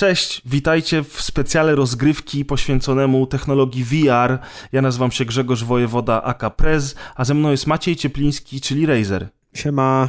[0.00, 4.38] Cześć, witajcie w specjale rozgrywki poświęconemu technologii VR.
[4.72, 9.28] Ja nazywam się Grzegorz Wojewoda aka Prez, a ze mną jest Maciej Ciepliński, czyli Razer.
[9.54, 10.08] Siema.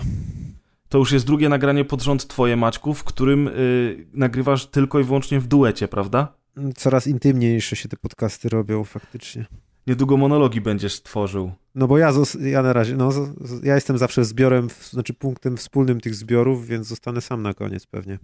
[0.90, 5.04] To już jest drugie nagranie pod rząd twoje, Maćku, w którym y, nagrywasz tylko i
[5.04, 6.34] wyłącznie w duecie, prawda?
[6.76, 9.46] Coraz intymniejsze się te podcasty robią faktycznie.
[9.88, 11.52] Niedługo monologi będziesz tworzył.
[11.76, 13.12] No bo ja, ja na razie, no,
[13.64, 18.20] ja jestem zawsze zbiorem, znaczy punktem wspólnym tych zbiorów, więc zostanę sam na koniec pewnie.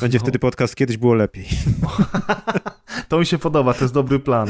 [0.00, 0.22] Będzie no.
[0.22, 1.46] wtedy podcast Kiedyś było lepiej.
[3.08, 4.48] To mi się podoba, to jest dobry plan.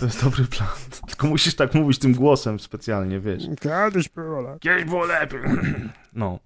[0.00, 0.68] To jest dobry plan.
[1.06, 3.42] Tylko musisz tak mówić tym głosem specjalnie, wiesz.
[3.60, 4.60] Kiedyś było lepiej.
[4.60, 5.40] Kiedyś było lepiej.
[6.12, 6.38] No.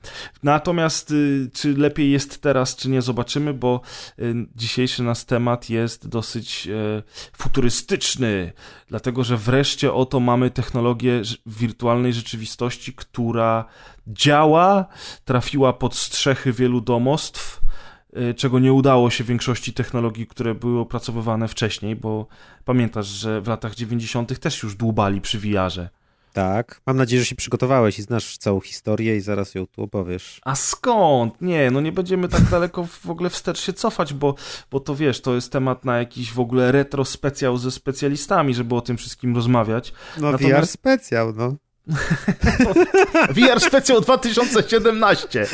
[0.43, 3.81] Natomiast y, czy lepiej jest teraz, czy nie, zobaczymy, bo
[4.19, 7.03] y, dzisiejszy nasz temat jest dosyć y,
[7.37, 8.53] futurystyczny,
[8.89, 13.65] dlatego że wreszcie oto mamy technologię wirtualnej rzeczywistości, która
[14.07, 14.87] działa,
[15.25, 17.64] trafiła pod strzechy wielu domostw,
[18.37, 22.27] czego nie udało się większości technologii, które były opracowywane wcześniej, bo
[22.65, 24.39] pamiętasz, że w latach 90.
[24.39, 25.89] też już dłubali przy VR-ze.
[26.35, 26.81] Tak.
[26.87, 30.41] Mam nadzieję, że się przygotowałeś i znasz całą historię i zaraz ją tu opowiesz.
[30.45, 31.43] A skąd?
[31.43, 34.35] Nie, no nie będziemy tak daleko w ogóle wstecz się cofać, bo,
[34.71, 38.75] bo to wiesz, to jest temat na jakiś w ogóle retro specjał ze specjalistami, żeby
[38.75, 39.93] o tym wszystkim rozmawiać.
[40.21, 40.61] No Natomiast...
[40.61, 41.55] VR specjał, no.
[43.37, 45.47] VR Specjal 2017.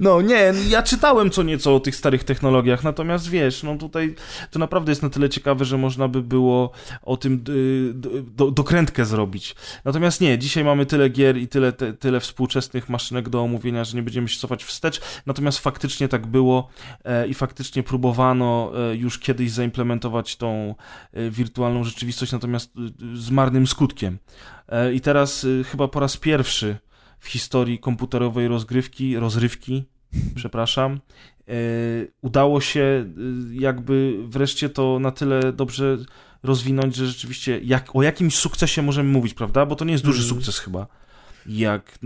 [0.00, 4.14] No nie, ja czytałem co nieco o tych starych technologiach, natomiast wiesz, no tutaj
[4.50, 6.70] to naprawdę jest na tyle ciekawe, że można by było
[7.02, 9.54] o tym y, do, dokrętkę zrobić.
[9.84, 13.96] Natomiast nie, dzisiaj mamy tyle gier i tyle, te, tyle współczesnych maszynek do omówienia, że
[13.96, 15.00] nie będziemy się cofać wstecz.
[15.26, 16.68] Natomiast faktycznie tak było
[17.04, 20.74] e, i faktycznie próbowano e, już kiedyś zaimplementować tą
[21.12, 22.72] e, wirtualną rzeczywistość, natomiast
[23.14, 24.18] z marnym skutkiem skutkiem.
[24.68, 26.76] E, I teraz y, chyba po raz pierwszy
[27.18, 29.84] w historii komputerowej rozgrywki, rozrywki,
[30.34, 31.00] przepraszam,
[31.48, 31.52] e,
[32.20, 32.80] udało się
[33.50, 35.98] y, jakby wreszcie to na tyle dobrze
[36.42, 39.66] rozwinąć, że rzeczywiście jak, o jakimś sukcesie możemy mówić, prawda?
[39.66, 40.28] Bo to nie jest duży mm.
[40.28, 40.86] sukces chyba.
[41.46, 41.98] Jak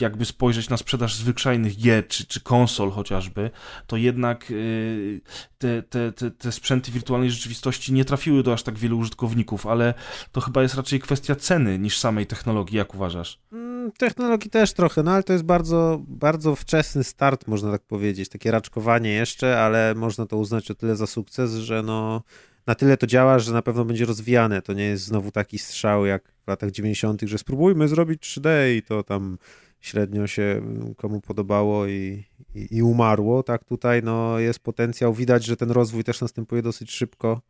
[0.00, 3.50] jakby spojrzeć na sprzedaż zwyczajnych gier czy, czy konsol chociażby,
[3.86, 5.20] to jednak y,
[5.58, 9.94] te, te, te, te sprzęty wirtualnej rzeczywistości nie trafiły do aż tak wielu użytkowników, ale
[10.32, 13.40] to chyba jest raczej kwestia ceny niż samej technologii, jak uważasz?
[13.52, 18.28] Mm, technologii też trochę, no ale to jest bardzo, bardzo wczesny start, można tak powiedzieć,
[18.28, 22.22] takie raczkowanie jeszcze, ale można to uznać o tyle za sukces, że no
[22.68, 24.62] na tyle to działa, że na pewno będzie rozwijane.
[24.62, 28.82] To nie jest znowu taki strzał jak w latach 90., że spróbujmy zrobić 3D i
[28.82, 29.38] to tam
[29.80, 30.62] średnio się
[30.96, 32.24] komu podobało i,
[32.54, 36.90] i, i, umarło, tak tutaj no, jest potencjał, widać, że ten rozwój też następuje dosyć
[36.90, 37.40] szybko,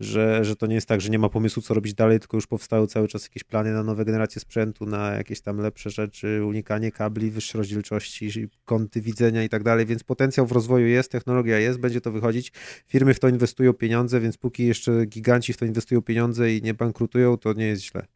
[0.00, 2.46] że, że to nie jest tak, że nie ma pomysłu, co robić dalej, tylko już
[2.46, 6.92] powstały cały czas jakieś plany na nowe generacje sprzętu, na jakieś tam lepsze rzeczy, unikanie
[6.92, 11.78] kabli, wyższe rozdzielczości, kąty widzenia i tak dalej, więc potencjał w rozwoju jest, technologia jest,
[11.78, 12.52] będzie to wychodzić,
[12.86, 16.74] firmy w to inwestują pieniądze, więc póki jeszcze giganci w to inwestują pieniądze i nie
[16.74, 18.15] bankrutują, to nie jest źle.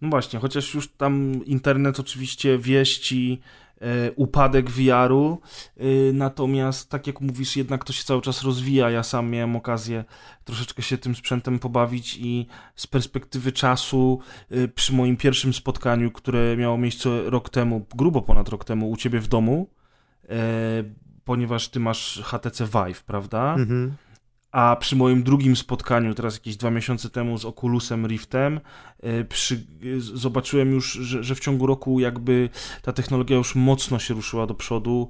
[0.00, 3.40] No właśnie, chociaż już tam internet oczywiście wieści
[3.80, 5.40] e, upadek VR-u,
[5.76, 8.90] e, natomiast tak jak mówisz, jednak to się cały czas rozwija.
[8.90, 10.04] Ja sam miałem okazję
[10.44, 14.20] troszeczkę się tym sprzętem pobawić i z perspektywy czasu
[14.50, 18.96] e, przy moim pierwszym spotkaniu, które miało miejsce rok temu, grubo ponad rok temu u
[18.96, 19.70] ciebie w domu,
[20.28, 20.36] e,
[21.24, 23.54] ponieważ ty masz HTC Vive, prawda?
[23.54, 23.92] Mhm
[24.52, 28.60] a przy moim drugim spotkaniu, teraz jakieś dwa miesiące temu z Oculusem Riftem,
[29.00, 29.66] e, przy,
[29.98, 32.48] zobaczyłem już, że, że, w ciągu roku jakby
[32.82, 35.08] ta technologia już mocno się ruszyła do przodu,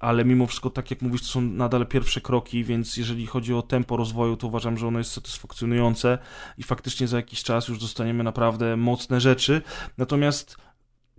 [0.00, 3.62] ale mimo wszystko, tak jak mówisz, to są nadal pierwsze kroki, więc jeżeli chodzi o
[3.62, 6.18] tempo rozwoju, to uważam, że ono jest satysfakcjonujące
[6.58, 9.62] i faktycznie za jakiś czas już dostaniemy naprawdę mocne rzeczy.
[9.98, 10.56] Natomiast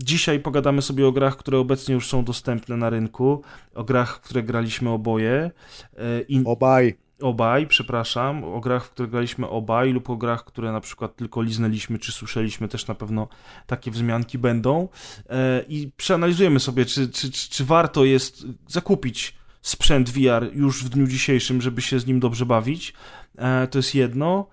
[0.04, 3.42] Dzisiaj pogadamy sobie o grach, które obecnie już są dostępne na rynku,
[3.76, 5.52] o grach, które graliśmy oboje.
[5.98, 6.42] E, I...
[6.46, 11.16] Obaj obaj, przepraszam, o grach, w które graliśmy obaj lub o grach, które na przykład
[11.16, 13.28] tylko liznęliśmy czy słyszeliśmy, też na pewno
[13.68, 14.88] takie wzmianki będą
[15.30, 20.90] e, i przeanalizujemy sobie, czy, czy, czy, czy warto jest zakupić sprzęt VR już w
[20.90, 22.94] dniu dzisiejszym, żeby się z nim dobrze bawić.
[23.38, 24.48] E, to jest jedno.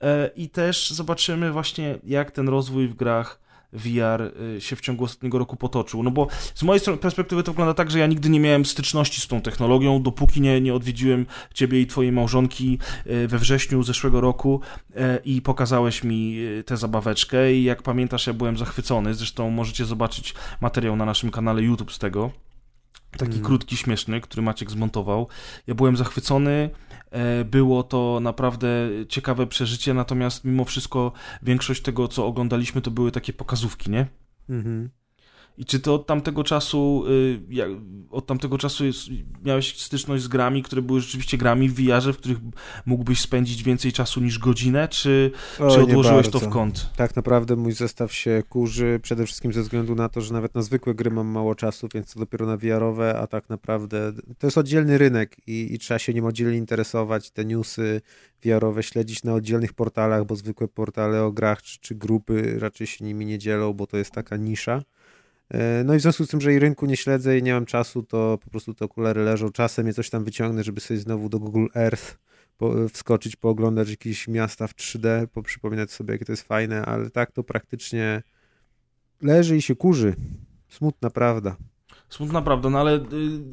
[0.00, 3.41] E, I też zobaczymy właśnie, jak ten rozwój w grach
[3.72, 6.02] VR y, się w ciągu ostatniego roku potoczył.
[6.02, 9.26] No bo z mojej perspektywy to wygląda tak, że ja nigdy nie miałem styczności z
[9.26, 14.60] tą technologią, dopóki nie, nie odwiedziłem ciebie i twojej małżonki y, we wrześniu zeszłego roku
[14.90, 16.36] y, i pokazałeś mi
[16.66, 19.14] tę zabaweczkę i jak pamiętasz, ja byłem zachwycony.
[19.14, 22.30] Zresztą możecie zobaczyć materiał na naszym kanale YouTube z tego.
[23.18, 23.44] Taki mm.
[23.44, 25.28] krótki, śmieszny, który Maciek zmontował.
[25.66, 26.70] Ja byłem zachwycony.
[27.12, 28.68] E, było to naprawdę
[29.08, 31.12] ciekawe przeżycie, natomiast mimo wszystko
[31.42, 34.06] większość tego, co oglądaliśmy, to były takie pokazówki, nie?
[34.48, 34.90] Mhm.
[35.58, 38.84] I czy ty od tamtego czasu, y, od tamtego czasu
[39.44, 42.38] miałeś styczność z grami, które były rzeczywiście grami w VR-ze, w których
[42.86, 46.90] mógłbyś spędzić więcej czasu niż godzinę, czy, o, czy odłożyłeś to w kąt?
[46.96, 50.62] Tak naprawdę mój zestaw się kurzy przede wszystkim ze względu na to, że nawet na
[50.62, 54.58] zwykłe gry mam mało czasu, więc to dopiero na VR-owe, a tak naprawdę to jest
[54.58, 58.00] oddzielny rynek i, i trzeba się nim oddzielnie interesować, te newsy
[58.44, 63.04] VR-owe śledzić na oddzielnych portalach, bo zwykłe portale o grach czy, czy grupy raczej się
[63.04, 64.82] nimi nie dzielą, bo to jest taka nisza.
[65.52, 67.66] E, no i w związku z tym, że i rynku nie śledzę i nie mam
[67.66, 69.50] czasu, to po prostu te okulary leżą.
[69.50, 72.18] Czasem je coś tam wyciągnę, żeby sobie znowu do Google Earth
[72.58, 77.32] po, wskoczyć, pooglądać jakieś miasta w 3D, poprzypominać sobie, jakie to jest fajne, ale tak
[77.32, 78.22] to praktycznie
[79.22, 80.14] leży i się kurzy.
[80.68, 81.56] Smutna prawda.
[82.08, 83.02] Smutna prawda, no ale y,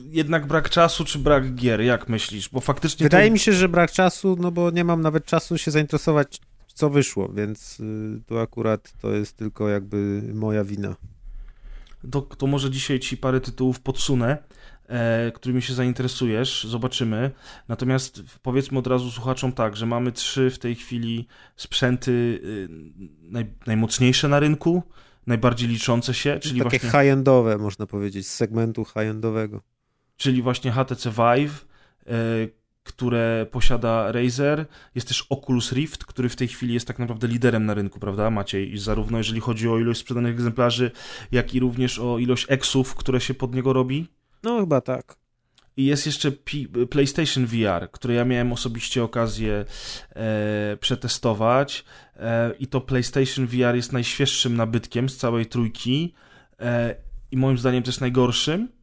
[0.10, 2.50] jednak brak czasu czy brak gier, jak myślisz?
[2.50, 3.04] Bo faktycznie.
[3.04, 3.34] Wydaje to...
[3.34, 6.42] mi się, że brak czasu, no bo nie mam nawet czasu się zainteresować,
[6.74, 10.96] co wyszło, więc y, tu akurat to jest tylko jakby moja wina
[12.12, 14.38] to, to może dzisiaj ci parę tytułów podsunę,
[14.88, 17.31] e, którymi się zainteresujesz, zobaczymy.
[17.68, 22.68] Natomiast powiedzmy od razu słuchaczom tak, że mamy trzy w tej chwili sprzęty y,
[23.22, 24.84] naj, najmocniejsze na rynku,
[25.28, 26.90] najbardziej liczące się, czyli Takie właśnie...
[26.90, 29.62] high-endowe, można powiedzieć, z segmentu high-endowego.
[30.18, 31.66] Czyli właśnie HTC Vive,
[32.07, 32.13] e,
[32.89, 34.65] które posiada Razer.
[34.95, 38.30] Jest też Oculus Rift, który w tej chwili jest tak naprawdę liderem na rynku, prawda
[38.30, 38.77] Maciej?
[38.77, 40.91] Zarówno jeżeli chodzi o ilość sprzedanych egzemplarzy,
[41.31, 44.07] jak i również o ilość eksów, które się pod niego robi.
[44.44, 45.15] No chyba tak.
[45.77, 46.51] I jest jeszcze P
[46.89, 49.65] PlayStation VR, które ja miałem osobiście okazję
[50.15, 51.86] e, przetestować.
[52.15, 56.13] E, I to PlayStation VR jest najświeższym nabytkiem z całej trójki
[56.59, 56.95] e,
[57.31, 58.78] i moim zdaniem też najgorszym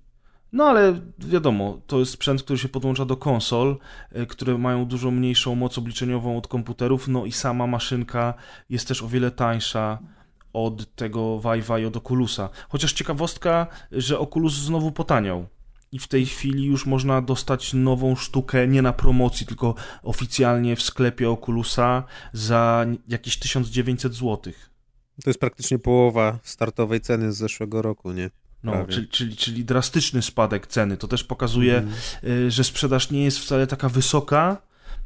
[0.56, 3.78] no ale wiadomo, to jest sprzęt, który się podłącza do konsol,
[4.12, 8.34] e, które mają dużo mniejszą moc obliczeniową od komputerów, no i sama maszynka
[8.70, 9.98] jest też o wiele tańsza
[10.52, 12.48] od tego Vive'a od Oculusa.
[12.68, 15.46] Chociaż ciekawostka, że Oculus znowu potaniał.
[15.92, 20.82] I w tej chwili już można dostać nową sztukę nie na promocji, tylko oficjalnie w
[20.82, 24.52] sklepie Oculusa za jakieś 1900 zł.
[25.24, 28.30] To jest praktycznie połowa startowej ceny z zeszłego roku, nie?
[28.72, 30.96] No, czyli, czyli, czyli drastyczny spadek ceny.
[30.96, 32.50] To też pokazuje, mm.
[32.50, 34.56] że sprzedaż nie jest wcale taka wysoka,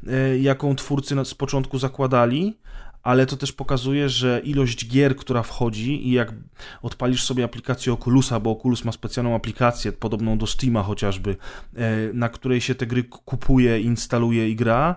[0.07, 2.57] y, jaką twórcy z początku zakładali,
[3.03, 6.33] ale to też pokazuje, że ilość gier, która wchodzi i jak
[6.81, 11.35] odpalisz sobie aplikację Oculusa, bo Oculus ma specjalną aplikację, podobną do Steama chociażby,
[11.75, 14.95] e, na której się te gry kupuje, instaluje i gra,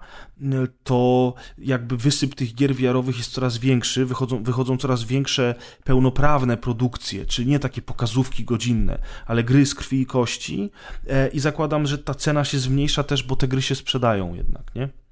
[0.85, 5.55] to jakby wysyp tych gier wiarowych jest coraz większy, wychodzą, wychodzą coraz większe
[5.85, 10.71] pełnoprawne produkcje, czyli nie takie pokazówki godzinne, ale gry z krwi i kości
[11.09, 14.75] e, i zakładam, że ta cena się zmniejsza też, bo te gry się sprzedają jednak,
[14.75, 15.04] nie?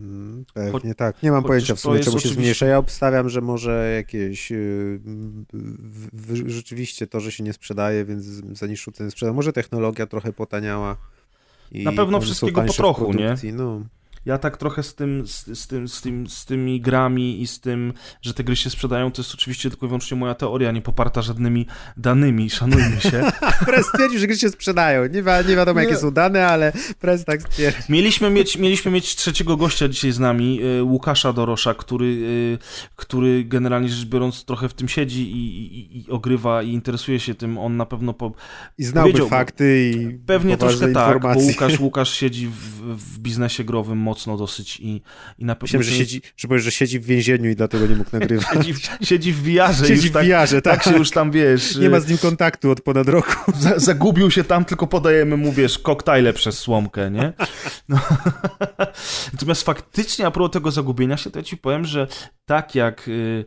[0.00, 1.22] Mm, pewnie tak.
[1.22, 2.34] Nie mam pojęcia w sumie, czemu się oczywiście...
[2.34, 2.66] zmniejsza.
[2.66, 5.00] Ja obstawiam, że może jakieś yy,
[6.46, 8.24] rzeczywiście to, że się nie sprzedaje, więc
[8.58, 9.32] za niższą cenę sprzeda.
[9.32, 10.96] Może technologia trochę potaniała.
[11.72, 13.34] Na pewno wszystkiego po trochu, nie?
[13.52, 13.82] No
[14.26, 17.60] ja tak trochę z tym, z, z, tym, z, tym, z tymi grami i z
[17.60, 17.92] tym,
[18.22, 21.22] że te gry się sprzedają, to jest oczywiście tylko i wyłącznie moja teoria, nie poparta
[21.22, 21.66] żadnymi
[21.96, 23.30] danymi, szanujmy się.
[23.66, 25.02] Press stwierdził, że gry się sprzedają.
[25.02, 27.82] Nie, wi nie wiadomo, jakie są dane, ale Press tak stwierdził.
[27.88, 32.58] Mieliśmy mieć, mieliśmy mieć trzeciego gościa dzisiaj z nami, y, Łukasza Dorosza, który, y,
[32.96, 37.34] który generalnie rzecz biorąc trochę w tym siedzi i, i, i ogrywa i interesuje się
[37.34, 37.58] tym.
[37.58, 38.32] On na pewno po...
[38.78, 42.52] I znałby fakty i Pewnie troszkę tak, bo Łukasz, Łukasz siedzi w,
[42.96, 45.02] w biznesie growym mocno dosyć i,
[45.38, 45.78] i na pewno...
[45.78, 48.48] Myślałem, że siedzi, że powiesz, że siedzi w więzieniu i dlatego nie mógł nagrywać.
[48.66, 49.86] siedzi, siedzi w wiarze.
[49.86, 50.74] Siedzi w tak, wiarze, tak.
[50.74, 51.76] Tak się już tam, wiesz...
[51.82, 53.52] Nie ma z nim kontaktu od ponad roku.
[53.60, 57.32] Za, zagubił się tam, tylko podajemy mu, wiesz, koktajle przez słomkę, nie?
[57.88, 57.98] No.
[59.32, 62.06] Natomiast faktycznie a propos tego zagubienia się, to ja ci powiem, że
[62.46, 63.08] tak jak...
[63.08, 63.44] Y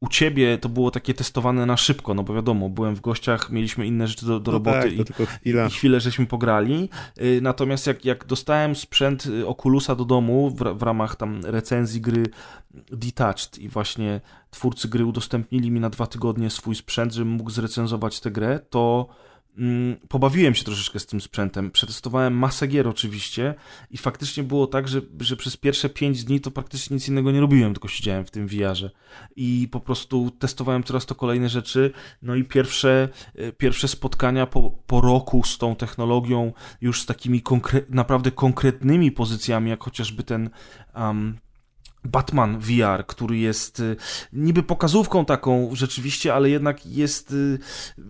[0.00, 3.86] u ciebie to było takie testowane na szybko, no bo wiadomo, byłem w gościach, mieliśmy
[3.86, 6.88] inne rzeczy do, do no roboty tak, i, i, chwilę żeśmy pograli.
[7.20, 12.00] Y, natomiast jak, jak dostałem sprzęt y, Oculusa do domu w, w ramach tam recenzji
[12.00, 12.26] gry
[12.92, 18.20] Detached i właśnie twórcy gry udostępnili mi na dwa tygodnie swój sprzęt, żebym mógł zrecenzować
[18.20, 19.08] tę grę, to
[20.08, 21.70] pobawiłem się troszeczkę z tym sprzętem.
[21.70, 23.54] Przetestowałem masę gier oczywiście
[23.90, 27.40] i faktycznie było tak, że, że przez pierwsze 5 dni to praktycznie nic innego nie
[27.40, 28.90] robiłem, tylko siedziałem w tym VR-ze
[29.36, 31.92] i po prostu testowałem coraz to kolejne rzeczy.
[32.22, 37.42] No i pierwsze, e, pierwsze spotkania po, po roku z tą technologią, już z takimi
[37.42, 40.50] konkre naprawdę konkretnymi pozycjami, jak chociażby ten
[40.94, 41.38] um,
[42.06, 43.96] Batman VR, który jest y,
[44.32, 47.58] niby pokazówką taką rzeczywiście, ale jednak jest y,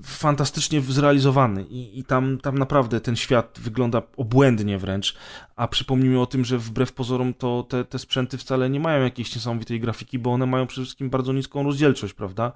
[0.03, 5.17] fantastycznie zrealizowany i, i tam, tam naprawdę ten świat wygląda obłędnie wręcz,
[5.57, 9.35] a przypomnijmy o tym, że wbrew pozorom to te, te sprzęty wcale nie mają jakiejś
[9.35, 12.53] niesamowitej grafiki, bo one mają przede wszystkim bardzo niską rozdzielczość, prawda?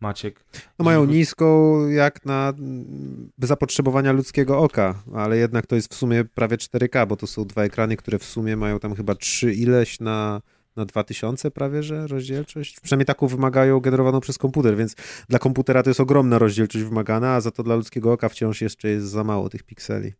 [0.00, 0.44] Maciek.
[0.78, 6.24] No mają niską jak na mm, zapotrzebowania ludzkiego oka, ale jednak to jest w sumie
[6.24, 10.00] prawie 4K, bo to są dwa ekrany, które w sumie mają tam chyba trzy ileś
[10.00, 10.40] na
[10.76, 12.80] na 2000 prawie, że rozdzielczość.
[12.80, 14.94] Przynajmniej taką wymagają generowaną przez komputer, więc
[15.28, 18.88] dla komputera to jest ogromna rozdzielczość wymagana, a za to dla ludzkiego oka wciąż jeszcze
[18.88, 20.12] jest za mało tych pikseli.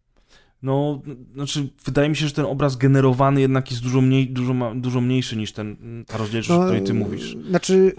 [0.64, 1.02] No,
[1.34, 5.36] znaczy, wydaje mi się, że ten obraz generowany jednak jest dużo, mniej, dużo, dużo mniejszy
[5.36, 7.36] niż ten, ta rozdzielczość, no, o której ty mówisz.
[7.48, 7.92] Znaczy,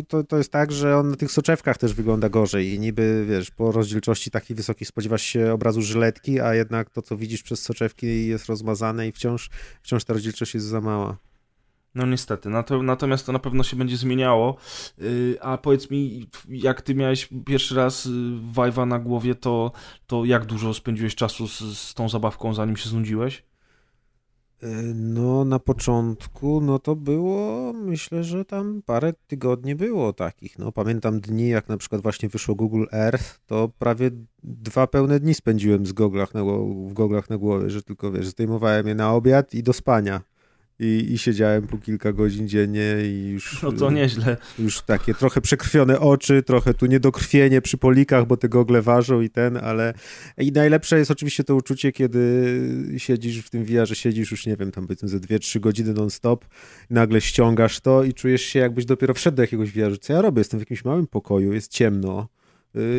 [0.00, 3.26] y, to, to jest tak, że on na tych soczewkach też wygląda gorzej i niby,
[3.28, 7.62] wiesz, po rozdzielczości takiej wysokiej spodziewasz się obrazu żyletki, a jednak to, co widzisz przez
[7.62, 9.50] soczewki jest rozmazane i wciąż,
[9.82, 11.16] wciąż ta rozdzielczość jest za mała.
[11.94, 12.48] No niestety,
[12.82, 14.56] natomiast to na pewno się będzie zmieniało.
[15.02, 18.06] Y, a powiedz mi, jak ty miałeś pierwszy raz
[18.54, 19.72] Vive'a y, na głowie, to,
[20.06, 23.44] to jak dużo spędziłeś czasu z, z tą zabawką, zanim się znudziłeś?
[24.62, 30.58] Y, no, na początku, no to było, myślę, że tam parę tygodni było takich.
[30.58, 34.10] No, pamiętam dni, jak na przykład właśnie wyszło Google Earth, to prawie
[34.42, 38.86] dwa pełne dni spędziłem z goglach na, w goglach na głowie, że tylko, wiesz, zdejmowałem
[38.88, 40.33] je na obiad i do spania
[40.78, 43.62] i, i siedziałem po kilka godzin dziennie i już...
[43.62, 44.36] No to nieźle.
[44.58, 49.30] Już takie trochę przekrwione oczy, trochę tu niedokrwienie przy polikach, bo te gogle ważą i
[49.30, 49.94] ten, ale...
[50.38, 52.24] I najlepsze jest oczywiście to uczucie, kiedy
[52.96, 56.44] siedzisz w tym VR, że siedzisz już, nie wiem, tam powiedzmy ze 2-3 godziny non-stop,
[56.90, 59.98] nagle ściągasz to i czujesz się jakbyś dopiero wszedł do jakiegoś VR.
[60.00, 60.40] Co ja robię?
[60.40, 62.28] Jestem w jakimś małym pokoju, jest ciemno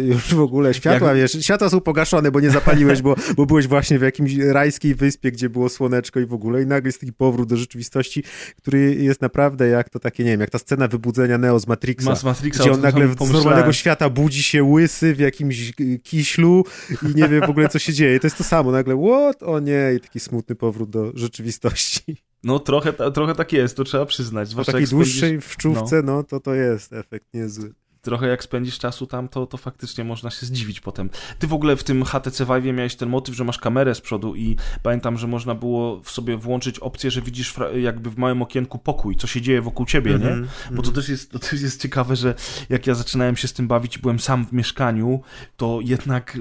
[0.03, 1.17] już w ogóle światła, Jak...
[1.17, 5.31] wiesz, światła są pogaszone, bo nie zapaliłeś, bo, bo byłeś właśnie w jakimś rajskiej wyspie,
[5.31, 8.23] gdzie było słoneczko i w ogóle i nagle jest taki powrót do rzeczywistości,
[8.57, 12.15] który jest naprawdę jak to takie, nie wiem, jak ta scena wybudzenia Neo z Matrixa,
[12.15, 17.15] z Matrixa gdzie on nagle z normalnego świata budzi się łysy w jakimś kiślu i
[17.15, 18.19] nie wie w ogóle co się dzieje.
[18.19, 19.43] To jest to samo, nagle what?
[19.43, 22.17] O nie, i taki smutny powrót do rzeczywistości.
[22.43, 24.49] No trochę, trochę tak jest, to trzeba przyznać.
[24.49, 26.15] Zwłaszcza takiej dłuższej w czuwce, no.
[26.15, 27.73] no to to jest efekt niezły
[28.05, 31.09] trochę jak spędzisz czasu tam, to, to faktycznie można się zdziwić potem.
[31.39, 34.35] Ty w ogóle w tym HTC Vive miałeś ten motyw, że masz kamerę z przodu
[34.35, 38.77] i pamiętam, że można było w sobie włączyć opcję, że widzisz jakby w małym okienku
[38.77, 40.33] pokój, co się dzieje wokół ciebie, mm -hmm, nie?
[40.33, 40.75] Mm -hmm.
[40.75, 42.35] Bo to też, jest, to też jest ciekawe, że
[42.69, 45.21] jak ja zaczynałem się z tym bawić i byłem sam w mieszkaniu,
[45.57, 46.37] to jednak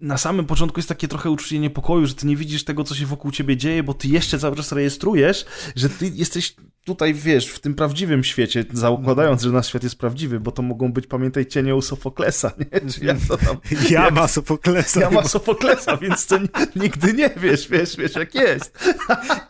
[0.00, 3.06] na samym początku jest takie trochę uczucie niepokoju, że ty nie widzisz tego, co się
[3.06, 5.44] wokół ciebie dzieje, bo ty jeszcze cały czas rejestrujesz,
[5.76, 10.40] że ty jesteś tutaj, wiesz, w tym prawdziwym świecie, zakładając, że nasz świat jest prawdziwy,
[10.40, 12.90] bo to mogą być, pamiętaj, cienie u Sofoklesa, nie?
[12.90, 13.56] Czy jak to tam...
[13.90, 14.30] Jama jak...
[14.30, 15.00] Sofoklesa.
[15.00, 16.38] Jama Sofoklesa, więc to
[16.76, 18.78] nigdy nie wiesz, wiesz, wiesz, jak jest.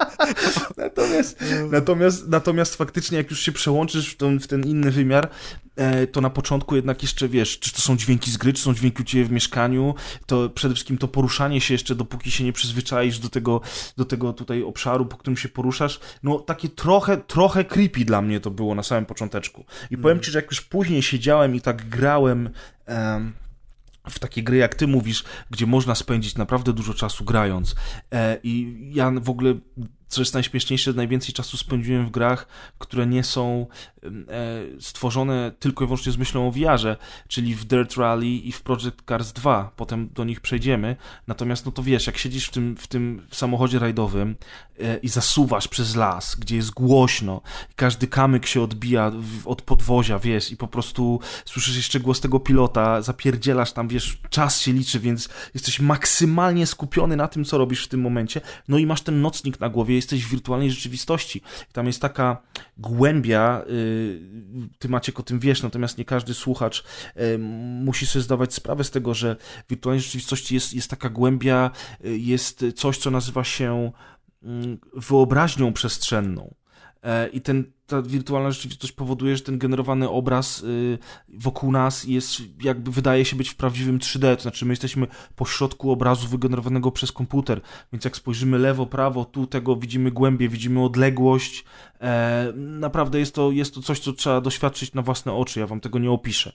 [0.77, 5.29] natomiast, natomiast, natomiast faktycznie, jak już się przełączysz w ten, w ten inny wymiar,
[5.77, 8.75] E, to na początku jednak jeszcze wiesz, czy to są dźwięki z gry, czy są
[8.75, 9.95] dźwięki u ciebie w mieszkaniu,
[10.27, 13.61] to przede wszystkim to poruszanie się jeszcze, dopóki się nie przyzwyczaisz do tego,
[13.97, 18.41] do tego tutaj obszaru, po którym się poruszasz, no takie trochę, trochę creepy dla mnie
[18.41, 19.65] to było na samym począteczku.
[19.91, 22.51] I powiem ci, że jak już później siedziałem i tak grałem
[22.89, 23.33] um,
[24.11, 27.75] w takie gry, jak ty mówisz, gdzie można spędzić naprawdę dużo czasu grając.
[28.13, 29.55] E, I ja w ogóle
[30.09, 32.47] co jest najśmieszniejsze, najwięcej czasu spędziłem w grach,
[32.79, 33.67] które nie są
[34.05, 34.11] e,
[34.81, 36.97] stworzone tylko i wyłącznie z myślą o VR-ze,
[37.29, 39.73] czyli w Dirt Rally i w Project Cars 2.
[39.77, 40.97] Potem do nich przejdziemy.
[41.27, 44.37] Natomiast, no to wiesz, jak siedzisz w tym, w tym samochodzie rajdowym
[44.81, 47.41] e, i zasuwasz przez las, gdzie jest głośno,
[47.77, 49.13] każdy kamyk się odbija
[49.45, 54.61] od podwozia, wiesz, i po prostu słyszysz jeszcze głos tego pilota, zapierdzielasz tam, wiesz, czas
[54.61, 58.41] się liczy, więc jesteś maksymalnie skupiony na tym, co robisz w tym momencie.
[58.69, 61.43] No i masz ten nocnik na głowie, jesteś w wirtualnej rzeczywistości.
[61.73, 62.43] Tam jest taka
[62.79, 64.21] głębia, y,
[64.79, 66.85] ty Maciek o tym wiesz, natomiast nie każdy słuchacz
[67.17, 67.39] y,
[67.85, 69.37] musi sobie zdawać sprawę z tego, że
[69.67, 71.71] w wirtualnej rzeczywistości jest, jest taka głębia,
[72.05, 73.93] y, jest coś, co nazywa się
[74.43, 76.55] mm, wyobraźnią przestrzenną.
[77.05, 80.99] E, I ten, ta wirtualna rzeczywistość powoduje, że ten generowany obraz y,
[81.29, 85.45] wokół nas jest, jakby wydaje się być w prawdziwym 3D, to znaczy my jesteśmy po
[85.45, 87.61] środku obrazu wygenerowanego przez komputer,
[87.93, 91.65] więc jak spojrzymy lewo, prawo, tu tego widzimy głębiej, widzimy odległość.
[92.01, 95.81] E, naprawdę jest to, jest to coś, co trzeba doświadczyć na własne oczy, ja wam
[95.81, 96.53] tego nie opiszę.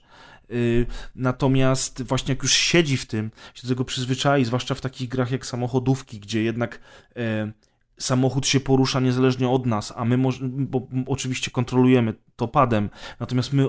[0.50, 5.08] Y, natomiast właśnie jak już siedzi w tym, się do tego przyzwyczai, zwłaszcza w takich
[5.08, 6.80] grach jak samochodówki, gdzie jednak
[7.16, 7.52] e,
[8.00, 12.90] samochód się porusza niezależnie od nas, a my bo oczywiście kontrolujemy to padem,
[13.20, 13.68] natomiast my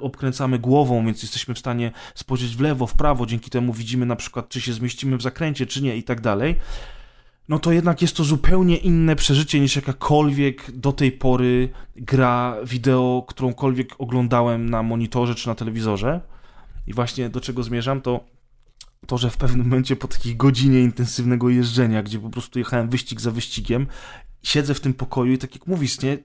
[0.00, 4.16] obkręcamy głową, więc jesteśmy w stanie spojrzeć w lewo, w prawo, dzięki temu widzimy na
[4.16, 6.56] przykład, czy się zmieścimy w zakręcie, czy nie i tak dalej.
[7.48, 13.24] No to jednak jest to zupełnie inne przeżycie niż jakakolwiek do tej pory gra wideo,
[13.28, 16.20] którąkolwiek oglądałem na monitorze czy na telewizorze.
[16.86, 18.24] I właśnie do czego zmierzam, to
[19.06, 23.20] to, że w pewnym momencie po takiej godzinie intensywnego jeżdżenia, gdzie po prostu jechałem wyścig
[23.20, 23.86] za wyścigiem,
[24.42, 26.18] siedzę w tym pokoju i tak jak mówisz, nie,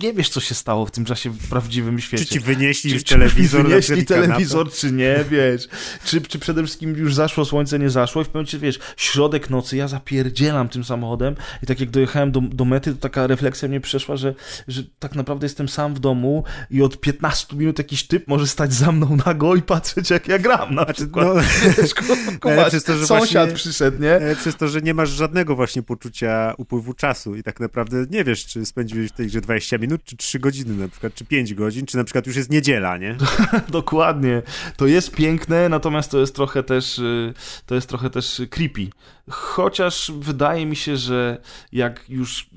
[0.00, 2.24] nie wiesz, co się stało w tym czasie w prawdziwym świecie.
[2.24, 3.62] Czy ci wynieśli czy, już telewizor?
[3.62, 5.68] Czy wynieśli telewizor, czy nie, wiesz.
[6.04, 9.50] Czy, czy przede wszystkim już zaszło słońce, nie zaszło i w pewnym momencie, wiesz, środek
[9.50, 13.68] nocy, ja zapierdzielam tym samochodem i tak jak dojechałem do, do mety, to taka refleksja
[13.68, 14.34] mnie przeszła, że,
[14.68, 18.72] że tak naprawdę jestem sam w domu i od 15 minut jakiś typ może stać
[18.72, 21.26] za mną nago i patrzeć, jak ja gram na znaczy, przykład.
[21.26, 21.34] No,
[21.82, 24.20] wiesz, przez to, że sąsiad właśnie, przyszedł, nie?
[24.36, 28.46] Przez to, że nie masz żadnego właśnie poczucia upływu czasu i tak naprawdę nie wiesz,
[28.46, 31.86] czy spędziłeś w tej grze 20 minut, czy 3 godziny na przykład, czy 5 godzin,
[31.86, 33.16] czy na przykład już jest niedziela, nie?
[33.68, 34.42] Dokładnie.
[34.76, 37.34] To jest piękne, natomiast to jest trochę też y,
[37.66, 38.88] to jest trochę też creepy.
[39.30, 41.40] Chociaż wydaje mi się, że
[41.72, 42.50] jak już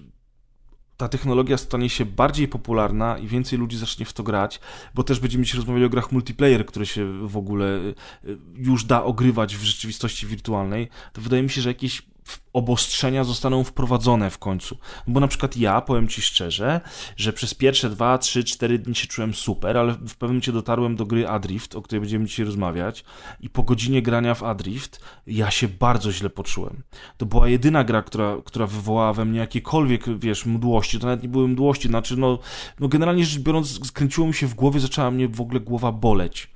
[0.98, 4.60] ta technologia stanie się bardziej popularna i więcej ludzi zacznie w to grać,
[4.94, 8.86] bo też będziemy się rozmawiali o grach multiplayer, które się w ogóle y, y, już
[8.86, 12.02] da ogrywać w rzeczywistości wirtualnej, to wydaje mi się, że jakieś
[12.54, 14.78] obostrzenia zostaną wprowadzone w końcu.
[15.08, 16.82] Bo na przykład ja, powiem Ci szczerze,
[17.18, 20.96] że przez pierwsze 2, 3, 4 dni się czułem super, ale w pewnym momencie dotarłem
[20.96, 23.04] do gry Adrift, o której będziemy dzisiaj rozmawiać
[23.40, 26.84] i po godzinie grania w Adrift ja się bardzo źle poczułem.
[27.18, 31.00] To była jedyna gra, która, która wywołała we mnie jakiekolwiek, wiesz, mdłości.
[31.00, 32.40] To nawet nie były mdłości, znaczy no,
[32.80, 36.56] no generalnie rzecz biorąc skręciło mi się w głowie, zaczęła mnie w ogóle głowa boleć.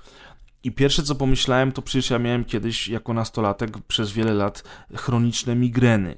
[0.63, 4.63] I pierwsze co pomyślałem, to przecież ja miałem kiedyś jako nastolatek przez wiele lat
[4.95, 6.17] chroniczne migreny,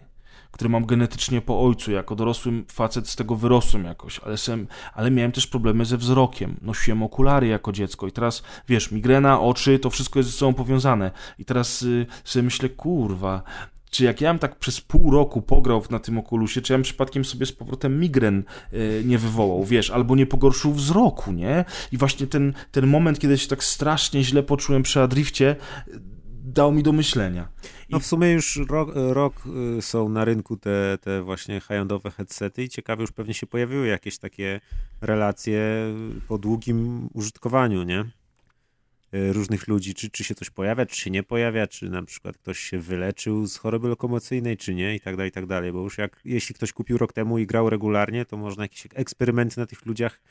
[0.51, 1.91] które mam genetycznie po ojcu.
[1.91, 6.57] Jako dorosły facet z tego wyrosłem jakoś, ale, sem, ale miałem też problemy ze wzrokiem.
[6.61, 11.11] Nosiłem okulary jako dziecko i teraz, wiesz, migrena, oczy, to wszystko jest ze sobą powiązane.
[11.39, 13.43] I teraz y, sobie myślę, kurwa,
[13.91, 16.83] czy jak ja bym tak przez pół roku pograł na tym okulusie, czy ja bym
[16.83, 21.65] przypadkiem sobie z powrotem migren yy, nie wywołał, wiesz, albo nie pogorszył wzroku, nie?
[21.91, 25.55] I właśnie ten, ten moment, kiedy się tak strasznie źle poczułem przy Adrifcie,
[26.43, 27.47] dał mi do myślenia.
[27.89, 27.91] I...
[27.91, 29.43] No w sumie już rok, rok
[29.77, 33.87] y, są na rynku te, te właśnie high-endowe headsety i ciekawe już pewnie się pojawiły
[33.87, 34.61] jakieś takie
[35.01, 35.61] relacje
[36.27, 38.05] po długim użytkowaniu, nie?
[39.13, 42.37] E, różnych ludzi, czy, czy się coś pojawia, czy się nie pojawia, czy na przykład
[42.37, 45.83] ktoś się wyleczył z choroby lokomocyjnej, czy nie i tak dalej, i tak dalej, bo
[45.83, 49.65] już jak, jeśli ktoś kupił rok temu i grał regularnie, to można jakieś eksperymenty na
[49.65, 50.21] tych ludziach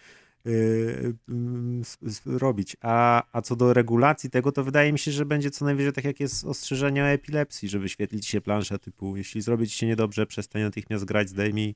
[0.45, 2.77] yy, yy, robić.
[2.81, 6.05] A, a co do regulacji tego, to wydaje mi się, że będzie co najwyżej tak
[6.05, 10.63] jak jest ostrzeżenie o epilepsji, że wyświetlić się plansza typu, jeśli zrobić się niedobrze, przestań
[10.63, 11.75] natychmiast grać, zdejmij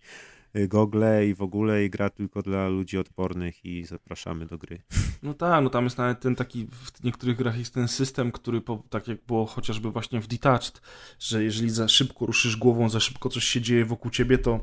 [0.68, 4.82] gogle i w ogóle i gra tylko dla ludzi odpornych i zapraszamy do gry.
[5.22, 8.60] No tak, no tam jest nawet ten taki, w niektórych grach jest ten system, który
[8.60, 10.80] po, tak jak było chociażby właśnie w Detached,
[11.18, 14.60] że jeżeli za szybko ruszysz głową, za szybko coś się dzieje wokół ciebie, to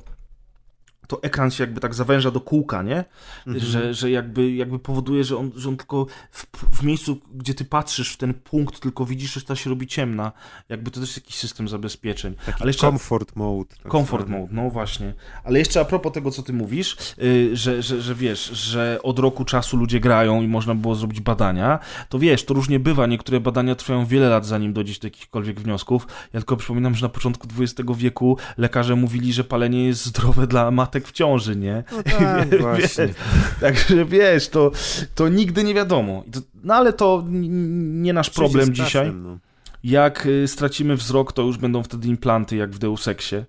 [1.11, 3.03] to ekran się jakby tak zawęża do kółka, nie?
[3.47, 3.65] Mhm.
[3.65, 7.65] Że, że jakby, jakby powoduje, że on, że on tylko w, w, miejscu, gdzie ty
[7.65, 10.31] patrzysz w ten punkt, tylko widzisz, że ta się robi ciemna.
[10.69, 12.35] Jakby to też jest jakiś system zabezpieczeń.
[12.45, 13.75] Taki Ale jeszcze, comfort mode.
[13.83, 15.13] Tak comfort mode, no właśnie.
[15.43, 19.19] Ale jeszcze a propos tego, co ty mówisz, yy, że, że, że wiesz, że od
[19.19, 23.07] roku czasu ludzie grają i można było zrobić badania, to wiesz, to różnie bywa.
[23.07, 26.07] Niektóre badania trwają wiele lat, zanim dojdziesz do jakichkolwiek wniosków.
[26.33, 30.71] Ja tylko przypominam, że na początku XX wieku lekarze mówili, że palenie jest zdrowe dla
[30.71, 31.83] matek w ciąży, nie?
[31.91, 33.07] No tak, wie, właśnie.
[33.07, 33.13] Wie,
[33.59, 34.71] także wiesz, to,
[35.15, 36.23] to nigdy nie wiadomo.
[36.63, 39.13] No ale to nie nasz problem dzisiaj.
[39.13, 39.37] No.
[39.83, 43.45] Jak y, stracimy wzrok, to już będą wtedy implanty, jak w Deus Exie,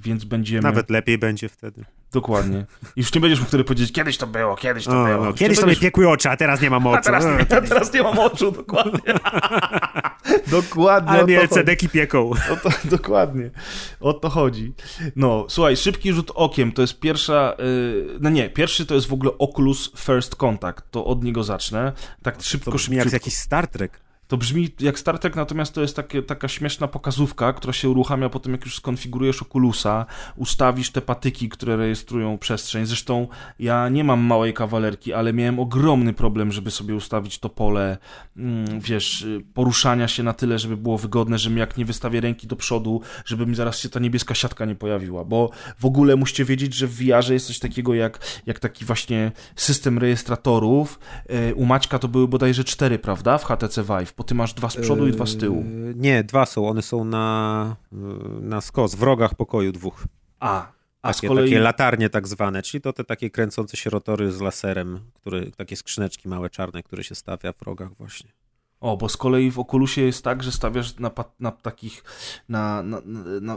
[0.00, 0.62] więc będziemy...
[0.62, 1.84] Nawet lepiej będzie wtedy.
[2.12, 2.66] Dokładnie.
[2.96, 5.24] I już nie będziesz mógł wtedy powiedzieć, kiedyś to było, kiedyś to o, było.
[5.24, 5.80] No, kiedyś to będziesz...
[5.80, 6.98] mi piekły oczy, a teraz nie mam oczu.
[6.98, 9.14] A teraz, nie, a teraz nie mam oczu, dokładnie.
[10.60, 11.10] dokładnie.
[11.10, 12.30] Ale mnie LCD-ki pieką.
[12.30, 13.50] O to, dokładnie.
[14.00, 14.72] O to chodzi.
[15.16, 19.12] No, słuchaj, szybki rzut okiem to jest pierwsza, yy, no nie, pierwszy to jest w
[19.12, 21.92] ogóle Oculus First Contact, to od niego zacznę.
[22.22, 22.98] Tak szybko, to szybko.
[22.98, 24.07] jak jakiś Star Trek.
[24.28, 28.28] To brzmi jak Star Trek, natomiast to jest takie, taka śmieszna pokazówka, która się uruchamia
[28.28, 32.86] po tym, jak już skonfigurujesz Oculusa, ustawisz te patyki, które rejestrują przestrzeń.
[32.86, 37.98] Zresztą ja nie mam małej kawalerki, ale miałem ogromny problem, żeby sobie ustawić to pole,
[38.36, 42.56] mm, wiesz, poruszania się na tyle, żeby było wygodne, żebym jak nie wystawię ręki do
[42.56, 46.74] przodu, żeby mi zaraz się ta niebieska siatka nie pojawiła, bo w ogóle musicie wiedzieć,
[46.74, 50.98] że w VR jest coś takiego jak, jak taki właśnie system rejestratorów.
[51.28, 54.70] E, u Maćka to były bodajże cztery, prawda, w HTC Vive bo ty masz dwa
[54.70, 55.64] z przodu i dwa z tyłu.
[55.64, 57.98] Yy, nie, dwa są, one są na, yy,
[58.40, 60.04] na skos, w rogach pokoju dwóch.
[60.40, 61.44] A, a takie, kolei...
[61.44, 65.76] takie latarnie tak zwane, czyli to te takie kręcące się rotory z laserem, które, takie
[65.76, 68.30] skrzyneczki małe czarne, które się stawia w rogach właśnie.
[68.80, 71.10] O, bo z kolei w Oculusie jest tak, że stawiasz na,
[71.40, 72.04] na takich,
[72.48, 73.00] na, na,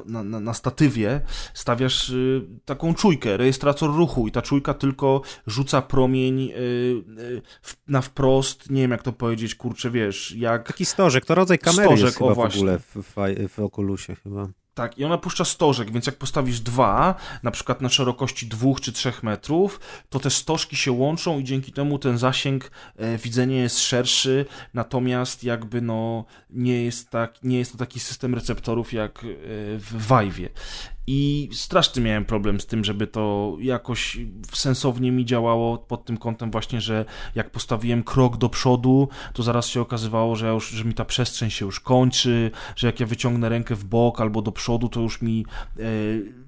[0.05, 1.21] na, na, statywie,
[1.53, 7.41] stawiasz y, taką czujkę, rejestrator ruchu i ta czujka tylko rzuca promień y, y,
[7.87, 10.67] na wprost, nie wiem jak to powiedzieć, kurczę, wiesz, jak...
[10.67, 13.15] Taki stożek, to rodzaj kamery stożek, jest o, w ogóle w, w,
[13.49, 14.47] w Oculusie chyba.
[14.73, 18.91] Tak, i ona puszcza stożek, więc jak postawisz dwa, na przykład na szerokości dwóch czy
[18.91, 19.79] trzech metrów,
[20.09, 25.43] to te stożki się łączą i dzięki temu ten zasięg e, widzenia jest szerszy, natomiast
[25.43, 29.27] jakby no nie jest, tak, nie jest to taki system receptorów jak e,
[29.77, 30.49] w Vive'ie.
[31.07, 34.17] I straszny miałem problem z tym, żeby to jakoś
[34.53, 39.67] sensownie mi działało pod tym kątem właśnie, że jak postawiłem krok do przodu, to zaraz
[39.67, 43.05] się okazywało, że, ja już, że mi ta przestrzeń się już kończy, że jak ja
[43.05, 45.45] wyciągnę rękę w bok albo do przodu, to już mi...
[45.77, 46.41] Yy,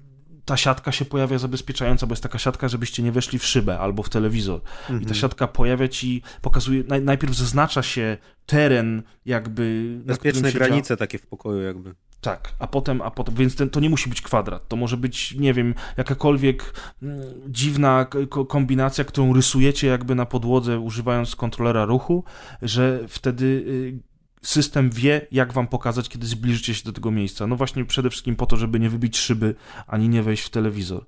[0.44, 4.02] ta siatka się pojawia zabezpieczająca, bo jest taka siatka, żebyście nie weszli w szybę albo
[4.02, 4.60] w telewizor.
[4.80, 4.98] Mhm.
[4.98, 5.20] I ta mhm.
[5.20, 9.96] siatka pojawia ci, pokazuje, naj, najpierw zaznacza się teren jakby...
[10.04, 11.94] Bezpieczne granice takie w pokoju jakby.
[12.24, 15.34] Tak, a potem, a potem, więc ten, to nie musi być kwadrat, to może być,
[15.34, 18.06] nie wiem, jakakolwiek mm, dziwna
[18.48, 22.24] kombinacja, którą rysujecie jakby na podłodze używając kontrolera ruchu,
[22.62, 23.98] że wtedy y,
[24.42, 27.46] system wie, jak wam pokazać, kiedy zbliżycie się do tego miejsca.
[27.46, 29.54] No właśnie przede wszystkim po to, żeby nie wybić szyby,
[29.86, 31.06] ani nie wejść w telewizor.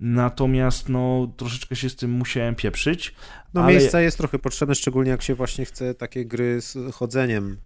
[0.00, 3.14] Natomiast no, troszeczkę się z tym musiałem pieprzyć.
[3.54, 3.72] No ale...
[3.72, 7.58] miejsca jest trochę potrzebne, szczególnie jak się właśnie chce takie gry z chodzeniem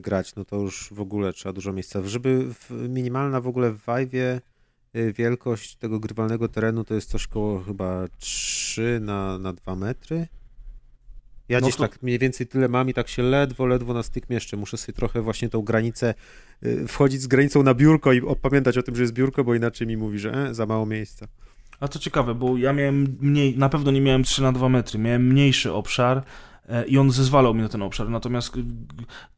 [0.00, 2.02] grać, no to już w ogóle trzeba dużo miejsca.
[2.04, 4.40] Żeby minimalna w ogóle w Vive'ie
[4.96, 10.26] y, wielkość tego grywalnego terenu to jest coś koło chyba 3 na, na 2 metry.
[11.48, 11.82] Ja no gdzieś to...
[11.82, 14.56] tak mniej więcej tyle mam i tak się ledwo, ledwo na styk mieszczę.
[14.56, 16.14] Muszę sobie trochę właśnie tą granicę
[16.64, 19.86] y, wchodzić z granicą na biurko i pamiętać o tym, że jest biurko, bo inaczej
[19.86, 21.28] mi mówi, że e, za mało miejsca.
[21.80, 24.98] A to ciekawe, bo ja miałem mniej, na pewno nie miałem 3 na 2 metry,
[24.98, 26.22] miałem mniejszy obszar
[26.86, 28.74] i on zezwalał mi na ten obszar, natomiast totalnie...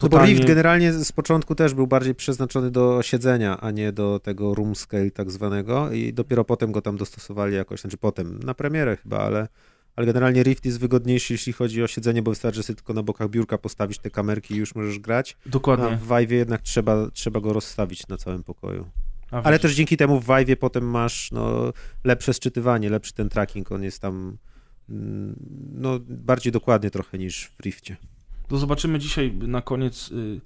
[0.03, 4.21] No bo Rift generalnie z początku też był bardziej przeznaczony do siedzenia, a nie do
[4.23, 8.55] tego room scale tak zwanego i dopiero potem go tam dostosowali jakoś, znaczy potem, na
[8.55, 9.49] premierę chyba, ale,
[9.97, 13.31] ale generalnie Rift jest wygodniejszy, jeśli chodzi o siedzenie, bo wystarczy sobie tylko na bokach
[13.31, 15.37] biurka postawić te kamerki i już możesz grać.
[15.47, 15.87] Dokładnie.
[15.87, 18.87] A w Vive jednak trzeba, trzeba go rozstawić na całym pokoju.
[19.31, 21.73] Ale też dzięki temu w Vive potem masz no,
[22.05, 24.37] lepsze sczytywanie, lepszy ten tracking, on jest tam
[25.73, 27.97] no, bardziej dokładnie trochę niż w Rifcie.
[28.49, 30.41] To zobaczymy dzisiaj na koniec, y,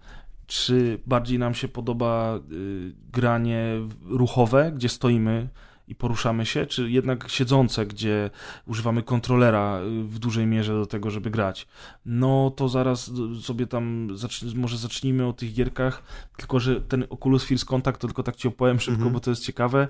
[0.46, 3.66] czy bardziej nam się podoba y, granie
[4.04, 5.48] ruchowe, gdzie stoimy
[5.88, 8.30] i poruszamy się, czy jednak siedzące, gdzie
[8.66, 11.66] używamy kontrolera y, w dużej mierze do tego, żeby grać.
[12.06, 13.10] No to zaraz
[13.42, 16.02] sobie tam zacz może zacznijmy o tych gierkach,
[16.36, 19.14] tylko że ten Oculus First Contact to tylko tak ci opowiem szybko, mm -hmm.
[19.14, 19.88] bo to jest ciekawe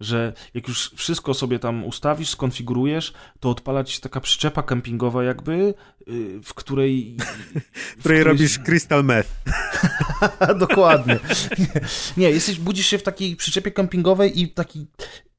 [0.00, 5.24] że jak już wszystko sobie tam ustawisz, skonfigurujesz, to odpala ci się taka przyczepa kempingowa
[5.24, 5.74] jakby,
[6.08, 7.16] y, w której...
[7.96, 9.28] W, której robisz crystal meth.
[10.58, 11.18] Dokładnie.
[11.58, 11.66] Nie,
[12.16, 14.86] nie, jesteś, budzisz się w takiej przyczepie kempingowej i taki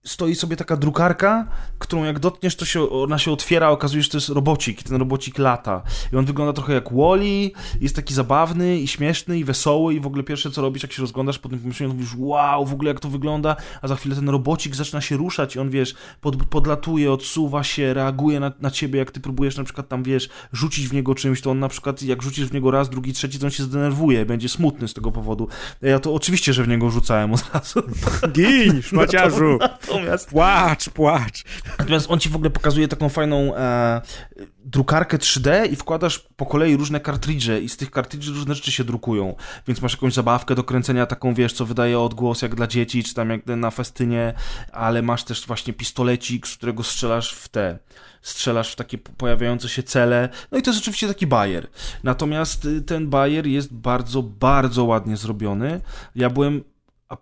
[0.06, 1.48] stoi sobie taka drukarka,
[1.80, 4.84] którą jak dotkniesz, to się, ona się otwiera, okazuje się, że to jest robocik i
[4.84, 5.84] ten robocik lata.
[6.14, 10.08] I on wygląda trochę jak Wally, jest taki zabawny i śmieszny i wesoły i w
[10.08, 12.88] ogóle pierwsze co robisz, jak się rozglądasz po tym pomieszczeniu, to mówisz, wow, w ogóle
[12.88, 16.46] jak to wygląda, a za chwilę ten robocik zaczyna się ruszać i on, wiesz, pod,
[16.46, 20.88] podlatuje, odsuwa się, reaguje na, na ciebie, jak ty próbujesz na przykład tam, wiesz, rzucić
[20.88, 23.46] w niego czymś, to on na przykład, jak rzucisz w niego raz, drugi, trzeci, to
[23.46, 25.48] on się zdenerwuje, będzie smutny z tego powodu.
[25.82, 27.84] Ja to oczywiście, że w niego rzucałem od razu.
[28.32, 29.60] Gin, szmaciarzu!
[29.94, 30.30] Natomiast...
[30.30, 31.44] Płacz, płacz.
[31.80, 34.02] Natomiast on ci w ogóle pokazuje taką fajną e,
[34.66, 38.84] drukarkę 3D i wkładasz po kolei różne kartridże i z tych kartridży różne rzeczy się
[38.84, 39.36] drukują.
[39.68, 43.14] Więc masz jakąś zabawkę do kręcenia taką, wiesz, co wydaje odgłos jak dla dzieci, czy
[43.14, 44.34] tam jak na festynie,
[44.72, 47.80] ale masz też właśnie pistolecik, z którego strzelasz w te
[48.22, 50.30] strzelasz w takie pojawiające się cele.
[50.52, 51.68] No i to jest oczywiście taki bajer.
[52.04, 55.82] Natomiast y, ten bajer jest bardzo, bardzo ładnie zrobiony.
[56.16, 56.64] Ja byłem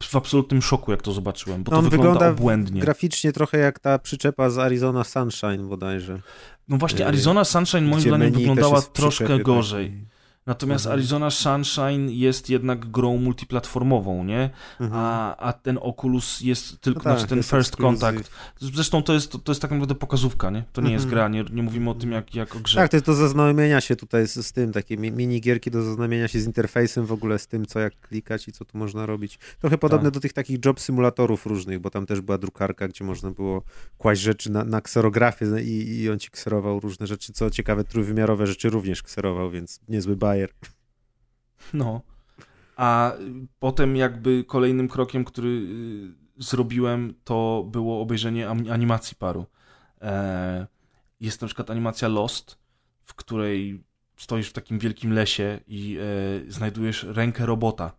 [0.04, 2.82] w absolutnym szoku, jak to zobaczyłem, bo no to wygląda, wygląda obłędnie.
[2.82, 6.19] graficznie trochę jak ta przyczepa z Arizona Sunshine bodajże.
[6.67, 10.06] No właśnie, Arizona Sunshine moim zdaniem wyglądała troszkę gorzej.
[10.50, 11.00] Natomiast mhm.
[11.00, 14.50] Arizona Sunshine jest jednak grą multiplatformową, nie?
[14.80, 15.02] Mhm.
[15.04, 18.32] A, a ten Oculus jest tylko, no tak, znaczy ten First Contact.
[18.60, 20.64] Zresztą to jest, to, to jest tak naprawdę pokazówka, nie?
[20.74, 20.94] To nie mhm.
[20.94, 22.76] jest gra, nie, nie mówimy o tym jak, jak o grze.
[22.76, 26.28] Tak, to jest do zaznajomienia się tutaj z, z tym, takie mini gierki do zaznajomienia
[26.28, 29.40] się z interfejsem w ogóle, z tym, co jak klikać i co tu można robić.
[29.60, 30.14] Trochę podobne tak.
[30.14, 33.64] do tych takich job symulatorów różnych, bo tam też była drukarka, gdzie można było
[33.98, 38.48] kłaść rzeczy na, na kserografię i, i on ci kserował różne rzeczy, co ciekawe, trójwymiarowe
[38.48, 40.38] rzeczy również kserował, więc niezły bajer
[41.73, 42.02] No.
[42.75, 43.13] A
[43.60, 49.45] potem jakby kolejnym krokiem, który y, zrobiłem, to było obejrzenie animacji paru.
[50.02, 50.67] E,
[51.19, 52.58] jest na przykład animacja Lost,
[53.04, 53.84] w której
[54.17, 55.97] stoisz w takim wielkim lesie i
[56.47, 57.99] e, znajdujesz rękę robota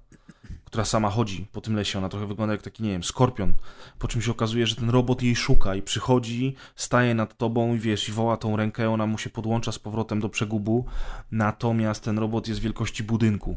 [0.64, 1.98] która sama chodzi po tym lesie.
[1.98, 3.52] Ona trochę wygląda jak taki, nie wiem, skorpion.
[3.98, 7.78] Po czym się okazuje, że ten robot jej szuka i przychodzi, staje nad tobą i
[7.78, 10.84] wiesz, i woła tą rękę, ona mu się podłącza z powrotem do przegubu.
[11.32, 13.56] Natomiast ten robot jest wielkości budynku.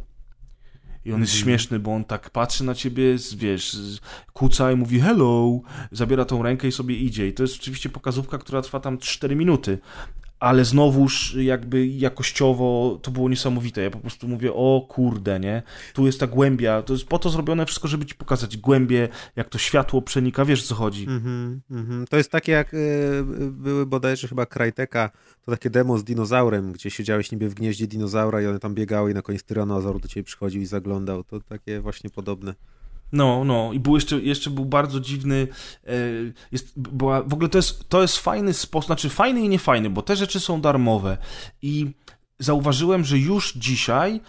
[1.06, 1.44] I on jest mhm.
[1.44, 3.78] śmieszny, bo on tak patrzy na ciebie, wiesz,
[4.34, 5.60] kuca i mówi hello,
[5.92, 7.28] zabiera tą rękę i sobie idzie.
[7.28, 9.80] I to jest oczywiście pokazówka, która trwa tam 4 minuty
[10.44, 13.82] ale znowuż jakby jakościowo to było niesamowite.
[13.82, 15.64] Ja po prostu mówię, o kurde, nie?
[15.94, 19.50] Tu jest ta głębia, to jest po to zrobione wszystko, żeby ci pokazać głębie, jak
[19.50, 21.04] to światło przenika, wiesz co chodzi.
[21.04, 25.10] Mm -hmm, To jest takie jak y, były bodajże chyba Krajteka,
[25.46, 29.12] to takie demo z dinozaurem, gdzie siedziałeś niby w gnieździe dinozaura i one tam biegały
[29.12, 31.24] i na koniec tyranozaur do ciebie przychodził i zaglądał.
[31.24, 32.54] To takie właśnie podobne.
[33.14, 35.48] No, no i był jeszcze, jeszcze był bardzo dziwny,
[35.88, 35.92] e,
[36.52, 40.02] jest, była, w ogóle to jest, to jest fajny sposób, znaczy fajny i niefajny, bo
[40.02, 41.18] te rzeczy są darmowe
[41.62, 41.92] i
[42.40, 44.22] zauważyłem, że już dzisiaj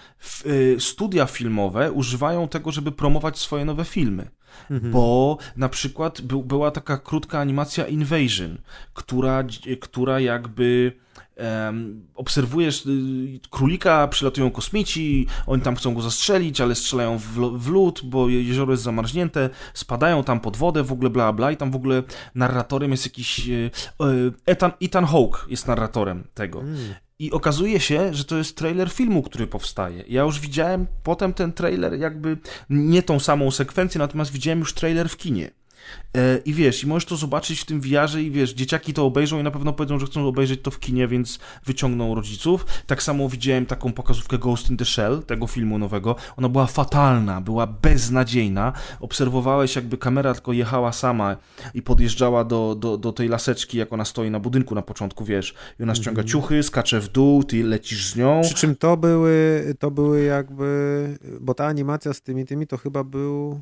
[0.46, 4.30] e, studia filmowe używają tego, żeby promować swoje nowe filmy.
[4.70, 4.92] Mhm.
[4.92, 8.58] Bo na przykład był, była taka krótka animacja Invasion,
[8.94, 9.44] która,
[9.80, 10.92] która jakby
[12.14, 18.00] obserwujesz y, królika, przylatują kosmici, oni tam chcą go zastrzelić, ale strzelają w, w lód,
[18.04, 21.76] bo jezioro jest zamarznięte, spadają tam pod wodę, w ogóle bla bla i tam w
[21.76, 22.02] ogóle
[22.34, 23.70] narratorem jest jakiś y,
[24.02, 26.60] y, Ethan, Ethan Hawke jest narratorem tego.
[26.60, 26.94] Mm.
[27.18, 30.04] I okazuje się, że to jest trailer filmu, który powstaje.
[30.08, 32.38] Ja już widziałem potem ten trailer, jakby
[32.70, 35.50] nie tą samą sekwencję, natomiast widziałem już trailer w kinie.
[36.16, 39.40] E, I wiesz, i możesz to zobaczyć w tym wiarze i wiesz, dzieciaki to obejrzą
[39.40, 42.66] i na pewno powiedzą, że chcą obejrzeć to w kinie, więc wyciągną rodziców.
[42.86, 46.16] Tak samo widziałem taką pokazówkę Ghost in the Shell, tego filmu nowego.
[46.36, 48.72] Ona była fatalna, była beznadziejna.
[49.00, 51.36] Obserwowałeś, jakby kamera tylko jechała sama
[51.74, 55.54] i podjeżdżała do, do, do tej laseczki, jak ona stoi na budynku na początku, wiesz.
[55.80, 56.28] I ona ściąga mm.
[56.28, 58.40] ciuchy, skacze w dół, ty lecisz z nią.
[58.44, 63.04] Przy czym to były, to były jakby, bo ta animacja z tymi, tymi to chyba
[63.04, 63.60] był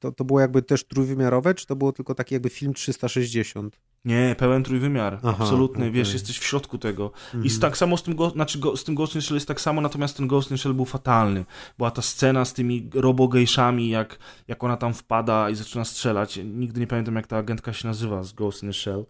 [0.00, 3.80] to, to było jakby też trójwymiarowe, czy to było tylko taki jakby film 360?
[4.04, 5.90] Nie, pełen trójwymiar, Aha, absolutny, okay.
[5.90, 7.12] wiesz, jesteś w środku tego.
[7.24, 7.44] Mhm.
[7.44, 9.48] I z, tak samo z tym, go, znaczy go, z tym Ghost in Shell jest
[9.48, 11.44] tak samo, natomiast ten Ghost in Shell był fatalny.
[11.78, 16.40] Była ta scena z tymi robogejszami, jak, jak ona tam wpada i zaczyna strzelać.
[16.44, 19.06] Nigdy nie pamiętam, jak ta agentka się nazywa z Ghost in Shell.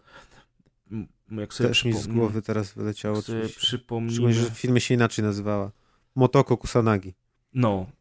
[1.31, 3.21] Jak sobie Też mi z głowy teraz wyleciało.
[3.57, 4.33] Przypomnijmy.
[4.33, 5.71] że w filmie się inaczej nazywała.
[6.15, 7.13] Motoko Kusanagi.
[7.53, 7.96] No, Y,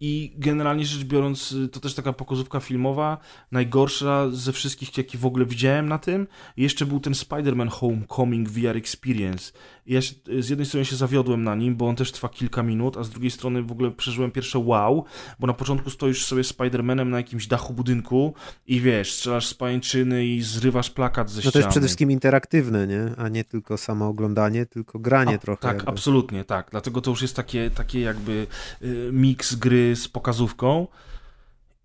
[0.00, 3.18] I generalnie rzecz biorąc, y, to też taka pokazówka filmowa,
[3.52, 6.26] najgorsza ze wszystkich, jakie w ogóle widziałem na tym.
[6.56, 9.52] jeszcze był ten Spider-Man Homecoming VR Experience.
[9.86, 12.96] Ja się, z jednej strony się zawiodłem na nim, bo on też trwa kilka minut,
[12.96, 15.04] a z drugiej strony w ogóle przeżyłem pierwsze wow,
[15.38, 18.34] bo na początku stoisz sobie Spider-Manem na jakimś dachu budynku
[18.66, 21.48] i wiesz, strzelasz z pajęczyny i zrywasz plakat ze ściany.
[21.48, 23.10] No to jest przede wszystkim interaktywne, nie?
[23.16, 25.62] A nie tylko samo oglądanie, tylko granie a, trochę.
[25.62, 25.90] Tak, jakby.
[25.90, 26.68] absolutnie, tak.
[26.70, 28.46] Dlatego to już jest takie, takie jakby
[28.82, 30.86] y, miks gry z pokazówką.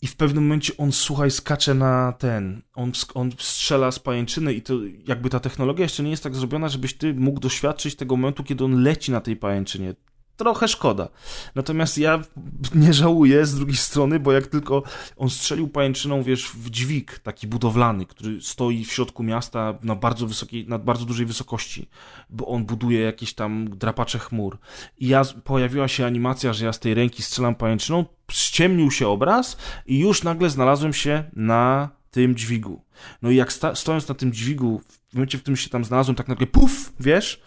[0.02, 4.62] I w pewnym momencie on, słuchaj, skacze na ten, on, on strzela z pajęczyny i
[4.62, 4.74] to
[5.08, 8.64] jakby ta technologia jeszcze nie jest tak zrobiona, żebyś ty mógł doświadczyć tego momentu, kiedy
[8.64, 9.96] on leci na tej pajęczynie
[10.39, 11.08] trochę szkoda.
[11.56, 12.23] Natomiast ja
[12.75, 14.84] nie żałuję z drugiej strony, bo jak tylko
[15.17, 20.28] on strzelił pajęczyną, wiesz, w dźwig taki budowlany, który stoi w środku miasta na bardzo
[20.28, 21.89] wysokiej, na bardzo dużej wysokości,
[22.30, 24.58] bo on buduje jakieś tam drapacze chmur.
[24.97, 29.58] I ja, pojawiła się animacja, że ja z tej ręki strzelam pajęczyną, ściemnił się obraz
[29.86, 32.82] i już nagle znalazłem się na tym dźwigu.
[33.21, 36.28] No i jak stojąc na tym dźwigu, w momencie, w którym się tam znalazłem, tak
[36.28, 37.41] nagle puf, wiesz,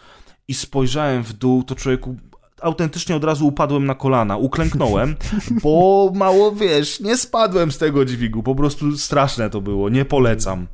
[0.48, 2.16] i spojrzałem w dół, to człowieku
[2.62, 5.16] autentycznie od razu upadłem na kolana, uklęknąłem,
[5.62, 10.66] bo mało, wiesz, nie spadłem z tego dźwigu, po prostu straszne to było, nie polecam.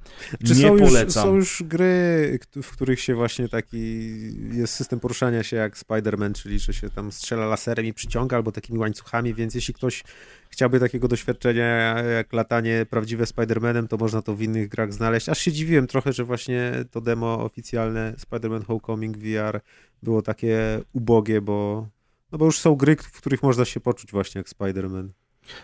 [0.45, 1.05] Czy nie są polecam.
[1.07, 4.09] Już, są już gry, w których się właśnie taki,
[4.53, 8.53] jest system poruszania się jak Spider-Man, czyli że się tam strzela laserem i przyciąga, albo
[8.53, 10.05] takimi łańcuchami, więc jeśli ktoś
[10.51, 15.29] chciałby takiego doświadczenia jak latanie prawdziwe Spider-Manem, to można to w innych grach znaleźć.
[15.29, 19.61] Aż się dziwiłem trochę, że właśnie to demo oficjalne Spider-Man Homecoming VR
[20.03, 21.89] było takie ubogie, bo,
[22.33, 25.09] no bo już są gry, w których można się poczuć właśnie jak Spider-Man.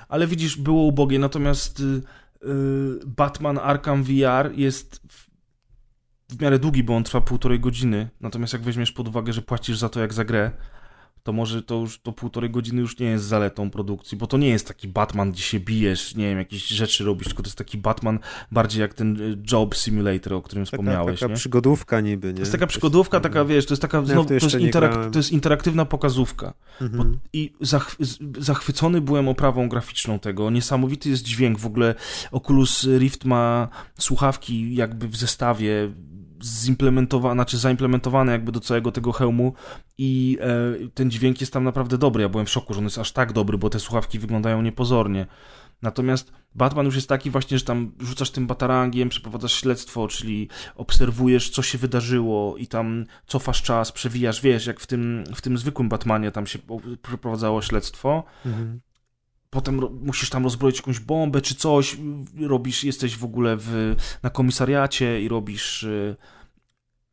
[0.08, 5.30] Ale widzisz, było ubogie, natomiast yy, Batman Arkham VR jest w,
[6.36, 8.08] w miarę długi, bo on trwa półtorej godziny.
[8.20, 10.50] Natomiast jak weźmiesz pod uwagę, że płacisz za to jak za grę,
[11.24, 14.48] to może to już to półtorej godziny już nie jest zaletą produkcji, bo to nie
[14.48, 17.78] jest taki Batman, gdzie się bijesz, nie wiem, jakieś rzeczy robisz, tylko to jest taki
[17.78, 18.18] Batman
[18.52, 21.20] bardziej jak ten y, Job Simulator, o którym taka, wspomniałeś.
[21.20, 21.36] Taka nie?
[21.36, 22.34] przygodówka niby, nie?
[22.34, 25.32] To jest taka przygodówka, taka wiesz, to jest taka, znowu, to, jest interak- to jest
[25.32, 26.54] interaktywna pokazówka.
[26.80, 27.18] Mhm.
[27.32, 27.96] I zach
[28.38, 31.94] zachwycony byłem oprawą graficzną tego, niesamowity jest dźwięk, w ogóle
[32.32, 35.92] Oculus Rift ma słuchawki jakby w zestawie,
[36.44, 39.52] zimplementowane, znaczy zaimplementowane jakby do całego tego hełmu
[39.98, 42.22] i e, ten dźwięk jest tam naprawdę dobry.
[42.22, 45.26] Ja byłem w szoku, że on jest aż tak dobry, bo te słuchawki wyglądają niepozornie.
[45.82, 51.50] Natomiast Batman już jest taki właśnie, że tam rzucasz tym batarangiem, przeprowadzasz śledztwo, czyli obserwujesz,
[51.50, 55.88] co się wydarzyło i tam cofasz czas, przewijasz, wiesz, jak w tym, w tym zwykłym
[55.88, 56.58] Batmanie tam się
[57.02, 58.24] przeprowadzało śledztwo.
[58.46, 58.80] Mhm.
[59.50, 61.96] Potem musisz tam rozbroić jakąś bombę czy coś,
[62.40, 66.16] robisz, jesteś w ogóle w, na komisariacie i robisz y,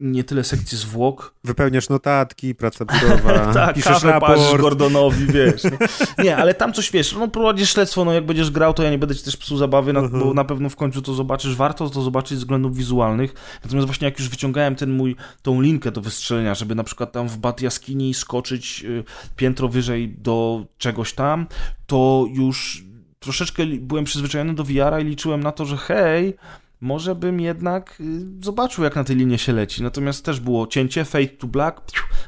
[0.02, 1.34] nie tyle sekcji zwłok.
[1.44, 4.62] Wypełniasz notatki, praca budowa, tak, piszesz raport.
[4.62, 5.64] Gordonowi, wiesz.
[5.64, 5.78] Nie?
[6.24, 6.38] nie?
[6.38, 9.16] ale tam coś, wiesz, no prowadzisz śledztwo, no jak będziesz grał, to ja nie będę
[9.16, 10.12] ci też psuł zabawy, uh -huh.
[10.12, 10.36] bo mhm.
[10.36, 11.56] na pewno w końcu to zobaczysz.
[11.56, 13.34] Warto to zobaczyć z względów wizualnych.
[13.64, 17.28] Natomiast właśnie jak już wyciągałem ten mój, tą linkę do wystrzelenia, żeby na przykład tam
[17.28, 19.04] w Bat Jaskini skoczyć y,
[19.36, 21.48] piętro wyżej do czegoś tam,
[21.88, 22.84] to już
[23.20, 26.36] troszeczkę byłem przyzwyczajony do VR-a i liczyłem na to, że hej,
[26.82, 29.84] może bym jednak y, zobaczył, jak na tej linie się leci.
[29.84, 31.82] Natomiast też było cięcie, fade to black,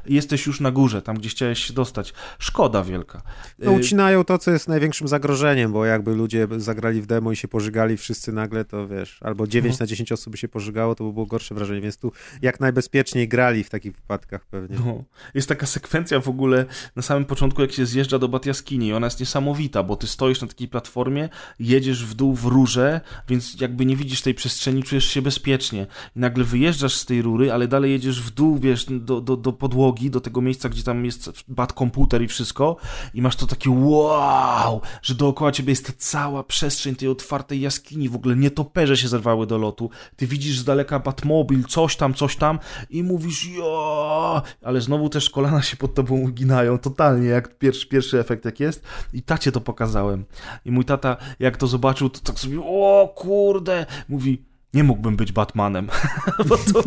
[0.06, 2.14] jesteś już na górze, tam gdzie chciałeś się dostać.
[2.40, 3.22] Szkoda wielka.
[3.60, 7.36] No, y, ucinają to, co jest największym zagrożeniem, bo jakby ludzie zagrali w demo i
[7.36, 9.84] się pożygali wszyscy nagle, to wiesz, albo 9 no.
[9.84, 12.12] na 10 osób by się pożygało, to by było gorsze wrażenie, więc tu
[12.42, 14.78] jak najbezpieczniej grali w takich wypadkach pewnie.
[14.86, 15.04] No.
[15.34, 19.20] Jest taka sekwencja w ogóle na samym początku, jak się zjeżdża do Batiaskini, ona jest
[19.20, 23.96] niesamowita, bo ty stoisz na takiej platformie, jedziesz w dół w rurze, więc jakby nie
[23.96, 25.88] widzisz tej przestrzeni, czujesz się bezpiecznie.
[26.16, 29.54] I nagle wyjeżdżasz z tej rury, ale dalej jedziesz w dół, wiesz, do, do, do
[29.54, 32.78] podłogi, do tego miejsca, gdzie tam jest bad komputer i wszystko.
[33.14, 38.16] I masz to takie wow, że dookoła ciebie jest cała przestrzeń tej otwartej jaskini, w
[38.16, 42.60] ogóle nietoperze się zerwały do lotu, ty widzisz z daleka Batmobil, coś tam, coś tam.
[42.90, 48.20] I mówisz jo, ale znowu też kolana się pod tobą uginają, totalnie, jak pierwszy, pierwszy
[48.20, 48.84] efekt jak jest.
[49.14, 50.26] I tacie to pokazałem.
[50.66, 54.33] I mój tata, jak to zobaczył, to tak sobie, o kurde, mówi,
[54.74, 55.90] nie mógłbym być Batmanem.
[56.50, 56.84] Bo to,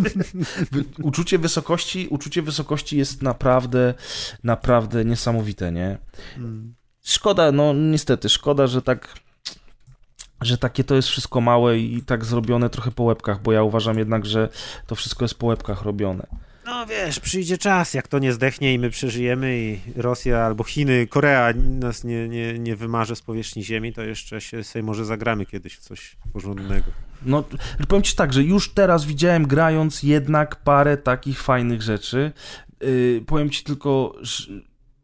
[1.03, 3.94] uczucie wysokości, uczucie wysokości jest naprawdę,
[4.44, 5.99] naprawdę niesamowite, nie?
[6.35, 6.75] Hmm.
[7.05, 9.14] Szkoda, no niestety, szkoda, że tak
[10.40, 13.99] że takie to jest wszystko małe i tak zrobione trochę po łebkach, bo ja uważam
[13.99, 14.49] jednak, że
[14.87, 16.27] to wszystko jest po łebkach robione.
[16.66, 21.07] No wiesz, przyjdzie czas, jak to nie zdechnie i my przeżyjemy i Rosja albo Chiny,
[21.07, 25.46] Korea nas nie, nie, nie wymarze z powierzchni ziemi, to jeszcze się sobie może zagramy
[25.46, 26.90] kiedyś w coś porządnego.
[27.22, 27.44] No,
[27.88, 32.33] powiem ci tak, że już teraz widziałem grając jednak parę takich fajnych rzeczy.
[32.81, 34.44] Yy, powiem ci tylko, że,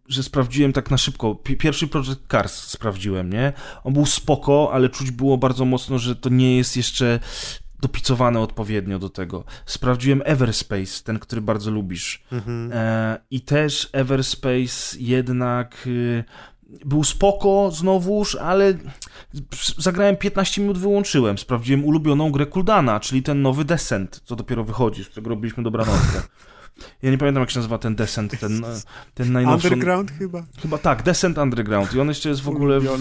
[0.08, 1.34] że sprawdziłem tak na szybko.
[1.34, 3.52] Pierwszy Project Cars sprawdziłem, nie?
[3.84, 7.20] On był spoko, ale czuć było bardzo mocno, że to nie jest jeszcze
[7.82, 9.44] dopicowane odpowiednio do tego.
[9.66, 12.22] Sprawdziłem Everspace, ten, który bardzo lubisz.
[12.32, 12.70] Mhm.
[12.72, 16.24] E, I też Everspace jednak y,
[16.84, 18.74] był spoko znowuż, ale
[19.78, 21.38] zagrałem 15 minut, wyłączyłem.
[21.38, 26.22] Sprawdziłem ulubioną grę Kuldana, czyli ten nowy Descent, co dopiero wychodzi, z którego robiliśmy dobranockę.
[27.02, 28.64] Ja nie pamiętam, jak się nazywa ten Descent, ten,
[29.14, 29.68] ten najnowszy.
[29.68, 30.46] Underground chyba?
[30.62, 31.94] Chyba tak, Descent Underground.
[31.94, 32.80] I on jeszcze jest w ogóle.
[32.80, 32.98] W...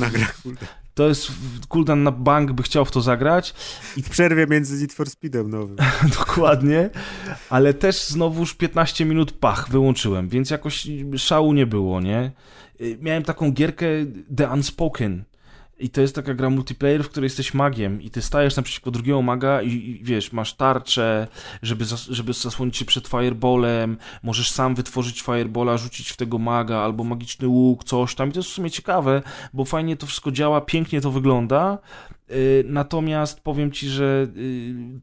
[0.93, 1.31] To jest
[1.67, 3.53] Kuldan na bank by chciał w to zagrać.
[3.97, 5.75] I w przerwie między Need for Speedem nowym.
[6.19, 6.89] Dokładnie.
[7.49, 12.31] Ale też znowuż 15 minut pach wyłączyłem, więc jakoś szału nie było, nie?
[12.99, 13.85] Miałem taką gierkę
[14.35, 15.23] The Unspoken
[15.81, 19.21] i to jest taka gra multiplayer, w której jesteś magiem i ty stajesz naprzeciwko drugiego
[19.21, 21.27] maga i, i wiesz, masz tarczę,
[21.61, 26.77] żeby, zas żeby zasłonić się przed fireballem, możesz sam wytworzyć firebola, rzucić w tego maga,
[26.77, 28.29] albo magiczny łuk, coś tam.
[28.29, 29.21] I to jest w sumie ciekawe,
[29.53, 31.77] bo fajnie to wszystko działa, pięknie to wygląda.
[32.29, 35.01] Yy, natomiast powiem ci, że yy,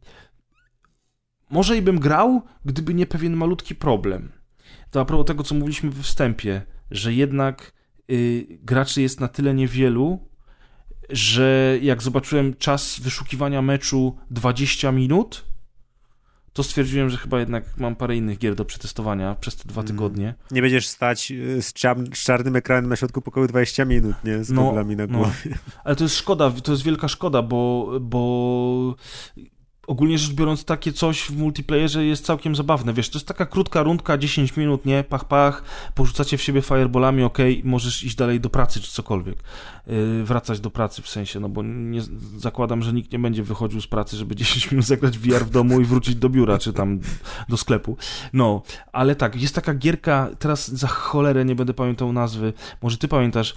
[1.50, 4.32] może i bym grał, gdyby nie pewien malutki problem.
[4.90, 7.72] To a propos tego, co mówiliśmy we wstępie, że jednak
[8.08, 10.28] yy, graczy jest na tyle niewielu,
[11.10, 15.48] że jak zobaczyłem czas wyszukiwania meczu 20 minut,
[16.52, 19.86] to stwierdziłem, że chyba jednak mam parę innych gier do przetestowania przez te dwa mm.
[19.86, 20.34] tygodnie.
[20.50, 21.74] Nie będziesz stać y, z,
[22.14, 24.44] z czarnym ekranem na środku pokoju 20 minut, nie?
[24.44, 25.06] Z no, na no.
[25.06, 25.50] głowie.
[25.50, 25.56] No.
[25.84, 28.94] Ale to jest szkoda, to jest wielka szkoda, bo, bo
[29.88, 32.92] ogólnie rzecz biorąc, takie coś w multiplayerze jest całkiem zabawne.
[32.92, 35.04] Wiesz, to jest taka krótka rundka, 10 minut, nie?
[35.04, 35.62] Pach, pach,
[35.94, 39.38] porzucacie w siebie fireballami, ok, możesz iść dalej do pracy czy cokolwiek.
[39.86, 42.00] Yy, wracać do pracy w sensie, no bo nie,
[42.36, 45.80] zakładam, że nikt nie będzie wychodził z pracy, żeby 10 minut zagrać VR w domu
[45.80, 47.00] i wrócić do biura czy tam
[47.48, 47.96] do sklepu.
[48.32, 52.52] No, ale tak, jest taka gierka, teraz za cholerę nie będę pamiętał nazwy,
[52.82, 53.54] może ty pamiętasz,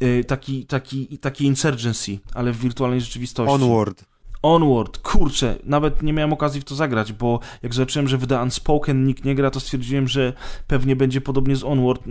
[0.00, 3.54] yy, taki, taki, taki Insurgency, ale w wirtualnej rzeczywistości.
[3.54, 4.13] Onward.
[4.44, 9.04] Onward, kurczę, nawet nie miałem okazji w to zagrać, bo jak zobaczyłem, że wyda Unspoken
[9.04, 10.32] nikt nie gra, to stwierdziłem, że
[10.66, 12.02] pewnie będzie podobnie z Onward.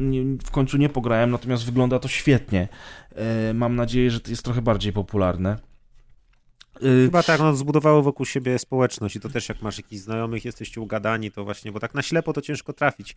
[0.45, 2.67] W końcu nie pograłem, natomiast wygląda to świetnie.
[3.15, 5.57] E, mam nadzieję, że to jest trochę bardziej popularne.
[6.75, 10.45] E, Chyba tak, no, zbudowało wokół siebie społeczność i to też jak masz jakichś znajomych,
[10.45, 13.15] jesteście ugadani, to właśnie, bo tak na ślepo to ciężko trafić.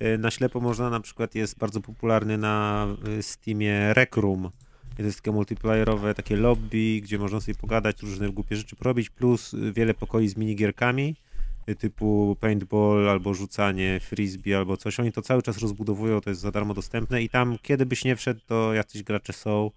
[0.00, 2.86] E, na ślepo można na przykład, jest bardzo popularny na
[3.20, 4.50] Steamie Rec Room,
[5.06, 9.94] jest takie multiplayerowe, takie lobby, gdzie można sobie pogadać, różne głupie rzeczy porobić, plus wiele
[9.94, 11.16] pokoi z minigierkami
[11.74, 15.00] typu paintball albo rzucanie frisbee albo coś.
[15.00, 18.16] Oni to cały czas rozbudowują, to jest za darmo dostępne i tam kiedy byś nie
[18.16, 19.70] wszedł, to jacyś gracze są.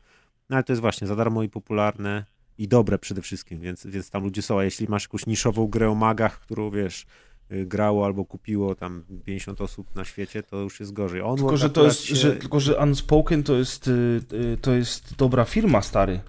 [0.50, 2.26] No ale to jest właśnie za darmo i popularne
[2.58, 4.60] i dobre przede wszystkim, więc, więc tam ludzie są.
[4.60, 7.06] A jeśli masz jakąś niszową grę o magach, którą wiesz, y,
[7.52, 11.22] grało albo kupiło tam 50 osób na świecie, to już jest gorzej.
[11.22, 12.16] On tylko, że to jest, się...
[12.16, 16.20] że, tylko, że Unspoken to jest, y, y, to jest dobra firma, stary.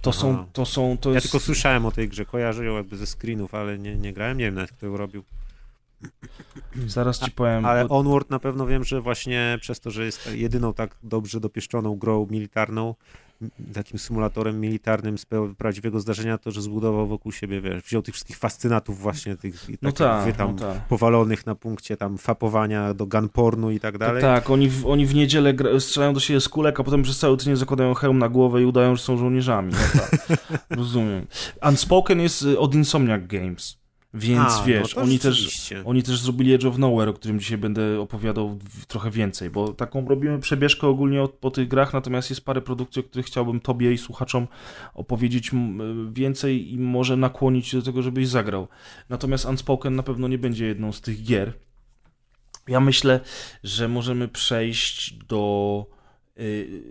[0.00, 0.20] To Aha.
[0.20, 1.26] są, to są, to ja jest...
[1.26, 4.44] tylko słyszałem o tej grze, kojarzę ją jakby ze screenów, ale nie, nie grałem, nie
[4.44, 5.24] wiem nawet kto ją robił.
[6.86, 7.64] Zaraz ci powiem.
[7.64, 7.98] Ale bo...
[7.98, 12.26] Onward na pewno wiem, że właśnie przez to, że jest jedyną tak dobrze dopieszczoną grą
[12.30, 12.94] militarną,
[13.74, 15.26] takim symulatorem militarnym z
[15.58, 19.92] prawdziwego zdarzenia, to, że zbudował wokół siebie, wiesz, wziął tych wszystkich fascynatów właśnie, tych no
[19.92, 20.74] tak, tam no ta.
[20.88, 24.22] powalonych na punkcie tam fapowania do gunpornu i tak dalej.
[24.22, 27.36] Tak, oni, w, oni w niedzielę strzelają do siebie z kulek, a potem przez cały
[27.36, 29.72] tydzień zakładają hełm na głowę i udają, że są żołnierzami.
[29.72, 30.38] No tak,
[30.70, 31.26] rozumiem.
[31.68, 33.81] Unspoken jest y, od Insomniac Games.
[34.14, 37.58] Więc A, wiesz, no oni, też, oni też zrobili Edge of Nowhere, o którym dzisiaj
[37.58, 38.58] będę opowiadał
[38.88, 43.02] trochę więcej, bo taką robimy przebieżkę ogólnie po tych grach, natomiast jest parę produkcji, o
[43.02, 44.48] których chciałbym tobie i słuchaczom
[44.94, 45.50] opowiedzieć
[46.12, 48.68] więcej i może nakłonić do tego, żebyś zagrał.
[49.08, 51.52] Natomiast Unspoken na pewno nie będzie jedną z tych gier.
[52.68, 53.20] Ja myślę,
[53.64, 55.86] że możemy przejść do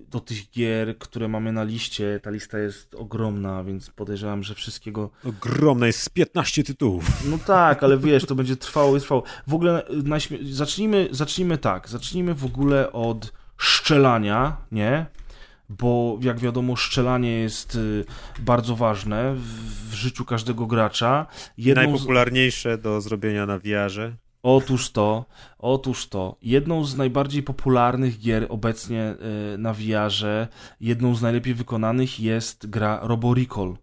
[0.10, 2.20] do tych gier, które mamy na liście.
[2.24, 5.10] Ta lista jest ogromna, więc podejrzewam, że wszystkiego.
[5.24, 7.06] Ogromna jest z 15 tytułów.
[7.26, 9.24] No tak, ale wiesz, to będzie trwało i trwało.
[9.48, 11.90] W ogóle y, zacznijmy, zacznijmy tak.
[11.90, 15.06] Zacznijmy w ogóle od szczelania, nie?
[15.70, 18.06] Bo jak wiadomo, szczelanie jest y,
[18.40, 21.28] bardzo ważne w, życiu każdego gracza.
[21.58, 24.16] Jedną Najpopularniejsze do zrobienia na wiarze.
[24.44, 25.26] Otóż to,
[25.60, 26.38] otóż to.
[26.42, 29.16] Jedną z najbardziej popularnych gier obecnie
[29.54, 30.48] y, na VR-ze,
[30.80, 33.78] jedną z najlepiej wykonanych jest gra Roboricall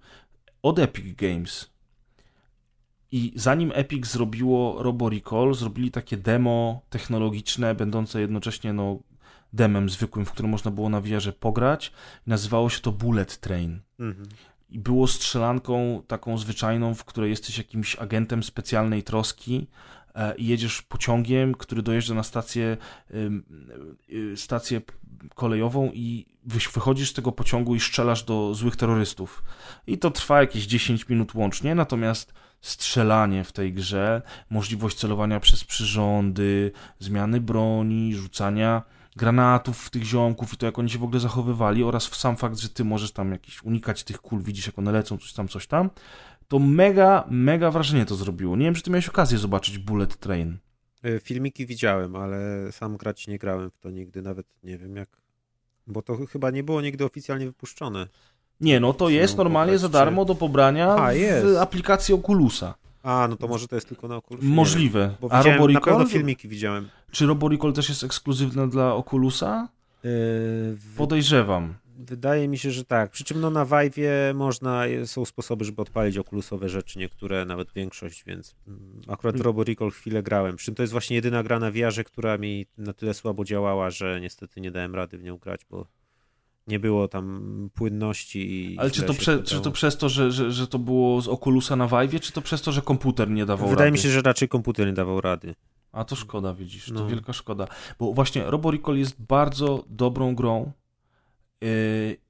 [0.62, 1.70] od Epic Games.
[3.11, 8.98] I zanim Epic zrobiło Roboricall, zrobili takie demo technologiczne, będące jednocześnie no,
[9.52, 11.92] demem zwykłym, w którym można było na VR-ze pograć.
[12.26, 13.80] Nazywało się to Bullet Train.
[13.98, 14.28] Mhm.
[14.70, 19.97] I było strzelanką taką zwyczajną, w której jesteś jakimś agentem specjalnej troski, E,
[20.37, 22.77] i jedziesz pociągiem, który dojeżdża na stację,
[24.11, 24.81] y, stację
[25.35, 26.27] kolejową i
[26.75, 29.43] wychodzisz z tego pociągu i strzelasz do złych terrorystów.
[29.87, 35.64] I to trwa jakieś 10 minut łącznie, natomiast strzelanie w tej grze, możliwość celowania przez
[35.64, 38.83] przyrządy, zmiany broni, rzucania
[39.16, 42.37] granatów w tych ziomków i to jak oni się w ogóle zachowywali oraz w sam
[42.37, 45.49] fakt, że ty możesz tam jakiś unikać tych kul, widzisz jak one lecą, coś tam,
[45.49, 45.91] coś tam,
[46.49, 48.57] to mega, mega wrażenie to zrobiło.
[48.57, 50.57] Nie wiem, czy ty miałeś okazję zobaczyć Bullet Train.
[51.03, 52.38] E, filmiki widziałem, ale
[52.72, 55.09] sam grać nie grałem w to nigdy, nawet nie wiem jak.
[55.86, 58.07] Bo to chyba nie było nigdy oficjalnie wypuszczone.
[58.61, 62.74] Nie, no to jest normalnie za darmo do pobrania A, w aplikacji Oculusa.
[63.03, 64.49] A, no to może to jest tylko na Oculusie.
[64.49, 65.14] Możliwe.
[65.20, 65.92] Bo A Roboricall?
[65.92, 66.88] Na pewno filmiki widziałem.
[67.11, 69.68] Czy Roboricall też jest ekskluzywne dla Oculusa?
[70.05, 70.11] Yy,
[70.96, 71.74] Podejrzewam.
[72.01, 73.11] Wydaje mi się, że tak.
[73.11, 78.24] Przy czym no na Vive można, są sposoby, żeby odpalić okulusowe rzeczy, niektóre, nawet większość,
[78.24, 79.42] więc mm, akurat hmm.
[79.42, 80.57] Robo Recall chwilę grałem.
[80.57, 83.90] Przy czym to jest właśnie jedyna gra na VR, która mi na tyle słabo działała,
[83.90, 85.86] że niestety nie dałem rady w nią grać, bo
[86.66, 88.76] nie było tam płynności.
[88.78, 91.76] Ale czy to, prze, czy to przez to, że, że, że to było z Oculusa
[91.76, 93.92] na Vive, czy to przez to, że komputer nie dawał Wydaje rady?
[93.92, 95.55] mi się, że raczej komputer nie dawał rady.
[95.92, 97.01] A to szkoda, widzisz, no.
[97.01, 97.66] to wielka szkoda.
[97.99, 100.72] Bo właśnie Robo Recall jest bardzo dobrą grą,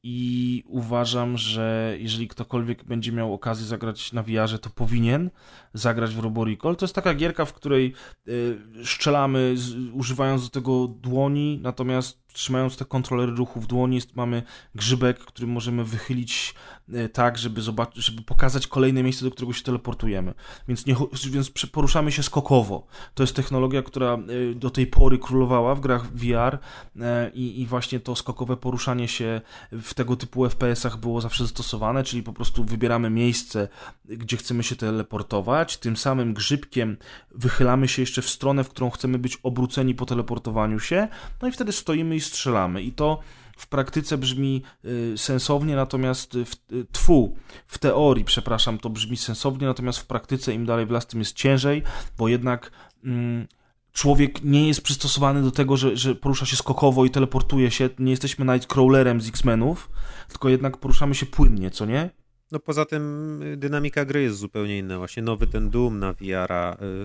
[0.03, 5.31] I uważam, że jeżeli ktokolwiek będzie miał okazję zagrać na VR, to powinien
[5.75, 6.77] zagrać w Roboricall.
[6.77, 7.95] To jest taka gierka, w której
[8.29, 9.55] y, strzelamy
[9.93, 14.43] używając do tego dłoni, natomiast trzymając te kontrolery ruchu w dłoni jest, mamy
[14.75, 16.55] grzybek, który możemy wychylić
[16.93, 20.35] e, tak, żeby, zobaczyć, żeby pokazać kolejne miejsce, do którego się teleportujemy.
[20.69, 20.97] Więc, nie,
[21.31, 22.87] więc poruszamy się skokowo.
[23.15, 26.59] To jest technologia, która e, do tej pory królowała w grach VR
[27.01, 29.41] e, i, i właśnie to skokowe poruszanie się
[29.73, 33.69] w tego typu FPS-ach było zawsze zastosowane, czyli po prostu wybieramy miejsce,
[34.05, 36.97] gdzie chcemy się teleportować, tym samym grzybkiem
[37.31, 41.09] wychylamy się jeszcze w stronę, w którą chcemy być obróceni po teleportowaniu się,
[41.43, 42.83] no i wtedy stoimy i strzelamy.
[42.83, 43.21] I to
[43.57, 49.67] w praktyce brzmi y, sensownie, natomiast w, y, tfu, w teorii, przepraszam, to brzmi sensownie,
[49.67, 51.83] natomiast w praktyce im dalej w las, tym jest ciężej,
[52.19, 52.71] bo jednak
[53.05, 53.47] mm,
[53.93, 57.91] człowiek nie jest przystosowany do tego, że, że porusza się skokowo i teleportuje się.
[57.99, 59.91] Nie jesteśmy Nightcrawlerem z X-Menów,
[60.29, 62.11] tylko jednak poruszamy się płynnie, co nie?
[62.53, 64.99] No poza tym y, dynamika gry jest zupełnie inna.
[64.99, 66.53] Właśnie nowy ten Doom na VR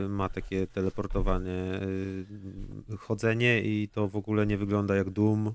[0.06, 5.54] y, ma takie teleportowane y, chodzenie i to w ogóle nie wygląda jak Doom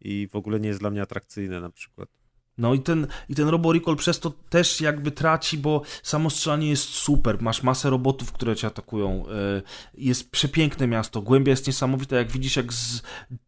[0.00, 2.21] i w ogóle nie jest dla mnie atrakcyjne na przykład.
[2.62, 6.70] No i ten, i ten Robo Recall przez to też jakby traci, bo samo strzelanie
[6.70, 7.42] jest super.
[7.42, 9.24] Masz masę robotów, które cię atakują.
[9.28, 9.62] E,
[9.94, 11.22] jest przepiękne miasto.
[11.22, 12.16] Głębia jest niesamowita.
[12.16, 13.02] Jak widzisz, jak z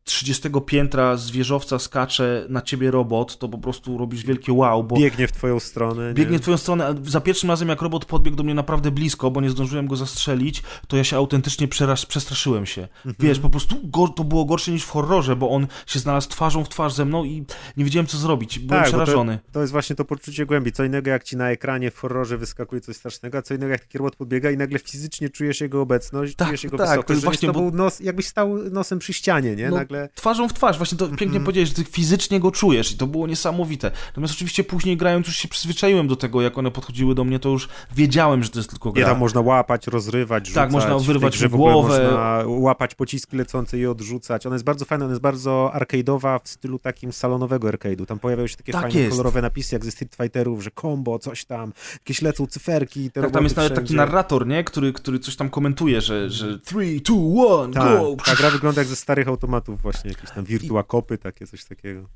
[0.05, 4.85] 30 piętra z wieżowca skacze na ciebie robot, to po prostu robisz wielkie wow.
[4.85, 6.09] Bo biegnie w twoją stronę.
[6.09, 6.15] Nie?
[6.15, 6.95] Biegnie w twoją stronę.
[7.03, 10.63] Za pierwszym razem, jak robot podbiegł do mnie naprawdę blisko, bo nie zdążyłem go zastrzelić,
[10.89, 12.83] to ja się autentycznie przeraż, przestraszyłem się.
[12.83, 13.15] Mhm.
[13.19, 13.77] Wiesz, po prostu
[14.17, 17.25] to było gorsze niż w horrorze, bo on się znalazł twarzą w twarz ze mną
[17.25, 17.45] i
[17.77, 18.59] nie wiedziałem, co zrobić.
[18.59, 19.39] Byłem tak, przerażony.
[19.47, 20.73] To, to, jest właśnie to poczucie głębi.
[20.73, 23.81] Co innego, jak ci na ekranie w horrorze wyskakuje coś strasznego, a co innego, jak
[23.81, 27.13] taki robot podbiega i nagle fizycznie czujesz jego obecność, tak, czujesz jego tak, wysokość, to
[27.13, 27.71] jest właśnie, bo...
[27.71, 29.71] nos, jakbyś stał nosem przy ścianie, nie?
[29.71, 30.09] No, nagle...
[30.15, 33.07] Twarzą w twarz, właśnie to pięknie mm powiedziałeś, że ty fizycznie go czujesz i to
[33.07, 33.91] było niesamowite.
[34.07, 37.49] Natomiast oczywiście później grając już się przyzwyczaiłem do tego, jak one podchodziły do mnie, to
[37.49, 39.03] już wiedziałem, że to jest tylko gra.
[39.03, 40.63] Nie, tam można łapać, rozrywać, rzucać.
[40.63, 42.05] Tak, można wyrwać w głowę.
[42.05, 44.47] Można łapać pociski lecące i odrzucać.
[44.47, 48.07] Ona jest bardzo fajna, ona jest bardzo arcade'owa w stylu takim salonowego arcade'u.
[48.07, 49.11] Tam pojawiają się takie tak fajne, jest.
[49.11, 53.11] kolorowe napisy, jak ze Street Fighterów, że combo, coś tam, jakieś lecą cyferki.
[53.11, 54.65] tak, tam jest nawet taki narrator, nie?
[54.65, 58.17] Który, który coś tam komentuje, że, że 3, 2, 1, go!
[58.25, 62.09] Ta gra wygląda jak ze starych automatów właśnie, jakieś tam Virtua Kopy, takie coś takiego.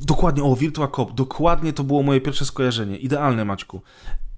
[0.00, 2.96] Dokładnie, o, Virtua Cop, dokładnie to było moje pierwsze skojarzenie.
[2.96, 3.82] Idealne, Maćku.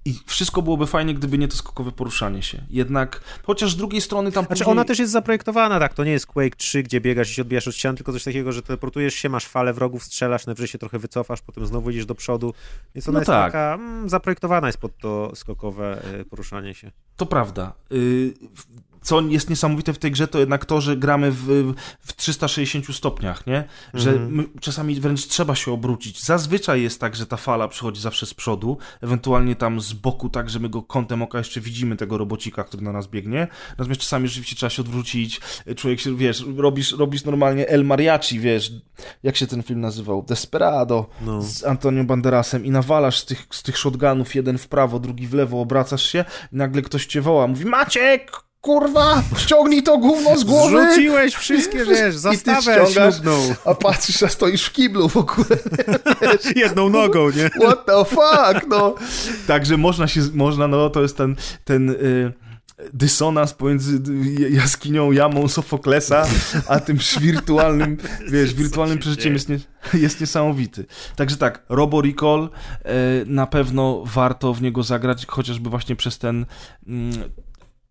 [0.05, 2.63] I wszystko byłoby fajnie, gdyby nie to skokowe poruszanie się.
[2.69, 4.71] Jednak, chociaż z drugiej strony tam Znaczy później...
[4.71, 7.67] ona też jest zaprojektowana, tak, to nie jest Quake 3, gdzie biegasz i się odbijasz
[7.67, 10.99] od ścian, tylko coś takiego, że teleportujesz się, masz falę wrogów, strzelasz, najwyżej się trochę
[10.99, 12.53] wycofasz, potem znowu idziesz do przodu,
[12.95, 13.51] więc ona no jest tak.
[13.51, 16.91] taka, mm, zaprojektowana jest pod to skokowe y, poruszanie się.
[17.15, 17.73] To prawda.
[17.91, 18.33] Y,
[19.03, 23.47] co jest niesamowite w tej grze, to jednak to, że gramy w, w 360 stopniach,
[23.47, 23.63] nie?
[23.93, 24.49] Że mm.
[24.59, 26.23] czasami wręcz trzeba się obrócić.
[26.23, 30.49] Zazwyczaj jest tak, że ta fala przychodzi zawsze z przodu, ewentualnie tam z boku, tak,
[30.49, 33.47] że my go kątem oka jeszcze widzimy tego robocika, który na nas biegnie.
[33.69, 35.41] Natomiast czasami rzeczywiście trzeba się odwrócić.
[35.75, 38.71] Człowiek się, wiesz, robisz, robisz normalnie El Mariachi, wiesz,
[39.23, 40.23] jak się ten film nazywał?
[40.23, 41.41] Desperado no.
[41.41, 45.33] z Antonio Banderasem i nawalasz z tych, z tych shotgunów jeden w prawo, drugi w
[45.33, 48.31] lewo, obracasz się i nagle ktoś cię woła, mówi Maciek,
[48.63, 50.89] kurwa, ściągnij to gówno z głowy.
[50.89, 53.55] Rzuciłeś wszystkie, wiesz, zastawę ślubną.
[53.65, 55.47] A patrzysz, a stoisz w kiblu w ogóle.
[56.21, 57.49] Wiesz, Jedną nogą, nie?
[57.49, 58.95] What the fuck, no.
[59.47, 61.35] Także można się, można, no, to jest ten,
[61.65, 61.89] ten...
[61.89, 62.33] Y
[62.93, 63.99] dysonans pomiędzy
[64.49, 66.25] jaskinią, jamą Sofoklesa,
[66.67, 67.97] a tym wirtualnym,
[68.31, 69.59] wiesz, wirtualnym przeżyciem jest, nie,
[69.93, 70.85] jest niesamowity.
[71.15, 72.49] Także tak, Robo Recall
[72.83, 72.93] e,
[73.25, 76.45] na pewno warto w niego zagrać, chociażby właśnie przez ten
[76.87, 77.31] mm,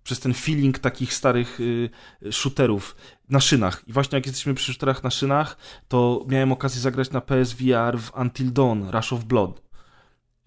[0.05, 1.90] przez ten feeling takich starych y,
[2.30, 2.96] shooterów
[3.28, 3.82] na szynach.
[3.86, 5.57] I właśnie jak jesteśmy przy shooterach na szynach,
[5.88, 9.62] to miałem okazję zagrać na PSVR w Until Dawn, Rush of Blood.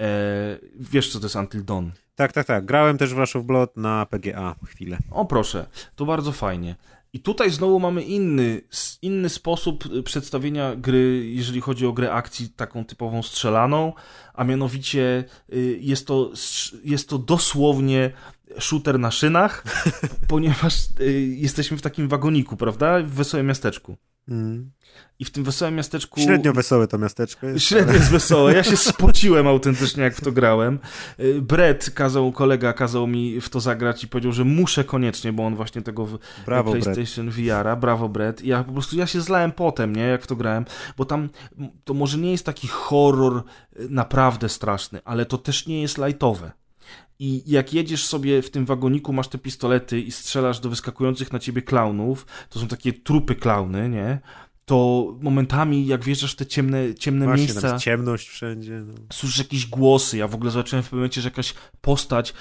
[0.01, 0.08] E,
[0.80, 1.89] wiesz, co to jest Until Dawn?
[2.16, 2.66] Tak, tak, tak.
[2.66, 4.97] Grałem też w Rush of Blood na PGA chwilę.
[5.12, 6.76] O proszę, to bardzo fajnie.
[7.16, 8.61] I tutaj znowu mamy inny,
[9.01, 13.93] inny sposób y, przedstawienia gry, jeżeli chodzi o grę akcji taką typową strzelaną,
[14.34, 16.32] a mianowicie y, jest to,
[16.84, 18.11] jest to dosłownie
[18.59, 19.63] shooter na szynach,
[20.28, 23.03] ponieważ y, jesteśmy w takim wagoniku, prawda?
[23.03, 23.97] W wesołym miasteczku.
[24.30, 24.72] Mm.
[25.20, 26.22] I w tym wesołym miasteczku.
[26.22, 27.66] Średnio wesołe to miasteczko jest.
[27.66, 28.53] Średnio jest wesołe.
[28.53, 30.80] Ja się spociłem autentycznie, jak w to grałem.
[31.20, 35.45] Y, Brett kazał, kolega kazał mi w to zagrać i powiedział, że muszę koniecznie, bo
[35.45, 37.76] on właśnie tego w Brawo, PlayStation VR-a.
[37.76, 38.41] Brawo, Brett.
[38.41, 40.03] I ja po prostu ja się zlałem potem, nie?
[40.03, 40.66] Jak w to grałem,
[40.97, 41.30] bo tam
[41.84, 43.43] to może nie jest taki horror
[43.80, 46.51] y, naprawdę straszny, ale to też nie jest lightowe.
[47.20, 51.39] I jak jedziesz sobie w tym wagoniku, masz te pistolety i strzelasz do wyskakujących na
[51.39, 54.20] ciebie klaunów, to są takie trupy klauny, nie?
[54.66, 57.70] To momentami, jak wjeżdżasz w te ciemne, ciemne Właśnie, miejsca...
[57.70, 58.84] Tam ciemność wszędzie.
[58.88, 58.93] No.
[59.13, 60.18] Słyszysz jakieś głosy.
[60.18, 62.34] Ja w ogóle zobaczyłem w pewnym momencie, że jakaś postać,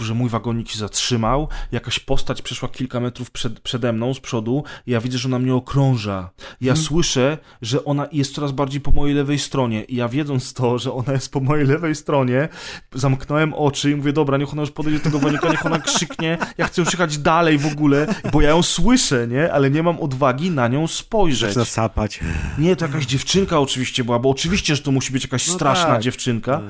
[0.00, 4.64] że mój wagonik się zatrzymał, jakaś postać przeszła kilka metrów przed, przede mną, z przodu
[4.86, 6.30] i ja widzę, że ona mnie okrąża.
[6.60, 6.84] Ja hmm.
[6.84, 10.92] słyszę, że ona jest coraz bardziej po mojej lewej stronie i ja wiedząc to, że
[10.92, 12.48] ona jest po mojej lewej stronie,
[12.94, 16.38] zamknąłem oczy i mówię, dobra, niech ona już podejdzie do tego wagonika, niech ona krzyknie,
[16.58, 19.52] ja chcę już jechać dalej w ogóle, bo ja ją słyszę, nie?
[19.52, 22.20] Ale nie mam odwagi na nią spojrzeć sapać.
[22.58, 25.86] Nie, to jakaś dziewczynka oczywiście była, bo oczywiście, że to musi być jakaś no straszna
[25.86, 26.02] tak.
[26.02, 26.52] dziewczynka.
[26.52, 26.62] Tak.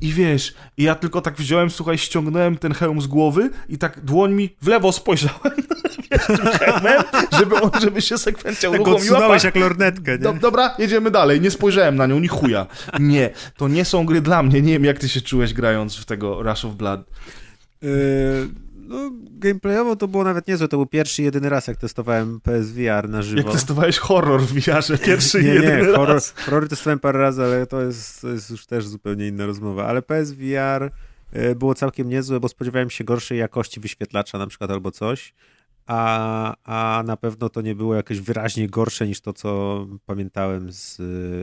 [0.00, 4.04] I wiesz, i ja tylko tak wziąłem, słuchaj, ściągnąłem ten hełm z głowy i tak
[4.04, 5.52] dłońmi w lewo spojrzałem,
[6.10, 7.02] wiesz, tym hełmem,
[7.38, 9.36] żeby, on, żeby się sekwencja tak uruchomiła.
[9.44, 10.18] jak lornetkę, nie?
[10.18, 11.40] Do, dobra, jedziemy dalej.
[11.40, 12.66] Nie spojrzałem na nią, ni chuja.
[13.00, 14.62] Nie, to nie są gry dla mnie.
[14.62, 17.00] Nie wiem, jak ty się czułeś grając w tego Rush of Blood.
[17.82, 20.68] Yy no, gameplayowo to było nawet niezłe.
[20.68, 23.42] To był pierwszy jedyny raz, jak testowałem PSVR na żywo.
[23.42, 26.30] Jak testowałeś horror w VR-ze, pierwszy nie, jedyny nie, horror, raz.
[26.30, 29.86] Horror testowałem parę razy, ale to jest, to jest już też zupełnie inna rozmowa.
[29.86, 30.90] Ale PSVR
[31.32, 35.34] e, było całkiem niezłe, bo spodziewałem się gorszej jakości wyświetlacza na przykład albo coś.
[35.86, 40.96] a, a na pewno to nie było jakieś wyraźnie gorsze niż to, co pamiętałem z,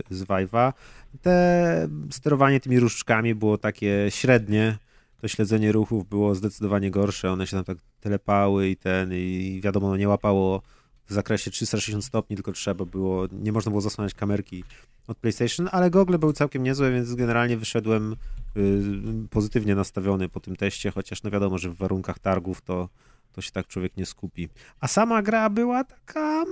[0.10, 0.74] z Vive'a.
[1.22, 4.78] Te sterowanie tymi różdżkami było takie średnie,
[5.24, 9.88] to śledzenie ruchów było zdecydowanie gorsze, one się tam tak telepały i ten, i wiadomo,
[9.88, 10.61] no nie łapało
[11.05, 14.63] w zakresie 360 stopni, tylko trzeba było, nie można było zasłaniać kamerki
[15.07, 18.15] od PlayStation, ale gogle były całkiem niezłe, więc generalnie wyszedłem
[18.57, 22.89] y, pozytywnie nastawiony po tym teście, chociaż no wiadomo, że w warunkach targów to,
[23.32, 24.49] to się tak człowiek nie skupi.
[24.80, 26.47] A sama gra była taka, mm,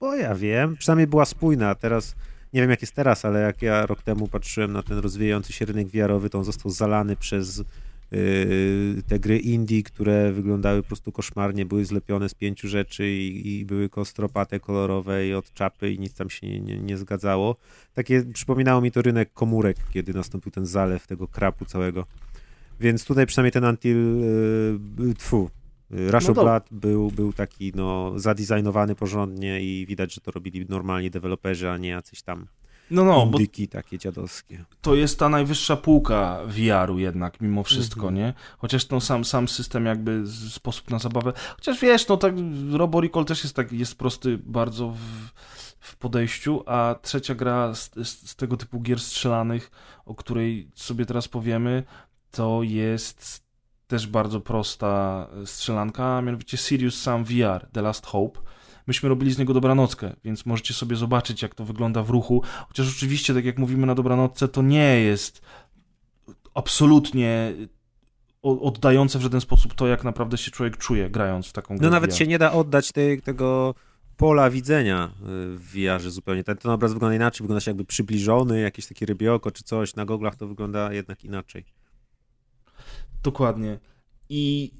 [0.00, 2.14] bo ja wiem, przynajmniej była spójna, teraz
[2.52, 5.64] nie wiem jak jest teraz, ale jak ja rok temu patrzyłem na ten rozwijający się
[5.64, 7.64] rynek VR-owy, to on został zalany przez
[8.10, 13.58] yy, te gry indie, które wyglądały po prostu koszmarnie, były zlepione z pięciu rzeczy i,
[13.60, 17.56] i były kostropate, kolorowe i od czapy i nic tam się nie, nie, nie, zgadzało.
[17.94, 22.06] Takie przypominało mi to rynek komórek, kiedy nastąpił ten zalew tego krapu całego.
[22.80, 24.20] Więc tutaj przynajmniej ten Until,
[24.98, 25.50] yy, tfu,
[25.92, 30.66] Rush no of Blood był, był taki no, zadesignowany porządnie i widać, że to robili
[30.68, 32.46] normalni deweloperzy, a nie jacyś tam
[32.92, 34.64] no, no, indyki takie dziadowskie.
[34.80, 38.12] To jest ta najwyższa półka VR-u jednak, mimo wszystko, -hmm.
[38.12, 38.34] nie?
[38.58, 42.34] Chociaż ten sam, sam system jakby sposób na zabawę, chociaż wiesz, no tak
[42.72, 44.98] Robo Recall też jest tak, jest prosty bardzo w,
[45.80, 49.70] w podejściu, a trzecia gra z, z, z tego typu gier strzelanych,
[50.06, 51.82] o której sobie teraz powiemy,
[52.30, 53.41] to jest
[53.92, 58.40] też bardzo prosta strzelanka, a mianowicie Sirius Sam VR, The Last Hope.
[58.86, 62.42] Myśmy robili z niego dobranockę, więc możecie sobie zobaczyć, jak to wygląda w ruchu.
[62.68, 65.42] Chociaż oczywiście, tak jak mówimy na dobranocce, to nie jest
[66.54, 67.54] absolutnie
[68.42, 71.86] oddające w żaden sposób to, jak naprawdę się człowiek czuje, grając w taką grę.
[71.86, 73.74] No nawet się nie da oddać tej, tego
[74.16, 76.44] pola widzenia y, w VR zupełnie.
[76.44, 79.96] Ten, ten obraz wygląda inaczej, wygląda się jakby przybliżony, jakieś takie rybioko czy coś.
[79.96, 81.64] Na goglach to wygląda jednak inaczej.
[83.22, 83.80] Dokładnie.
[84.28, 84.72] I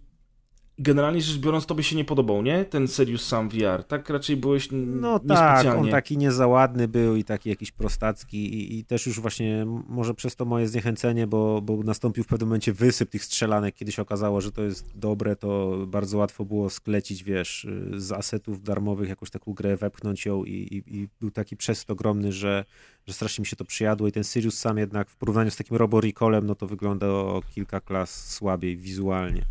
[0.79, 2.65] generalnie rzecz biorąc, tobie się nie podobał, nie?
[2.65, 3.85] Ten Serious Sam VR.
[3.85, 8.85] Tak raczej byłeś No tak, on taki niezaładny był i taki jakiś prostacki i, i,
[8.85, 13.11] też już właśnie może przez to moje zniechęcenie, bo, bo nastąpił w pewnym momencie wysyp
[13.11, 17.67] tych strzelanek, kiedy się okazało, że to jest dobre, to bardzo łatwo było sklecić, wiesz,
[17.97, 22.33] z asetów darmowych jakąś taką grę, wepchnąć ją i, i, i był taki przesyt ogromny,
[22.33, 22.65] że,
[23.07, 25.77] że strasznie mi się to przyjadło i ten Sirius sam jednak w porównaniu z takim
[25.77, 29.45] Robo Recallem, no to wygląda o kilka klas słabiej wizualnie.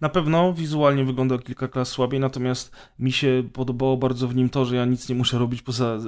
[0.00, 4.64] Na pewno wizualnie wygląda kilka klas słabiej, natomiast mi się podobało bardzo w nim to,
[4.64, 5.98] że ja nic nie muszę robić poza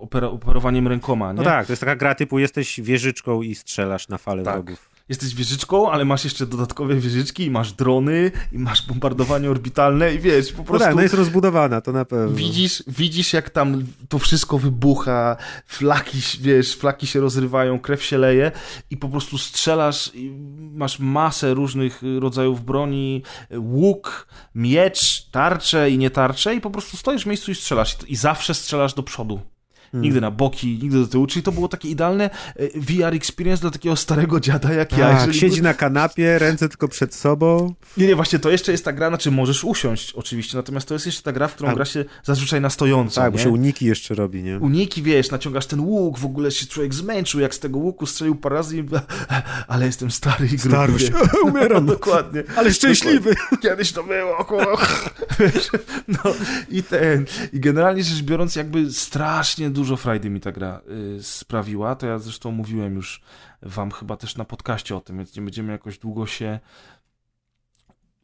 [0.00, 1.32] opera operowaniem rękoma.
[1.32, 1.36] Nie?
[1.36, 4.54] No tak, to jest taka gra typu jesteś wieżyczką i strzelasz na fale tak.
[4.54, 10.14] wrogów jesteś wieżyczką, ale masz jeszcze dodatkowe wieżyczki i masz drony i masz bombardowanie orbitalne
[10.14, 10.72] i wiesz, po prostu...
[10.72, 12.36] No tak, no jest rozbudowana, to na pewno.
[12.36, 15.36] Widzisz, widzisz jak tam to wszystko wybucha,
[15.66, 18.52] flaki, wiesz, flaki się rozrywają, krew się leje
[18.90, 20.30] i po prostu strzelasz i
[20.72, 23.22] masz masę różnych rodzajów broni,
[23.56, 28.16] łuk, miecz, tarcze i nie tarcze i po prostu stoisz w miejscu i strzelasz i
[28.16, 29.40] zawsze strzelasz do przodu.
[29.92, 30.04] Hmm.
[30.04, 33.70] Nigdy na boki, nigdy do tyłu, czyli to było takie idealne e, VR experience dla
[33.70, 35.18] takiego starego dziada jak ja.
[35.18, 37.74] Tak, siedzi na kanapie, ręce tylko przed sobą.
[37.96, 41.06] Nie, nie, właśnie to jeszcze jest ta gra, znaczy możesz usiąść oczywiście, natomiast to jest
[41.06, 41.74] jeszcze ta gra, w którą A...
[41.74, 43.20] gra się zazwyczaj na stojąco.
[43.20, 43.38] Tak, nie?
[43.38, 44.58] bo się uniki jeszcze robi, nie?
[44.58, 48.34] Uniki, wiesz, naciągasz ten łuk, w ogóle się człowiek zmęczył, jak z tego łuku strzelił
[48.34, 48.84] parę razy i...
[49.72, 50.68] ale jestem stary i gruby.
[50.68, 51.10] Starość,
[51.48, 51.86] umieram.
[51.86, 52.42] Dokładnie.
[52.56, 53.34] Ale szczęśliwy.
[53.62, 54.46] Kiedyś to było,
[56.08, 56.34] no
[56.68, 60.80] i ten, i generalnie rzecz biorąc jakby strasznie dużo frajdy mi ta gra
[61.18, 61.94] y, sprawiła.
[61.94, 63.20] To ja zresztą mówiłem już
[63.62, 66.60] wam chyba też na podcaście o tym, więc nie będziemy jakoś długo się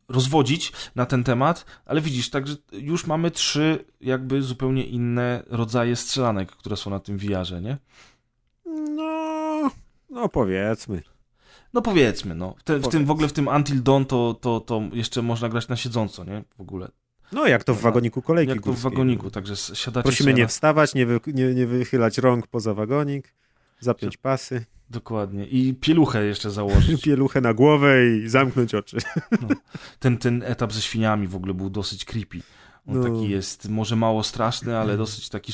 [0.09, 6.53] rozwodzić na ten temat, ale widzisz, także już mamy trzy jakby zupełnie inne rodzaje strzelanek,
[6.53, 7.79] które są na tym VR-ze, nie?
[8.91, 9.71] No,
[10.11, 11.03] no powiedzmy.
[11.73, 12.55] No powiedzmy, no.
[12.59, 15.49] W, te, w tym w ogóle w tym Until Dawn to, to, to jeszcze można
[15.49, 16.45] grać na siedząco, nie?
[16.57, 16.89] W ogóle.
[17.33, 20.95] No, jak to w wagoniku kolejki Jak to w wagoniku, także siadacie Prosimy nie wstawać,
[20.95, 23.35] nie, wy, nie, nie wychylać rąk poza wagonik,
[23.81, 24.65] zapiąć pasy.
[24.91, 25.47] Dokładnie.
[25.47, 27.03] I pieluchę jeszcze założyć.
[27.05, 28.97] pieluchę na głowę i zamknąć oczy.
[29.43, 29.49] No.
[29.99, 32.41] Ten, ten etap ze świniami w ogóle był dosyć creepy.
[32.87, 33.05] On no.
[33.05, 35.53] taki jest może mało straszny, ale dosyć taki.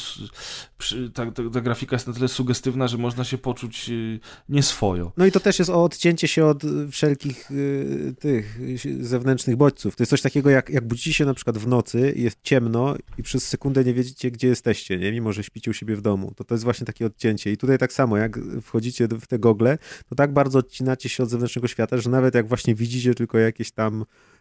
[1.14, 5.12] Ta, ta, grafika jest na tyle sugestywna, że można się poczuć y, nieswojo.
[5.16, 8.58] No i to też jest o odcięcie się od wszelkich y, tych
[9.00, 9.96] zewnętrznych bodźców.
[9.96, 13.22] To jest coś takiego, jak, jak budzicie się na przykład w nocy, jest ciemno i
[13.22, 15.12] przez sekundę nie wiedzicie, gdzie jesteście, nie?
[15.12, 16.32] mimo że śpicie u siebie w domu.
[16.36, 17.52] To to jest właśnie takie odcięcie.
[17.52, 19.78] I tutaj tak samo, jak wchodzicie w te gogle,
[20.08, 23.70] to tak bardzo odcinacie się od zewnętrznego świata, że nawet jak właśnie widzicie tylko jakieś
[23.70, 24.31] tam Y,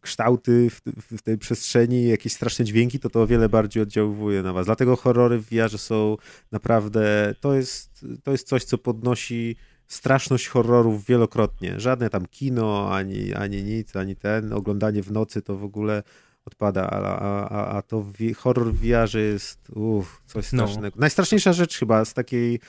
[0.00, 0.80] kształty w,
[1.16, 4.66] w, tej przestrzeni, jakieś straszne dźwięki, to to o wiele bardziej oddziałuje na was.
[4.66, 6.16] Dlatego horrory w VR są
[6.52, 9.56] naprawdę, to jest, to jest coś, co podnosi
[9.86, 11.80] straszność horrorów wielokrotnie.
[11.80, 14.52] Żadne tam kino, ani, ani nic, ani ten.
[14.52, 16.02] Oglądanie w nocy to w ogóle
[16.44, 20.58] odpada, a, a, a to w, horror w VR jest uff, coś no.
[20.58, 20.96] strasznego.
[20.96, 21.00] No.
[21.00, 22.60] Najstraszniejsza rzecz chyba z takiej y,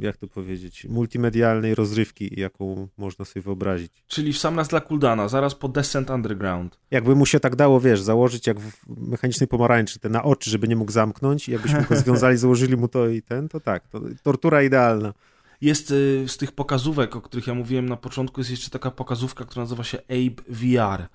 [0.00, 3.92] jak to powiedzieć, multimedialnej rozrywki, jaką można sobie wyobrazić.
[4.06, 6.78] Czyli w sam raz dla Kuldana, zaraz po Descent Underground.
[6.90, 8.72] Jakby mu się tak dało, wiesz, założyć jak w
[9.08, 12.88] mechanicznej pomarańczy, te na oczy, żeby nie mógł zamknąć i jakbyśmy go związali, założyli mu
[12.88, 15.14] to i ten, to tak, to tortura idealna.
[15.60, 19.44] Jest y, z tych pokazówek, o których ja mówiłem na początku, jest jeszcze taka pokazówka,
[19.44, 21.06] która nazywa się Abe VR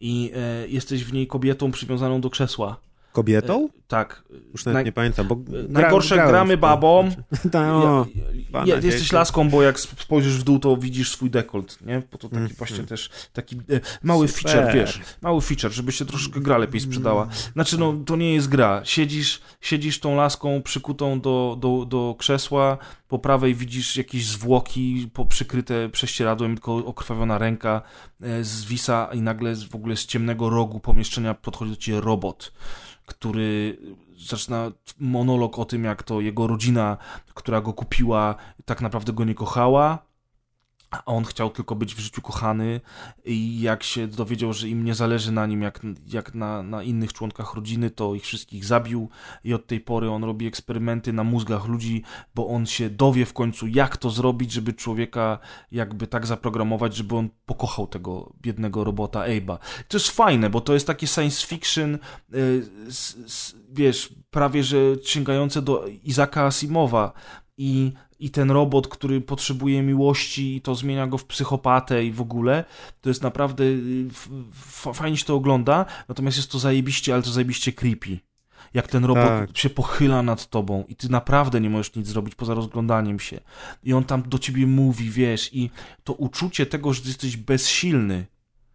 [0.00, 2.80] i e, jesteś w niej kobietą przywiązaną do krzesła.
[3.12, 3.64] Kobietą?
[3.64, 4.24] E, tak.
[4.52, 4.84] Już nawet Naj...
[4.84, 5.38] nie pamiętam, bo e,
[5.68, 7.10] Najgorsze grałem, gramy babą.
[7.52, 8.06] no,
[8.52, 12.02] ja, ja, jesteś laską, bo jak spojrzysz w dół, to widzisz swój dekolt, nie?
[12.12, 12.86] Bo to taki mm, właśnie mm.
[12.86, 14.52] też taki e, mały Super.
[14.52, 17.28] feature, wiesz, mały feature, żeby się troszkę gra lepiej sprzedała.
[17.52, 18.80] Znaczy, no, to nie jest gra.
[18.84, 25.88] Siedzisz, siedzisz tą laską przykutą do, do, do krzesła, po prawej widzisz jakieś zwłoki przykryte
[25.88, 27.82] prześcieradłem, tylko okrwawiona ręka
[28.22, 32.52] e, zwisa i nagle w ogóle z ciemnego rogu pomieszczenia podchodzi do ciebie robot
[33.12, 33.78] który
[34.16, 36.96] zaczyna monolog o tym, jak to jego rodzina,
[37.34, 38.34] która go kupiła,
[38.64, 39.98] tak naprawdę go nie kochała,
[40.92, 42.80] a on chciał tylko być w życiu kochany
[43.24, 47.12] i jak się dowiedział, że im nie zależy na nim jak, jak na, na innych
[47.12, 49.08] członkach rodziny, to ich wszystkich zabił
[49.44, 52.02] i od tej pory on robi eksperymenty na mózgach ludzi,
[52.34, 55.38] bo on się dowie w końcu jak to zrobić, żeby człowieka
[55.72, 59.58] jakby tak zaprogramować, żeby on pokochał tego biednego robota Abe'a.
[59.88, 61.98] To jest fajne, bo to jest takie science fiction,
[62.32, 62.66] yy,
[63.72, 67.12] wiesz, prawie że sięgające do Izaka Asimowa
[67.56, 72.20] i i ten robot, który potrzebuje miłości i to zmienia go w psychopatę i w
[72.20, 72.64] ogóle,
[73.00, 74.08] to jest naprawdę y,
[74.94, 78.18] fajnie się to ogląda, natomiast jest to zajebiście, ale to zajebiście creepy.
[78.74, 79.58] Jak ten robot tak.
[79.58, 83.40] się pochyla nad tobą i ty naprawdę nie możesz nic zrobić poza rozglądaniem się.
[83.84, 85.70] I on tam do ciebie mówi, wiesz, i
[86.04, 88.26] to uczucie tego, że jesteś bezsilny,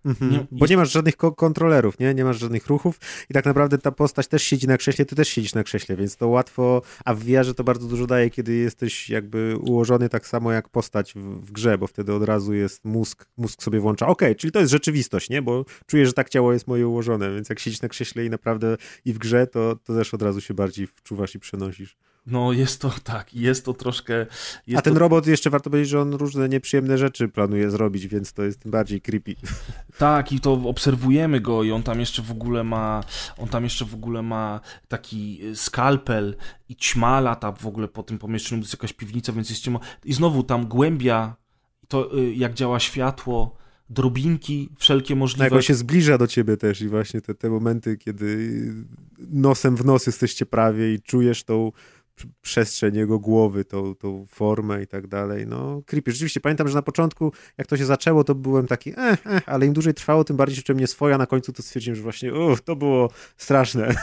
[0.08, 0.32] Mhm.
[0.32, 2.14] Nie, Bo nie masz żadnych ko kontrolerów, nie?
[2.14, 3.00] Nie masz żadnych ruchów
[3.30, 6.16] i tak naprawdę ta postać też siedzi na krześle, ty też siedzisz na krześle, więc
[6.16, 10.52] to łatwo, a w VR to bardzo dużo daje, kiedy jesteś jakby ułożony tak samo
[10.52, 14.30] jak postać w, w grze, bo wtedy od razu jest mózg, mózg sobie włącza, okej,
[14.30, 15.42] okay, czyli to jest rzeczywistość, nie?
[15.42, 18.78] Bo czuję, że tak ciało jest moje ułożone, więc jak siedzisz na krześle i naprawdę
[19.06, 21.98] i w grze, to, to też od razu się bardziej wczuwasz i przenosisz.
[22.28, 24.26] No jest to tak, jest to troszkę...
[24.68, 25.00] Jest A ten to...
[25.00, 28.72] robot jeszcze warto powiedzieć, że on różne nieprzyjemne rzeczy planuje zrobić, więc to jest tym
[28.72, 29.36] bardziej creepy.
[29.98, 33.04] Tak i to obserwujemy go i on tam jeszcze w ogóle ma,
[33.38, 36.36] on tam jeszcze w ogóle ma taki y, skalpel
[36.70, 39.80] i ćma lata w ogóle po tym pomieszczeniu, to jest jakaś piwnica, więc jest ciemno.
[40.06, 41.36] I znowu tam głębia,
[41.88, 43.58] to y, jak działa światło,
[43.90, 45.46] drobinki wszelkie możliwe.
[45.46, 48.52] Tak, on się zbliża do ciebie też i właśnie te, te momenty, kiedy
[49.20, 51.72] nosem w nos jesteście prawie i czujesz tą
[52.42, 55.48] przestrzeń jego głowy, tą, tą formę i tak dalej.
[55.48, 56.12] No, creepy.
[56.12, 59.66] Rzeczywiście pamiętam, że na początku, jak to się zaczęło, to byłem taki, eh, eh, ale
[59.66, 61.18] im dłużej trwało, tym bardziej się mnie swoja.
[61.18, 63.96] Na końcu to stwierdziłem, że właśnie, uff, to było straszne.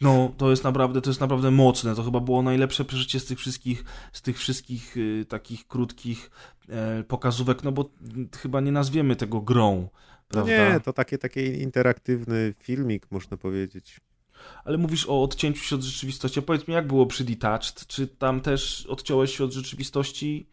[0.00, 1.94] No, to jest naprawdę, to jest naprawdę mocne.
[1.94, 6.30] To chyba było najlepsze przeżycie z tych wszystkich, z tych wszystkich y, takich krótkich
[6.68, 7.90] e, pokazówek, no bo
[8.36, 9.88] chyba nie nazwiemy tego grą.
[10.28, 10.52] Prawda?
[10.52, 14.00] No nie, to takie, taki interaktywny filmik, można powiedzieć.
[14.64, 16.42] Ale mówisz o odcięciu się od rzeczywistości.
[16.42, 17.86] Powiedz mi, jak było przy Detached?
[17.86, 20.46] Czy tam też odciąłeś się od rzeczywistości?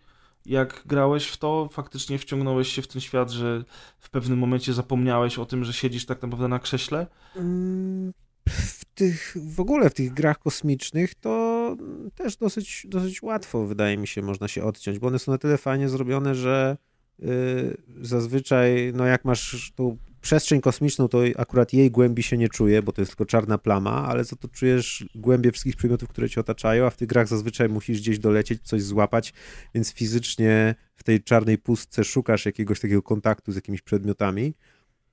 [0.46, 3.64] Jak grałeś w to, faktycznie wciągnąłeś się w ten świat, że
[4.00, 7.08] w pewnym momencie zapomniałeś o tym, że siedzisz tak naprawdę na krześle?
[7.36, 8.14] Mm,
[8.48, 11.76] w tych, w ogóle w tych grach kosmicznych to
[12.16, 15.58] też dosyć, dosyć łatwo, wydaje mi się, można się odciąć, bo one są na tyle
[15.58, 16.78] fajnie zrobione, że
[17.20, 19.98] yy, zazwyczaj, no jak masz tą
[20.28, 24.08] przestrzeń kosmiczną to akurat jej głębi się nie czuje, bo to jest tylko czarna plama,
[24.08, 27.70] ale za to czujesz głębie wszystkich przedmiotów, które cię otaczają, a w tych grach zazwyczaj
[27.70, 29.34] musisz gdzieś dolecieć, coś złapać,
[29.76, 34.54] więc fizycznie w tej czarnej pustce szukasz jakiegoś takiego kontaktu z jakimiś przedmiotami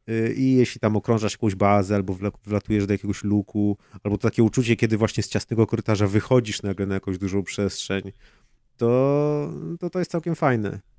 [0.09, 4.43] y, i jeśli tam okrążasz jakąś bazę albo wlatujesz do jakiegoś luku, albo to takie
[4.43, 8.13] uczucie, kiedy właśnie z ciasnego korytarza wychodzisz nagle na jakąś dużą przestrzeń,
[8.77, 10.94] to to, to jest całkiem fajne.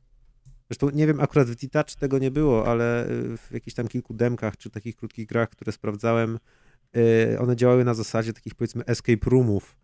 [0.69, 4.13] Zresztą nie wiem, akurat w Detach tego nie było, ale y, w jakichś tam kilku
[4.13, 6.39] demkach czy takich krótkich grach, które sprawdzałem,
[6.97, 9.75] y, one działały na zasadzie takich powiedzmy escape roomów,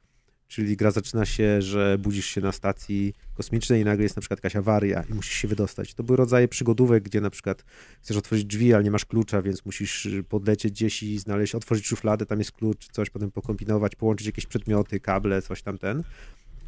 [0.48, 4.38] czyli gra zaczyna się, że budzisz się na stacji kosmicznej i nagle jest na przykład
[4.38, 5.94] jakaś awaria i musisz się wydostać.
[5.94, 7.64] To były rodzaje przygodówek, gdzie na przykład
[8.02, 12.26] chcesz otworzyć drzwi, ale nie masz klucza, więc musisz podlecieć gdzieś i znaleźć, otworzyć szufladę,
[12.26, 16.04] tam jest klucz, coś, potem pokombinować, połączyć jakieś przedmioty, kable, coś tam ten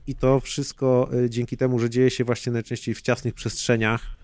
[0.07, 4.23] i to wszystko y, dzięki temu, że dzieje się właśnie najczęściej w ciasnych przestrzeniach,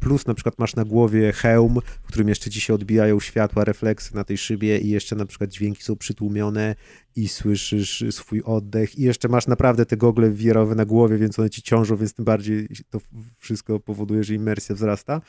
[0.00, 4.14] plus na przykład masz na głowie hełm, w którym jeszcze ci się odbijają światła, refleksy
[4.14, 6.74] na tej szybie i jeszcze na przykład dźwięki są przytłumione
[7.16, 8.98] i słyszysz swój oddech.
[8.98, 12.24] I jeszcze masz naprawdę te gogle wirowe na głowie, więc one ci ciążą, więc tym
[12.24, 13.00] bardziej to
[13.38, 15.20] wszystko powoduje, że imersja wzrasta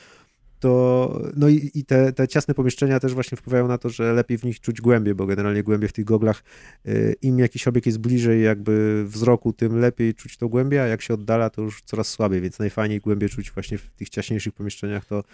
[0.62, 4.38] to no i, i te, te ciasne pomieszczenia też właśnie wpływają na to, że lepiej
[4.38, 6.42] w nich czuć głębie, bo generalnie głębie w tych goglach,
[6.88, 11.02] y, im jakiś obiekt jest bliżej jakby wzroku, tym lepiej czuć to głębie, a jak
[11.02, 15.04] się oddala, to już coraz słabiej, więc najfajniej głębie czuć właśnie w tych ciaśniejszych pomieszczeniach,
[15.04, 15.24] to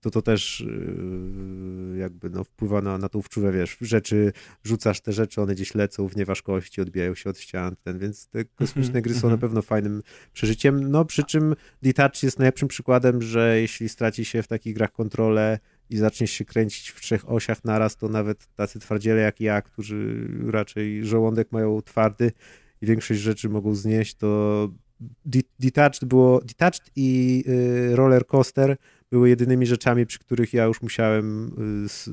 [0.00, 4.32] to to też yy, jakby no, wpływa na, na tą wczuwę, wiesz, rzeczy,
[4.64, 8.44] rzucasz te rzeczy, one gdzieś lecą w nieważkości, odbijają się od ścian, ten, więc te
[8.44, 9.40] kosmiczne mhm, gry są na mhm.
[9.40, 14.48] pewno fajnym przeżyciem, no przy czym Detach jest najlepszym przykładem, że jeśli straci się w
[14.48, 15.58] takich grach kontrolę
[15.90, 20.28] i zaczniesz się kręcić w trzech osiach naraz, to nawet tacy twardziele jak ja, którzy
[20.46, 22.32] raczej żołądek mają twardy
[22.82, 24.68] i większość rzeczy mogą znieść, to
[25.60, 28.76] Detached było, Detached i y, Roller Coaster
[29.10, 31.46] były jedynymi rzeczami, przy których ja już musiałem
[31.86, 32.10] y,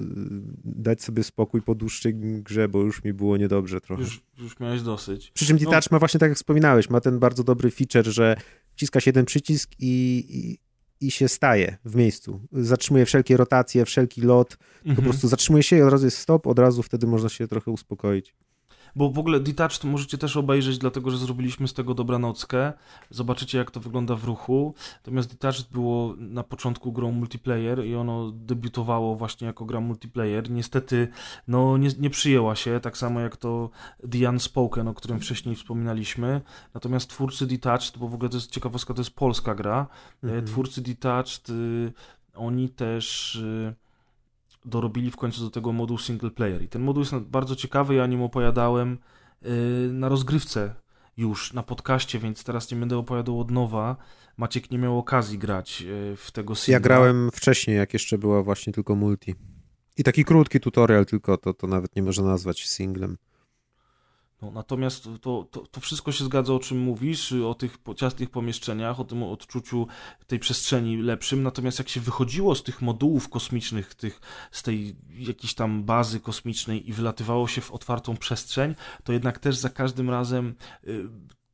[0.66, 4.02] dać sobie spokój po dłuższej grze, bo już mi było niedobrze trochę.
[4.02, 5.32] Już, już miałeś dosyć.
[5.32, 5.96] Przy czym Detach no.
[5.96, 8.36] ma właśnie tak jak wspominałeś, ma ten bardzo dobry feature, że
[8.72, 12.42] wciska się jeden przycisk i, i, i się staje w miejscu.
[12.52, 14.96] Zatrzymuje wszelkie rotacje, wszelki lot, mhm.
[14.96, 17.72] po prostu zatrzymuje się i od razu jest stop, od razu wtedy można się trochę
[17.72, 18.36] uspokoić.
[18.98, 22.74] Bo w ogóle Detached możecie też obejrzeć, dlatego że zrobiliśmy z tego dobranockę.
[23.10, 24.74] Zobaczycie, jak to wygląda w ruchu.
[24.96, 30.52] Natomiast Detached było na początku grą multiplayer i ono debiutowało właśnie jako gra multiplayer.
[30.52, 31.08] Niestety,
[31.48, 33.70] no nie, nie przyjęła się, tak samo jak to
[34.12, 36.42] The Unspoken, o którym wcześniej wspominaliśmy.
[36.74, 39.88] Natomiast twórcy Detached, bo w ogóle to jest ciekawostka, to jest polska gra.
[40.24, 40.46] Mhm.
[40.46, 41.94] Twórcy Detached, y,
[42.36, 43.42] oni też...
[44.68, 46.64] Y, dorobili w końcu do tego moduł single player.
[46.64, 48.98] I ten moduł jest bardzo ciekawy, ja o nim opowiadałem
[49.42, 49.50] yy,
[49.94, 50.76] na rozgrywce
[51.18, 53.96] już, na podcaście, więc teraz nie będę opowiadał od nowa.
[54.38, 56.74] Maciek nie miał okazji grać yy, w tego singla.
[56.74, 59.36] Ja grałem wcześniej, jak jeszcze była właśnie tylko multi.
[59.98, 63.18] I taki krótki tutorial tylko, to, to nawet nie można nazwać singlem.
[64.42, 69.00] No, natomiast to, to, to, wszystko się zgadza, o czym mówisz, o tych ciasnych pomieszczeniach,
[69.00, 69.88] o tym odczuciu
[70.28, 71.44] tej przestrzeni lepszym.
[71.44, 74.22] Natomiast jak się wychodziło z tych modułów kosmicznych, tych,
[74.52, 79.56] z tej jakiejś tam bazy kosmicznej i wylatywało się w otwartą przestrzeń, to jednak też
[79.58, 80.56] za każdym razem
[80.88, 81.10] y,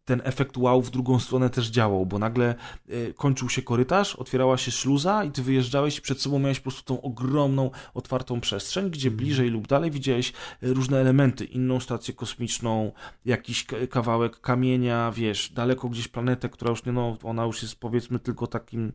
[0.06, 2.56] ten efekt wow w drugą stronę też działał, bo nagle
[2.90, 6.64] y, kończył się korytarz, otwierała się śluza i ty wyjeżdżałeś i przed sobą miałeś po
[6.64, 9.18] prostu tą ogromną, otwartą przestrzeń, gdzie mhm.
[9.18, 10.34] bliżej lub dalej widziałeś
[10.64, 12.92] y, różne elementy, inną stację kosmiczną,
[13.26, 18.20] jakiś kawałek kamienia, wiesz, daleko gdzieś planetę, która już nie, no, ona już jest powiedzmy
[18.20, 18.94] tylko takim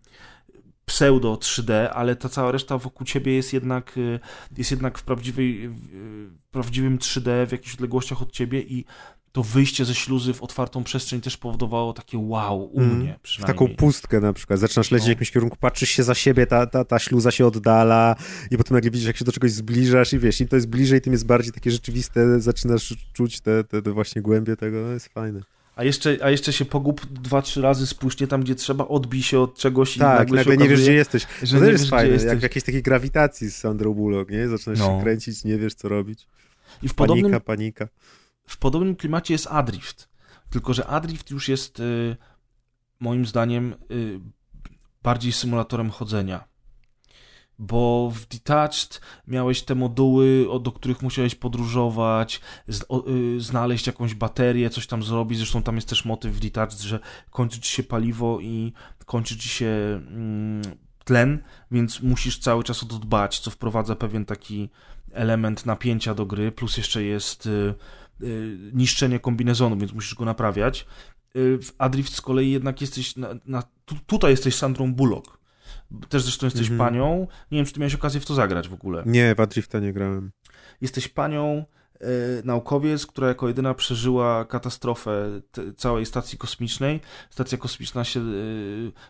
[0.89, 4.21] pseudo 3D, ale ta cała reszta wokół ciebie jest jednak, y,
[4.57, 8.85] jest jednak w, prawdziwej, w prawdziwym 3D, w jakichś odległościach od ciebie i
[9.33, 13.59] to wyjście ze śluzy w otwartą przestrzeń też powodowało takie wow u mm, mnie przynajmniej.
[13.59, 14.61] Taką pustkę na przykład.
[14.61, 15.09] Zaczynasz lecieć no.
[15.09, 18.17] w jakimś kierunku, patrzysz się za siebie, ta, ta, ta śluza się oddala
[18.51, 21.01] i potem nagle widzisz, jak się do czegoś zbliżasz i wiesz, im to jest bliżej,
[21.01, 25.09] tym jest bardziej takie rzeczywiste, zaczynasz czuć te, te, te właśnie głębie tego, no jest
[25.09, 25.41] fajne.
[25.77, 29.41] A jeszcze, a jeszcze się pogub dwa, trzy razy spuśnie tam, gdzie trzeba, odbij się
[29.41, 31.27] od czegoś i tak, nagle, nagle okazuje, nie wiesz, gdzie jesteś.
[31.43, 34.49] Że to też jest fajne, jak w jakiejś takiej grawitacji z Sandro Bullock, nie?
[34.49, 34.87] Zaczynasz no.
[34.87, 36.27] się kręcić, nie wiesz, co robić.
[36.83, 37.41] I w panika, podobnym...
[37.41, 37.89] panika
[38.49, 40.09] w podobnym klimacie jest Adrift.
[40.51, 42.17] Tylko, że Adrift już jest y,
[43.01, 44.21] moim zdaniem y,
[45.03, 46.45] bardziej symulatorem chodzenia.
[47.59, 54.87] Bo w Detached miałeś te moduły, do których musiałeś podróżować, y, znaleźć jakąś baterię, coś
[54.87, 55.39] tam zrobić.
[55.39, 58.73] Zresztą tam jest też motyw w Detached, że kończy ci się paliwo i
[59.07, 60.63] kończy ci się mm,
[61.05, 64.71] tlen, więc musisz cały czas o to dbać, co wprowadza pewien taki
[65.13, 67.49] element napięcia do gry, plus jeszcze jest
[68.73, 70.87] niszczenie kombinezonu, więc musisz go naprawiać.
[71.37, 73.63] Y, w Adrift z kolei jednak jesteś, na, na,
[74.07, 75.39] tutaj jesteś Sandrą Bullock.
[76.09, 76.79] Też zresztą jesteś -hmm.
[76.79, 77.27] panią.
[77.51, 79.03] Nie wiem, czy ty miałeś okazję w to zagrać w ogóle.
[79.07, 80.31] Nie, w Adrifta nie grałem.
[80.81, 81.65] Jesteś panią,
[82.01, 82.07] E,
[82.45, 85.41] naukowiec, która jako jedyna przeżyła katastrofę
[85.77, 87.01] całej stacji kosmicznej.
[87.31, 88.23] Stacja kosmiczna się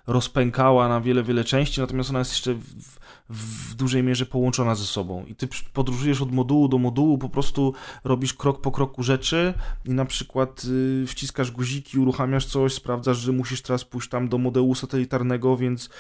[0.06, 2.98] rozpękała na wiele, wiele części, natomiast ona jest jeszcze w,
[3.30, 5.24] w dużej mierze połączona ze sobą.
[5.26, 7.74] I ty podróżujesz od modułu do modułu, po prostu
[8.04, 9.54] robisz krok po kroku rzeczy
[9.84, 10.62] i na przykład
[11.02, 15.90] e, wciskasz guziki, uruchamiasz coś, sprawdzasz, że musisz teraz pójść tam do modelu satelitarnego, więc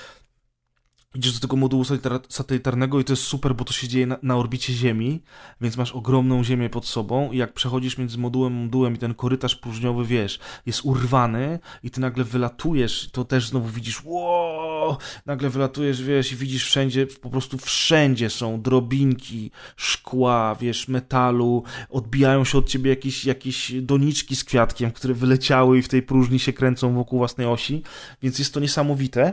[1.14, 1.84] idziesz do tego modułu
[2.28, 5.22] satelitarnego i to jest super, bo to się dzieje na, na, orbicie Ziemi,
[5.60, 9.56] więc masz ogromną Ziemię pod sobą i jak przechodzisz między modułem modułem i ten korytarz
[9.56, 14.96] próżniowy, wiesz, jest urwany i ty nagle wylatujesz, to też znowu widzisz, wow,
[15.26, 22.44] nagle wylatujesz, wiesz, i widzisz wszędzie, po prostu wszędzie są drobinki, szkła, wiesz, metalu, odbijają
[22.44, 26.52] się od ciebie jakieś, jakieś doniczki z kwiatkiem, które wyleciały i w tej próżni się
[26.52, 27.82] kręcą wokół własnej osi,
[28.22, 29.32] więc jest to niesamowite.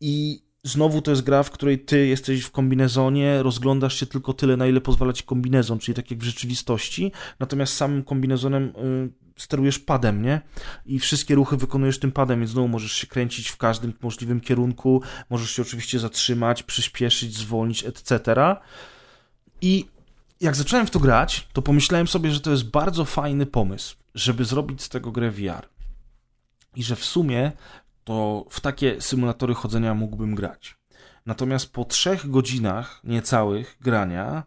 [0.00, 4.56] I znowu to jest gra, w której ty jesteś w kombinezonie, rozglądasz się tylko tyle,
[4.56, 9.78] na ile pozwala ci kombinezon, czyli tak jak w rzeczywistości, natomiast samym kombinezonem y, sterujesz
[9.78, 10.40] padem, nie?
[10.86, 15.02] I wszystkie ruchy wykonujesz tym padem, więc znowu możesz się kręcić w każdym możliwym kierunku,
[15.30, 18.34] możesz się oczywiście zatrzymać, przyspieszyć, zwolnić, etc.
[19.60, 19.84] I
[20.40, 24.44] jak zacząłem w to grać, to pomyślałem sobie, że to jest bardzo fajny pomysł, żeby
[24.44, 25.68] zrobić z tego grę VR.
[26.76, 27.52] I że w sumie
[28.06, 30.76] to w takie symulatory chodzenia mógłbym grać.
[31.26, 34.42] Natomiast po trzech godzinach niecałych grania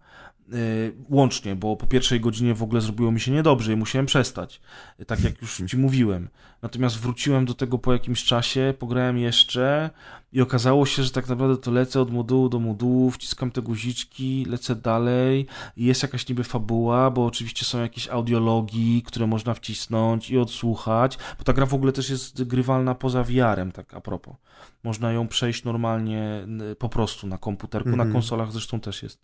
[1.10, 4.62] łącznie, bo po pierwszej godzinie w ogóle zrobiło mi się niedobrze i musiałem przestać,
[5.08, 6.30] tak jak już ci mówiłem.
[6.62, 9.89] Natomiast wróciłem do tego po jakimś czasie, pograłem jeszcze
[10.34, 14.45] i okazało się, że tak naprawdę to lecę od modułu do modułu, wciskam te guziczki,
[14.50, 15.45] lecę dalej
[15.78, 21.18] i jest jakaś niby fabuła, bo oczywiście są jakieś audiologii, które można wcisnąć i odsłuchać,
[21.38, 24.36] bo ta gra w ogóle też jest grywalna poza VR-em, tak a propos.
[24.84, 26.47] Można ją przejść normalnie
[26.80, 27.97] po prostu na komputerku, mm -hmm.
[27.97, 28.14] na mhm.
[28.14, 29.22] konsolach zresztą też jest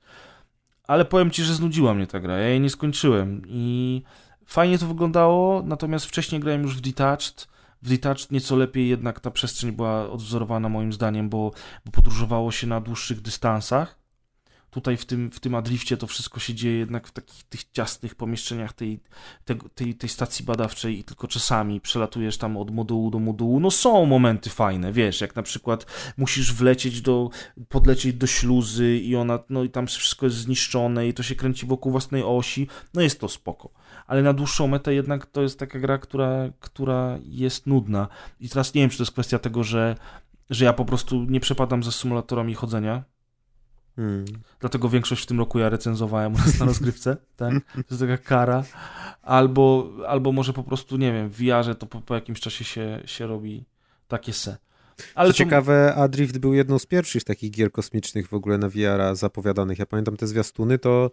[0.88, 2.38] ale powiem ci, że znudziła mnie ta gra.
[2.38, 4.02] Ja jej nie skończyłem i
[4.46, 7.48] fajnie to wyglądało, natomiast wcześniej grałem już w Detached.
[7.82, 11.52] W Detached nieco lepiej jednak ta przestrzeń była odwzorowana moim zdaniem, bo,
[11.86, 14.05] bo podróżowało się na dłuższych dystansach.
[14.76, 18.16] Tutaj w tym, w tym Adrifcie to wszystko się dzieje jednak w takich tych ciasnych
[18.16, 19.00] pomieszczeniach tej,
[19.46, 23.60] tej, tej, tej stacji badawczej i tylko czasami przelatujesz tam od modułu do modułu.
[23.60, 25.86] No są momenty fajne, wiesz, jak na przykład
[26.18, 27.30] musisz wlecieć do,
[27.70, 31.66] podlecieć do śluzy i ona, no i tam wszystko jest zniszczone i to się kręci
[31.66, 33.70] wokół własnej osi, no jest to spoko.
[34.08, 38.08] Ale na dłuższą metę jednak to jest taka gra, która, która jest nudna.
[38.40, 39.96] I teraz nie wiem, czy to jest kwestia tego, że,
[40.50, 43.04] że ja po prostu nie przepadam za symulatorami chodzenia,
[43.96, 44.26] Hmm.
[44.60, 47.54] Dlatego większość w tym roku ja recenzowałem u nas na rozgrywce, tak?
[47.74, 48.64] To jest taka kara.
[49.22, 53.02] Albo, albo może po prostu, nie wiem, w VR-ze to po, po jakimś czasie się,
[53.06, 53.66] się robi
[54.08, 54.58] takie se.
[55.16, 55.34] Ale to...
[55.34, 59.80] ciekawe, Adrift był jedną z pierwszych takich gier kosmicznych w ogóle na VR zapowiadanych.
[59.80, 61.10] Ja pamiętam te zwiastuny, to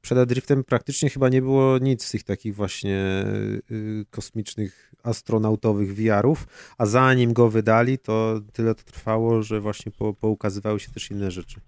[0.00, 3.24] przed Adriftem praktycznie chyba nie było nic z tych takich właśnie
[3.70, 6.46] y, kosmicznych, astronautowych VR-ów,
[6.78, 11.30] a zanim go wydali, to tyle to trwało, że właśnie po, poukazywały się też inne
[11.30, 11.60] rzeczy.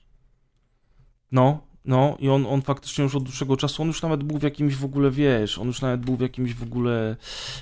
[1.33, 4.43] No, no i on, on faktycznie już od dłuższego czasu, on już nawet był w
[4.43, 7.16] jakimś w ogóle, wiesz, on już nawet był w jakimś w ogóle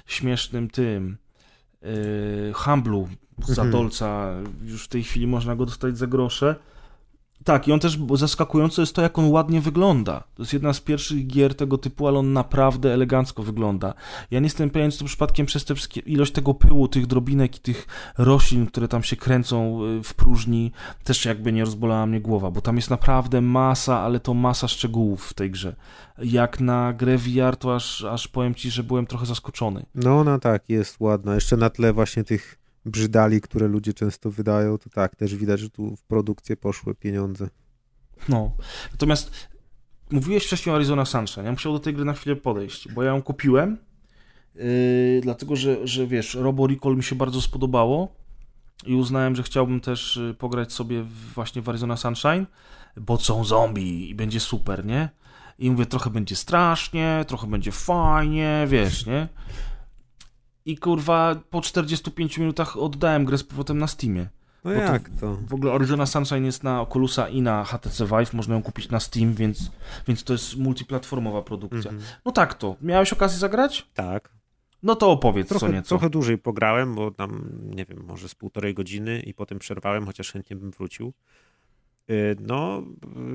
[0.07, 1.17] śmiesznym tym
[1.83, 3.09] yy, Hamblu
[3.39, 3.71] za mhm.
[3.71, 4.33] dolca,
[4.65, 6.57] już w tej chwili można go dostać za grosze.
[7.45, 10.25] Tak, i on też zaskakujące jest to, jak on ładnie wygląda.
[10.35, 13.95] To jest jedna z pierwszych gier tego typu, ale on naprawdę elegancko wygląda.
[14.31, 15.75] Ja nie jestem pewien, czy to przypadkiem przez tę
[16.07, 17.87] ilość tego pyłu, tych drobinek i tych
[18.19, 20.73] roślin, które tam się kręcą y, w próżni,
[21.05, 25.27] też jakby nie rozbolała mnie głowa, bo tam jest naprawdę masa, ale to masa szczegółów
[25.27, 25.77] w tej grze.
[26.19, 29.87] Jak na grę VR, to aż, aż powiem ci, że byłem trochę zaskoczony.
[29.95, 31.35] No, no tak, jest ładna.
[31.35, 35.71] Jeszcze na tle właśnie tych brzydali, które ludzie często wydają, to tak, też widać, że
[35.71, 37.49] tu w produkcję poszły pieniądze.
[38.29, 38.53] No,
[38.93, 39.49] natomiast
[40.11, 43.11] mówiłeś wcześniej o Arizona Sunshine, ja musiał do tej gry na chwilę podejść, bo ja
[43.11, 43.79] ją kupiłem,
[44.55, 48.21] yy, dlatego, że, że wiesz, Robo Recall mi się bardzo spodobało
[48.87, 51.03] i uznałem, że chciałbym też y, pograć sobie
[51.35, 52.47] właśnie w Arizona Sunshine,
[52.97, 55.09] bo są zombie i będzie super, nie?
[55.59, 59.29] I mówię, trochę będzie strasznie, trochę będzie fajnie, wiesz, nie?
[60.67, 64.27] I kurwa po 45 minutach oddałem grę z powrotem na Steamie.
[64.65, 65.37] No jak to?
[65.37, 69.01] W ogóle Arizona Sunshine jest na Oculusa i na HTC Vive, można ją kupić na
[69.01, 69.71] Steam, więc,
[70.09, 71.91] więc to jest multiplatformowa produkcja.
[71.91, 72.15] Mm -hmm.
[72.25, 72.77] No tak to.
[72.83, 73.87] Miałeś okazję zagrać?
[73.95, 74.31] Tak.
[74.83, 75.89] No to opowiedz trochę, co nieco.
[75.89, 80.33] Trochę dłużej pograłem, bo tam, nie wiem, może z półtorej godziny i potem przerwałem, chociaż
[80.33, 81.13] chętnie bym wrócił.
[82.11, 82.83] Y, no,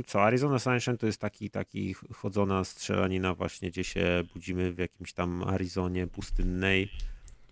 [0.06, 5.14] co, Arizona Sunshine to jest taki, taki chodzona strzelanina właśnie, gdzie się budzimy w jakimś
[5.14, 6.90] tam Arizonie pustynnej,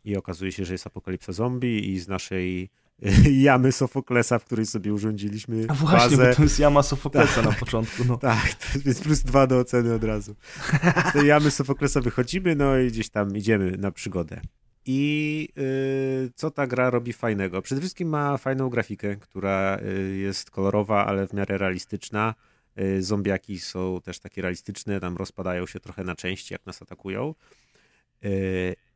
[0.03, 2.69] i okazuje się, że jest apokalipsa zombie i z naszej
[3.49, 6.29] jamy Sofoklesa, w której sobie urządziliśmy A właśnie, bazę.
[6.29, 8.03] bo to jest jama Sofoklesa tak, na początku.
[8.07, 8.17] No.
[8.17, 10.35] Tak, więc plus dwa do oceny od razu.
[11.09, 14.41] Z tej jamy Sofoklesa wychodzimy, no i gdzieś tam idziemy na przygodę.
[14.85, 17.61] I yy, co ta gra robi fajnego?
[17.61, 22.33] Przede wszystkim ma fajną grafikę, która yy, jest kolorowa, ale w miarę realistyczna.
[22.75, 27.35] Yy, zombiaki są też takie realistyczne, tam rozpadają się trochę na części, jak nas atakują.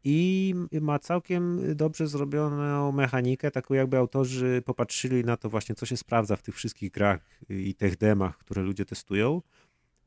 [0.04, 5.98] I ma całkiem dobrze zrobioną mechanikę, taką jakby autorzy popatrzyli na to właśnie, co się
[5.98, 9.41] sprawdza w tych wszystkich grach i tych demach, które ludzie testują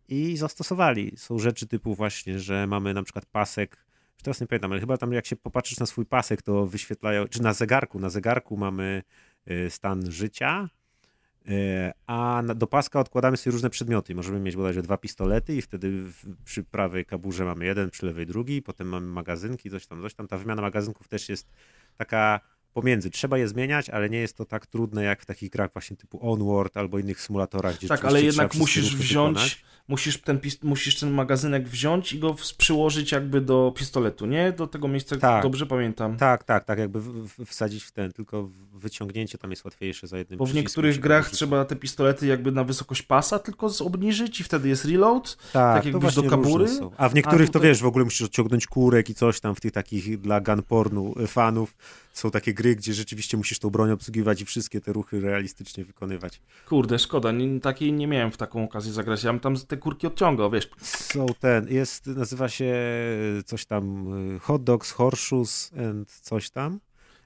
[0.08, 1.12] i zastosowali.
[1.16, 3.86] Są rzeczy typu właśnie, że mamy na przykład pasek,
[4.22, 7.42] teraz nie pamiętam, ale chyba tam jak się popatrzysz na swój pasek, to wyświetlają, czy
[7.42, 9.02] na zegarku, na zegarku mamy
[9.50, 10.68] y, stan życia,
[12.06, 14.14] a do paska odkładamy sobie różne przedmioty.
[14.14, 16.02] Możemy mieć bodajże dwa pistolety i wtedy
[16.44, 20.28] przy prawej kaburze mamy jeden, przy lewej drugi, potem mamy magazynki, coś tam, coś tam.
[20.28, 21.50] Ta wymiana magazynków też jest
[21.96, 22.40] taka
[22.72, 23.10] pomiędzy.
[23.10, 26.32] Trzeba je zmieniać, ale nie jest to tak trudne jak w takich grach właśnie typu
[26.32, 31.68] Onward albo innych symulatorach, gdzie Tak, ale jednak musisz wziąć, musisz ten, musisz ten magazynek
[31.68, 34.52] wziąć i go przyłożyć jakby do pistoletu, nie?
[34.52, 36.16] Do tego miejsca, tak, dobrze pamiętam.
[36.16, 37.00] Tak, tak, tak, jakby
[37.46, 41.64] wsadzić w ten, tylko wyciągnięcie tam jest łatwiejsze za jednym Bo w niektórych grach trzeba
[41.64, 46.14] te pistolety jakby na wysokość pasa tylko obniżyć i wtedy jest reload, tak, tak jakbyś
[46.14, 46.66] do kabury.
[46.96, 47.62] A w niektórych A tutaj...
[47.62, 51.14] to wiesz, w ogóle musisz odciągnąć kurek i coś tam w tych takich dla gunpornu
[51.20, 51.74] y, fanów
[52.20, 56.40] są takie gry, gdzie rzeczywiście musisz tą broń obsługiwać i wszystkie te ruchy realistycznie wykonywać.
[56.68, 59.24] Kurde, szkoda, nie, takiej nie miałem w taką okazję zagrać.
[59.24, 60.70] Ja bym tam te kurki odciągał, wiesz.
[60.82, 62.74] Są ten, jest, nazywa się
[63.46, 66.80] coś tam y, hot dogs, horseshoes and coś tam.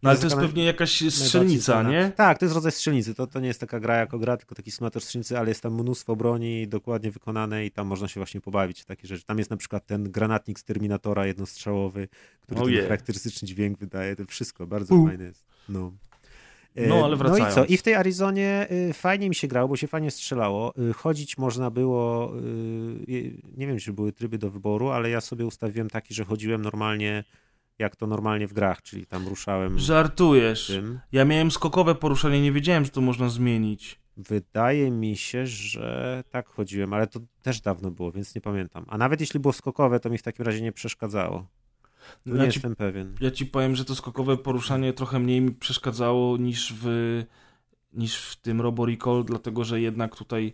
[0.04, 2.12] No ale to jest pewnie jakaś strzelnica, nie?
[2.16, 3.14] Tak, to jest rodzaj strzelnicy.
[3.14, 5.74] To, to nie jest taka gra jako gra, tylko taki symulator strzelnicy, ale jest tam
[5.74, 9.24] mnóstwo broni dokładnie wykonane i tam można się właśnie pobawić takie rzeczy.
[9.24, 12.08] Tam jest na przykład ten granatnik z Terminatora jednostrzałowy,
[12.40, 12.88] który oh, ten yeah.
[12.88, 14.16] charakterystyczny dźwięk wydaje.
[14.16, 15.08] To wszystko bardzo uh.
[15.08, 15.44] fajne jest.
[15.68, 15.92] No.
[16.76, 17.56] No, ale wracając.
[17.56, 17.72] No i co?
[17.72, 20.74] I w tej Arizonie y, fajnie mi się grało, bo się fajnie strzelało.
[20.90, 22.32] Y, chodzić można było,
[23.08, 26.62] y, nie wiem, czy były tryby do wyboru, ale ja sobie ustawiłem taki, że chodziłem
[26.62, 27.24] normalnie
[27.78, 29.78] jak to normalnie w grach, czyli tam ruszałem.
[29.78, 30.66] Żartujesz.
[30.66, 31.00] Tym.
[31.12, 34.00] Ja miałem skokowe poruszanie, nie wiedziałem, że to można zmienić.
[34.16, 38.84] Wydaje mi się, że tak chodziłem, ale to też dawno było, więc nie pamiętam.
[38.88, 41.46] A nawet jeśli było skokowe, to mi w takim razie nie przeszkadzało.
[42.26, 43.14] No ja nie ci, jestem pewien.
[43.20, 46.86] Ja ci powiem, że to skokowe poruszanie trochę mniej mi przeszkadzało niż w,
[47.92, 50.52] niż w tym Robo Recall, dlatego że jednak tutaj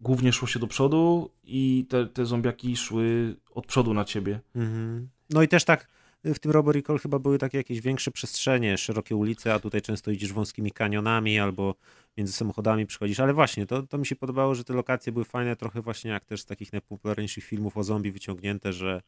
[0.00, 4.40] głównie szło się do przodu i te, te zombiaki szły od przodu na ciebie.
[4.54, 5.08] Mhm.
[5.30, 5.88] No i też tak
[6.24, 10.10] w tym Robo Recall chyba były takie jakieś większe przestrzenie, szerokie ulice, a tutaj często
[10.10, 11.74] idziesz wąskimi kanionami albo
[12.16, 15.56] między samochodami przychodzisz, ale właśnie, to, to mi się podobało, że te lokacje były fajne,
[15.56, 19.02] trochę właśnie jak też z takich najpopularniejszych filmów o zombie wyciągnięte, że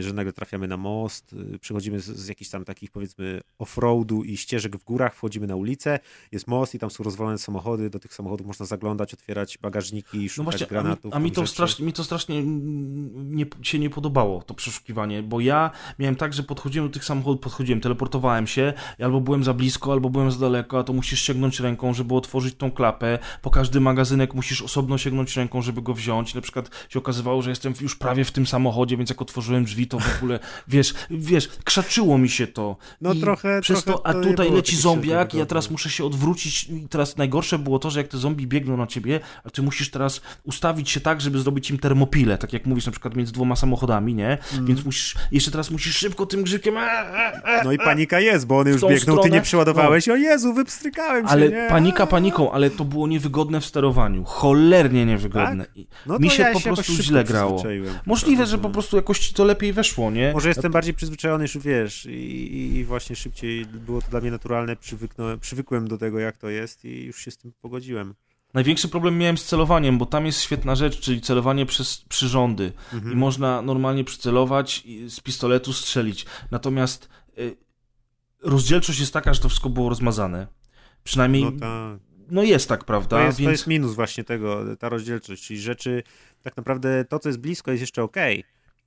[0.00, 4.36] że nagle trafiamy na most, y, przechodzimy z, z jakichś tam takich powiedzmy off-roadu i
[4.36, 5.98] ścieżek w górach, wchodzimy na ulicę,
[6.32, 10.36] jest most i tam są rozwalone samochody, do tych samochodów można zaglądać, otwierać bagażniki, szukać
[10.38, 11.14] no właśnie, granatów.
[11.14, 12.42] A mi, a mi to, strasznie, mi to strasznie
[13.14, 17.40] nie, się nie podobało, to przeszukiwanie, bo ja miałem tak, że podchodziłem do tych samochodów,
[17.40, 21.60] podchodziłem, teleportowałem się, albo byłem za blisko, albo byłem za daleko, a to musisz sięgnąć
[21.60, 26.34] ręką, żeby otworzyć tą klapę, po każdy magazynek musisz osobno sięgnąć ręką, żeby go wziąć,
[26.34, 29.86] na przykład się okazywało, że jestem już prawie w tym samochodzie, więc jak otworzyłem drzwi,
[29.86, 30.38] to w ogóle,
[30.68, 32.76] wiesz, wiesz, krzaczyło mi się to.
[33.00, 36.04] No I trochę, przez trochę to, a tutaj leci zombiak i ja teraz muszę się
[36.04, 39.62] odwrócić i teraz najgorsze było to, że jak te zombie biegną na ciebie, a ty
[39.62, 43.32] musisz teraz ustawić się tak, żeby zrobić im termopilę, tak jak mówisz na przykład między
[43.32, 44.38] dwoma samochodami, nie?
[44.52, 44.66] Mm.
[44.66, 48.46] Więc musisz, jeszcze teraz musisz szybko tym grzykiem e, e, e, no i panika jest,
[48.46, 49.22] bo one już biegną, stronę.
[49.22, 50.14] ty nie przeładowałeś, no.
[50.14, 51.66] o Jezu, wypstrykałem się, Ale nie?
[51.68, 55.64] panika paniką, ale to było niewygodne w sterowaniu, cholernie niewygodne.
[55.64, 55.74] Tak?
[56.06, 57.62] No Mi się ja po prostu źle grało.
[58.06, 60.32] Możliwe, że po prostu jakoś ci to lepiej weszło nie?
[60.32, 64.76] Może jestem bardziej przyzwyczajony, już wiesz, i, i, właśnie szybciej było to dla mnie naturalne,
[65.40, 68.14] przywykłem do tego, jak to jest i już się z tym pogodziłem.
[68.54, 72.72] Największy problem miałem z celowaniem, bo tam jest świetna rzecz, czyli celowanie przez przyrządy.
[72.92, 73.12] Mhm.
[73.12, 76.26] I można normalnie przycelować i z pistoletu strzelić.
[76.50, 77.56] Natomiast y,
[78.42, 80.46] rozdzielczość jest taka, że to wszystko było rozmazane.
[81.04, 81.44] Przynajmniej.
[81.44, 82.00] No, tak.
[82.30, 83.16] no jest tak, prawda?
[83.16, 83.46] To jest, Więc...
[83.46, 85.46] to jest minus właśnie tego, ta rozdzielczość.
[85.46, 86.02] Czyli rzeczy,
[86.42, 88.16] tak naprawdę to, co jest blisko, jest jeszcze ok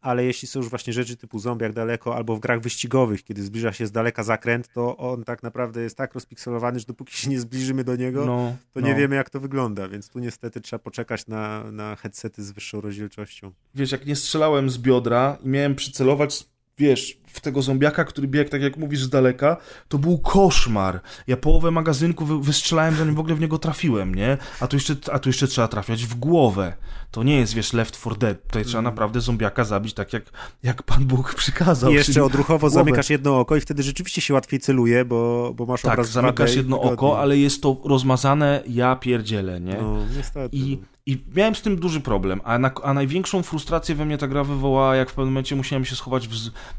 [0.02, 3.44] ale jeśli są już właśnie rzeczy typu zombie jak daleko, albo w grach wyścigowych, kiedy
[3.44, 7.30] zbliża się z daleka zakręt, to on tak naprawdę jest tak rozpikselowany, że dopóki się
[7.30, 8.88] nie zbliżymy do niego, no, to no.
[8.88, 12.82] nie wiemy jak to wygląda, więc tu niestety trzeba poczekać na, na headsety z wyższą
[12.82, 13.52] rozdzielczością.
[13.76, 16.51] Wiesz, jak nie strzelałem z biodra i miałem przycelować,
[16.82, 19.58] wiesz, w tego zombiaka, który biegł, tak jak mówisz, z daleka,
[19.88, 21.02] to był koszmar.
[21.28, 24.38] Ja połowę magazynku wy wystrzelałem, zanim w ogóle w niego trafiłem, nie?
[24.60, 26.74] A tu jeszcze, a tu jeszcze trzeba trafiać w głowę.
[27.12, 28.48] To nie jest, wiesz, Left 4 Dead.
[28.48, 28.92] Tutaj trzeba mm.
[28.92, 30.24] naprawdę zombiaka zabić tak, jak,
[30.64, 31.92] jak Pan Bóg przykazał.
[31.92, 35.82] I jeszcze odruchowo zamykasz jedno oko i wtedy rzeczywiście się łatwiej celuje, bo, bo masz
[35.82, 39.78] tak, obraz Tak, zamykasz jedno oko, ale jest to rozmazane, ja pierdzielę, nie?
[39.82, 40.58] No, niestety.
[40.58, 44.28] I i miałem z tym duży problem, a, na, a największą frustrację we mnie ta
[44.28, 46.32] gra wywołała, jak w pewnym momencie musiałem się schować w,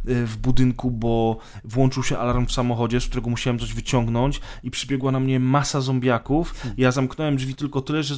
[0.04, 5.12] w budynku, bo włączył się alarm w samochodzie, z którego musiałem coś wyciągnąć i przybiegła
[5.12, 6.52] na mnie masa zombiaków.
[6.52, 6.74] Hmm.
[6.78, 8.14] Ja zamknąłem drzwi tylko tyle, że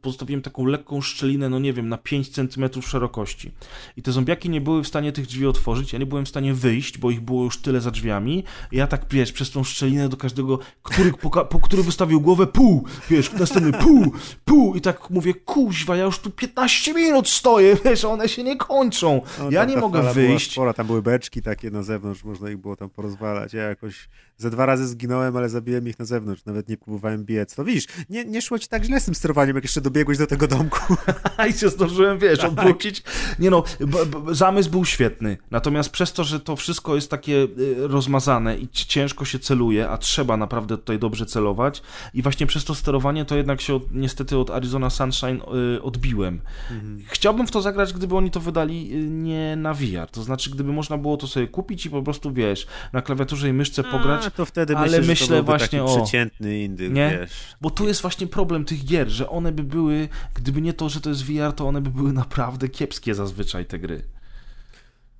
[0.00, 3.50] pozostawiłem taką lekką szczelinę, no nie wiem, na 5 centymetrów szerokości.
[3.96, 6.54] I te zombiaki nie były w stanie tych drzwi otworzyć, ja nie byłem w stanie
[6.54, 8.44] wyjść, bo ich było już tyle za drzwiami.
[8.72, 12.46] I ja tak, wiesz, przez tą szczelinę do każdego, który, po, po który wystawił głowę,
[12.46, 14.12] pół, wiesz, następny pół,
[14.44, 18.56] pół i tak mówię, kuźwa, ja już tu 15 minut stoję, wiesz, one się nie
[18.56, 19.22] kończą.
[19.38, 20.52] No, ja nie mogę wyjść.
[20.52, 23.52] Spora, tam były beczki takie na zewnątrz, można ich było tam porozwalać.
[23.52, 24.08] Ja jakoś
[24.38, 27.56] Ze dwa razy zginąłem, ale zabiłem ich na zewnątrz, nawet nie próbowałem biec.
[27.58, 30.26] No widzisz, nie, nie szło ci tak źle z tym sterowaniem, jak jeszcze dobiegłeś do
[30.26, 30.96] tego domku.
[31.50, 32.50] I się zdążyłem, wiesz, tak.
[32.50, 33.02] odwrócić.
[33.38, 37.32] Nie no, b- b- zamysł był świetny, natomiast przez to, że to wszystko jest takie
[37.32, 37.48] y,
[37.78, 41.82] rozmazane i ciężko się celuje, a trzeba naprawdę tutaj dobrze celować
[42.14, 45.40] i właśnie przez to sterowanie to jednak się od, niestety od Arizona Sunshine
[45.76, 46.40] y, odbiłem.
[46.70, 47.02] Mhm.
[47.06, 50.72] Chciałbym w to zagrać, gdyby oni to wydali y, nie na VR, to znaczy gdyby
[50.72, 54.30] można było to sobie kupić i po prostu, wiesz, na klawiaturze i myszce pograć, a,
[54.30, 57.18] to wtedy ale myślę, myślę właśnie o przeciętny indyk, nie?
[57.20, 57.30] Wiesz.
[57.60, 61.00] Bo tu jest właśnie problem tych gier, że one by były, gdyby nie to, że
[61.00, 64.02] to jest VR, to one by były naprawdę kiepskie zazwyczaj te gry.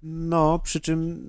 [0.02, 1.22] No, przy czym,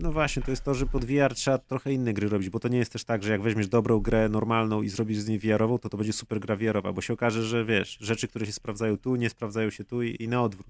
[0.00, 2.68] no właśnie, to jest to, że pod VR trzeba trochę inne gry robić, bo to
[2.68, 5.78] nie jest też tak, że jak weźmiesz dobrą grę normalną i zrobisz z niej VR-ową,
[5.78, 8.98] to to będzie super gra VR-owa, bo się okaże, że wiesz, rzeczy, które się sprawdzają
[8.98, 10.66] tu, nie sprawdzają się tu i, i na odwrót.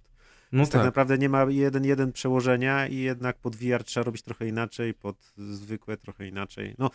[0.53, 0.73] No tak.
[0.73, 0.85] tak.
[0.85, 5.33] naprawdę nie ma jeden, jeden przełożenia i jednak pod VR trzeba robić trochę inaczej, pod
[5.37, 6.75] zwykłe trochę inaczej.
[6.79, 6.91] No,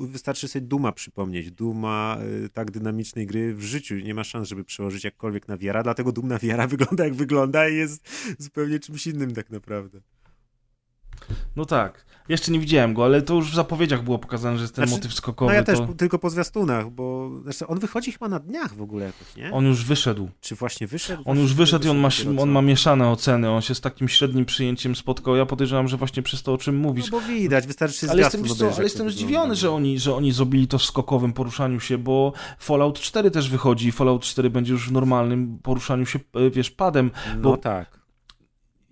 [0.00, 1.50] wystarczy sobie Duma przypomnieć.
[1.50, 5.82] Duma y, tak dynamicznej gry w życiu nie ma szans, żeby przełożyć jakkolwiek na VR,
[5.82, 8.08] dlatego Dum na VR wygląda jak wygląda i jest
[8.38, 10.00] zupełnie czymś innym tak naprawdę.
[11.56, 12.04] No tak.
[12.28, 15.00] Jeszcze nie widziałem go, ale to już w zapowiedziach było pokazane, że jest ten znaczy,
[15.00, 15.50] motyw skokowy.
[15.50, 15.86] No ja też, to...
[15.86, 19.52] tylko po zwiastunach, bo znaczy on wychodzi chyba na dniach w ogóle jakoś, nie?
[19.52, 20.28] On już wyszedł.
[20.40, 21.22] Czy właśnie wyszedł?
[21.24, 24.44] On już wyszedł i on ma, on ma mieszane oceny, on się z takim średnim
[24.44, 25.36] przyjęciem spotkał.
[25.36, 27.10] Ja podejrzewam, że właśnie przez to, o czym mówisz.
[27.10, 30.68] No bo widać, wystarczy Ale jestem, co, ale jestem zdziwiony, że oni, że oni zrobili
[30.68, 34.88] to w skokowym poruszaniu się, bo Fallout 4 też wychodzi i Fallout 4 będzie już
[34.88, 37.10] w normalnym poruszaniu się, e, wiesz, padem.
[37.36, 37.50] Bo...
[37.50, 38.03] No tak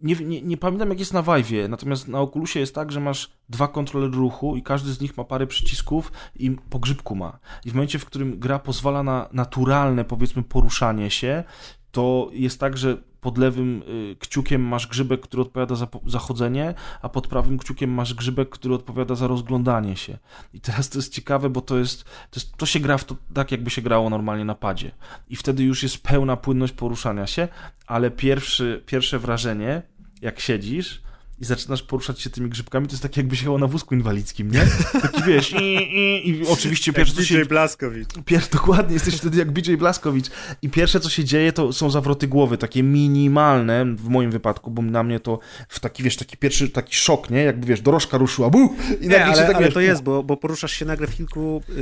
[0.03, 3.31] nie, nie, nie, pamiętam jak jest na Vive, natomiast na Oculusie jest tak, że masz
[3.49, 7.39] dwa kontrolery ruchu i każdy z nich ma parę przycisków i po grzybku ma.
[7.65, 11.45] I w momencie, w którym gra pozwala na naturalne, powiedzmy, poruszanie się,
[11.93, 17.09] to jest tak, że pod lewym y, kciukiem masz grzybek, który odpowiada za zachodzenie, a
[17.09, 20.19] pod prawym kciukiem masz grzybek, który odpowiada za rozglądanie się.
[20.55, 23.17] I teraz to jest ciekawe, bo to jest, to, jest, to się gra w to,
[23.35, 24.91] tak, jakby się grało normalnie na padzie.
[25.29, 27.49] I wtedy już jest pełna płynność poruszania się,
[27.87, 29.83] ale pierwszy, pierwsze wrażenie
[30.23, 31.03] jak siedzisz
[31.43, 34.67] i zaczynasz poruszać się tymi grzybkami, to jest tak jakby się na wózku inwalidzkim, nie?
[35.03, 37.45] Taki wiesz, i, i, i oczywiście pierwsze co się...
[37.45, 38.09] Blaskowicz.
[38.25, 38.43] Pier...
[38.53, 40.27] Dokładnie, jesteś wtedy jak BJ Blaskowicz.
[40.63, 44.83] I pierwsze co się dzieje, to są zawroty głowy, takie minimalne, w moim wypadku, bo
[44.83, 45.39] na mnie to
[45.69, 47.43] w taki, wiesz, taki pierwszy taki szok, nie?
[47.43, 48.77] Jakby, wiesz, dorożka ruszyła, bu!
[49.01, 51.63] I nie, ale, tak, ale wiesz, to jest, bo, bo poruszasz się nagle w kilku
[51.69, 51.75] yy,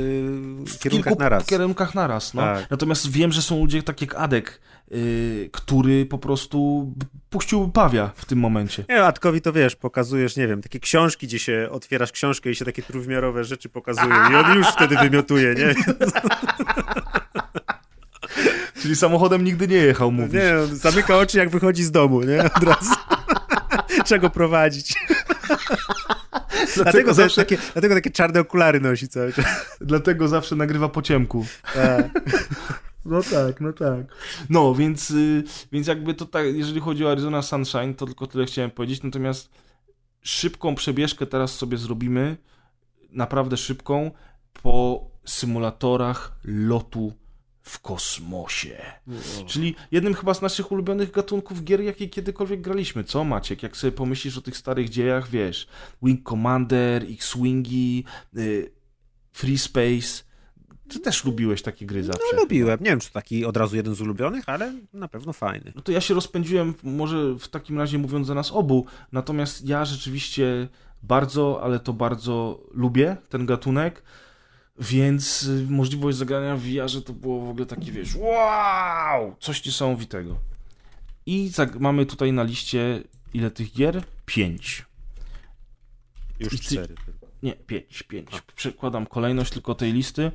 [0.65, 1.45] w kierunkach kilku naraz.
[1.45, 2.41] kierunkach naraz, no.
[2.41, 2.71] Tak.
[2.71, 4.61] Natomiast wiem, że są ludzie tak jak Adek,
[4.91, 6.91] yy, który po prostu
[7.29, 8.85] puścił pawia w tym momencie.
[8.89, 12.65] Nie, Atkowi to wiesz, pokazujesz, nie wiem, takie książki, gdzie się otwierasz książkę i się
[12.65, 15.73] takie trójwymiarowe rzeczy pokazują i on już wtedy wymiotuje, nie?
[18.81, 20.33] Czyli samochodem nigdy nie jechał, mówisz.
[20.33, 22.43] Nie, on zamyka oczy jak wychodzi z domu, nie?
[22.43, 22.95] Od razu.
[24.09, 24.93] Czego prowadzić?
[26.75, 27.41] Dlatego, dlatego, zawsze...
[27.41, 29.45] takie, dlatego takie czarne okulary nosi cały czas.
[29.81, 31.45] Dlatego zawsze nagrywa po ciemku.
[31.73, 32.09] Tak.
[33.05, 34.05] No tak, no tak.
[34.49, 38.45] No, więc, y, więc jakby to tak, jeżeli chodzi o Arizona Sunshine, to tylko tyle
[38.45, 39.03] chciałem powiedzieć.
[39.03, 39.49] Natomiast
[40.21, 42.37] szybką przebieżkę teraz sobie zrobimy,
[43.11, 44.11] naprawdę szybką,
[44.63, 47.13] po symulatorach lotu
[47.61, 48.81] w kosmosie.
[49.45, 53.03] Czyli jednym chyba z naszych ulubionych gatunków gier, jakie kiedykolwiek graliśmy.
[53.03, 53.63] Co Maciek?
[53.63, 55.67] Jak sobie pomyślisz o tych starych dziejach, wiesz,
[56.03, 58.03] Wing Commander, X-Wingi,
[58.37, 58.71] y,
[59.31, 60.23] Free Space,
[60.91, 62.21] ty też lubiłeś takie gry zawsze.
[62.33, 62.79] No lubiłem.
[62.79, 65.73] Nie wiem, czy taki od razu jeden z ulubionych, ale na pewno fajny.
[65.75, 69.85] No to ja się rozpędziłem, może w takim razie mówiąc za nas obu, natomiast ja
[69.85, 70.67] rzeczywiście
[71.03, 74.03] bardzo, ale to bardzo lubię ten gatunek,
[74.79, 80.35] więc y, możliwość zagrania w VR to było w ogóle takie, wiesz, wow, coś niesamowitego.
[81.25, 83.03] I mamy tutaj na liście
[83.33, 84.03] ile tych gier?
[84.25, 84.85] Pięć.
[86.39, 86.95] Już cztery.
[87.43, 88.29] Nie, pięć, pięć.
[88.55, 90.31] Przekładam kolejność tylko tej listy.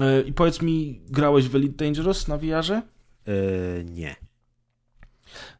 [0.00, 2.82] E, I powiedz mi, grałeś w Elite Dangerous na VR-ze?
[3.26, 4.16] Yy, nie.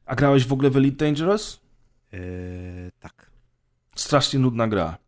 [0.07, 1.61] A grałeś w ogóle w Elite Dangerous?
[2.13, 2.19] Yy,
[3.01, 3.31] tak.
[3.95, 4.99] Strasznie nudna gra.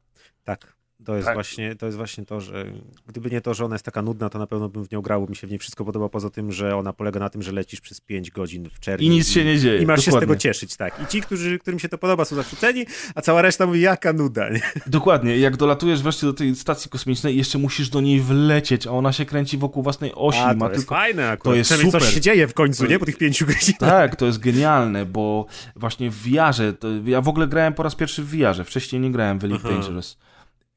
[0.45, 0.74] Tak.
[1.05, 1.35] To jest, tak.
[1.35, 2.65] właśnie, to jest właśnie to, że
[3.07, 5.21] gdyby nie to, że ona jest taka nudna, to na pewno bym w nią grał,
[5.21, 7.53] bo mi się w niej wszystko podoba, poza tym, że ona polega na tym, że
[7.53, 9.07] lecisz przez 5 godzin w czerwiec.
[9.07, 9.83] I nic się nie dzieje.
[9.83, 10.05] I masz Dokładnie.
[10.05, 11.03] się z tego cieszyć, tak.
[11.03, 14.49] I ci, którzy, którym się to podoba, są zachwyceni, a cała reszta mówi, jaka nuda.
[14.51, 14.61] Nie?
[14.87, 15.39] Dokładnie.
[15.39, 19.25] Jak dolatujesz wreszcie do tej stacji kosmicznej, jeszcze musisz do niej wlecieć, a ona się
[19.25, 20.39] kręci wokół własnej osi.
[20.39, 20.95] A, to ma jest tylko...
[20.95, 21.55] fajne akurat.
[21.55, 22.03] To jest super.
[22.03, 22.99] coś się dzieje w końcu, nie?
[22.99, 23.79] Po tych pięciu godzinach.
[23.79, 26.73] Tak, to jest genialne, bo właśnie w VR-ze,
[27.05, 30.17] ja w ogóle grałem po raz pierwszy w VR-ze, wcześniej nie grałem w Elite Dangerous.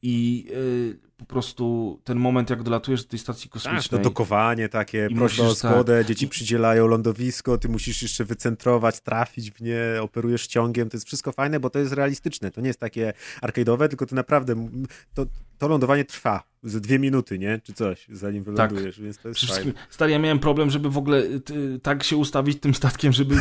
[0.01, 3.81] I y, po prostu ten moment, jak dolatujesz do tej stacji kosmicznej.
[3.81, 6.07] Tak, to dokowanie takie, prośba o zgodę, tak.
[6.07, 11.31] dzieci przydzielają lądowisko, ty musisz jeszcze wycentrować, trafić w nie, operujesz ciągiem, to jest wszystko
[11.31, 14.69] fajne, bo to jest realistyczne, to nie jest takie arcade'owe, tylko to naprawdę,
[15.13, 15.25] to,
[15.57, 17.59] to lądowanie trwa ze dwie minuty, nie?
[17.63, 19.05] Czy coś, zanim wylądujesz, tak.
[19.05, 19.71] więc to jest fajne.
[19.89, 23.35] Stary, ja miałem problem, żeby w ogóle ty, tak się ustawić tym statkiem, żeby,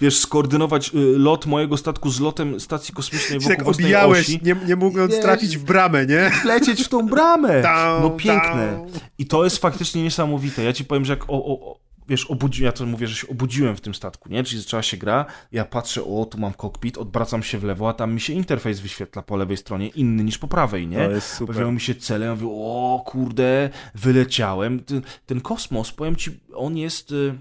[0.00, 4.40] wiesz, skoordynować y, lot mojego statku z lotem stacji kosmicznej wokół tak obijałeś, osi.
[4.42, 6.30] Nie, nie mógłbym trafić w bramę, nie?
[6.44, 7.15] Lecieć w tą bramę!
[8.02, 8.86] No piękne.
[9.18, 10.62] I to jest faktycznie niesamowite.
[10.62, 13.76] Ja ci powiem, że jak o, o, wiesz, obudziłem, ja to mówię, że się obudziłem
[13.76, 14.44] w tym statku, nie?
[14.44, 17.92] Czyli zaczęła się gra, ja patrzę, o, tu mam kokpit, odwracam się w lewo, a
[17.92, 20.96] tam mi się interfejs wyświetla po lewej stronie, inny niż po prawej, nie?
[20.96, 21.46] To jest super.
[21.46, 24.80] Pojawiają mi się cele, ja mówię, o, kurde, wyleciałem.
[24.80, 27.34] Ten, ten kosmos, powiem ci, on jest y,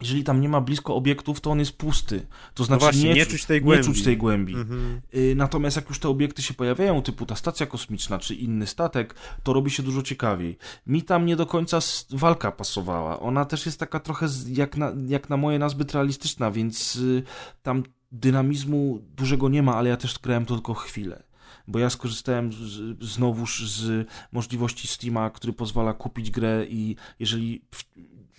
[0.00, 2.26] jeżeli tam nie ma blisko obiektów, to on jest pusty.
[2.54, 3.84] To znaczy no właśnie, nie, nie, czuć tej głębi.
[3.84, 4.54] Czuć tej głębi.
[4.54, 5.00] Mhm.
[5.14, 9.14] Y, natomiast jak już te obiekty się pojawiają, typu ta stacja kosmiczna czy inny statek,
[9.42, 10.58] to robi się dużo ciekawiej.
[10.86, 11.78] Mi tam nie do końca
[12.10, 13.20] walka pasowała.
[13.20, 17.22] Ona też jest taka trochę jak na, jak na moje nazbyt realistyczna, więc y,
[17.62, 21.28] tam dynamizmu dużego nie ma, ale ja też grałem to tylko chwilę
[21.68, 27.62] bo ja skorzystałem z, znowuż z możliwości Steama, który pozwala kupić grę i jeżeli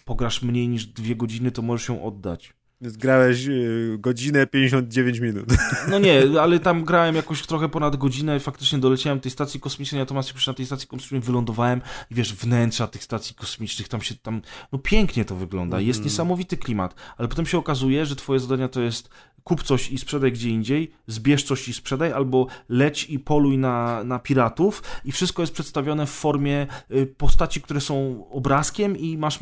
[0.10, 2.54] pograsz mniej niż dwie godziny, to możesz ją oddać.
[2.82, 5.46] Zgrałeś y, godzinę 59 minut.
[5.90, 10.02] No nie, ale tam grałem jakoś trochę ponad godzinę i faktycznie doleciałem tej stacji kosmicznej,
[10.02, 11.82] natomiast już na tej stacji kosmicznej wylądowałem
[12.12, 14.42] i wiesz, wnętrza tych stacji kosmicznych, tam się tam,
[14.72, 16.06] no pięknie to wygląda, jest mm.
[16.06, 19.10] niesamowity klimat, ale potem się okazuje, że twoje zadania to jest
[19.44, 24.04] kup coś i sprzedaj gdzie indziej, zbierz coś i sprzedaj, albo leć i poluj na,
[24.04, 29.40] na piratów i wszystko jest przedstawione w formie y, postaci, które są obrazkiem i masz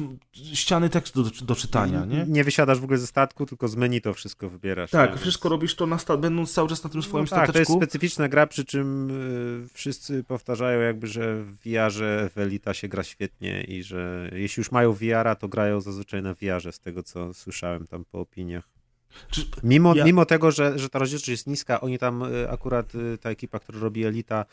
[0.54, 2.26] ściany tekstu do, do czytania, nie?
[2.28, 4.92] Nie wysiadasz w ogóle ze statku, tylko z menu to wszystko wybierasz.
[4.92, 5.18] Tak, nie?
[5.18, 7.54] wszystko robisz to na sta- będąc cały czas na tym swoim no tak, stateczku.
[7.54, 9.10] to jest specyficzna gra, przy czym
[9.66, 14.62] y, wszyscy powtarzają jakby, że w VR-ze w Elita się gra świetnie i że jeśli
[14.62, 18.70] już mają VR-a, to grają zazwyczaj na VR-ze, z tego co słyszałem tam po opiniach.
[19.64, 20.06] Mimo, ja...
[20.06, 23.60] mimo tego, że, że ta rozdzielczość jest niska, oni tam y, akurat, y, ta ekipa,
[23.60, 24.46] która robi Elita,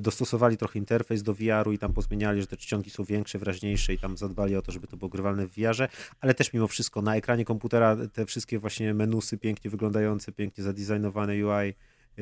[0.00, 3.98] dostosowali trochę interfejs do VR-u i tam pozmieniali, że te czcionki są większe, wrażniejsze i
[3.98, 5.88] tam zadbali o to, żeby to było grywalne w VR-ze,
[6.20, 11.32] ale też mimo wszystko na ekranie komputera te wszystkie właśnie menusy pięknie wyglądające, pięknie zadizajnowane
[11.32, 11.74] UI,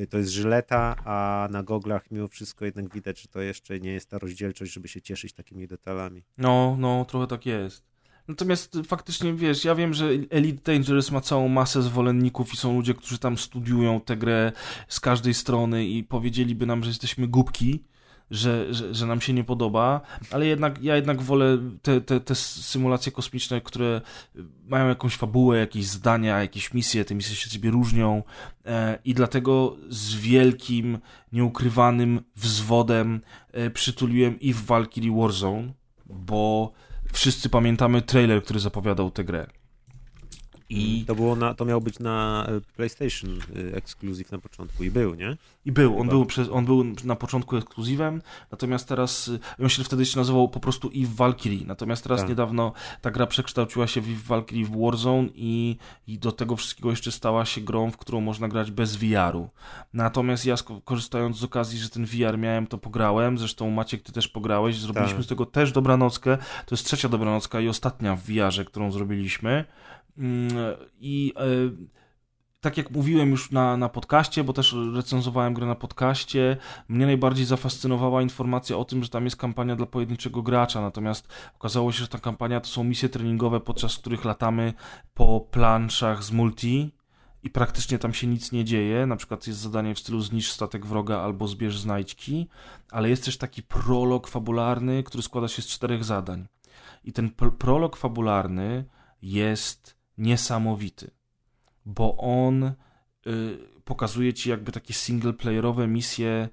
[0.09, 4.09] to jest żyleta, a na goglach mimo wszystko jednak widać, że to jeszcze nie jest
[4.09, 6.23] ta rozdzielczość, żeby się cieszyć takimi detalami.
[6.37, 7.90] No, no, trochę tak jest.
[8.27, 12.93] Natomiast faktycznie, wiesz, ja wiem, że Elite Dangerous ma całą masę zwolenników i są ludzie,
[12.93, 14.51] którzy tam studiują tę grę
[14.87, 17.83] z każdej strony i powiedzieliby nam, że jesteśmy głupki,
[18.31, 22.35] że, że, że nam się nie podoba, ale jednak ja jednak wolę te, te, te
[22.35, 24.01] symulacje kosmiczne, które
[24.67, 28.23] mają jakąś fabułę, jakieś zdania, jakieś misje, te misje się od siebie różnią
[28.65, 30.97] e, i dlatego z wielkim,
[31.33, 33.21] nieukrywanym wzwodem
[33.51, 35.73] e, przytuliłem i w Valkyrie Warzone,
[36.05, 36.71] bo
[37.11, 39.47] wszyscy pamiętamy trailer, który zapowiadał tę grę.
[40.71, 43.39] I to, było na, to miał być na e, PlayStation
[43.73, 45.37] e, Exclusive na początku i był, nie?
[45.65, 48.21] I był, on był, przez, on był na początku ekskluzywem,
[48.51, 52.29] natomiast teraz, e, on się wtedy się nazywał po prostu Eve Valkyrie, natomiast teraz tak.
[52.29, 55.77] niedawno ta gra przekształciła się w Eve Valkyrie w Warzone i,
[56.07, 59.49] i do tego wszystkiego jeszcze stała się grą, w którą można grać bez VR-u.
[59.93, 64.27] Natomiast ja korzystając z okazji, że ten VR miałem, to pograłem, zresztą Maciek, ty też
[64.27, 65.25] pograłeś, zrobiliśmy tak.
[65.25, 69.65] z tego też dobranockę, to jest trzecia dobranocka i ostatnia w VR-ze, którą zrobiliśmy.
[70.17, 70.49] Mm,
[70.99, 71.41] I e,
[72.61, 76.57] tak jak mówiłem już na, na podcaście, bo też recenzowałem grę na podcaście,
[76.87, 81.91] mnie najbardziej zafascynowała informacja o tym, że tam jest kampania dla pojedynczego gracza, natomiast okazało
[81.91, 84.73] się, że ta kampania to są misje treningowe, podczas których latamy
[85.13, 86.91] po planszach z multi
[87.43, 90.85] i praktycznie tam się nic nie dzieje, na przykład jest zadanie w stylu zniszcz statek
[90.85, 92.47] wroga albo zbierz znajdźki,
[92.91, 96.47] ale jest też taki prolog fabularny, który składa się z czterech zadań.
[97.03, 97.29] I ten
[97.59, 98.85] prolog fabularny
[99.21, 101.11] jest niesamowity,
[101.85, 102.71] bo on y,
[103.85, 106.49] pokazuje ci jakby takie singleplayerowe misje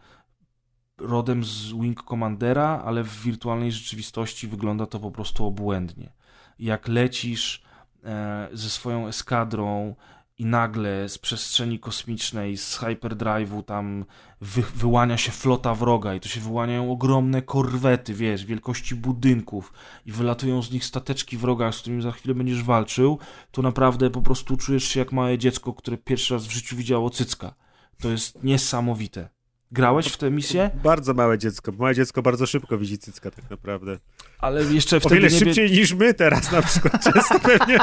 [0.99, 6.13] rodem z Wing Commandera, ale w wirtualnej rzeczywistości wygląda to po prostu obłędnie.
[6.59, 7.63] Jak lecisz
[8.05, 9.95] e, ze swoją eskadrą
[10.39, 14.05] i nagle z przestrzeni kosmicznej, z hyperdrive'u tam
[14.41, 19.73] wy, wyłania się flota wroga i to się wyłaniają ogromne korwety, wiesz, wielkości budynków
[20.07, 23.19] i wylatują z nich stateczki wroga, z którymi za chwilę będziesz walczył,
[23.51, 27.11] to naprawdę po prostu czujesz się jak małe dziecko, które pierwszy raz w życiu widziało
[27.11, 27.55] cycka.
[28.01, 29.38] To jest niesamowite.
[29.73, 30.71] Grałeś w tę misję?
[30.85, 31.73] Bardzo małe dziecko.
[31.73, 33.99] Małe dziecko bardzo szybko widzi cycka tak naprawdę.
[34.39, 37.79] Ale jeszcze wtedy O wiele szybciej niż my teraz na przykład często pewnie.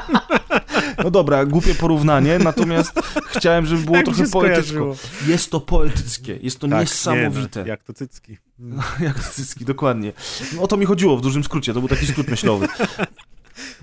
[1.04, 2.94] No dobra, głupie porównanie, natomiast
[3.28, 4.96] chciałem, żeby było jak trochę poetycko.
[5.28, 7.60] Jest to poetyckie, jest to tak, niesamowite.
[7.60, 8.38] Nie, no, jak to cycki.
[8.60, 10.14] No, jak to cycki, dokładnie.
[10.56, 12.68] No, o to mi chodziło w dużym skrócie, to był taki skrót myślowy.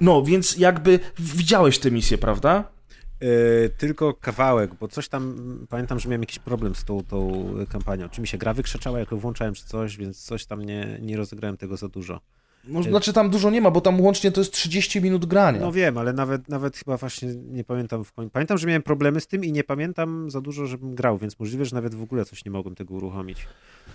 [0.01, 2.65] No, więc jakby widziałeś tę misję, prawda?
[3.23, 5.37] Yy, tylko kawałek, bo coś tam,
[5.69, 8.09] pamiętam, że miałem jakiś problem z tą, tą kampanią.
[8.09, 11.17] Czy mi się gra wykrzyczała, jak ją włączałem, czy coś, więc coś tam nie, nie
[11.17, 12.21] rozegrałem tego za dużo.
[12.65, 15.61] No, znaczy tam dużo nie ma, bo tam łącznie to jest 30 minut grania.
[15.61, 18.31] No wiem, ale nawet, nawet chyba właśnie nie pamiętam w końcu.
[18.31, 21.65] Pamiętam, że miałem problemy z tym i nie pamiętam za dużo, żebym grał, więc możliwe,
[21.65, 23.47] że nawet w ogóle coś nie mogłem tego uruchomić.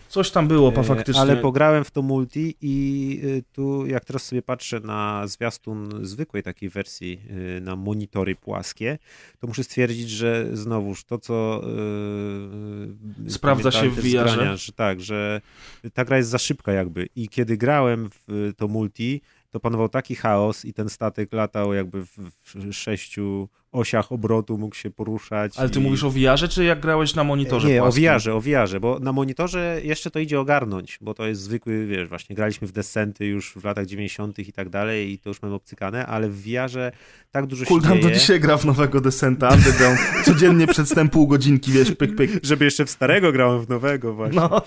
[0.09, 1.21] Coś tam było, pa, e, faktycznie.
[1.21, 6.43] Ale pograłem w to multi i y, tu jak teraz sobie patrzę na zwiastun zwykłej
[6.43, 7.21] takiej wersji
[7.57, 8.97] y, na monitory płaskie,
[9.39, 11.61] to muszę stwierdzić, że znowuż to, co
[13.27, 15.41] sprawdza się w VR, że tak, że
[15.93, 19.21] ta gra jest za szybka jakby i kiedy grałem w to multi,
[19.51, 24.89] to panował taki chaos i ten statek latał jakby w sześciu osiach obrotu mógł się
[24.89, 25.57] poruszać.
[25.57, 25.84] Ale ty i...
[25.84, 27.68] mówisz o VR, czy jak grałeś na monitorze?
[27.68, 28.10] Nie, płaskim?
[28.10, 31.85] o VR, o VR, bo na monitorze jeszcze to idzie ogarnąć, bo to jest zwykły,
[31.85, 34.39] wiesz, właśnie graliśmy w Descenty już w latach 90.
[34.39, 36.91] i tak dalej i to już mamy obcykane, ale w VR
[37.31, 41.27] tak dużo się Kuldan do dzisiaj gra w nowego Descenta Underground, codziennie przed snem pół
[41.27, 42.31] godzinki, wiesz, pyk, pyk.
[42.44, 44.39] Żeby jeszcze w starego grałem w nowego właśnie.
[44.39, 44.61] No.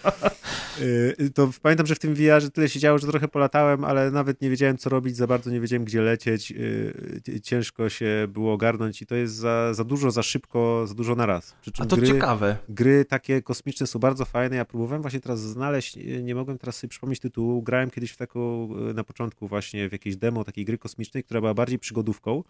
[0.81, 4.43] Y, to pamiętam, że w tym VR tyle się działo, że trochę polatałem, ale nawet
[4.43, 8.90] nie wiedziałem co robić, za bardzo nie wiedziałem gdzie lecieć, y, ciężko się było ogarnąć
[9.03, 11.55] i to jest za, za dużo, za szybko, za dużo naraz.
[11.79, 12.57] A to gry, ciekawe.
[12.69, 14.57] Gry takie kosmiczne są bardzo fajne.
[14.57, 17.63] Ja próbowałem właśnie teraz znaleźć, nie mogłem teraz sobie przypomnieć tytułu.
[17.63, 21.55] Grałem kiedyś w taką, na początku właśnie w jakieś demo takiej gry kosmicznej, która była
[21.55, 22.43] bardziej przygodówką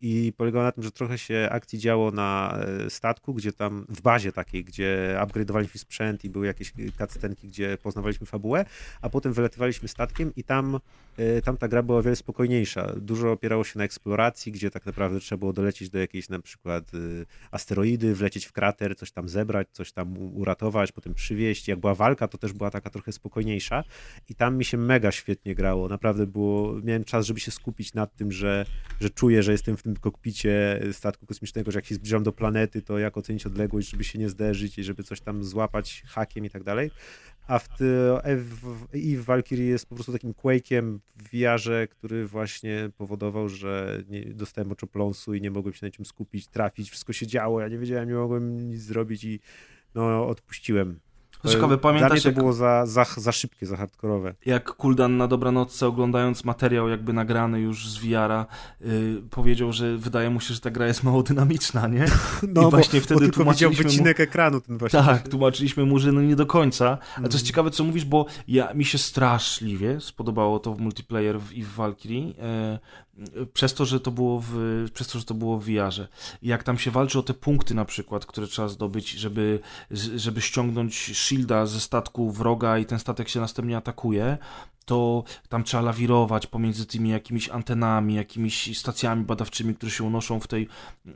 [0.00, 4.00] i polegało na tym, że trochę się akcji działo na e, statku, gdzie tam w
[4.02, 8.64] bazie takiej, gdzie upgrade'owaliśmy sprzęt i były jakieś cutscenki, gdzie poznawaliśmy fabułę,
[9.02, 10.80] a potem wylatywaliśmy statkiem i tam,
[11.16, 12.92] e, tam ta gra była o wiele spokojniejsza.
[12.96, 16.84] Dużo opierało się na eksploracji, gdzie tak naprawdę trzeba było dolecieć do jakiejś na przykład
[16.94, 16.98] e,
[17.50, 21.68] asteroidy, wlecieć w krater, coś tam zebrać, coś tam uratować, potem przywieźć.
[21.68, 23.84] Jak była walka, to też była taka trochę spokojniejsza
[24.28, 25.88] i tam mi się mega świetnie grało.
[25.88, 28.66] Naprawdę było, miałem czas, żeby się skupić nad tym, że,
[29.00, 32.82] że czuję, że jestem w tym kokpicie statku kosmicznego, że jak się zbliżam do planety,
[32.82, 36.50] to jak ocenić odległość, żeby się nie zderzyć i żeby coś tam złapać hakiem i
[36.50, 36.90] tak dalej.
[37.46, 37.68] A w,
[38.36, 44.02] w, i w Valkyrie jest po prostu takim Quake'iem w VR-ze, który właśnie powodował, że
[44.08, 47.68] nie, dostałem oczopląsu i nie mogłem się na czym skupić, trafić, wszystko się działo, ja
[47.68, 49.40] nie wiedziałem, nie mogłem nic zrobić i
[49.94, 51.00] no odpuściłem.
[51.44, 52.36] To ciekawe, pamiętasz Dla mnie to jak...
[52.36, 54.34] było za, za, za szybkie, za hardkorowe.
[54.46, 58.46] Jak Kuldan na dobranocce oglądając materiał jakby nagrany już z VR-a
[58.80, 62.06] yy, powiedział, że wydaje mu się, że ta gra jest mało dynamiczna, nie?
[62.54, 64.24] No, I właśnie bo, wtedy bo tłumaczyliśmy wycinek mu...
[64.24, 65.02] ekranu ten właśnie.
[65.02, 66.86] Tak, tłumaczyliśmy mu, że no nie do końca.
[66.88, 67.46] Ale to jest mm.
[67.46, 71.74] ciekawe, co mówisz, bo ja, mi się straszliwie spodobało to w multiplayer w, i w
[71.74, 72.26] Valkyrie.
[72.26, 72.34] Yy,
[73.52, 76.08] przez to, że to było w, przez to, że to było w VR-ze.
[76.42, 79.60] Jak tam się walczy o te punkty na przykład, które trzeba zdobyć, żeby,
[80.16, 84.38] żeby ściągnąć shielda ze statku wroga i ten statek się następnie atakuje,
[84.84, 90.46] to tam trzeba lawirować pomiędzy tymi jakimiś antenami, jakimiś stacjami badawczymi, które się unoszą w
[90.46, 90.68] tej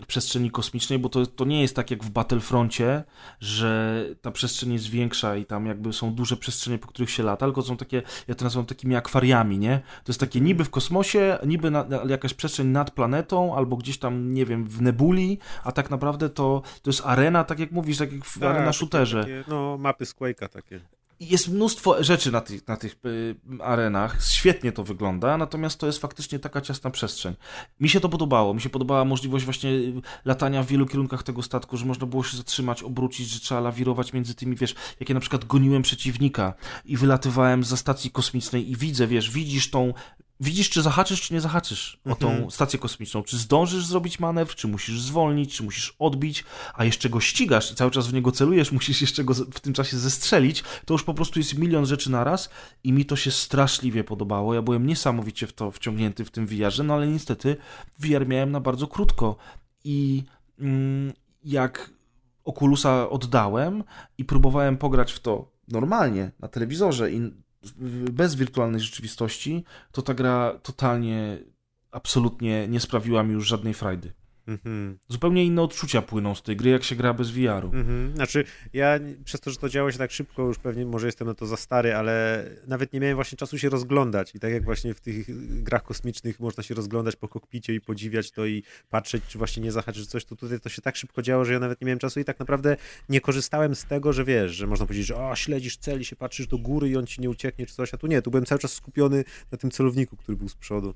[0.07, 3.05] przestrzeni kosmicznej, bo to, to nie jest tak jak w Battlefroncie,
[3.41, 7.47] że ta przestrzeń jest większa i tam jakby są duże przestrzenie, po których się lata,
[7.47, 9.81] tylko są takie, ja to nazywam takimi akwariami, nie?
[10.05, 14.33] To jest takie niby w kosmosie, niby na, jakaś przestrzeń nad planetą, albo gdzieś tam,
[14.33, 18.13] nie wiem, w nebuli, a tak naprawdę to, to jest arena, tak jak mówisz, tak
[18.13, 19.21] jak w tak, arena shooterze.
[19.21, 20.81] Takie, no, mapy z Quake'a takie
[21.21, 25.99] jest mnóstwo rzeczy na tych, na tych y, arenach, świetnie to wygląda, natomiast to jest
[25.99, 27.35] faktycznie taka ciasna przestrzeń.
[27.81, 29.71] Mi się to podobało, mi się podobała możliwość właśnie
[30.25, 34.13] latania w wielu kierunkach tego statku, że można było się zatrzymać, obrócić, że trzeba lawirować
[34.13, 36.55] między tymi, wiesz, jak ja na przykład goniłem przeciwnika
[36.85, 39.95] i wylatywałem za stacji kosmicznej i widzę, wiesz, widzisz tą
[40.41, 42.51] widzisz, czy zahaczysz, czy nie zahaczysz o tą mhm.
[42.51, 43.23] stację kosmiczną.
[43.23, 46.45] Czy zdążysz zrobić manewr, czy musisz zwolnić, czy musisz odbić,
[46.75, 49.73] a jeszcze go ścigasz i cały czas w niego celujesz, musisz jeszcze go w tym
[49.73, 50.65] czasie zestrzelić.
[50.85, 52.51] To już po prostu jest milion rzeczy na raz
[52.85, 54.55] i mi to się straszliwie podobało.
[54.55, 57.57] Ja byłem niesamowicie w to wciągnięty w tym VR-ze, no ale niestety
[57.99, 59.37] VR miałem na bardzo krótko
[59.85, 60.25] i
[60.59, 61.13] mm,
[61.45, 61.91] jak
[62.45, 63.85] Oculusa oddałem
[64.19, 67.33] i próbowałem pograć w to normalnie na telewizorze i
[68.13, 71.39] bez wirtualnej rzeczywistości, to ta gra totalnie,
[71.91, 74.13] absolutnie nie sprawiła mi już żadnej frajdy.
[74.49, 74.99] Mhm.
[75.09, 77.67] Zupełnie inne odczucia płyną z tej gry, jak się gra bez VR-u.
[77.67, 78.15] Mhm.
[78.15, 81.35] Znaczy, ja przez to, że to działo się tak szybko, już pewnie może jestem na
[81.35, 84.35] to za stary, ale nawet nie miałem właśnie czasu się rozglądać.
[84.35, 85.27] I tak jak właśnie w tych
[85.63, 89.73] grach kosmicznych można się rozglądać po kokpicie i podziwiać to i patrzeć, czy właśnie nie
[89.73, 91.99] zahaczy, czy coś, to tutaj to się tak szybko działo, że ja nawet nie miałem
[91.99, 92.77] czasu i tak naprawdę
[93.09, 96.17] nie korzystałem z tego, że wiesz, że można powiedzieć, że o, śledzisz cel i się
[96.17, 98.47] patrzysz do góry i on ci nie ucieknie, czy coś, a tu nie, tu byłem
[98.47, 100.95] cały czas skupiony na tym celowniku, który był z przodu.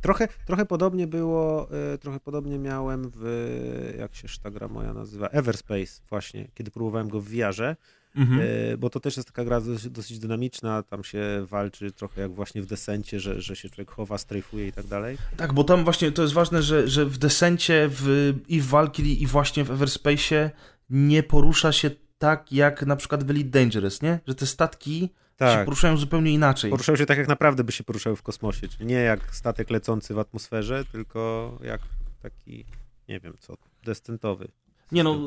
[0.00, 5.28] Trochę, trochę podobnie było, e, trochę podobnie miałem w, jak się ta gra moja nazywa,
[5.28, 7.76] Everspace właśnie, kiedy próbowałem go w VR-ze,
[8.16, 8.40] mhm.
[8.40, 12.32] E, bo to też jest taka gra dosyć, dosyć, dynamiczna, tam się walczy trochę jak
[12.32, 15.18] właśnie w Desencie, że, że się człowiek chowa, strajfuje i tak dalej.
[15.36, 19.14] Tak, bo tam właśnie to jest ważne, że, że w Desencie w, i w Valkyrie
[19.14, 20.50] i właśnie w Everspace
[20.90, 24.20] nie porusza się tak jak na przykład w Elite Dangerous, nie?
[24.26, 25.58] Że te statki tak.
[25.58, 26.70] się poruszają zupełnie inaczej.
[26.70, 28.68] Poruszają się tak, jak naprawdę by się poruszały w kosmosie.
[28.68, 31.80] Czyli nie jak statek lecący w atmosferze, tylko jak
[32.22, 32.64] taki,
[33.08, 34.48] nie wiem co, descentowy.
[34.92, 35.18] Nie no,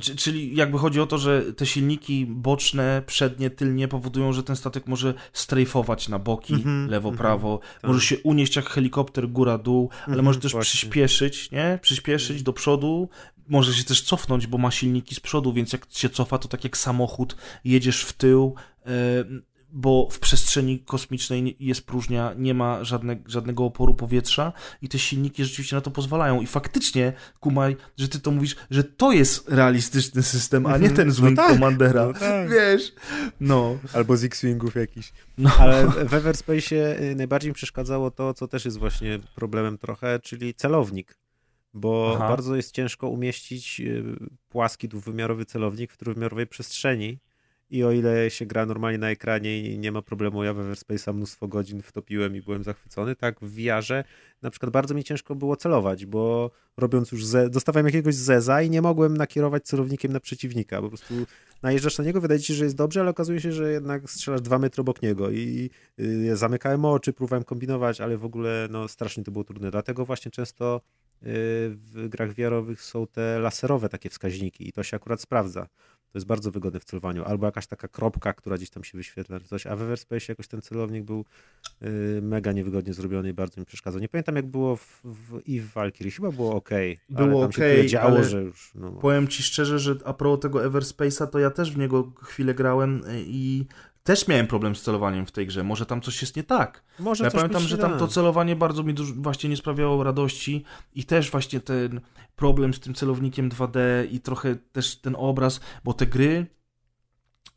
[0.00, 4.56] czy, czyli jakby chodzi o to, że te silniki boczne, przednie, tylnie powodują, że ten
[4.56, 7.90] statek może strajfować na boki, mm -hmm, lewo, mm -hmm, prawo, tak.
[7.90, 10.78] może się unieść jak helikopter góra-dół, ale mm -hmm, może też właśnie.
[10.78, 11.78] przyspieszyć, nie?
[11.82, 13.08] Przyspieszyć do przodu,
[13.48, 16.64] może się też cofnąć, bo ma silniki z przodu, więc jak się cofa, to tak
[16.64, 18.54] jak samochód, jedziesz w tył,
[19.72, 25.44] bo w przestrzeni kosmicznej jest próżnia, nie ma żadne, żadnego oporu powietrza i te silniki
[25.44, 26.40] rzeczywiście na to pozwalają.
[26.40, 30.96] I faktycznie, Kumaj, że ty to mówisz, że to jest realistyczny system, a nie mhm.
[30.96, 32.06] ten z Wing no tak, Commandera.
[32.06, 32.50] No tak.
[32.50, 32.92] Wiesz?
[33.40, 33.78] No.
[33.94, 35.12] Albo z X-Wingów jakiś.
[35.38, 35.50] No.
[35.58, 40.54] Ale w Everspace y, najbardziej mi przeszkadzało to, co też jest właśnie problemem trochę, czyli
[40.54, 41.22] celownik
[41.74, 42.28] bo Aha.
[42.28, 44.04] bardzo jest ciężko umieścić y,
[44.48, 47.18] płaski dwuwymiarowy celownik w trójwymiarowej przestrzeni
[47.72, 51.14] i o ile się gra normalnie na ekranie i nie ma problemu, ja we Everspace'a
[51.14, 54.04] mnóstwo godzin wtopiłem i byłem zachwycony, tak w VR-ze
[54.42, 58.70] na przykład bardzo mi ciężko było celować, bo robiąc już, ze, dostawałem jakiegoś zeza i
[58.70, 61.14] nie mogłem nakierować celownikiem na przeciwnika, po prostu
[61.62, 64.40] najeżdżasz na niego, wydaje ci się, że jest dobrze, ale okazuje się, że jednak strzelasz
[64.40, 65.30] dwa metry obok niego.
[65.30, 65.70] I
[66.00, 70.30] y, zamykałem oczy, próbowałem kombinować, ale w ogóle no strasznie to było trudne, dlatego właśnie
[70.30, 70.80] często
[71.22, 71.26] y,
[71.74, 75.66] w grach wiarowych są te laserowe takie wskaźniki i to się akurat sprawdza.
[76.12, 77.24] To jest bardzo wygodne w celowaniu.
[77.24, 79.66] Albo jakaś taka kropka, która gdzieś tam się wyświetla, czy coś.
[79.66, 81.24] A w Everspace jakoś ten celownik był
[81.82, 84.00] y, mega niewygodnie zrobiony i bardzo mi przeszkadzał.
[84.00, 86.12] Nie pamiętam, jak było w, w, i w Valkyrie.
[86.12, 86.70] Chyba było ok.
[87.08, 87.56] Było ok,
[87.86, 88.92] działo, że już, no...
[88.92, 93.04] Powiem ci szczerze, że a propos tego Everspace'a, to ja też w niego chwilę grałem
[93.04, 93.66] y, i
[94.02, 95.64] też miałem problem z celowaniem w tej grze.
[95.64, 96.84] Może tam coś jest nie tak.
[96.98, 100.64] Może ja pamiętam, że tam to celowanie bardzo mi dużo, właśnie nie sprawiało radości
[100.94, 102.00] i też właśnie ten
[102.36, 103.78] problem z tym celownikiem 2D
[104.10, 106.46] i trochę też ten obraz, bo te gry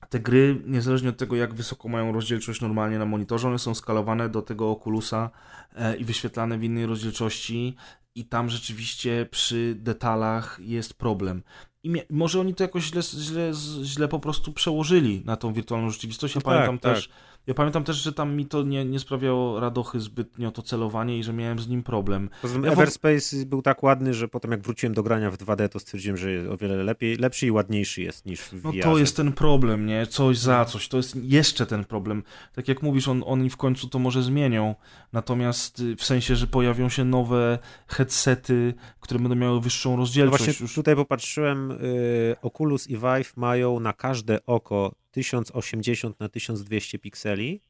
[0.10, 4.30] te gry, niezależnie od tego, jak wysoko mają rozdzielczość normalnie na monitorze, one są skalowane
[4.30, 5.30] do tego Oculusa
[5.76, 7.76] e, i wyświetlane w innej rozdzielczości
[8.16, 11.44] i tam rzeczywiście przy detalach jest problem.
[11.86, 13.52] I może oni to jakoś źle, źle,
[13.84, 16.36] źle po prostu przełożyli na tą wirtualną rzeczywistość.
[16.36, 17.18] Ja no pamiętam tak, też, tak.
[17.48, 21.24] Ja pamiętam też, że tam mi to nie, nie sprawiało radochy zbytnio to celowanie i
[21.24, 22.30] że miałem z nim problem.
[22.42, 23.46] Poza ja Everspace w...
[23.46, 26.58] był tak ładny, że potem jak wróciłem do grania w 2D, to stwierdziłem, że o
[26.58, 30.08] wiele lepiej, lepszy i ładniejszy jest niż w No to jest ten problem, nie?
[30.08, 30.88] Coś za coś.
[30.88, 32.24] To jest jeszcze ten problem.
[32.56, 34.76] Tak jak mówisz, on, oni w końcu to może zmienią.
[35.14, 40.40] Natomiast y, w sensie, że pojawią się nowe headsety, które będą miały wyższą rozdzielczość.
[40.40, 40.76] No właśnie już...
[40.76, 47.62] tutaj popatrzyłem, y, Oculus i Vive mają na każde oko 1080 na 1200 pikseli,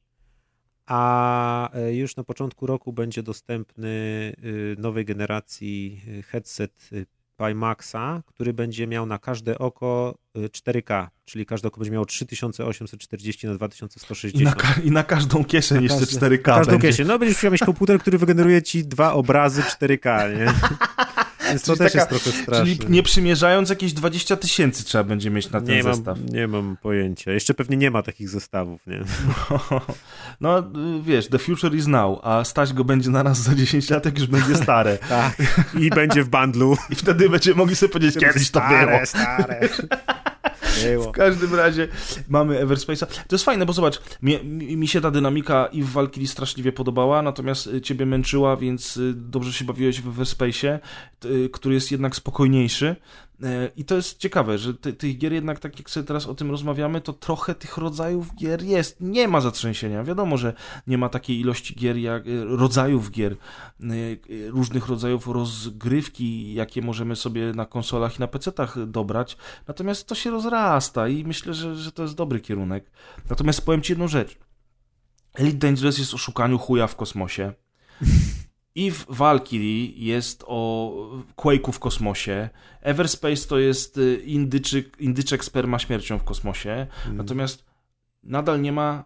[0.85, 3.87] a y, już na początku roku będzie dostępny
[4.43, 7.05] y, nowej generacji y, headset y,
[7.37, 13.55] Pimaxa, który będzie miał na każde oko 4K, czyli każde oko będzie miało 3840 na
[13.55, 14.41] 2160.
[14.41, 16.47] I na, ka i na każdą kieszeń na jeszcze każdy, 4K.
[16.47, 16.87] Na każdą będzie.
[16.87, 17.07] kieszeń.
[17.07, 20.45] No będziesz musiał mieć komputer, który wygeneruje ci dwa obrazy 4K, nie?
[21.49, 22.75] Więc to też taka, jest trochę straszne.
[22.75, 26.17] Czyli nie przymierzając jakieś 20 tysięcy trzeba będzie mieć na ten nie zestaw.
[26.19, 27.31] Mam, nie mam pojęcia.
[27.31, 28.99] Jeszcze pewnie nie ma takich zestawów, nie?
[29.49, 29.59] No,
[30.41, 34.05] no wiesz, the future is now, a stać go będzie na raz za 10 lat,
[34.05, 34.97] jak już będzie stare.
[35.09, 35.37] tak.
[35.79, 36.77] I będzie w bandlu.
[36.89, 39.05] I wtedy będziemy mogli sobie powiedzieć, kiedyś to było.
[39.05, 39.69] Stare,
[41.07, 41.87] W każdym razie
[42.29, 43.05] mamy Everspace'a.
[43.05, 44.43] To jest fajne, bo zobacz, mi,
[44.77, 49.13] mi, się ta dynamika i w Valkyrie straszliwie podobała, natomiast y, ciebie męczyła, więc y,
[49.15, 50.79] dobrze się bawiłeś w Everspace'ie,
[51.53, 52.95] który jest jednak spokojniejszy.
[53.43, 56.35] E, I to jest ciekawe, że ty, tych gier jednak, tak jak sobie teraz o
[56.35, 59.01] tym rozmawiamy, to trochę tych rodzajów gier jest.
[59.01, 60.03] Nie ma zatrzęsienia.
[60.03, 60.53] Wiadomo, że
[60.87, 63.35] nie ma takiej ilości gier, jak, e, rodzajów gier, e,
[64.47, 69.37] różnych rodzajów rozgrywki, jakie możemy sobie na konsolach i na PC-tach dobrać.
[69.67, 72.91] Natomiast to się rozrasta i myślę, że, że to jest dobry kierunek.
[73.29, 74.37] Natomiast powiem Ci jedną rzecz.
[75.33, 77.53] Elite Dangerous jest o szukaniu chuja w kosmosie.
[78.77, 80.91] Eve Valkyrie jest o
[81.37, 82.49] Quake'u w kosmosie.
[82.81, 84.23] Everspace to jest y,
[84.99, 86.87] indyczek, z permaśmiercią w kosmosie.
[87.05, 87.17] Mm.
[87.17, 87.65] Natomiast
[88.23, 89.05] nadal nie ma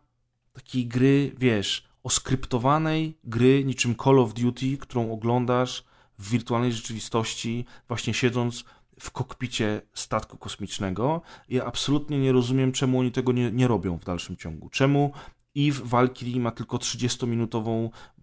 [0.54, 5.84] takiej gry, wiesz, oskryptowanej gry niczym Call of Duty, którą oglądasz
[6.20, 8.64] w wirtualnej rzeczywistości, właśnie siedząc
[9.00, 11.22] w kokpicie statku kosmicznego.
[11.50, 14.70] Ja absolutnie nie rozumiem, czemu oni tego nie, nie robią w dalszym ciągu.
[14.70, 15.12] Czemu
[15.58, 18.19] Eve Valkyrie ma tylko 30-minutową y,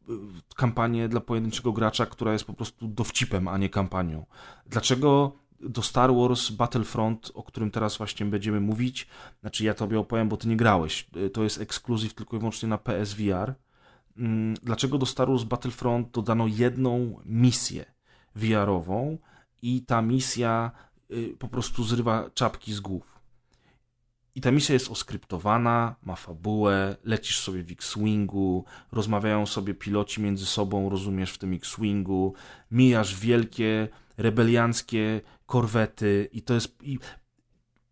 [0.56, 4.26] kampanię dla pojedynczego gracza, która jest po prostu dowcipem, a nie kampanią.
[4.66, 9.06] Dlaczego do Star Wars Battlefront, o którym teraz właśnie będziemy mówić,
[9.40, 12.68] znaczy ja tobie opowiem, bo ty nie grałeś, y, to jest ekskluzyw tylko i wyłącznie
[12.68, 13.54] na PSVR.
[14.16, 17.84] Mm, dlaczego do Star Wars Battlefront dodano jedną misję
[18.34, 19.18] VR-ową
[19.62, 20.70] i ta misja
[21.10, 23.15] y, po prostu zrywa czapki z głów.
[24.36, 30.46] I ta misja jest oskryptowana, ma fabułę, lecisz sobie w X-Wingu, rozmawiają sobie piloci między
[30.46, 32.34] sobą, rozumiesz, w tym X-Wingu,
[32.70, 36.76] mijasz wielkie, rebelianckie korwety i to jest...
[36.82, 36.98] I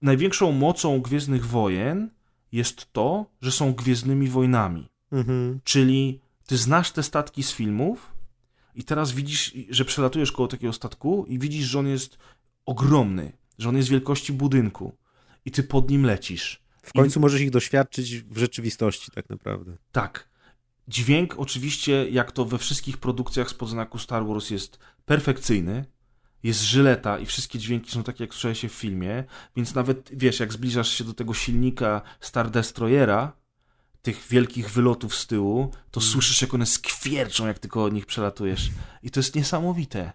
[0.02, 2.10] największą mocą Gwiezdnych Wojen
[2.52, 4.88] jest to, że są Gwiezdnymi Wojnami.
[5.12, 5.60] Mhm.
[5.64, 8.12] Czyli ty znasz te statki z filmów
[8.74, 12.18] i teraz widzisz, że przelatujesz koło takiego statku i widzisz, że on jest
[12.66, 15.03] ogromny, że on jest wielkości budynku
[15.44, 16.62] i ty pod nim lecisz.
[16.82, 17.22] W końcu I...
[17.22, 19.76] możesz ich doświadczyć w rzeczywistości tak naprawdę.
[19.92, 20.28] Tak.
[20.88, 25.84] Dźwięk oczywiście, jak to we wszystkich produkcjach z podznaku Star Wars jest perfekcyjny,
[26.42, 29.24] jest żyleta i wszystkie dźwięki są takie, jak słyszałeś się w filmie,
[29.56, 33.32] więc nawet, wiesz, jak zbliżasz się do tego silnika Star Destroyera,
[34.02, 36.12] tych wielkich wylotów z tyłu, to mm.
[36.12, 38.70] słyszysz, jak one skwierczą, jak tylko od nich przelatujesz.
[39.02, 40.12] I to jest niesamowite.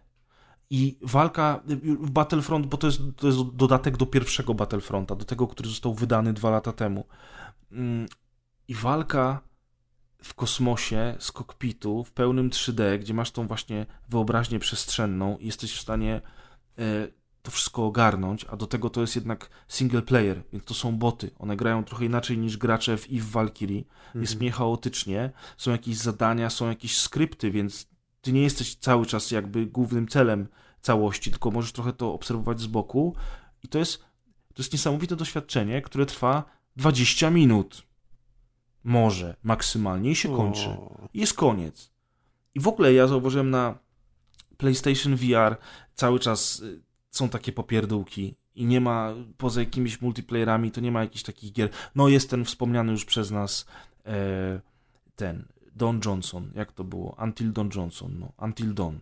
[0.70, 5.48] I walka w Battlefront, bo to jest, to jest dodatek do pierwszego Battlefronta, do tego,
[5.48, 7.06] który został wydany dwa lata temu.
[7.72, 8.08] Mm,
[8.68, 9.42] I walka
[10.24, 15.74] w kosmosie z kokpitu w pełnym 3D, gdzie masz tą właśnie wyobraźnię przestrzenną i jesteś
[15.74, 16.22] w stanie
[16.78, 17.08] e,
[17.42, 21.32] to wszystko ogarnąć, a do tego to jest jednak single player, więc to są boty.
[21.40, 23.84] One grają trochę inaczej niż gracze w EVE Valkyrie.
[24.06, 24.22] Mhm.
[24.22, 27.90] Jest mniej chaotycznie, są jakieś zadania, są jakieś skrypty, więc
[28.22, 30.48] ty nie jesteś cały czas jakby głównym celem
[30.82, 33.16] całości, tylko możesz trochę to obserwować z boku
[33.64, 33.98] i to jest,
[34.54, 36.44] to jest niesamowite doświadczenie, które trwa
[36.76, 37.84] 20 minut.
[38.84, 40.70] Może maksymalnie i się kończy.
[41.14, 41.92] I jest koniec.
[42.56, 43.80] I w ogóle ja zauważyłem na
[44.58, 45.58] PlayStation VR
[45.96, 46.82] cały czas y,
[47.12, 51.70] są takie popierdółki i nie ma, poza jakimiś multiplayerami, to nie ma jakichś takich gier.
[51.96, 53.66] No jest ten wspomniany już przez nas
[54.06, 54.62] e,
[55.16, 57.18] ten Don Johnson, jak to było?
[57.24, 58.96] Until Don Johnson, no, Until Dawn.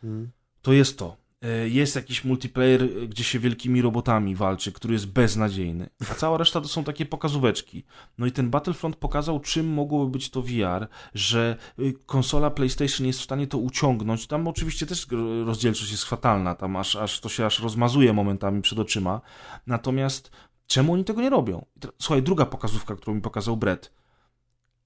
[0.00, 0.30] Hmm.
[0.62, 1.16] To jest to.
[1.42, 6.60] E, jest jakiś multiplayer, gdzie się wielkimi robotami walczy, który jest beznadziejny, a cała reszta
[6.60, 7.84] to są takie pokazóweczki.
[8.18, 13.20] No i ten Battlefront pokazał, czym mogłoby być to VR, że y, konsola PlayStation jest
[13.20, 14.26] w stanie to uciągnąć.
[14.26, 15.06] Tam oczywiście też
[15.46, 19.20] rozdzielczość jest fatalna, tam aż, aż to się aż rozmazuje momentami przed oczyma.
[19.66, 20.30] Natomiast
[20.66, 21.64] czemu oni tego nie robią?
[21.98, 23.95] Słuchaj, druga pokazówka, którą mi pokazał Brett.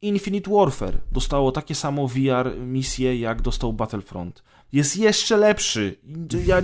[0.03, 5.97] Infinite Warfare dostało takie samo VR misje, jak dostał Battlefront jest jeszcze lepszy.
[6.47, 6.63] Ja,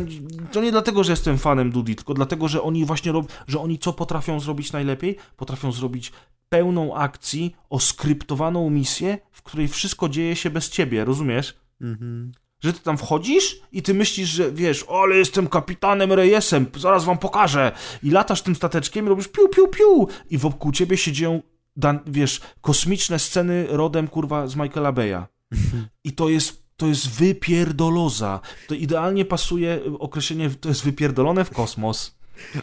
[0.52, 3.78] to nie dlatego, że jestem fanem Dudi, tylko dlatego, że oni właśnie rob, że oni
[3.78, 5.16] co potrafią zrobić najlepiej?
[5.36, 6.12] Potrafią zrobić
[6.48, 11.54] pełną akcji, oskryptowaną misję, w której wszystko dzieje się bez ciebie, rozumiesz?
[11.80, 12.32] Mhm.
[12.60, 17.18] Że ty tam wchodzisz i ty myślisz, że wiesz, ale jestem kapitanem Rejesem, zaraz wam
[17.18, 17.72] pokażę.
[18.02, 20.08] I latasz tym stateczkiem i robisz piu, piu, piu.
[20.30, 21.42] I wokół ciebie się dzieją,
[22.06, 25.26] wiesz, kosmiczne sceny rodem, kurwa, z Michaela Beya.
[26.04, 28.40] I to jest to jest wypierdoloza.
[28.68, 32.16] To idealnie pasuje określenie, to jest wypierdolone w kosmos.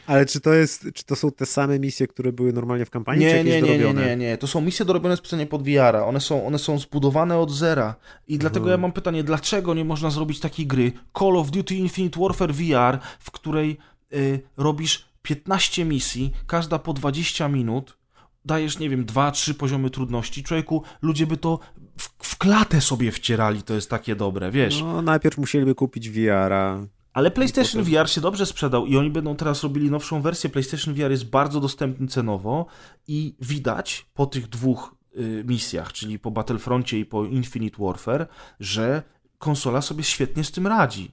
[0.07, 3.25] Ale czy to, jest, czy to są te same misje, które były normalnie w kampanii,
[3.25, 4.37] nie, czy nie, nie, nie, nie, nie.
[4.37, 6.05] To są misje dorobione specjalnie pod VR-a.
[6.05, 7.95] One są, one są zbudowane od zera.
[8.27, 12.19] I dlatego ja mam pytanie, dlaczego nie można zrobić takiej gry Call of Duty Infinite
[12.19, 13.77] Warfare VR, w której
[14.13, 17.97] y, robisz 15 misji, każda po 20 minut,
[18.45, 21.59] dajesz, nie wiem, dwa, trzy poziomy trudności, człowieku, ludzie by to
[21.97, 24.81] w, w klatę sobie wcierali, to jest takie dobre, wiesz.
[24.81, 26.85] No, najpierw musieliby kupić VR-a.
[27.13, 27.83] Ale PlayStation.
[27.83, 30.49] VR się dobrze sprzedał i oni będą teraz robili nowszą wersję.
[30.49, 32.65] PlayStation VR jest bardzo dostępny cenowo
[33.07, 38.27] i widać po tych dwóch y, misjach, czyli po Battlefroncie i po Infinite Warfare,
[38.59, 39.03] że
[39.37, 41.11] konsola sobie świetnie z tym radzi.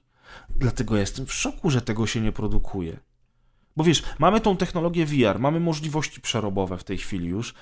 [0.49, 2.99] Dlatego jestem w szoku, że tego się nie produkuje.
[3.77, 7.53] Bo wiesz, mamy tą technologię VR, mamy możliwości przerobowe w tej chwili już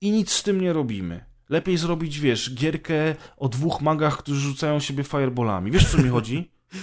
[0.00, 1.24] i nic z tym nie robimy.
[1.48, 5.70] Lepiej zrobić, wiesz, gierkę o dwóch magach, którzy rzucają siebie fireballami.
[5.70, 6.50] Wiesz, co mi chodzi?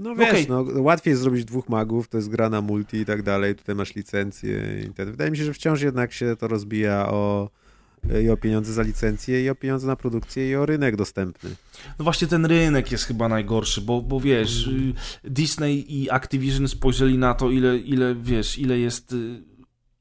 [0.00, 0.46] No wiesz, okay.
[0.48, 3.74] no, łatwiej jest zrobić dwóch magów, to jest gra na multi i tak dalej, tutaj
[3.74, 5.10] masz licencję i tak.
[5.10, 7.50] Wydaje mi się, że wciąż jednak się to rozbija o
[8.24, 11.50] i o pieniądze za licencję, i o pieniądze na produkcję, i o rynek dostępny.
[11.98, 14.94] No właśnie ten rynek jest chyba najgorszy, bo, bo wiesz, mm.
[15.24, 19.42] Disney i Activision spojrzeli na to, ile, ile wiesz, ile jest y,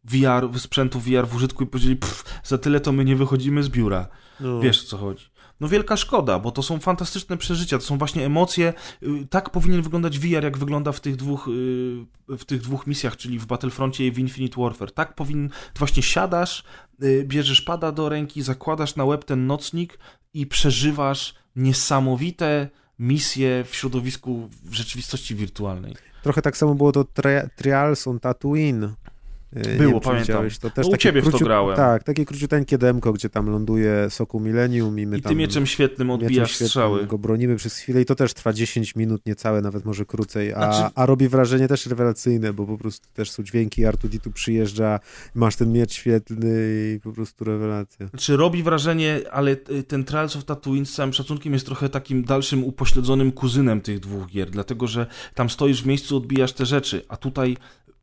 [0.03, 3.69] VR, sprzętu VR w użytku i powiedzieli, pff, za tyle to my nie wychodzimy z
[3.69, 4.07] biura.
[4.39, 4.59] No.
[4.59, 5.25] Wiesz o co chodzi.
[5.59, 8.73] No wielka szkoda, bo to są fantastyczne przeżycia, to są właśnie emocje.
[9.03, 13.17] Y, tak powinien wyglądać VR, jak wygląda w tych dwóch, y, w tych dwóch misjach,
[13.17, 14.91] czyli w Battlefroncie i w Infinite Warfare.
[14.91, 16.63] Tak powinien, właśnie siadasz, y,
[17.23, 19.99] bierzesz pada do ręki, zakładasz na łeb ten nocnik
[20.33, 22.69] i przeżywasz niesamowite
[22.99, 25.95] misje w środowisku w rzeczywistości wirtualnej.
[26.23, 28.93] Trochę tak samo było to tri Trials on Tatooine,
[29.55, 30.45] Y, Było, pamiętam.
[30.61, 31.39] To też no, u ciebie króciut...
[31.39, 31.75] w to grałem.
[31.75, 35.29] Tak, takie króciuteńkie demko, gdzie tam ląduje Soku Millennium i my I tam...
[35.29, 37.05] ty mieczem świetnym odbijasz mieczem strzały.
[37.05, 40.55] go bronimy przez chwilę i to też trwa 10 minut, niecałe, nawet może krócej, a,
[40.55, 40.93] znaczy...
[40.95, 44.99] a robi wrażenie też rewelacyjne, bo po prostu też są dźwięki, Artuditu tu przyjeżdża,
[45.35, 46.49] masz ten miecz świetlny
[46.95, 48.07] i po prostu rewelacja.
[48.07, 49.55] Znaczy robi wrażenie, ale
[49.87, 54.27] ten Trials of Tatooine z całym szacunkiem jest trochę takim dalszym upośledzonym kuzynem tych dwóch
[54.27, 57.57] gier, dlatego, że tam stoisz w miejscu, odbijasz te rzeczy, a tutaj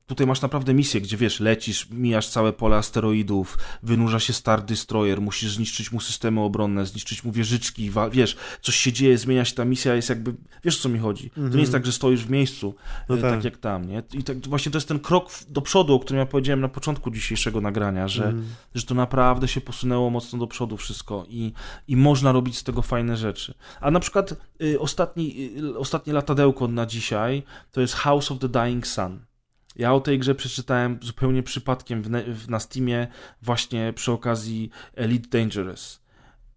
[0.06, 5.20] Tutaj masz naprawdę misję, gdzie wiesz, lecisz, mijasz całe pole asteroidów, wynurza się Star Destroyer,
[5.20, 9.64] musisz zniszczyć mu systemy obronne, zniszczyć mu wieżyczki, wiesz, coś się dzieje, zmienia się ta
[9.64, 11.30] misja, jest jakby, wiesz o co mi chodzi.
[11.36, 11.52] Mm -hmm.
[11.52, 11.82] To nie jest mhm.
[11.82, 12.74] tak, że stoisz w miejscu,
[13.08, 13.30] no e, tak.
[13.30, 13.44] tak.
[13.44, 14.02] jak tam, nie?
[14.12, 17.10] I tak, właśnie to jest ten krok do przodu, o którym ja powiedziałem na początku
[17.10, 18.44] dzisiejszego nagrania, że, mm.
[18.74, 21.52] że to naprawdę się posunęło mocno do przodu wszystko i,
[21.88, 23.54] i można robić z tego fajne rzeczy.
[23.80, 28.48] A na przykład y, ostatni, y, ostatnie latadełko na dzisiaj to jest House of the
[28.48, 29.20] Dying Sun.
[29.76, 33.06] Ja o tej grze przeczytałem zupełnie przypadkiem w, w, na Steamie
[33.42, 36.00] właśnie przy okazji Elite Dangerous.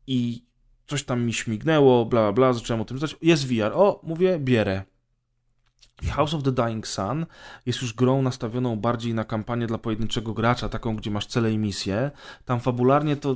[0.08, 0.46] I
[0.88, 3.16] coś tam mi śmignęło, bla, bla, bla, zacząłem o tym czytać.
[3.22, 3.72] Jest VR.
[3.74, 4.84] O, mówię, bierę.
[6.10, 7.26] House of the Dying Sun
[7.66, 11.58] jest już grą nastawioną bardziej na kampanię dla pojedynczego gracza, taką, gdzie masz cele i
[11.58, 12.12] misje.
[12.46, 13.36] Tam fabularnie to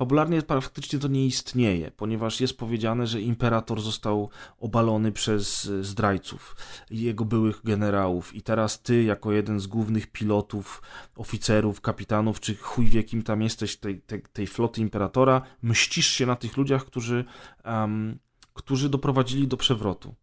[0.00, 6.56] Fabularnie faktycznie to nie istnieje, ponieważ jest powiedziane, że imperator został obalony przez e, zdrajców
[6.90, 10.82] jego byłych generałów i teraz ty, jako jeden z głównych pilotów,
[11.16, 16.26] oficerów, kapitanów, czy chuj wie kim tam jesteś tej, tej, tej floty imperatora, mścisz się
[16.26, 17.24] na tych ludziach, którzy,
[17.64, 18.18] um,
[18.54, 20.14] którzy doprowadzili do przewrotu.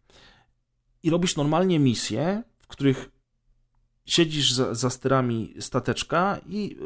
[1.03, 3.16] I robisz normalnie misje, w których
[4.07, 6.77] siedzisz za, za sterami stateczka i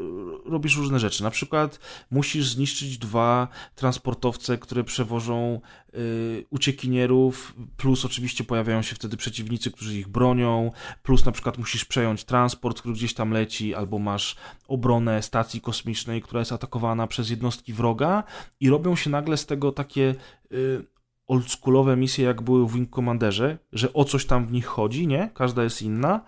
[0.44, 1.22] robisz różne rzeczy.
[1.22, 1.80] Na przykład
[2.10, 5.60] musisz zniszczyć dwa transportowce, które przewożą
[5.94, 10.70] y, uciekinierów, plus oczywiście pojawiają się wtedy przeciwnicy, którzy ich bronią,
[11.02, 14.36] plus na przykład musisz przejąć transport, który gdzieś tam leci, albo masz
[14.68, 18.24] obronę stacji kosmicznej, która jest atakowana przez jednostki wroga
[18.60, 20.14] i robią się nagle z tego takie...
[20.52, 20.92] Y,
[21.26, 25.30] oldschoolowe misje, jak były w Wing Commanderze, że o coś tam w nich chodzi, nie?
[25.34, 26.20] Każda jest inna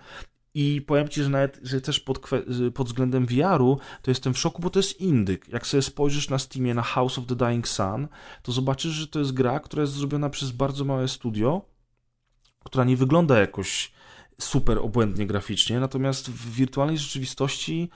[0.55, 2.31] i powiem ci, że nawet że też pod,
[2.75, 5.49] pod względem VR-u to jestem w szoku, bo to jest indyk.
[5.49, 8.09] Jak sobie spojrzysz na Steamie na House of the Dying Sun,
[8.43, 11.63] to zobaczysz, że to jest gra, która jest zrobiona przez bardzo małe studio,
[12.65, 13.93] która nie wygląda jakoś
[14.41, 17.91] super obłędnie graficznie, natomiast w wirtualnej rzeczywistości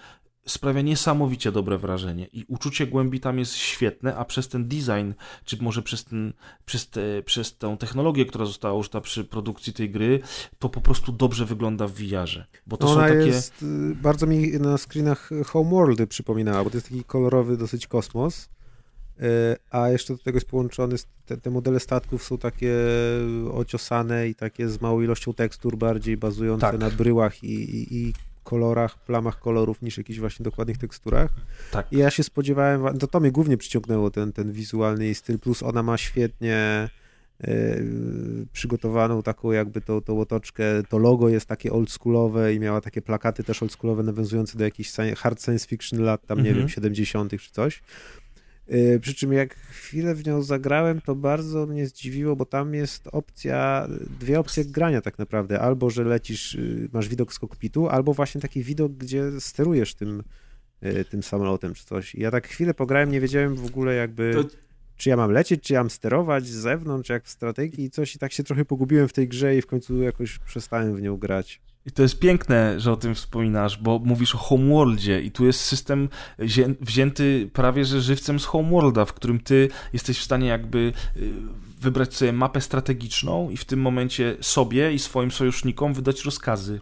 [0.49, 5.13] sprawia niesamowicie dobre wrażenie i uczucie głębi tam jest świetne, a przez ten design,
[5.45, 6.33] czy może przez, ten,
[6.67, 10.21] przez, te, przez tę technologię, która została użyta przy produkcji tej gry,
[10.59, 12.45] to po prostu dobrze wygląda w VR-ze.
[12.67, 13.27] Bo to Ona są takie...
[13.27, 18.49] jest, y, bardzo mi na screenach Homeworldy przypominała, bo to jest taki kolorowy dosyć kosmos,
[19.21, 19.25] y,
[19.71, 20.97] a jeszcze do tego jest połączony,
[21.27, 22.75] te, te modele statków są takie
[23.53, 26.81] ociosane i takie z małą ilością tekstur, bardziej bazujące tak.
[26.81, 28.13] na bryłach i, i, i
[28.49, 31.31] kolorach, plamach kolorów niż jakichś właśnie dokładnych teksturach.
[31.71, 31.93] Tak.
[31.93, 35.63] I ja się spodziewałem, to, to mnie głównie przyciągnęło ten, ten wizualny jej styl, plus
[35.63, 36.89] ona ma świetnie
[37.41, 43.03] yy, przygotowaną taką jakby tą, tą otoczkę, to logo jest takie oldschoolowe i miała takie
[43.03, 46.59] plakaty też oldschoolowe nawiązujące do jakichś hard science fiction lat tam, nie mhm.
[46.59, 47.83] wiem, 70 czy coś.
[48.73, 53.09] Y, przy czym jak chwilę w nią zagrałem, to bardzo mnie zdziwiło, bo tam jest
[53.13, 53.89] opcja,
[54.21, 55.61] dwie opcje grania tak naprawdę.
[55.61, 60.23] Albo, że lecisz, y, masz widok z kokpitu, albo właśnie taki widok, gdzie sterujesz tym,
[60.85, 62.15] y, tym samolotem czy coś.
[62.15, 64.33] I ja tak chwilę pograłem, nie wiedziałem w ogóle jakby...
[64.35, 64.45] To...
[64.97, 68.15] Czy ja mam lecieć, czy ja mam sterować z zewnątrz, jak w strategii i coś
[68.15, 71.17] i tak się trochę pogubiłem w tej grze i w końcu jakoś przestałem w nią
[71.17, 71.61] grać.
[71.89, 75.61] I to jest piękne, że o tym wspominasz, bo mówisz o Homeworldzie i tu jest
[75.61, 76.09] system
[76.81, 81.33] wzięty prawie że żywcem z Homeworlda, w którym ty jesteś w stanie jakby y,
[81.81, 86.81] wybrać sobie mapę strategiczną i w tym momencie sobie i swoim sojusznikom wydać rozkazy.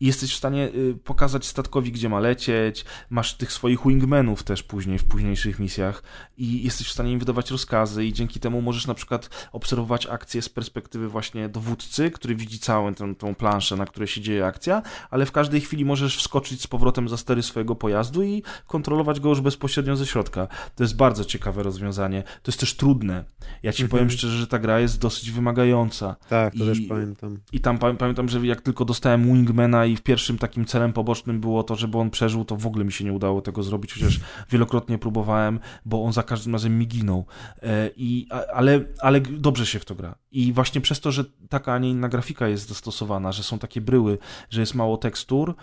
[0.00, 4.62] i jesteś w stanie y, pokazać statkowi, gdzie ma lecieć, masz tych swoich wingmenów też
[4.62, 6.02] później, w późniejszych misjach
[6.36, 10.42] i jesteś w stanie im wydawać rozkazy i dzięki temu możesz na przykład obserwować akcję
[10.42, 14.82] z perspektywy właśnie dowódcy, który widzi całą tę, tą planszę, na której się dzieje akcja,
[15.10, 19.28] ale w każdej chwili możesz wskoczyć z powrotem za stery swojego pojazdu i kontrolować go
[19.28, 20.48] już bezpośrednio ze środka.
[20.76, 22.22] To jest bardzo ciekawe rozwiązanie.
[22.22, 23.24] To jest też trudne.
[23.62, 23.90] Ja ci mhm.
[23.90, 26.16] powiem szczerze, że ta gra jest dosyć wymagająca.
[26.28, 27.38] Tak, to I, też pamiętam.
[27.52, 31.76] I tam pamiętam, że jak tylko dostałem wingmana i pierwszym takim celem pobocznym było to,
[31.76, 35.60] żeby on przeżył, to w ogóle mi się nie udało tego zrobić, chociaż wielokrotnie próbowałem,
[35.84, 37.26] bo on za każdym razem mi ginął.
[37.62, 40.14] E, i, ale, ale dobrze się w to gra.
[40.32, 43.80] I właśnie przez to, że taka, a nie inna grafika jest dostosowana, że są takie
[43.80, 44.18] bryły,
[44.50, 45.54] że jest mało tekstur,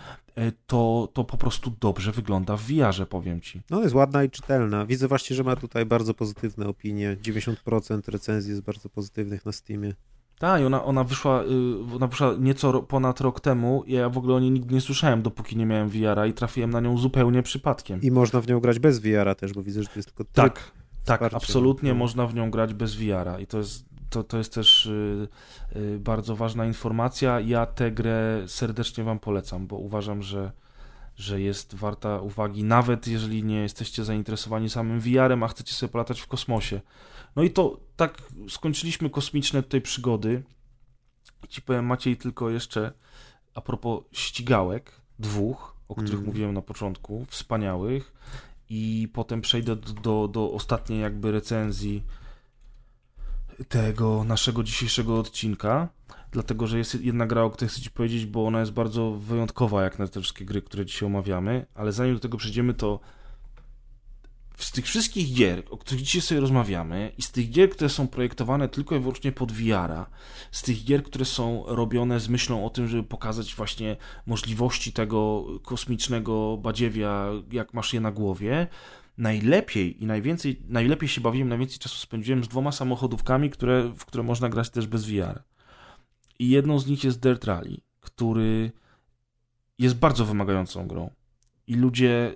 [0.66, 3.62] to, to po prostu dobrze wygląda w VR-ze, powiem ci.
[3.70, 4.86] No jest ładna i czytelna.
[4.86, 7.16] Widzę właśnie, że ma tutaj bardzo pozytywne opinie.
[7.22, 9.94] 90% recenzji jest bardzo pozytywnych na Steamie.
[10.38, 13.84] Tak, ona, ona, wyszła, y, ona wyszła nieco ponad rok temu.
[13.86, 16.80] Ja w ogóle o niej nigdy nie słyszałem, dopóki nie miałem VR-a i trafiłem na
[16.80, 18.00] nią zupełnie przypadkiem.
[18.02, 20.34] I można w nią grać bez VR-a też, bo widzę, że to jest tylko tryb
[20.34, 20.72] Tak,
[21.04, 21.98] tak, absolutnie no.
[21.98, 25.28] można w nią grać bez VR-a i to jest, to, to jest też y,
[25.76, 27.40] y, bardzo ważna informacja.
[27.40, 30.52] Ja tę grę serdecznie wam polecam, bo uważam, że
[31.16, 36.20] że jest warta uwagi, nawet jeżeli nie jesteście zainteresowani samym VR-em, a chcecie sobie polatać
[36.20, 36.80] w kosmosie.
[37.36, 40.42] No i to tak skończyliśmy kosmiczne tutaj przygody.
[41.48, 42.92] Ci powiem, Maciej, tylko jeszcze
[43.54, 46.26] a propos ścigałek, dwóch, o których mm.
[46.26, 48.12] mówiłem na początku, wspaniałych.
[48.68, 52.02] I potem przejdę do, do, do ostatniej jakby recenzji
[53.68, 55.88] tego naszego dzisiejszego odcinka,
[56.30, 59.82] dlatego że jest jedna gra, o której chcę Ci powiedzieć, bo ona jest bardzo wyjątkowa,
[59.82, 63.00] jak na te wszystkie gry, które dzisiaj omawiamy, ale zanim do tego przejdziemy, to
[64.56, 68.08] z tych wszystkich gier, o których dzisiaj sobie rozmawiamy, i z tych gier, które są
[68.08, 70.06] projektowane tylko i wyłącznie pod VR-a,
[70.50, 73.96] z tych gier, które są robione z myślą o tym, żeby pokazać właśnie
[74.26, 78.66] możliwości tego kosmicznego badziewia, jak masz je na głowie,
[79.18, 84.22] najlepiej i najwięcej, najlepiej się bawiłem, najwięcej czasu spędziłem z dwoma samochodówkami, które, w które
[84.22, 85.42] można grać też bez VR.
[86.38, 88.72] I jedną z nich jest Dirt Rally, który
[89.78, 91.10] jest bardzo wymagającą grą.
[91.66, 92.34] I ludzie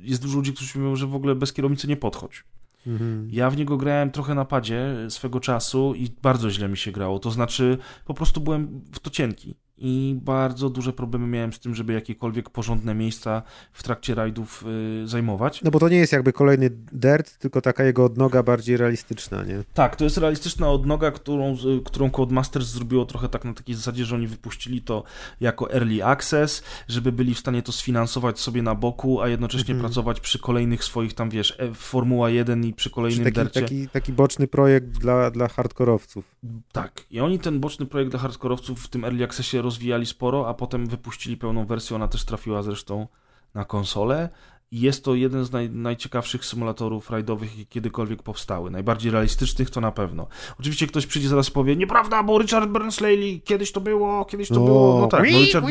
[0.00, 2.44] jest dużo ludzi, którzy mówią, że w ogóle bez kierownicy nie podchodź.
[2.86, 3.28] Mhm.
[3.32, 7.18] Ja w niego grałem trochę na padzie swego czasu i bardzo źle mi się grało.
[7.18, 11.74] To znaczy, po prostu byłem w to cienki i bardzo duże problemy miałem z tym,
[11.74, 13.42] żeby jakiekolwiek porządne miejsca
[13.72, 14.64] w trakcie rajdów
[15.04, 15.62] y, zajmować.
[15.62, 19.64] No bo to nie jest jakby kolejny Dirt, tylko taka jego odnoga bardziej realistyczna, nie?
[19.74, 24.14] Tak, to jest realistyczna odnoga, którą, którą Codemasters zrobiło trochę tak na takiej zasadzie, że
[24.14, 25.04] oni wypuścili to
[25.40, 29.80] jako early access, żeby byli w stanie to sfinansować sobie na boku, a jednocześnie mhm.
[29.80, 33.60] pracować przy kolejnych swoich tam, wiesz, e, Formuła 1 i przy kolejnym taki, dercie.
[33.60, 36.24] Taki, taki boczny projekt dla, dla hardkorowców.
[36.72, 40.54] Tak, i oni ten boczny projekt dla hardkorowców w tym early accessie rozwijali sporo, a
[40.54, 43.06] potem wypuścili pełną wersję, ona też trafiła zresztą
[43.54, 44.28] na konsolę.
[44.70, 48.70] I jest to jeden z naj, najciekawszych symulatorów rajdowych, jakie kiedykolwiek powstały.
[48.70, 50.26] Najbardziej realistycznych to na pewno.
[50.60, 54.62] Oczywiście ktoś przyjdzie zaraz i powie, nieprawda, bo Richard Bernsley, kiedyś to było, kiedyś to
[54.62, 55.00] o, było.
[55.00, 55.66] No tak, no Richard,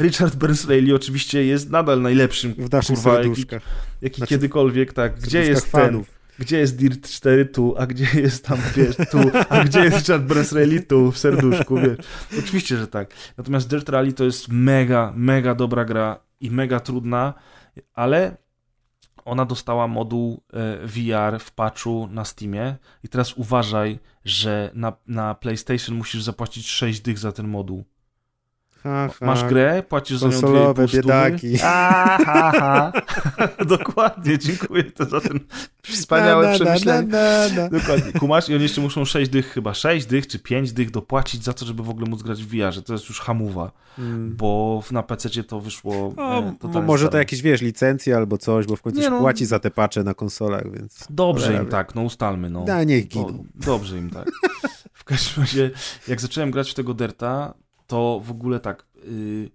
[0.00, 3.46] Richard Bernsley oczywiście jest nadal najlepszym w naszych kurwa, jaki,
[4.02, 5.20] jaki znaczy, kiedykolwiek, tak.
[5.20, 6.06] Gdzie jest fanów.
[6.06, 10.06] ten gdzie jest Dirt 4 tu, a gdzie jest tam, wiesz, tu, a gdzie jest
[10.06, 11.98] Chad Brensley tu, w serduszku, wiesz.
[12.38, 13.14] Oczywiście, że tak.
[13.36, 17.34] Natomiast Dirt Rally to jest mega, mega dobra gra i mega trudna,
[17.94, 18.36] ale
[19.24, 25.34] ona dostała moduł e, VR w patchu na Steamie i teraz uważaj, że na, na
[25.34, 27.84] PlayStation musisz zapłacić 6 dych za ten moduł.
[28.82, 29.26] Ha, ha.
[29.26, 30.40] Masz grę, płacisz za nią
[30.74, 31.58] dwie biedaki.
[31.62, 32.92] Ha, ha, ha.
[33.78, 35.40] Dokładnie, dziękuję to za ten
[35.82, 37.08] wspaniałe na, przemyślenie.
[37.08, 38.12] Na, na, Dokładnie.
[38.12, 41.52] Kumasz i oni jeszcze muszą 6 dych, chyba 6 dych czy 5 dych dopłacić za
[41.52, 42.82] to, żeby w ogóle móc grać w VR-ze.
[42.82, 44.36] To jest już hamuwa, hmm.
[44.36, 46.14] bo na PC to wyszło
[46.74, 49.58] e, Może to jakieś, wiesz, licencje albo coś, bo w końcu Nie, no, płaci za
[49.58, 51.06] te pacze na konsolach, więc...
[51.10, 52.50] Dobrze im tak, no ustalmy.
[52.50, 52.64] No.
[52.64, 53.44] Da, niech giną.
[53.54, 54.30] dobrze im tak.
[54.92, 55.70] W każdym razie,
[56.08, 57.54] jak zacząłem grać w tego Derta,
[57.92, 59.50] to w ogóle tak, yy,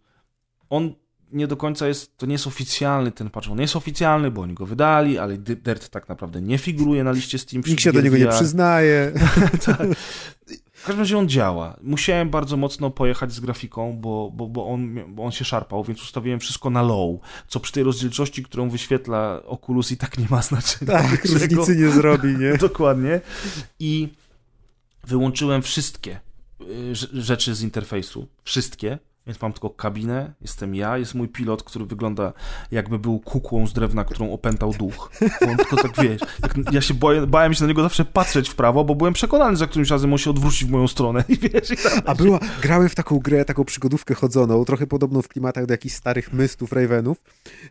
[0.70, 0.94] on
[1.32, 4.54] nie do końca jest, to nie jest oficjalny ten patch, on jest oficjalny, bo oni
[4.54, 7.64] go wydali, ale Dirt tak naprawdę nie figuruje na liście Steam.
[7.68, 9.12] Nikt się do niego nie przyznaje.
[9.66, 9.88] tak.
[10.74, 11.78] W każdym razie on działa.
[11.82, 16.02] Musiałem bardzo mocno pojechać z grafiką, bo, bo, bo, on, bo on się szarpał, więc
[16.02, 20.42] ustawiłem wszystko na low, co przy tej rozdzielczości, którą wyświetla Oculus i tak nie ma
[20.42, 20.92] znaczenia.
[20.92, 22.58] Tak, różnicy nie zrobi, nie?
[22.70, 23.22] Dokładnie.
[23.80, 24.10] I
[25.08, 26.27] wyłączyłem wszystkie
[27.14, 28.28] rzeczy z interfejsu.
[28.44, 29.00] Wszystkie.
[29.28, 32.34] Więc mam tylko kabinę, jestem ja, jest mój pilot, który wygląda
[32.72, 35.12] jakby był kukłą z drewna, którą opętał duch.
[35.50, 36.22] on tylko tak, wiesz,
[36.72, 39.68] ja się boję, bałem się na niego zawsze patrzeć w prawo, bo byłem przekonany, że
[39.68, 41.72] którymś razem on się odwróci w moją stronę i wiesz...
[41.72, 41.76] I
[42.06, 45.96] A była, grały w taką grę, taką przygodówkę chodzoną, trochę podobną w klimatach do jakichś
[45.96, 47.18] starych mystów, Ravenów,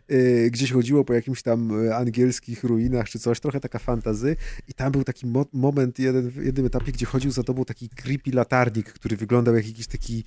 [0.09, 4.35] yy, gdzie się chodziło po jakimś tam y, angielskich ruinach czy coś, trochę taka fantazy
[4.67, 7.89] i tam był taki mo moment, jeden, w jednym etapie, gdzie chodził za tobą taki
[7.89, 10.23] creepy latarnik, który wyglądał jak jakiś taki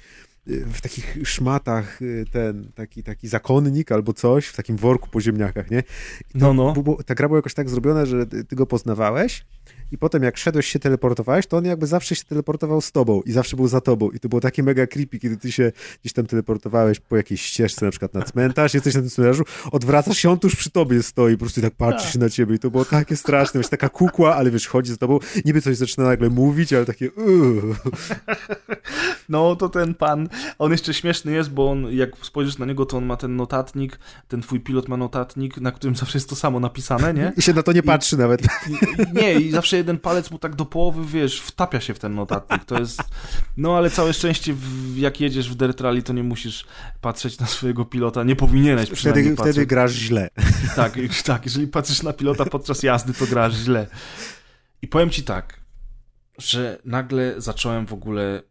[0.47, 5.71] w takich szmatach y, ten taki, taki zakonnik albo coś, w takim worku po ziemniakach,
[5.71, 5.83] nie?
[6.35, 6.73] no, no.
[6.73, 9.45] Bo, bo, ta gra była jakoś tak zrobiona, że ty go poznawałeś
[9.93, 13.33] i potem jak szedłeś się teleportowałeś, to on jakby zawsze się teleportował z tobą i
[13.33, 16.27] zawsze był za tobą i to było takie mega creepy, kiedy ty się gdzieś tam
[16.27, 20.39] teleportowałeś po jakiejś ścieżce, na przykład na cmentarz, jesteś na tym cmentarzu, odwracasz się, on
[20.39, 22.13] tuż przy tobie stoi, po prostu tak patrzy tak.
[22.13, 24.97] się na ciebie i to było takie straszne, wiesz, taka kukła, ale wiesz, chodzi za
[24.97, 27.11] tobą, niby coś zaczyna nagle mówić, ale takie
[29.29, 30.29] No, to ten pan,
[30.59, 33.99] on jeszcze śmieszny jest, bo on, jak spojrzysz na niego, to on ma ten notatnik,
[34.29, 37.33] ten twój pilot ma notatnik, na którym zawsze jest to samo napisane, nie?
[37.37, 38.43] I się na to nie patrzy I, nawet.
[38.43, 38.77] I,
[39.15, 42.65] nie, i zawsze jeden palec mu tak do połowy, wiesz, wtapia się w ten notatnik.
[42.65, 43.03] To jest.
[43.57, 44.55] No ale całe szczęście,
[44.97, 46.67] jak jedziesz w Dirt Rally, to nie musisz
[47.01, 48.25] patrzeć na swojego pilota.
[48.25, 49.55] Nie powinieneś przynajmniej wtedy, patrzeć.
[49.55, 50.31] Wtedy grasz źle.
[50.77, 51.45] Tak, tak.
[51.45, 53.87] Jeżeli patrzysz na pilota podczas jazdy, to grasz źle.
[54.83, 55.61] I powiem ci tak,
[56.39, 58.43] że nagle zacząłem w ogóle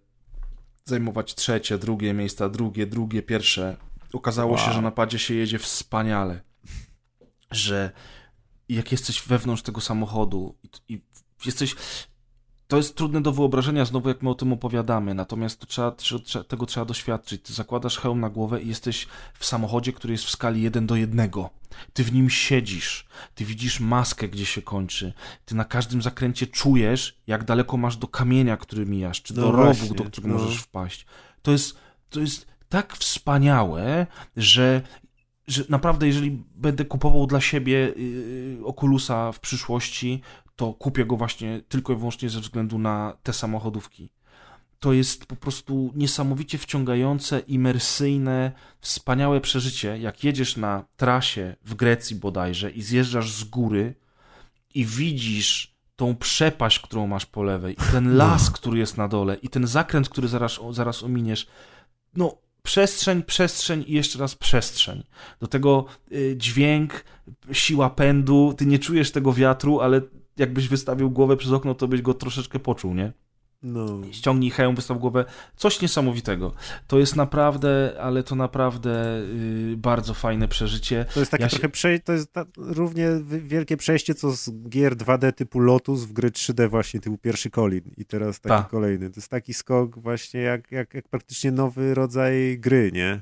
[0.85, 3.77] zajmować trzecie, drugie miejsca, drugie, drugie, pierwsze.
[4.13, 4.65] Okazało wow.
[4.65, 6.41] się, że na padzie się jedzie wspaniale.
[7.51, 7.91] Że
[8.75, 11.01] jak jesteś wewnątrz tego samochodu i, i
[11.45, 11.75] jesteś...
[12.67, 16.43] To jest trudne do wyobrażenia, znowu jak my o tym opowiadamy, natomiast to trzeba, trzeba,
[16.43, 17.43] tego trzeba doświadczyć.
[17.43, 19.07] Ty zakładasz hełm na głowę i jesteś
[19.39, 21.31] w samochodzie, który jest w skali 1 do 1.
[21.93, 25.13] Ty w nim siedzisz, ty widzisz maskę, gdzie się kończy,
[25.45, 29.51] ty na każdym zakręcie czujesz, jak daleko masz do kamienia, który mijasz, czy no do
[29.51, 30.43] właśnie, rowu, do którego no.
[30.43, 31.05] możesz wpaść.
[31.41, 31.77] To jest,
[32.09, 34.81] to jest tak wspaniałe, że
[35.49, 40.21] że naprawdę, jeżeli będę kupował dla siebie yy, Oculusa w przyszłości,
[40.55, 44.09] to kupię go właśnie tylko i wyłącznie ze względu na te samochodówki.
[44.79, 49.97] To jest po prostu niesamowicie wciągające, imersyjne, wspaniałe przeżycie.
[49.97, 53.95] Jak jedziesz na trasie w Grecji bodajże i zjeżdżasz z góry
[54.73, 59.35] i widzisz tą przepaść, którą masz po lewej, i ten las, który jest na dole,
[59.35, 61.47] i ten zakręt, który zaraz, zaraz ominiesz.
[62.15, 65.03] No, przestrzeń, przestrzeń i jeszcze raz przestrzeń.
[65.39, 67.03] Do tego y, dźwięk,
[67.51, 70.01] siła pędu, ty nie czujesz tego wiatru, ale
[70.37, 73.13] jakbyś wystawił głowę przez okno, to byś go troszeczkę poczuł, nie?
[73.63, 74.01] No.
[74.11, 75.25] Ściągnij hełm, wystaw głowę.
[75.55, 76.53] Coś niesamowitego.
[76.87, 79.21] To jest naprawdę, ale to naprawdę
[79.69, 81.05] yy, bardzo fajne przeżycie.
[81.13, 81.99] To jest takie ja trochę się...
[81.99, 86.69] to jest ta, równie wielkie przejście, co z gier 2D typu Lotus w gry 3D
[86.69, 88.69] właśnie typu pierwszy Colin i teraz taki Ta.
[88.69, 89.09] kolejny.
[89.09, 93.21] To jest taki skok właśnie jak, jak, jak praktycznie nowy rodzaj gry, nie?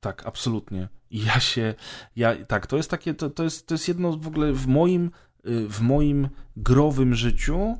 [0.00, 0.88] Tak, absolutnie.
[1.10, 1.74] I ja się,
[2.16, 5.10] ja, tak, to jest takie, to, to, jest, to jest jedno w ogóle w moim,
[5.46, 7.76] y, w moim growym życiu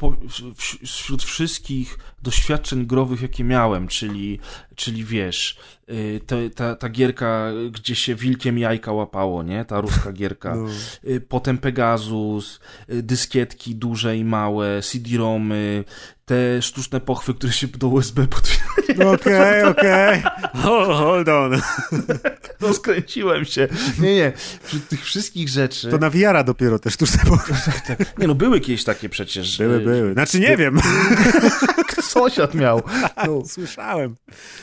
[0.00, 0.16] po,
[0.84, 4.38] wśród wszystkich doświadczeń growych, jakie miałem, czyli,
[4.74, 5.56] czyli wiesz,
[6.26, 9.64] te, ta, ta gierka, gdzie się wilkiem jajka łapało, nie?
[9.64, 10.54] Ta ruska gierka.
[10.60, 10.66] No.
[11.10, 12.60] Y, potem Pegasus,
[12.92, 15.84] y, dyskietki duże i małe, CD-romy,
[16.30, 19.12] te sztuczne pochwy, które się do USB podpinają.
[19.12, 20.22] Okej, okej.
[20.54, 21.52] Hold on.
[22.60, 23.68] No skręciłem się.
[23.98, 24.32] Nie, nie.
[24.62, 25.90] Wśród tych wszystkich rzeczy...
[25.90, 27.54] To na wiara dopiero te sztuczne pochwy.
[27.64, 28.18] Tak, tak.
[28.18, 29.58] Nie no, były kiedyś takie przecież.
[29.58, 30.12] Były, były.
[30.12, 30.80] Znaczy nie wiem.
[32.02, 32.82] Sąsiad miał.
[33.26, 33.42] No.
[33.46, 34.14] Słyszałem.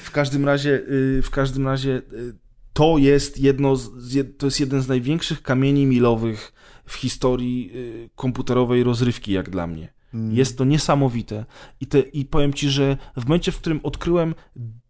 [0.03, 2.35] W każdym razie, y, w każdym razie y,
[2.73, 6.53] to jest jedno, z, to jest jeden z największych kamieni milowych
[6.85, 9.93] w historii y, komputerowej rozrywki, jak dla mnie.
[10.11, 10.35] Hmm.
[10.35, 11.45] Jest to niesamowite.
[11.79, 14.35] I, te, I powiem ci, że w momencie, w którym odkryłem,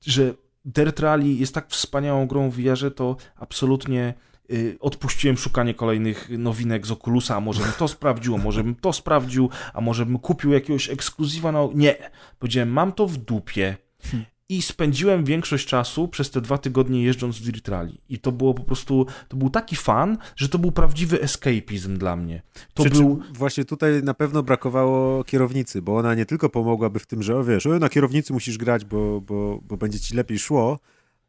[0.06, 0.34] że
[0.66, 4.14] Dirt Rally jest tak wspaniałą grą w VR, to absolutnie
[4.52, 8.76] y, odpuściłem szukanie kolejnych nowinek z Oculusa, a może bym to sprawdził, a może bym
[8.76, 11.52] to sprawdził, a może bym kupił jakiegoś ekskluzywa.
[11.52, 11.96] No nie,
[12.40, 13.78] powiedziałem, mam to w dupie.
[14.50, 17.98] I spędziłem większość czasu przez te dwa tygodnie jeżdżąc w Dirt Rally.
[18.10, 22.16] I to było po prostu, to był taki fan, że to był prawdziwy escapizm dla
[22.16, 22.42] mnie.
[22.74, 23.22] To Przy był...
[23.34, 27.44] Właśnie tutaj na pewno brakowało kierownicy, bo ona nie tylko pomogłaby w tym, że o
[27.44, 30.80] wiesz, o, na kierownicy musisz grać, bo, bo, bo będzie ci lepiej szło,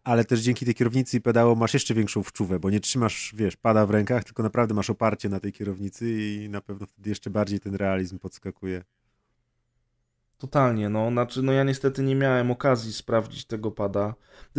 [0.04, 3.56] ale też dzięki tej kierownicy i pedało masz jeszcze większą wczuwę, bo nie trzymasz, wiesz,
[3.56, 7.30] pada w rękach, tylko naprawdę masz oparcie na tej kierownicy i na pewno wtedy jeszcze
[7.30, 8.84] bardziej ten realizm podskakuje.
[10.38, 14.14] Totalnie, no, znaczy, no ja niestety nie miałem okazji sprawdzić tego pada,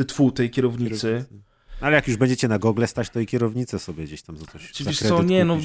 [0.08, 1.00] tfu, tej kierownicy.
[1.00, 1.49] kierownicy.
[1.82, 4.72] Ale jak już będziecie na gogle stać, to i kierownicę sobie gdzieś tam za coś
[4.72, 5.58] Czy wiesz co, nie, no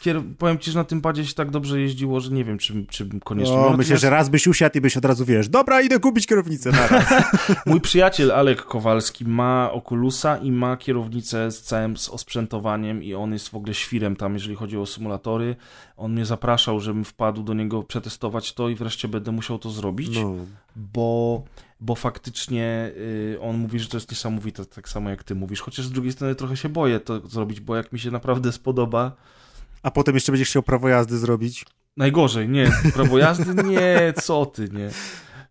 [0.00, 0.22] kier...
[0.38, 3.08] powiem ci, że na tym padzie się tak dobrze jeździło, że nie wiem, czy, czy
[3.24, 3.56] koniecznie...
[3.56, 6.72] No, myślę, że raz byś usiadł i byś od razu, wiesz, dobra, idę kupić kierownicę
[6.72, 7.04] na raz.
[7.66, 13.32] Mój przyjaciel Alek Kowalski ma Oculusa i ma kierownicę z całym z osprzętowaniem i on
[13.32, 15.56] jest w ogóle świrem tam, jeżeli chodzi o symulatory.
[15.96, 20.16] On mnie zapraszał, żebym wpadł do niego przetestować to i wreszcie będę musiał to zrobić,
[20.16, 20.34] no.
[20.76, 21.42] bo
[21.82, 25.60] bo faktycznie y, on mówi, że to jest niesamowite, tak samo jak ty mówisz.
[25.60, 29.12] Chociaż z drugiej strony trochę się boję to zrobić, bo jak mi się naprawdę spodoba.
[29.82, 31.64] A potem jeszcze będziesz chciał prawo jazdy zrobić?
[31.96, 32.70] Najgorzej, nie.
[32.94, 33.62] Prawo jazdy?
[33.72, 34.90] Nie, co ty, nie.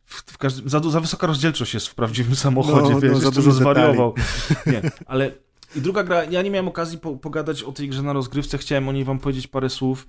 [0.05, 3.31] W, w każdym, za, za, wysoka rozdzielczość jest w prawdziwym samochodzie, no, wiesz, no, za
[3.31, 4.15] dużo zwariował.
[4.65, 5.31] Nie, ale
[5.75, 8.89] i druga gra, ja nie miałem okazji po, pogadać o tej grze na rozgrywce, chciałem
[8.89, 10.07] o niej wam powiedzieć parę słów.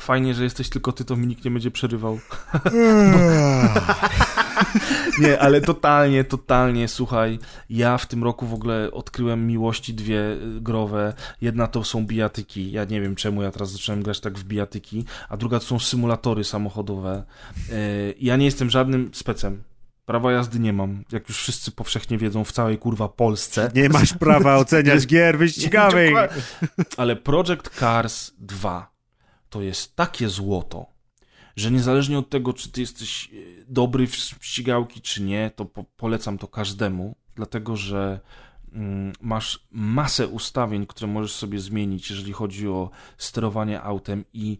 [0.00, 2.18] Fajnie, że jesteś tylko ty, to mi nikt nie będzie przerywał.
[5.22, 7.38] nie, ale totalnie, totalnie, słuchaj,
[7.70, 11.12] ja w tym roku w ogóle odkryłem miłości dwie y, growe.
[11.40, 15.04] Jedna to są bijatyki, ja nie wiem czemu ja teraz zacząłem grać tak w bijatyki,
[15.28, 17.24] a druga to są symulatory samochodowe.
[17.70, 19.62] Y, ja nie jestem żadnym specem.
[20.06, 23.70] Prawa jazdy nie mam, jak już wszyscy powszechnie wiedzą w całej kurwa Polsce.
[23.74, 26.14] Nie masz prawa oceniać gier wyścigowych.
[26.96, 28.94] Ale Project Cars 2
[29.50, 30.86] to jest takie złoto,
[31.56, 33.36] że niezależnie od tego, czy ty jesteś e,
[33.68, 38.20] dobry w ścigałki, czy nie, to po polecam to każdemu, dlatego że
[38.72, 44.58] mm, masz masę ustawień, które możesz sobie zmienić, jeżeli chodzi o sterowanie autem i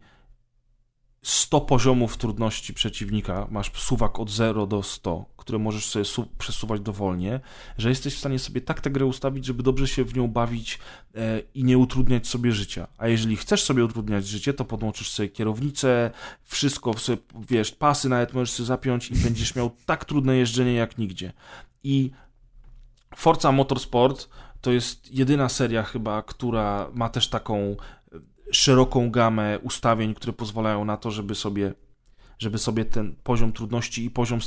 [1.23, 6.05] 100 poziomów trudności przeciwnika, masz suwak od 0 do 100, które możesz sobie
[6.39, 7.41] przesuwać dowolnie,
[7.79, 10.79] że jesteś w stanie sobie tak tę grę ustawić, żeby dobrze się w nią bawić
[11.15, 12.87] e, i nie utrudniać sobie życia.
[12.99, 16.11] A jeżeli chcesz sobie utrudniać życie, to podłączysz sobie kierownicę,
[16.45, 17.19] wszystko, sobie,
[17.49, 21.33] wiesz, pasy nawet możesz sobie zapiąć i będziesz miał tak trudne jeżdżenie jak nigdzie.
[21.83, 22.11] I
[23.17, 24.29] Forza Motorsport
[24.61, 27.77] to jest jedyna seria chyba, która ma też taką
[28.53, 31.75] szeroką gamę ustawień, które pozwalają na to, żeby sobie
[32.39, 34.39] żeby sobie ten poziom trudności i poziom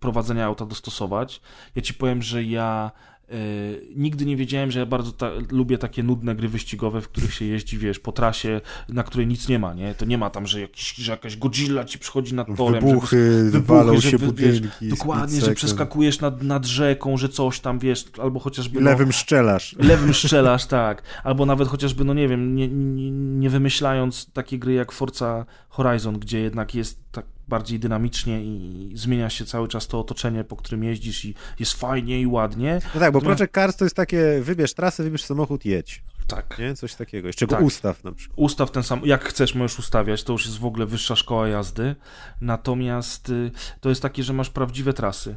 [0.00, 1.40] prowadzenia auta dostosować.
[1.74, 2.92] Ja ci powiem, że ja
[3.30, 7.34] Yy, nigdy nie wiedziałem, że ja bardzo ta, lubię takie nudne gry wyścigowe, w których
[7.34, 9.94] się jeździ, wiesz, po trasie, na której nic nie ma, nie?
[9.94, 12.86] To nie ma tam, że, jakiś, że jakaś Godzilla ci przychodzi nad torem.
[12.86, 14.68] Wybuchy, wybuchy się żeby, budynki.
[14.80, 18.80] Wiesz, dokładnie, że przeskakujesz nad, nad rzeką, że coś tam, wiesz, albo chociażby...
[18.80, 19.76] No, lewym szczelasz.
[19.78, 21.02] Lewym szczelasz, tak.
[21.24, 26.18] Albo nawet chociażby, no nie wiem, nie, nie, nie wymyślając takie gry jak Forza Horizon,
[26.18, 30.84] gdzie jednak jest tak bardziej dynamicznie i zmienia się cały czas to otoczenie, po którym
[30.84, 32.80] jeździsz i jest fajnie i ładnie.
[32.94, 36.02] No tak, bo Project Cars to jest takie, wybierz trasę, wybierz samochód, jedź.
[36.26, 36.58] Tak.
[36.58, 36.74] Nie?
[36.74, 37.26] Coś takiego.
[37.26, 37.62] Jeszcze tak.
[37.62, 38.38] ustaw na przykład.
[38.38, 41.94] Ustaw ten sam, jak chcesz możesz ustawiać, to już jest w ogóle wyższa szkoła jazdy.
[42.40, 43.50] Natomiast y,
[43.80, 45.36] to jest takie, że masz prawdziwe trasy.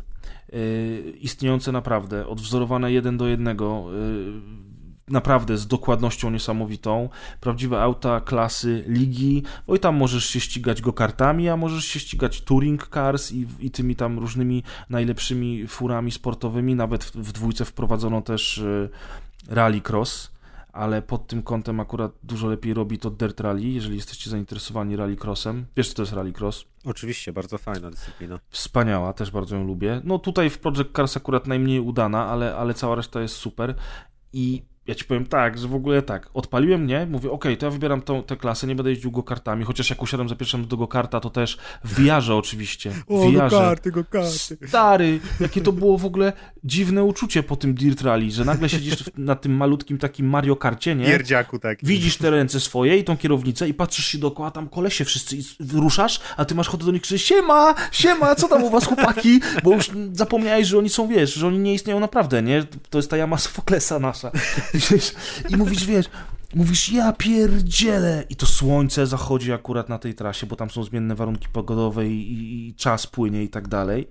[0.54, 4.69] Y, istniejące naprawdę, odwzorowane jeden do jednego y,
[5.10, 7.10] naprawdę z dokładnością niesamowitą.
[7.42, 12.00] Prawdziwe auta klasy ligi, bo i tam możesz się ścigać go kartami, a możesz się
[12.00, 16.76] ścigać touring cars i, i tymi tam różnymi najlepszymi furami sportowymi.
[16.76, 18.90] Nawet w, w dwójce wprowadzono też y,
[19.48, 20.40] rallycross
[20.74, 25.66] ale pod tym kątem akurat dużo lepiej robi to Dirt Rally, jeżeli jesteście zainteresowani rallycrossem.
[25.78, 26.66] Wiesz, co to jest rallycross?
[26.86, 28.40] Oczywiście, bardzo fajna dyscyplina.
[28.50, 30.02] Wspaniała, też bardzo ją lubię.
[30.04, 33.76] No tutaj w Project Cars akurat najmniej udana, ale, ale cała reszta jest super
[34.34, 37.66] i ja ci powiem tak, że w ogóle tak, odpaliłem mnie, mówię, okej, okay, to
[37.66, 40.68] ja wybieram tą, tę klasę, nie będę jeździł go kartami, chociaż jak usiadłem za pierwszym
[40.68, 42.92] do go karta, to też w VR-ze oczywiście.
[43.08, 44.58] O, go karty, go karty.
[44.68, 46.34] Stary, jakie to było w ogóle
[46.64, 50.96] dziwne uczucie po tym Dirt Rally, że nagle siedzisz na tym malutkim takim Mario Karcie,
[50.96, 51.06] nie?
[51.06, 51.78] Pierdziaku tak.
[51.84, 55.44] Widzisz te ręce swoje i tą kierownicę i patrzysz się dookoła, tam kolesie wszyscy i
[55.74, 59.40] ruszasz, a ty masz ochotę do nich krzyczeć, siema, siema, co tam u was chłopaki?
[59.64, 62.64] Bo już zapomniałeś, że oni są, wiesz, że oni nie istnieją naprawdę, nie?
[62.90, 64.32] To jest ta jama Sofoklesa nasza.
[65.50, 66.06] I mówisz, wiesz,
[66.56, 68.24] mówisz, ja pierdzielę.
[68.30, 72.68] I to słońce zachodzi akurat na tej trasie, bo tam są zmienne warunki pogodowe i,
[72.70, 74.08] i czas płynie i tak dalej.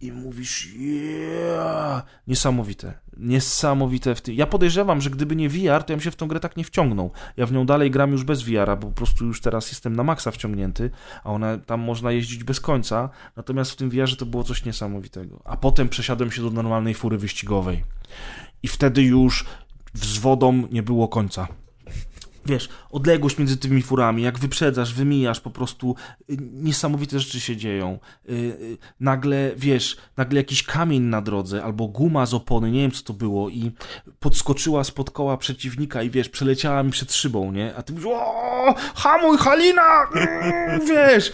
[0.00, 2.02] I mówisz, yeah!
[2.26, 2.94] Niesamowite.
[3.16, 4.34] Niesamowite w tym.
[4.34, 6.64] Ja podejrzewam, że gdyby nie VR, to ja bym się w tą grę tak nie
[6.64, 7.10] wciągnął.
[7.36, 10.02] Ja w nią dalej gram już bez VR-a, bo po prostu już teraz jestem na
[10.02, 10.90] maksa wciągnięty,
[11.24, 13.08] a ona tam można jeździć bez końca.
[13.36, 15.40] Natomiast w tym VR-ze to było coś niesamowitego.
[15.44, 17.84] A potem przesiadłem się do normalnej fury wyścigowej.
[18.62, 19.44] I wtedy już
[20.04, 21.48] z wodą nie było końca.
[22.46, 25.94] Wiesz, odległość między tymi furami, jak wyprzedzasz, wymijasz, po prostu
[26.30, 27.98] y, niesamowite rzeczy się dzieją.
[28.28, 32.90] Y, y, nagle, wiesz, nagle jakiś kamień na drodze, albo guma z opony, nie wiem
[32.90, 33.70] co to było, i
[34.20, 37.74] podskoczyła spod koła przeciwnika i wiesz, przeleciała mi przed szybą, nie?
[37.76, 38.08] A ty mówisz,
[38.94, 40.06] hamuj, Halina!
[40.14, 41.32] Mm, wiesz,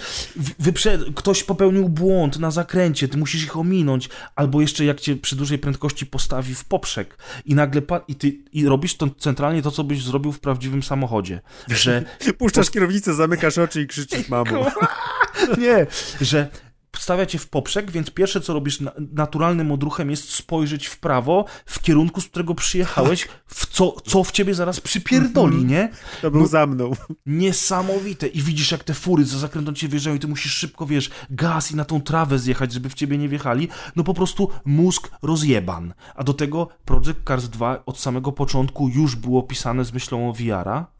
[0.59, 1.01] wyprzed...
[1.14, 5.59] ktoś popełnił błąd na zakręcie, ty musisz ich ominąć, albo jeszcze jak cię przy dużej
[5.59, 10.02] prędkości postawi w poprzek i nagle, i ty i robisz to centralnie to, co byś
[10.02, 12.04] zrobił w prawdziwym samochodzie samochodzie, że...
[12.38, 14.66] Puszczasz kierownicę, zamykasz oczy i krzyczysz mamo.
[15.58, 15.86] Nie,
[16.20, 16.48] że
[16.98, 18.78] stawia cię w poprzek, więc pierwsze co robisz
[19.12, 24.32] naturalnym odruchem jest spojrzeć w prawo, w kierunku, z którego przyjechałeś, w co, co w
[24.32, 25.70] ciebie zaraz przypierdoli, mhm.
[25.70, 25.90] nie?
[26.22, 26.92] To był no, za mną.
[27.26, 28.26] Niesamowite.
[28.26, 31.72] I widzisz, jak te fury za zakrętą cię wjeżdżają i ty musisz szybko, wiesz, gaz
[31.72, 33.68] i na tą trawę zjechać, żeby w ciebie nie wjechali.
[33.96, 35.94] No po prostu mózg rozjeban.
[36.14, 40.32] A do tego Project Cars 2 od samego początku już było pisane z myślą o
[40.32, 40.91] VR-a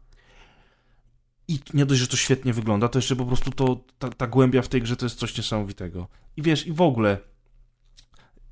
[1.53, 4.61] i nie dość, że to świetnie wygląda, to jeszcze po prostu to, ta, ta głębia
[4.61, 6.07] w tej grze to jest coś niesamowitego.
[6.37, 7.17] I wiesz, i w ogóle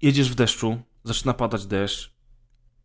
[0.01, 2.11] jedziesz w deszczu, zaczyna padać deszcz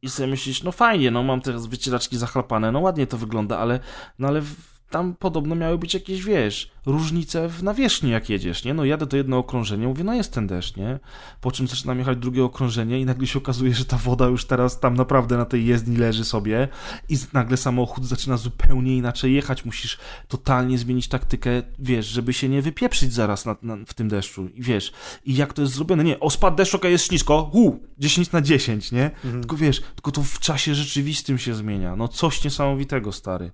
[0.02, 3.80] i sobie myślisz, no fajnie, no mam teraz wycieraczki zachlapane, no ładnie to wygląda, ale,
[4.18, 4.42] no ale
[4.90, 8.74] tam podobno miały być jakieś, wiesz, różnice w nawierzchni, jak jedziesz, nie?
[8.74, 10.98] No jadę to jedno okrążenie, mówię, no jest ten deszcz, nie?
[11.40, 14.80] Po czym zaczynam jechać drugie okrążenie i nagle się okazuje, że ta woda już teraz
[14.80, 16.68] tam naprawdę na tej jezdni leży sobie
[17.08, 19.98] i nagle samochód zaczyna zupełnie inaczej jechać, musisz
[20.28, 24.62] totalnie zmienić taktykę, wiesz, żeby się nie wypieprzyć zaraz na, na, w tym deszczu i
[24.62, 24.92] wiesz,
[25.24, 28.40] i jak to jest zrobione, nie, o spad deszcz, okej, jest ślisko, hu, 10 na
[28.40, 29.04] 10, nie?
[29.04, 29.40] Mhm.
[29.40, 33.50] Tylko wiesz, tylko to w czasie rzeczywistym się zmienia, no coś niesamowitego, stary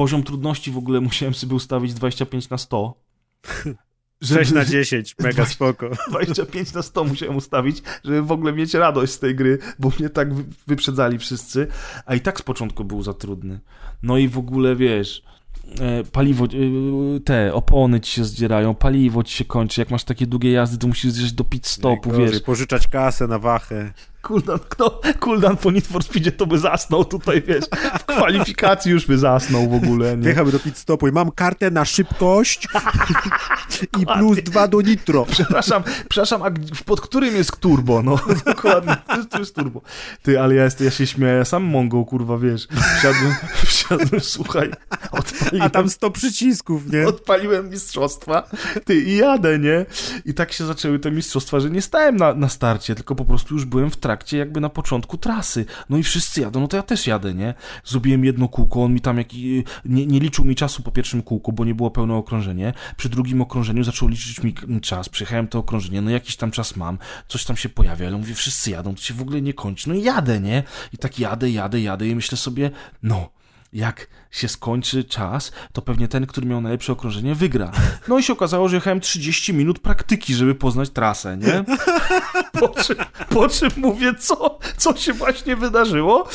[0.00, 2.94] poziom trudności w ogóle musiałem sobie ustawić 25 na 100.
[4.22, 5.90] 6 na 10, mega spoko.
[6.10, 10.10] 25 na 100 musiałem ustawić, żeby w ogóle mieć radość z tej gry, bo mnie
[10.10, 10.34] tak
[10.66, 11.66] wyprzedzali wszyscy,
[12.06, 13.60] a i tak z początku był za trudny.
[14.02, 15.22] No i w ogóle wiesz,
[15.80, 16.48] e, paliwo, e,
[17.20, 20.86] te opony ci się zdzierają, paliwo ci się kończy, jak masz takie długie jazdy, to
[20.86, 22.40] musisz zjeżdżać do pit stopu, wiesz.
[22.40, 23.92] Pożyczać kasę na wachę.
[24.22, 27.64] Kuldan, kto, Kuldan po Need for Speedzie to by zasnął tutaj, wiesz,
[27.98, 30.22] w kwalifikacji już by zasnął w ogóle, nie?
[30.22, 32.68] Wjechałby do pit stopu i mam kartę na szybkość
[34.00, 35.26] i plus dwa do nitro.
[35.30, 36.50] Przepraszam, przepraszam, a
[36.84, 38.18] pod którym jest turbo, no?
[38.46, 38.96] Dokładnie,
[39.30, 39.80] to jest turbo.
[40.22, 42.68] Ty, ale ja, jest, ja się śmieję, ja sam Mongo, kurwa, wiesz,
[42.98, 43.34] wsiadłem,
[43.66, 44.70] wsiadłem, słuchaj,
[45.12, 45.66] odpaliłem.
[45.66, 47.06] A tam sto przycisków, nie?
[47.06, 48.50] Odpaliłem mistrzostwa,
[48.84, 49.86] ty, i jadę, nie?
[50.24, 53.54] I tak się zaczęły te mistrzostwa, że nie stałem na, na starcie, tylko po prostu
[53.54, 55.66] już byłem w trakcie trakcie jakby na początku trasy.
[55.88, 57.54] No i wszyscy jadą, no to ja też jadę, nie?
[57.84, 59.28] Zrobiłem jedno kółko, on mi tam jak,
[59.84, 62.72] nie, nie liczył mi czasu po pierwszym kółku, bo nie było pełne okrążenie.
[62.96, 66.98] Przy drugim okrążeniu zaczął liczyć mi czas, przyjechałem to okrążenie, no jakiś tam czas mam,
[67.28, 69.88] coś tam się pojawia, ale mówię, wszyscy jadą, to się w ogóle nie kończy.
[69.88, 70.62] No i jadę, nie?
[70.92, 72.70] I tak jadę, jadę, jadę i myślę sobie,
[73.02, 73.30] no,
[73.72, 77.72] jak się skończy czas, to pewnie ten, który miał najlepsze okrążenie, wygra.
[78.08, 81.64] No i się okazało, że jechałem 30 minut praktyki, żeby poznać trasę, nie?
[82.60, 82.96] Po czym,
[83.28, 86.28] po czym mówię, co, co się właśnie wydarzyło?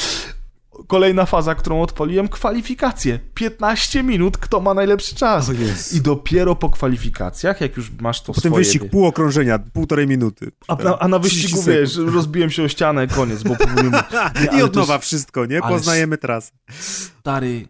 [0.87, 3.19] Kolejna faza, którą odpaliłem, kwalifikacje.
[3.33, 5.51] 15 minut, kto ma najlepszy czas.
[5.93, 8.65] I dopiero po kwalifikacjach, jak już masz to Potem swoje...
[8.65, 10.51] wyścig pół okrążenia, półtorej minuty.
[10.67, 13.55] A, na, a na wyścigu, wiesz, rozbiłem się o ścianę, koniec, bo.
[14.41, 15.05] Nie, I od nowa jest...
[15.05, 15.61] wszystko, nie?
[15.61, 16.51] Poznajemy trasę.
[16.79, 17.67] Stary,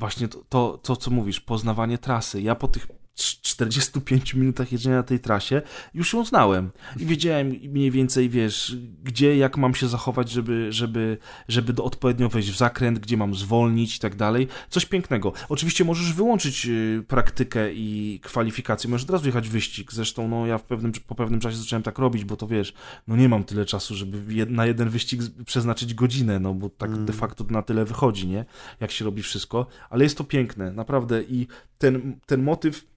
[0.00, 2.42] właśnie to, to, co mówisz, poznawanie trasy.
[2.42, 2.86] Ja po tych
[3.22, 5.62] 45 minutach jeżdżenia na tej trasie
[5.94, 11.18] już ją znałem i wiedziałem mniej więcej, wiesz, gdzie, jak mam się zachować, żeby, żeby,
[11.48, 14.48] żeby odpowiednio wejść w zakręt, gdzie mam zwolnić i tak dalej.
[14.70, 15.32] Coś pięknego.
[15.48, 19.92] Oczywiście możesz wyłączyć y, praktykę i kwalifikację, możesz od razu jechać wyścig.
[19.92, 22.74] Zresztą, no ja w pewnym, po pewnym czasie zacząłem tak robić, bo to wiesz,
[23.08, 27.06] no nie mam tyle czasu, żeby na jeden wyścig przeznaczyć godzinę, no bo tak mm.
[27.06, 28.44] de facto na tyle wychodzi, nie?
[28.80, 29.66] Jak się robi wszystko.
[29.90, 31.46] Ale jest to piękne, naprawdę i
[31.78, 32.90] ten, ten motyw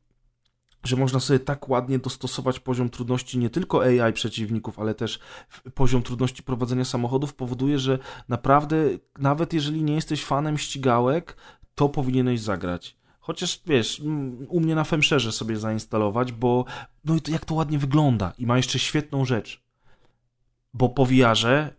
[0.83, 5.19] że można sobie tak ładnie dostosować poziom trudności nie tylko AI przeciwników, ale też
[5.73, 7.99] poziom trudności prowadzenia samochodów powoduje, że
[8.29, 8.77] naprawdę,
[9.19, 11.37] nawet jeżeli nie jesteś fanem ścigałek,
[11.75, 12.97] to powinieneś zagrać.
[13.19, 14.01] Chociaż wiesz,
[14.47, 16.65] u mnie na Femszerze sobie zainstalować, bo
[17.05, 19.63] no i to jak to ładnie wygląda i ma jeszcze świetną rzecz.
[20.73, 21.73] Bo po VR-ze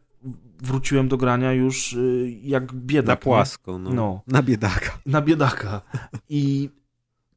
[0.63, 3.07] wróciłem do grania już y, jak biedak.
[3.07, 3.91] Na płasko, no.
[3.91, 4.23] no.
[4.27, 4.99] Na biedaka.
[5.07, 5.81] Na biedaka.
[6.29, 6.71] I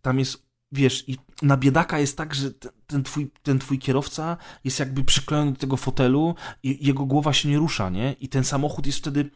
[0.02, 2.52] tam jest wiesz, i na biedaka jest tak, że
[2.88, 7.50] ten twój, ten twój kierowca jest jakby przyklejony do tego fotelu i jego głowa się
[7.50, 8.16] nie rusza, nie?
[8.20, 9.30] I ten samochód jest wtedy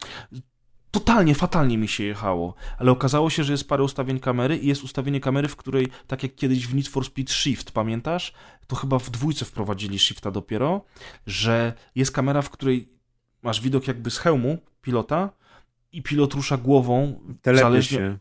[0.91, 4.83] totalnie, fatalnie mi się jechało, ale okazało się, że jest parę ustawień kamery i jest
[4.83, 8.33] ustawienie kamery, w której, tak jak kiedyś w Need for Speed Shift, pamiętasz?
[8.67, 10.85] To chyba w dwójce wprowadzili Shifta dopiero,
[11.25, 12.89] że jest kamera, w której
[13.41, 15.29] masz widok jakby z hełmu pilota
[15.91, 18.17] i pilot rusza głową, Telepie zależnie, się.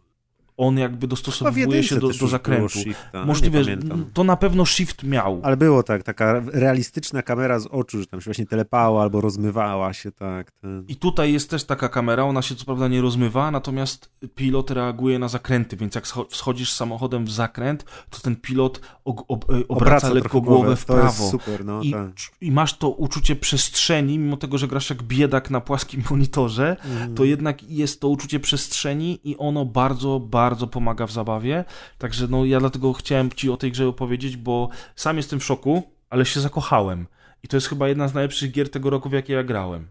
[0.60, 2.68] On jakby dostosowuje się do, do zakrętu.
[2.68, 3.76] shifta, Możliwe, że
[4.14, 5.40] to na pewno shift miał.
[5.42, 9.92] Ale było tak, taka realistyczna kamera z oczu, że tam się właśnie telepała albo rozmywała
[9.92, 10.50] się, tak.
[10.50, 10.84] Ten...
[10.88, 15.18] I tutaj jest też taka kamera, ona się co prawda nie rozmywa, natomiast pilot reaguje
[15.18, 19.68] na zakręty, więc jak scho- wschodzisz samochodem w zakręt, to ten pilot og- ob- e,
[19.68, 21.30] obraca, lekko trochę głowę w prawo.
[21.30, 22.10] super, no I, tak.
[22.40, 27.14] I masz to uczucie przestrzeni, mimo tego, że grasz jak biedak na płaskim monitorze, Mhm.
[27.14, 31.64] to jednak jest to uczucie przestrzeni i ono bardzo, bardzo pomaga w zabawie.
[31.98, 35.82] Także no ja dlatego chciałem ci o tej grze opowiedzieć, bo sam jestem w szoku,
[36.10, 37.06] ale się zakochałem.
[37.42, 39.90] I to jest chyba jedna z najlepszych gier tego roku, w jakie ja grałem.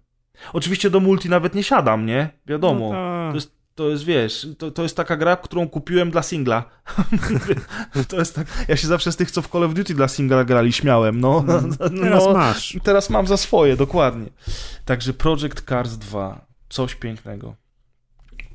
[0.53, 2.29] Oczywiście do multi nawet nie siadam, nie?
[2.45, 2.89] Wiadomo.
[2.89, 3.31] No tak.
[3.31, 6.63] To jest, to jest, wiesz, to, to jest taka gra, którą kupiłem dla singla.
[8.09, 10.43] to jest tak, ja się zawsze z tych, co w Call of Duty dla singla
[10.43, 11.45] grali, śmiałem, no.
[11.47, 11.77] Mm.
[12.03, 12.77] Teraz no, masz.
[12.83, 14.29] Teraz mam za swoje, dokładnie.
[14.85, 17.55] Także Project Cars 2, coś pięknego.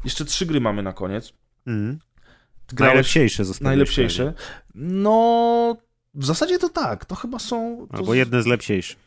[0.04, 1.32] Jeszcze trzy gry mamy na koniec.
[1.66, 1.98] Mhm.
[2.68, 3.68] Grałeś Najlepsiejsze zostały.
[3.68, 4.34] najlepsiejsze.
[4.74, 5.76] No,
[6.14, 7.86] w zasadzie to tak, to chyba są...
[7.90, 8.98] To Albo jedne z lepsiejszych.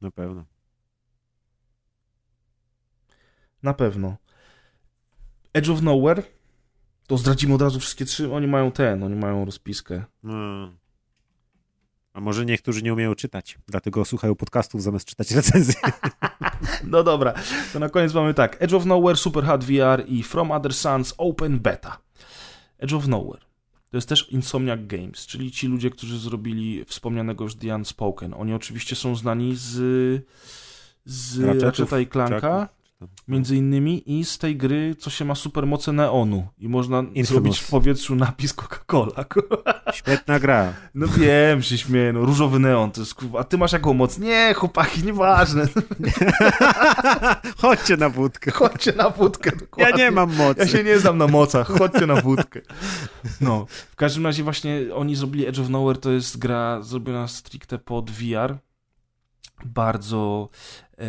[0.00, 0.44] Na pewno.
[3.62, 4.16] Na pewno.
[5.52, 6.22] Edge of Nowhere,
[7.06, 10.04] to zdradzimy od razu wszystkie trzy, oni mają ten, oni mają rozpiskę.
[10.22, 10.72] No.
[12.12, 15.74] A może niektórzy nie umieją czytać, dlatego słuchają podcastów zamiast czytać recenzje.
[16.84, 17.34] No dobra,
[17.72, 18.62] to na koniec mamy tak.
[18.62, 21.98] Edge of Nowhere, Super Hot VR i From Other Suns Open Beta.
[22.78, 23.40] Edge of Nowhere.
[23.90, 28.34] To jest też Insomniac Games, czyli ci ludzie, którzy zrobili wspomnianego już The Unspoken.
[28.34, 29.70] Oni oczywiście są znani z,
[31.04, 32.68] z Ratcheta i Clanka.
[33.28, 36.48] Między innymi, i z tej gry, co się ma supermoce neonu.
[36.58, 37.28] I można Infamous.
[37.28, 39.24] zrobić w powietrzu napis Coca-Cola.
[39.94, 40.72] Świetna gra.
[40.94, 44.18] No wiem, się śmieję, no różowy neon, to jest a ty masz jaką moc?
[44.18, 45.66] Nie, chłopaki, nieważne,
[47.58, 48.50] Chodźcie na wódkę.
[48.50, 49.50] chodźcie na wódkę.
[49.54, 50.04] Ja dokładnie.
[50.04, 50.60] nie mam mocy.
[50.60, 52.60] Ja się nie znam na mocach, chodźcie na wódkę.
[53.40, 57.78] No, w każdym razie właśnie oni zrobili Edge of Nowhere, to jest gra zrobiona stricte
[57.78, 58.58] pod VR,
[59.64, 60.48] bardzo,
[60.98, 61.04] e,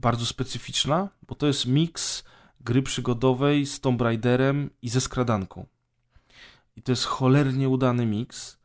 [0.00, 2.24] bardzo specyficzna, bo to jest miks
[2.60, 5.66] gry przygodowej z Tomb Raiderem i ze skradanką.
[6.76, 8.58] I to jest cholernie udany miks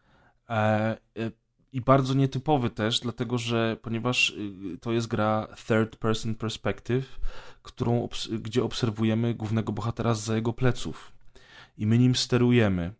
[0.49, 1.31] e, e,
[1.73, 7.19] i bardzo nietypowy też, dlatego że ponieważ y, to jest gra third person perspective,
[7.63, 8.09] którą,
[8.39, 11.11] gdzie obserwujemy głównego bohatera za jego pleców
[11.77, 12.93] i my nim sterujemy.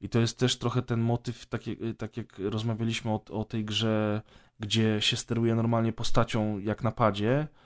[0.00, 3.64] I to jest też trochę ten motyw, tak jak, tak jak rozmawialiśmy o, o tej
[3.64, 4.22] grze,
[4.60, 7.59] gdzie się steruje normalnie postacią jak na padzie, y,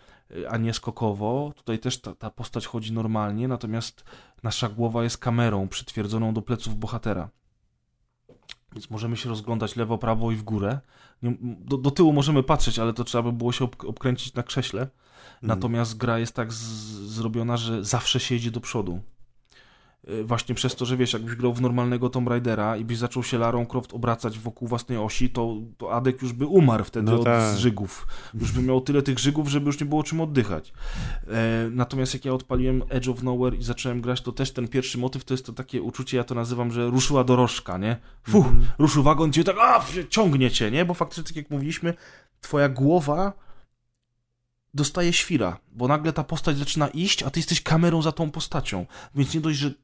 [0.48, 1.52] a nie skokowo.
[1.56, 4.04] Tutaj też ta, ta postać chodzi normalnie, natomiast
[4.42, 7.30] nasza głowa jest kamerą przytwierdzoną do pleców bohatera.
[8.72, 10.80] Więc możemy się rozglądać lewo, prawo i w górę.
[11.42, 14.80] Do, do tyłu możemy patrzeć, ale to trzeba by było się ob, obkręcić na krześle.
[14.82, 14.92] Mhm.
[15.42, 16.64] Natomiast gra jest tak z,
[17.08, 19.00] zrobiona, że zawsze się jedzie do przodu.
[20.08, 23.22] Yy, Właśnie przez to, że wiesz, jakbyś grał w normalnego Tomb Raidera i byś zaczął
[23.22, 27.18] się Larą Croft obracać wokół własnej osi, to, to Adek już by umarł wtedy No
[27.18, 27.58] od tak.
[27.58, 28.06] żygów.
[28.34, 30.72] Już by miał tyle tych żygów, żeby już nie było czym oddychać.
[31.28, 34.98] E, natomiast jak ja odpaliłem Edge of Nowhere i zacząłem grać, to też ten pierwszy
[34.98, 37.96] motyw to jest to takie uczucie, ja to nazywam, że ruszyła dorożka, nie?
[38.28, 38.66] Fuh, Mhm.
[38.78, 40.84] ruszył wagon, cię tak, a, ciągnie cię, nie?
[40.84, 41.94] Bo faktycznie, tak jak mówiliśmy,
[42.40, 43.32] twoja głowa
[44.74, 48.86] dostaje świra, bo nagle ta postać zaczyna iść, a ty jesteś kamerą za tą postacią.
[49.14, 49.74] Więc nie dość, że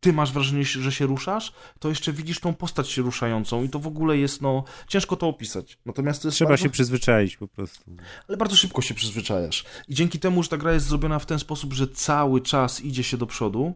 [0.00, 3.78] ty masz wrażenie, że się ruszasz, to jeszcze widzisz tą postać się ruszającą i to
[3.78, 5.78] w ogóle jest, no, ciężko to opisać.
[5.86, 6.62] Natomiast to jest Trzeba bardzo...
[6.62, 7.96] się przyzwyczaić po prostu.
[8.28, 9.64] Ale bardzo szybko się przyzwyczajasz.
[9.88, 13.04] I dzięki temu, że ta gra jest zrobiona w ten sposób, że cały czas idzie
[13.04, 13.74] się do przodu,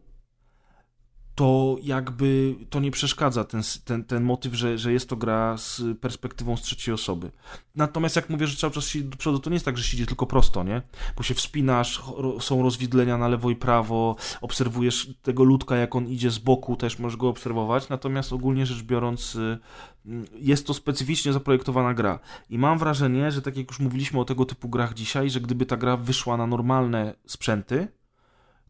[1.42, 5.82] to jakby to nie przeszkadza ten, ten, ten motyw, że, że jest to gra z
[6.00, 7.30] perspektywą z trzeciej osoby.
[7.74, 9.96] Natomiast jak mówię, że cały czas się do przodu, to nie jest tak, że się
[9.96, 10.82] idzie tylko prosto, nie?
[11.16, 12.02] Bo się wspinasz,
[12.40, 16.98] są rozwidlenia na lewo i prawo, obserwujesz tego ludka, jak on idzie z boku, też
[16.98, 19.58] możesz go obserwować, natomiast ogólnie rzecz biorąc y,
[20.06, 22.18] mm, jest to specyficznie zaprojektowana gra.
[22.50, 25.66] I mam wrażenie, że tak jak już mówiliśmy o tego typu grach dzisiaj, że gdyby
[25.66, 27.88] ta gra wyszła na normalne sprzęty,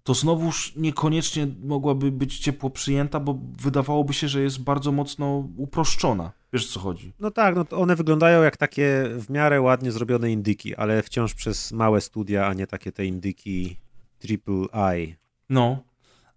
[0.03, 6.33] to znowuż niekoniecznie mogłaby być ciepło przyjęta, bo wydawałoby się, że jest bardzo mocno uproszczona.
[6.53, 7.13] Wiesz o co chodzi?
[7.21, 11.35] No tak, no to one wyglądają jak takie w miarę ładnie zrobione indyki, ale wciąż
[11.35, 13.77] przez małe studia, a nie takie te indyki
[14.19, 14.67] triple
[14.97, 15.15] I.
[15.49, 15.83] No,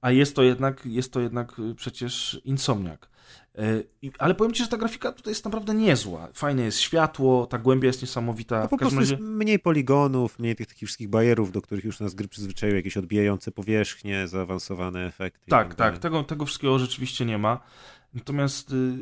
[0.02, 3.10] a jest to jednak, jest to jednak y, przecież insomniak.
[4.02, 6.30] I- Ale powiem ci, że ta grafika tutaj jest naprawdę niezła.
[6.34, 8.62] Fajne jest światło, ta głębia jest niesamowita.
[8.62, 9.14] No po prostu razie...
[9.14, 12.98] jest mniej poligonów, mniej tych takich wszystkich bajerów, do których już nas gry przyzwyczaiły, jakieś
[12.98, 15.50] odbijające powierzchnie, zaawansowane efekty.
[15.50, 16.00] Tak, tak, dalej.
[16.00, 17.60] tego, tego wszystkiego rzeczywiście nie ma.
[18.14, 18.94] Natomiast y,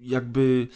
[0.00, 0.68] jakby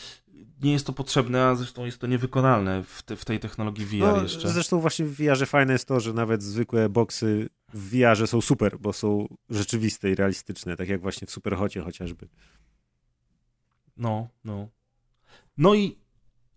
[0.62, 3.99] nie jest to potrzebne, a zresztą jest to niewykonalne w, te, w tej technologii VR
[4.01, 4.49] no, jeszcze.
[4.49, 8.78] Zresztą właśnie w VR fajne jest to, że nawet zwykłe boksy w VR są super,
[8.78, 12.28] bo są rzeczywiste i realistyczne, tak jak właśnie w Superhocie chociażby.
[13.97, 14.69] No, no.
[15.59, 15.98] No i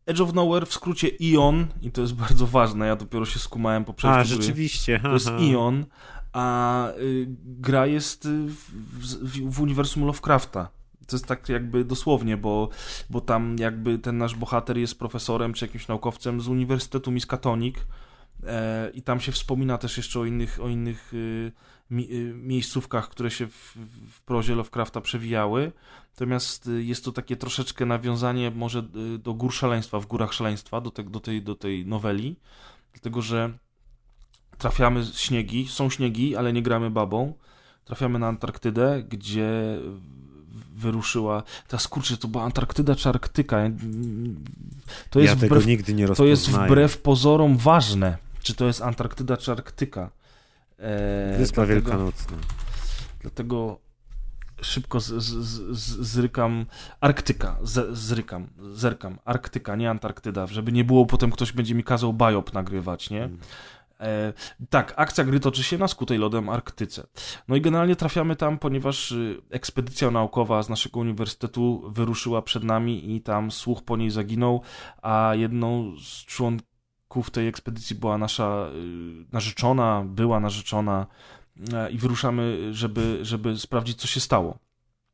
[0.06, 3.86] Edge of Nowhere w skrócie Ion, i to jest bardzo ważne, ja dopiero się skumałem
[3.86, 5.00] po przejściu A, rzeczywiście.
[5.00, 5.86] To jest Ion,
[6.34, 10.70] a y, gra jest y, w, w, w uniwersum Lovecrafta.
[11.08, 12.70] To jest tak jakby dosłownie, bo,
[13.10, 17.76] bo tam jakby ten nasz bohater jest profesorem czy jakimś naukowcem z Uniwersytetu Miskatonic
[18.44, 21.52] e, i tam się wspomina też jeszcze o innych, o innych y,
[22.34, 23.78] miejscówkach, które się w,
[24.12, 25.72] w prozie Lovecrafta przewijały.
[26.14, 28.80] Natomiast y, jest to takie troszeczkę nawiązanie może
[29.16, 32.36] y, do gór szaleństwa, w górach szaleństwa, do, te, do, tej, do tej noweli,
[32.94, 33.58] dlatego że
[34.58, 37.34] trafiamy śniegi, są śniegi, ale nie gramy babą.
[37.86, 39.80] Trafiamy na Antarktydę, gdzie
[40.76, 41.44] wyruszyła.
[41.68, 43.58] Ta skurczy, to była Antarktyda czy Arktyka?
[45.10, 48.82] To jest ja wbrew, tego nigdy nie To jest wbrew pozorom ważne, czy to jest
[48.82, 50.10] Antarktyda czy Arktyka.
[50.80, 52.38] Eee, Wyspa dlatego, Wielkanocna.
[53.20, 53.80] Dlatego
[54.62, 55.34] szybko z, z,
[55.78, 56.66] z, zrykam
[57.00, 62.14] Arktyka, z, zrykam, zerkam Arktyka, nie Antarktyda, żeby nie było potem ktoś będzie mi kazał
[62.14, 63.20] biop nagrywać, nie?
[63.20, 63.40] Hmm.
[64.00, 64.34] E,
[64.70, 67.08] tak, akcja gry toczy się na skutej lodem Arktyce.
[67.48, 73.16] No i generalnie trafiamy tam, ponieważ y, ekspedycja naukowa z naszego uniwersytetu wyruszyła przed nami
[73.16, 74.62] i tam słuch po niej zaginął,
[75.02, 76.75] a jedną z członków
[77.24, 81.08] tej ekspedycji była nasza y, narzeczona, była narzeczona
[81.74, 84.58] e, i wyruszamy, żeby, żeby sprawdzić, co się stało.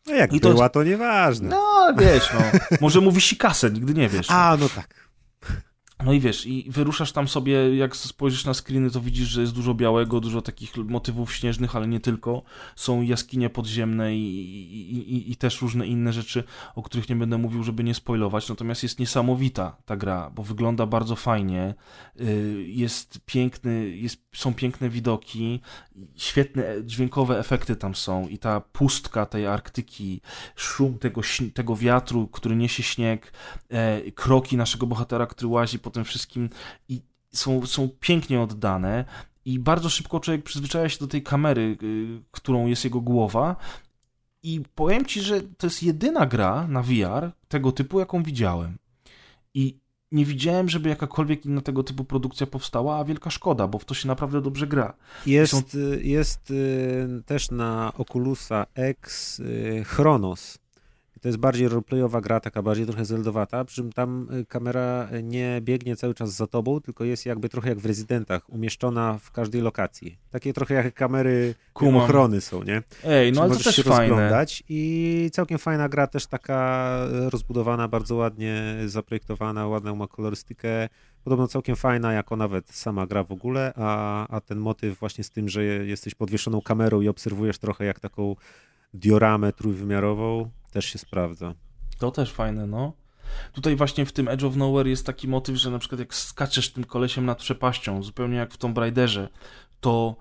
[0.08, 1.50] No jak I to była, to nieważne.
[1.50, 2.60] No, wiesz, no.
[2.82, 4.32] Może mówi si kasę, nigdy nie wiesz.
[4.32, 5.01] A, no tak.
[6.06, 9.54] No i wiesz, i wyruszasz tam sobie, jak spojrzysz na screeny, to widzisz, że jest
[9.54, 12.44] dużo białego, dużo takich motywów śnieżnych, ale nie tylko.
[12.76, 14.36] Są jaskinie podziemne i,
[14.74, 16.44] i, i, i, też różne inne rzeczy,
[16.76, 18.50] o których nie będę mówił, żeby nie spoilować.
[18.50, 21.74] Natomiast jest niesamowita ta gra, bo wygląda bardzo fajnie.
[22.22, 25.62] Y, jest piękny, jest, są piękne widoki,
[26.16, 30.22] świetne dźwiękowe efekty tam są i ta pustka tej Arktyki,
[30.56, 31.22] szum tego,
[31.54, 33.34] tego wiatru, który niesie śnieg,
[33.70, 36.50] e, kroki naszego bohatera, który łazi po tym wszystkim
[36.90, 37.02] i
[37.32, 39.06] są, są pięknie oddane
[39.46, 43.56] i bardzo szybko człowiek przyzwyczaja się do tej kamery, y, którą jest jego głowa
[44.44, 48.78] i powiem ci, że to jest jedyna gra na VR tego typu, jaką widziałem.
[49.54, 49.82] I
[50.12, 53.94] nie widziałem, żeby jakakolwiek inna tego typu produkcja powstała, a wielka szkoda, bo w to
[53.94, 54.94] się naprawdę dobrze gra.
[55.26, 55.62] Jest, Są...
[56.02, 60.60] jest y, też na Oculusa X y, Chronos.
[61.22, 65.62] To jest bardziej roleplayowa gra, taka bardziej trochę zeldowata, przy czym tam y, kamera nie
[65.62, 69.62] biegnie cały czas za tobą, tylko jest jakby trochę jak w rezydentach, umieszczona w każdej
[69.62, 70.18] lokacji.
[70.32, 72.02] Takie trochę jak kamery Kumam.
[72.02, 72.84] ochrony są, nie?
[73.06, 74.10] Ej, no ale to też się fajne.
[74.10, 76.98] rozglądać i całkiem fajna gra, też taka
[77.30, 80.90] rozbudowana, bardzo ładnie zaprojektowana, ładną ma kolorystykę,
[81.24, 85.30] podobno całkiem fajna, jako nawet sama gra w ogóle, a, a ten motyw właśnie z
[85.30, 88.36] tym, że jesteś podwieszoną kamerą i obserwujesz trochę jak taką
[88.94, 91.54] dioramę trójwymiarową, też się sprawdza.
[92.00, 92.94] To też fajne, no.
[93.54, 96.74] Tutaj właśnie w tym Edge of Nowhere jest taki motyw, że na przykład jak skaczesz
[96.74, 99.30] tym kolesiem nad przepaścią, zupełnie jak w Tomb Raiderze,
[99.82, 100.16] to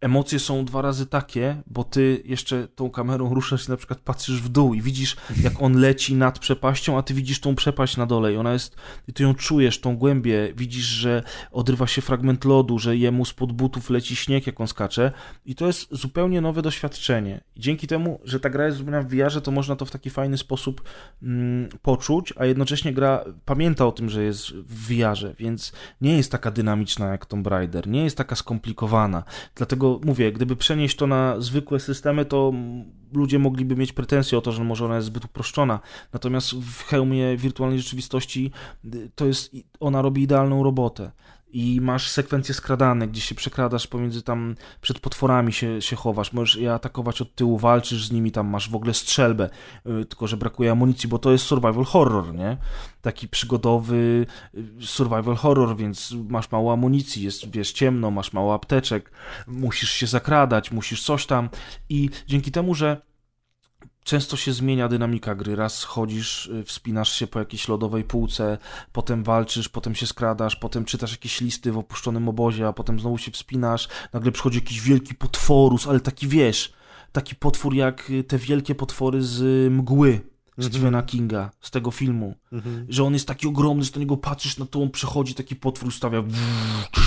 [0.00, 4.42] emocje są dwa razy takie, bo ty jeszcze tą kamerą ruszasz i na przykład patrzysz
[4.42, 8.06] w dół i widzisz, jak on leci nad przepaścią, a ty widzisz tą przepaść na
[8.06, 8.76] dole i ona jest,
[9.08, 13.52] i ty ją czujesz, tą głębię, widzisz, że odrywa się fragment lodu, że jemu spod
[13.52, 15.12] butów leci śnieg, jak on skacze.
[15.46, 17.40] I to jest zupełnie nowe doświadczenie.
[17.56, 20.10] I dzięki temu, że ta gra jest zrobiona w VR, to można to w taki
[20.10, 20.82] fajny sposób
[21.22, 26.32] mm, poczuć, a jednocześnie gra pamięta o tym, że jest w VR, więc nie jest
[26.32, 29.24] taka dynamiczna jak Tomb Raider, nie jest taka skomplikowana,
[29.54, 32.52] dlatego mówię, gdyby przenieść to na zwykłe systemy, to
[33.12, 35.80] ludzie mogliby mieć pretensje o to, że może ona jest zbyt uproszczona.
[36.12, 38.50] Natomiast w hełmie wirtualnej rzeczywistości
[38.84, 41.10] y, to jest, ona robi idealną robotę
[41.48, 46.56] i masz sekwencje skradane, gdzie się przekradasz pomiędzy tam, przed potworami się, się chowasz, możesz
[46.56, 49.50] je atakować od tyłu, walczysz z nimi, tam masz w ogóle strzelbę,
[49.84, 52.56] yy, tylko że brakuje amunicji, bo to jest survival horror, nie?
[53.02, 59.10] Taki przygodowy yy, survival horror, więc masz mało amunicji, jest, wiesz, ciemno, masz mało apteczek,
[59.46, 61.48] musisz się zakradać, musisz coś tam.
[61.88, 63.06] I dzięki temu, że
[64.06, 65.56] często się zmienia dynamika gry.
[65.56, 68.58] Raz chodzisz, y, wspinasz się po jakiejś lodowej półce,
[68.92, 73.18] potem walczysz, potem się skradasz, potem czytasz jakieś listy w opuszczonym obozie, a potem znowu
[73.18, 73.88] się wspinasz.
[74.12, 76.72] Nagle przychodzi jakiś wielki potworus, ale taki wiesz,
[77.12, 80.08] taki potwór jak y, te wielkie potwory z y, mgły.
[80.08, 82.84] Mm Stephena Kinga, z tego filmu, mm -hmm.
[82.88, 85.92] że on jest taki ogromny, że do niego patrzysz, na to on przechodzi, taki potwór
[85.92, 86.22] stawia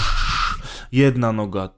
[0.91, 1.69] jedna noga,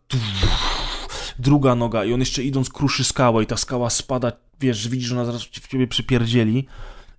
[1.39, 4.31] druga noga i on jeszcze idąc kruszy skałę i ta skała spada
[4.61, 6.67] wiesz, widzisz, że ona zaraz w ciebie przypierdzieli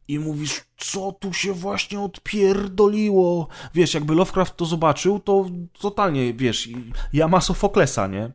[0.09, 3.49] i mówisz, co tu się właśnie odpierdoliło.
[3.75, 5.47] Wiesz, jakby Lovecraft to zobaczył, to
[5.81, 6.69] totalnie, wiesz,
[7.13, 8.33] Jama Sofoklesa, nie?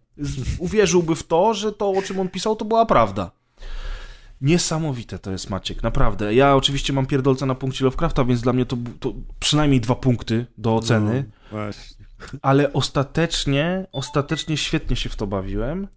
[0.60, 3.32] Uwierzyłby w to, że to, o czym on pisał, to była prawda.
[4.42, 6.36] Niesamowite to jest Maciek, naprawdę.
[6.36, 10.46] Ja oczywiście mam pierdolca na punkcie Lovecrafta, więc dla mnie to, to przynajmniej dwa punkty
[10.58, 11.26] do oceny.
[11.52, 11.58] No.
[12.42, 15.88] Ale ostatecznie, ostatecznie świetnie się w to bawiłem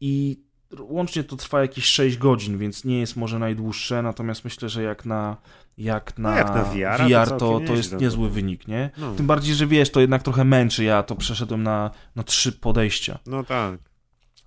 [0.00, 0.42] i
[0.78, 5.06] łącznie to trwa jakieś 6 godzin, więc nie jest może najdłuższe, natomiast myślę, że jak
[5.06, 5.36] na,
[5.78, 8.90] jak na, no jak na VR, VR to, to, to jest niezły wynik, nie?
[8.98, 9.14] No.
[9.14, 10.84] Tym bardziej, że wiesz, to jednak trochę męczy.
[10.84, 13.18] Ja to przeszedłem na, na trzy podejścia.
[13.26, 13.80] No tak.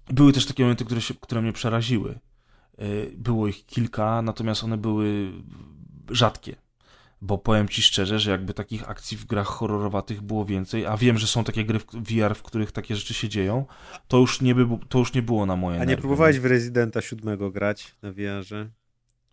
[0.10, 2.20] Były też takie momenty, które, się, które mnie przeraziły.
[2.82, 5.32] Y, było ich kilka, natomiast one były
[6.10, 6.56] rzadkie.
[7.26, 11.18] Bo powiem ci szczerze, że jakby takich akcji w grach horrorowatych było więcej, a wiem,
[11.18, 13.66] że są takie gry w VR, w których takie rzeczy się dzieją,
[14.08, 16.02] to już nie, by, to już nie było na moje A nie nerwy.
[16.02, 18.70] próbowałeś w Residenta 7 grać na VR-ze?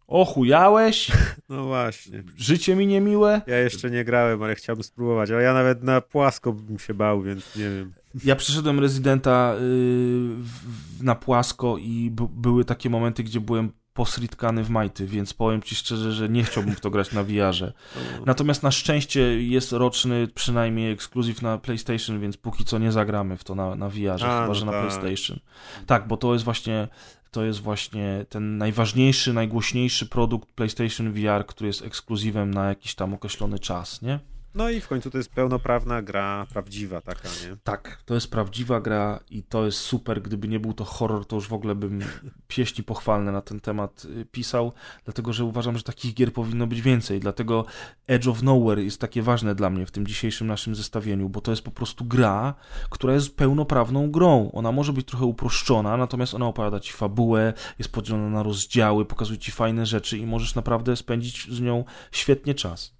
[0.07, 1.11] Ochujałeś?
[1.49, 2.23] No właśnie.
[2.37, 3.41] Życie mi niemiłe?
[3.47, 5.31] Ja jeszcze nie grałem, ale chciałbym spróbować.
[5.31, 7.93] Ale ja nawet na płasko bym się bał, więc nie wiem.
[8.25, 15.07] Ja przeszedłem rezydenta yy, na płasko i były takie momenty, gdzie byłem posritkany w majty,
[15.07, 17.73] więc powiem ci szczerze, że nie chciałbym w to grać na VR-ze.
[18.27, 23.45] Natomiast na szczęście jest roczny przynajmniej ekskluzyw na PlayStation, więc póki co nie zagramy w
[23.45, 24.81] to na, na VR-ze, chyba no że na tak.
[24.81, 25.39] PlayStation.
[25.87, 26.89] Tak, bo to jest właśnie
[27.31, 33.15] to jest właśnie ten najważniejszy, najgłośniejszy produkt PlayStation VR, który jest ekskluzywem na jakiś tam
[33.15, 34.19] określony czas, nie?
[34.55, 37.57] No i w końcu to jest pełnoprawna gra, prawdziwa taka, nie?
[37.65, 40.23] Tak, to jest prawdziwa gra i to jest super.
[40.23, 42.01] Gdyby nie był to horror, to już w ogóle bym
[42.49, 44.73] pieśni pochwalne na ten temat y, pisał,
[45.05, 47.21] dlatego że uważam, że takich gier powinno być więcej.
[47.21, 47.65] Dlatego
[48.07, 51.51] Edge of Nowhere jest takie ważne dla mnie w tym dzisiejszym naszym zestawieniu, bo to
[51.51, 52.55] jest po prostu gra,
[52.91, 54.51] która jest pełnoprawną grą.
[54.53, 59.39] Ona może być trochę uproszczona, natomiast ona opowiada ci fabułę, jest podzielona na rozdziały, pokazuje
[59.39, 63.00] ci fajne rzeczy i możesz naprawdę spędzić z nią świetnie czas.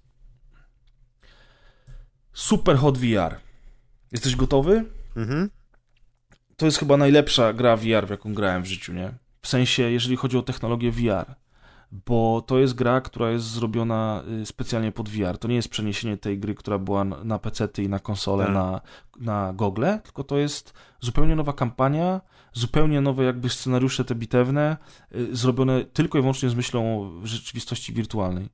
[2.33, 3.35] Super Hot VR.
[4.11, 4.85] Jesteś gotowy?
[5.15, 5.49] Mhm.
[6.57, 9.13] To jest chyba najlepsza gra VR, w jaką grałem w życiu, nie?
[9.41, 11.35] W sensie, jeżeli chodzi o technologię VR.
[11.91, 15.37] Bo to jest gra, która jest zrobiona y, specjalnie pod VR.
[15.37, 18.53] To nie jest przeniesienie tej gry, która była na PC i na konsolę, tak.
[18.53, 18.81] na,
[19.19, 22.21] na gogle, tylko to jest zupełnie nowa kampania,
[22.53, 24.77] zupełnie nowe jakby scenariusze te bitewne,
[25.15, 28.49] y, zrobione tylko i wyłącznie z myślą o rzeczywistości wirtualnej.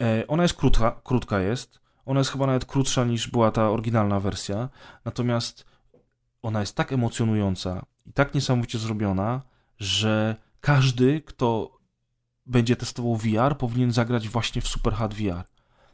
[0.00, 4.20] E, ona jest krótka, krótka jest, ona jest chyba nawet krótsza niż była ta oryginalna
[4.20, 4.68] wersja,
[5.04, 5.66] natomiast
[6.42, 9.42] ona jest tak emocjonująca i tak niesamowicie zrobiona,
[9.78, 11.78] że każdy, kto
[12.46, 15.44] będzie testował VR, powinien zagrać właśnie w Super Hard VR,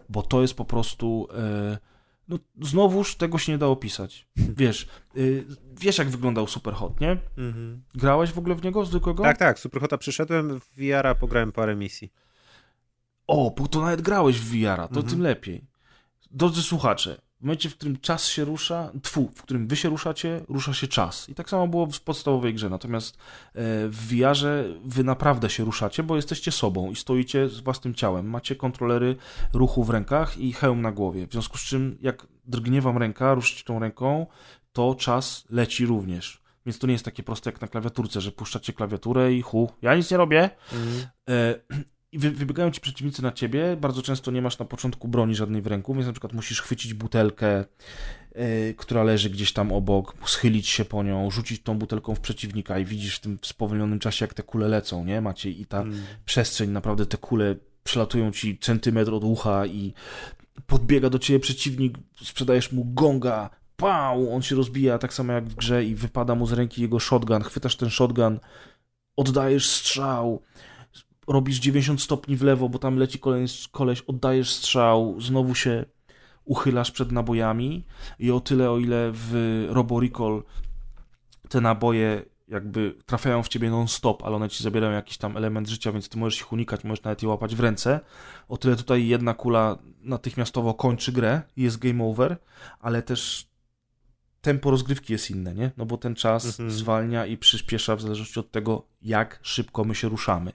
[0.08, 1.28] bo to jest po prostu.
[1.38, 1.78] E,
[2.28, 4.28] no, znowuż tego się nie da opisać.
[4.56, 5.44] Wiesz, y,
[5.80, 7.10] wiesz jak wyglądał Superhot, nie?
[7.38, 7.82] Mhm.
[7.94, 9.22] Grałeś w ogóle w niego zwykłego?
[9.22, 12.12] Tak, tak, Superhota przyszedłem, w VR-a pograłem parę misji.
[13.26, 15.06] O, bo to nawet grałeś w VR-a, to mhm.
[15.06, 15.67] tym lepiej.
[16.30, 20.44] Drodzy słuchacze, w momencie, w którym czas się rusza, tfu, w którym wy się ruszacie,
[20.48, 21.28] rusza się czas.
[21.28, 22.70] I tak samo było w podstawowej grze.
[22.70, 23.18] Natomiast e,
[23.88, 28.30] w VR-ze wy naprawdę się ruszacie, bo jesteście sobą i stoicie z własnym ciałem.
[28.30, 29.16] Macie kontrolery
[29.52, 31.26] ruchu w rękach i hełm na głowie.
[31.26, 34.26] W związku z czym, jak drgnie wam ręka, ruszycie tą ręką,
[34.72, 36.42] to czas leci również.
[36.66, 39.96] Więc to nie jest takie proste jak na klawiaturce, że puszczacie klawiaturę i hu, ja
[39.96, 40.50] nic nie robię.
[40.72, 41.06] Mhm.
[42.12, 45.62] I wy, wybiegają ci przeciwnicy na ciebie, bardzo często nie masz na początku broni żadnej
[45.62, 47.64] w ręku, więc na przykład musisz chwycić butelkę,
[48.34, 52.78] yy, która leży gdzieś tam obok, schylić się po nią, rzucić tą butelką w przeciwnika
[52.78, 55.20] i widzisz w tym spowolnionym czasie, jak te kule lecą, nie?
[55.20, 56.02] Macie i ta mm.
[56.24, 59.94] przestrzeń, naprawdę te kule przelatują ci centymetr od ucha i
[60.66, 65.54] podbiega do ciebie przeciwnik, sprzedajesz mu gonga, pał, on się rozbija tak samo jak w
[65.54, 68.40] grze i wypada mu z ręki jego shotgun, chwytasz ten shotgun,
[69.16, 70.42] oddajesz strzał,
[71.28, 75.84] robisz 90 stopni w lewo, bo tam leci koleś, koleś oddajesz strzał, znowu się
[76.44, 77.84] uchylasz przed nabojami
[78.18, 80.42] i o tyle, o ile w Robo Recall
[81.48, 85.92] te naboje jakby trafiają w ciebie non-stop, ale one ci zabierają jakiś tam element życia,
[85.92, 88.00] więc ty możesz ich unikać, możesz nawet je łapać w ręce.
[88.48, 92.36] O tyle tutaj jedna kula natychmiastowo kończy grę i jest game over,
[92.80, 93.48] ale też
[94.40, 95.70] tempo rozgrywki jest inne, nie?
[95.76, 96.70] No bo ten czas mhm.
[96.70, 100.52] zwalnia i przyspiesza w zależności od tego, jak szybko my się ruszamy.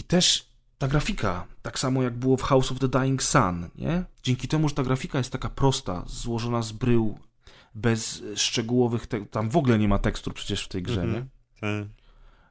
[0.00, 0.46] I też
[0.78, 4.04] ta grafika, tak samo jak było w House of the Dying Sun, nie?
[4.22, 7.18] Dzięki temu, że ta grafika jest taka prosta, złożona z brył,
[7.74, 9.26] bez szczegółowych, te...
[9.26, 11.14] tam w ogóle nie ma tekstur przecież w tej grze, mm -hmm.
[11.14, 11.26] nie?
[11.60, 11.88] Tak.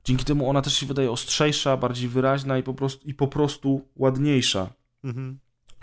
[0.04, 3.88] Dzięki temu ona też się wydaje ostrzejsza, bardziej wyraźna i po prostu, i po prostu
[3.96, 4.70] ładniejsza.
[5.04, 5.36] Mm -hmm.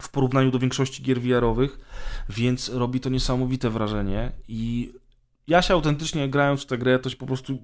[0.02, 1.78] W porównaniu do większości gier VR-owych,
[2.28, 4.93] więc robi to niesamowite wrażenie i
[5.47, 7.59] ja się autentycznie grając w tę grę, to się po prostu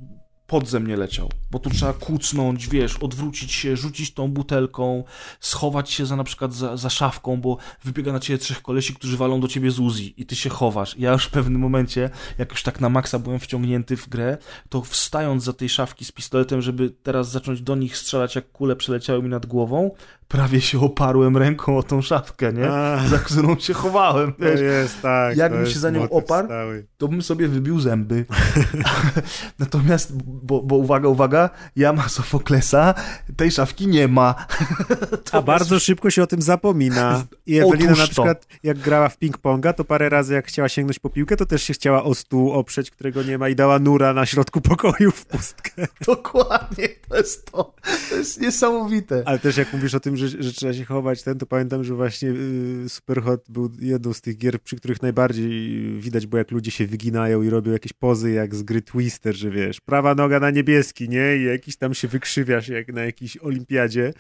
[0.53, 5.05] podzem nie leciał, bo tu trzeba kucnąć, wiesz, odwrócić się, rzucić tą butelką,
[5.41, 9.17] schować się za na przykład za, za szafką, bo wybiega na ciebie trzech kolesi, którzy
[9.17, 10.99] walą do ciebie z Uzi i ty się chowasz.
[10.99, 14.39] Ja już w pewnym momencie, jak już tak na maksa byłem wciągnięty w grę,
[14.69, 18.77] to wstając za tej szafki z pistoletem, żeby teraz zacząć do nich strzelać, jak kule
[18.77, 19.91] przeleciały mi nad głową,
[20.33, 22.71] prawie się oparłem ręką o tą szafkę, nie?
[22.71, 24.61] A, za którą się chowałem, wiesz.
[24.61, 25.37] To jest tak.
[25.37, 26.87] Jakbym się za nią oparł, stały.
[26.99, 28.25] to bym sobie wybił zęby.
[29.59, 32.95] Natomiast, bo, bo uwaga, uwaga, ja ma Sofoklesa,
[33.37, 34.35] tej szafki nie ma.
[35.33, 37.25] A bardzo szybko się o tym zapomina.
[37.47, 41.11] I Ewelina na przykład, jak grała w ping-ponga, to parę razy jak chciała sięgnąć po
[41.11, 44.27] piłkę, to też się chciała o stół oprzeć, którego nie ma i dała nura na
[44.27, 45.87] środku pokoju w pustkę.
[46.07, 47.75] Dokładnie, to jest to.
[48.11, 49.23] To jest niesamowite.
[49.27, 51.95] Ale też jak mówisz o tym, że, że trzeba się chować ten, to pamiętam, że
[51.95, 56.71] właśnie y, Superhot był jedną z tych gier, przy których najbardziej widać, bo jak ludzie
[56.71, 60.51] się wyginają i robią jakieś pozy jak z gry Twister, że wiesz, prawa noga na
[60.51, 61.37] niebieski, nie?
[61.37, 64.13] I jakiś tam się wykrzywiasz jak na jakiejś olimpiadzie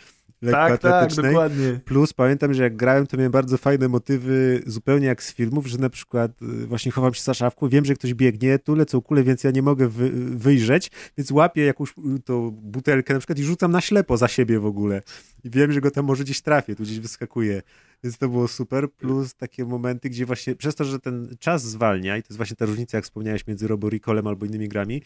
[0.50, 1.80] tak, tak, dokładnie.
[1.84, 5.78] Plus pamiętam, że jak grałem, to miałem bardzo fajne motywy, zupełnie jak z filmów, że
[5.78, 9.22] na przykład y, właśnie chowam się za szafką, wiem, że ktoś biegnie, tu lecą kule,
[9.22, 13.44] więc ja nie mogę wy, wyjrzeć, więc łapię jakąś y, tą butelkę na przykład i
[13.44, 15.02] rzucam na ślepo za siebie w ogóle.
[15.44, 17.62] I wiem, że go tam może gdzieś trafię, tu gdzieś wyskakuje.
[18.04, 18.92] Więc to było super.
[18.92, 22.56] Plus takie momenty, gdzie właśnie przez to, że ten czas zwalnia, i to jest właśnie
[22.56, 25.02] ta różnica, jak wspomniałeś, między Robo Recallem albo innymi grami,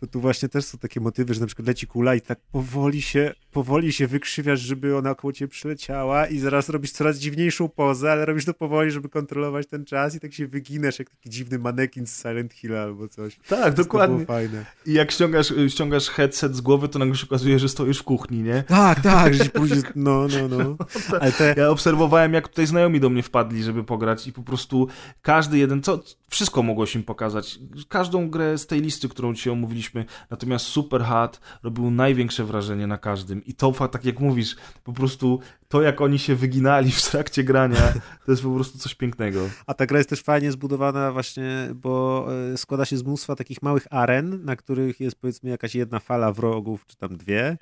[0.00, 3.02] to tu właśnie też są takie motywy, że na przykład leci kula i tak powoli
[3.02, 8.12] się, powoli się wykrzywiasz, żeby ona koło ciebie przyleciała i zaraz robisz coraz dziwniejszą pozę,
[8.12, 11.58] ale robisz to powoli, żeby kontrolować ten czas i tak się wyginasz jak taki dziwny
[11.58, 13.36] manekin z Silent Hill albo coś.
[13.48, 14.26] Tak, Więc dokładnie.
[14.26, 14.64] fajne.
[14.86, 18.42] I jak ściągasz, ściągasz headset z głowy, to nagle się okazuje, że stoisz w kuchni,
[18.42, 18.62] nie?
[18.68, 20.76] Tak, tak, że później, no, no, no.
[21.20, 21.54] Ale te...
[21.56, 24.88] Ja obserwowałem jak tutaj znajomi do mnie wpadli, żeby pograć i po prostu
[25.22, 27.58] każdy jeden, co, wszystko mogło się im pokazać.
[27.88, 32.98] Każdą grę z tej listy, którą dzisiaj omówiliśmy, natomiast Super Hat robił największe wrażenie na
[32.98, 37.44] każdym i to, tak jak mówisz, po prostu to, jak oni się wyginali w trakcie
[37.44, 37.92] grania,
[38.26, 39.40] to jest po prostu coś pięknego.
[39.66, 43.62] A ta gra jest też fajnie zbudowana właśnie, bo e, składa się z mnóstwa takich
[43.62, 47.58] małych aren, na których jest powiedzmy jakaś jedna fala wrogów, czy tam dwie,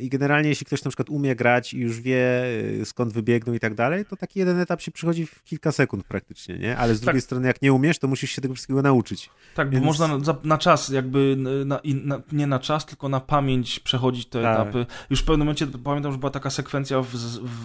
[0.00, 2.44] i generalnie, jeśli ktoś na przykład umie grać i już wie,
[2.80, 6.04] y, skąd wybiegną i tak dalej, to taki jeden etap się przychodzi w kilka sekund
[6.04, 6.76] praktycznie, nie?
[6.76, 7.24] Ale z drugiej tak.
[7.24, 9.30] strony, jak nie umiesz, to musisz się tego wszystkiego nauczyć.
[9.54, 9.80] Tak, Więc...
[9.80, 11.36] bo można na, na, czas, jakby
[11.66, 14.60] na, na, nie na czas, tylko na pamięć przechodzić te tak.
[14.60, 14.86] etapy.
[15.10, 17.08] Już w pewnym momencie pamiętam, że była taka sekwencja w,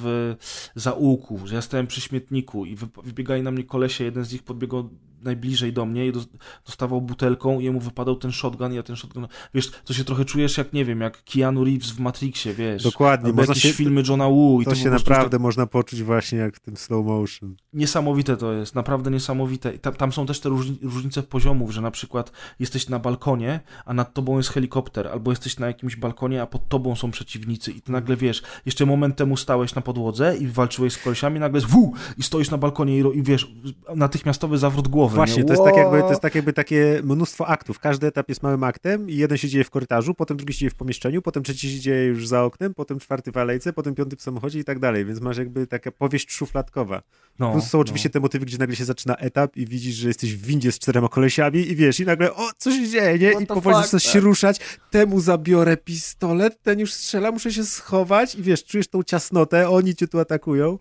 [0.01, 0.35] w
[0.75, 4.89] zaułku, że ja stałem przy śmietniku i wybiegali na mnie kolesie, jeden z nich podbiegał
[5.21, 6.11] najbliżej do mnie i
[6.65, 10.25] dostawał butelką i jemu wypadał ten shotgun i ja ten shotgun, wiesz, to się trochę
[10.25, 12.83] czujesz jak, nie wiem, jak Keanu Reeves w Matrixie, wiesz.
[12.83, 13.29] Dokładnie.
[13.29, 14.61] Albo jakieś się, filmy Johna Woo.
[14.61, 15.41] I to, to się naprawdę tak...
[15.41, 17.55] można poczuć właśnie jak w tym slow motion.
[17.73, 19.73] Niesamowite to jest, naprawdę niesamowite.
[19.73, 20.49] I tam, tam są też te
[20.81, 25.59] różnice poziomów, że na przykład jesteś na balkonie, a nad tobą jest helikopter, albo jesteś
[25.59, 29.37] na jakimś balkonie, a pod tobą są przeciwnicy i ty nagle, wiesz, jeszcze moment temu
[29.37, 33.17] stałeś na podłodze i walczyłeś z kolesiami, nagle jest wu i stoisz na balkonie i,
[33.17, 33.51] i wiesz,
[33.95, 35.25] natychmiastowy zawrót głowy głowy.
[35.25, 37.79] Właśnie, to jest, tak jakby, to jest tak jakby takie mnóstwo aktów.
[37.79, 40.69] Każdy etap jest małym aktem i jeden się dzieje w korytarzu, potem drugi się dzieje
[40.69, 44.15] w pomieszczeniu, potem trzeci się dzieje już za oknem, potem czwarty w alejce, potem piąty
[44.15, 47.01] w samochodzie i tak dalej, więc masz jakby taka powieść szufladkowa.
[47.39, 48.13] No, Plus są oczywiście no.
[48.13, 51.07] te motywy, gdzie nagle się zaczyna etap i widzisz, że jesteś w windzie z czterema
[51.09, 53.43] kolesiami i wiesz, i nagle o, co się dzieje, nie?
[53.43, 54.59] I powoli zaczynasz się ruszać,
[54.91, 59.95] temu zabiorę pistolet, ten już strzela, muszę się schować i wiesz, czujesz tą ciasnotę, oni
[59.95, 60.77] cię tu atakują.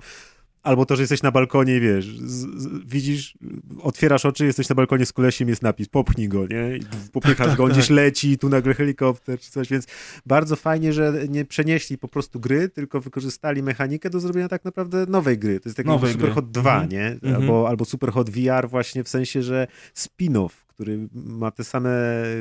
[0.68, 3.34] Albo to, że jesteś na balkonie i wiesz, z, z, widzisz,
[3.82, 6.76] otwierasz oczy, jesteś na balkonie z kolesiem, jest napis, popchnij go, nie?
[6.76, 6.80] I
[7.12, 9.86] popychasz go, on gdzieś leci, tu nagle helikopter czy coś, więc
[10.26, 15.06] bardzo fajnie, że nie przenieśli po prostu gry, tylko wykorzystali mechanikę do zrobienia tak naprawdę
[15.06, 15.60] nowej gry.
[15.60, 16.62] To jest taki Superhot gry.
[16.62, 16.90] 2, mhm.
[16.90, 17.06] nie?
[17.06, 17.34] Mhm.
[17.34, 21.90] Albo, albo Superhot VR właśnie w sensie, że spin-off, który ma te same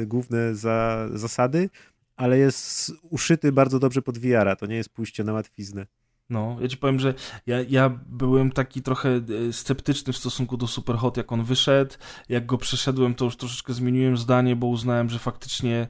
[0.05, 1.69] główne za, zasady,
[2.15, 4.55] ale jest uszyty bardzo dobrze pod VR-a.
[4.55, 5.85] To nie jest pójście na łatwiznę.
[6.29, 7.13] No, ja ci powiem, że
[7.45, 11.95] ja, ja byłem taki trochę e, sceptyczny w stosunku do Superhot, jak on wyszedł.
[12.29, 15.87] Jak go przeszedłem, to już troszeczkę zmieniłem zdanie, bo uznałem, że faktycznie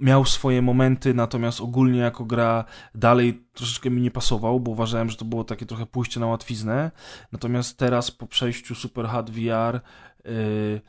[0.00, 5.16] miał swoje momenty, natomiast ogólnie jako gra dalej troszeczkę mi nie pasował, bo uważałem, że
[5.16, 6.90] to było takie trochę pójście na łatwiznę.
[7.32, 9.80] Natomiast teraz po przejściu Superhot VR,
[10.24, 10.80] yy,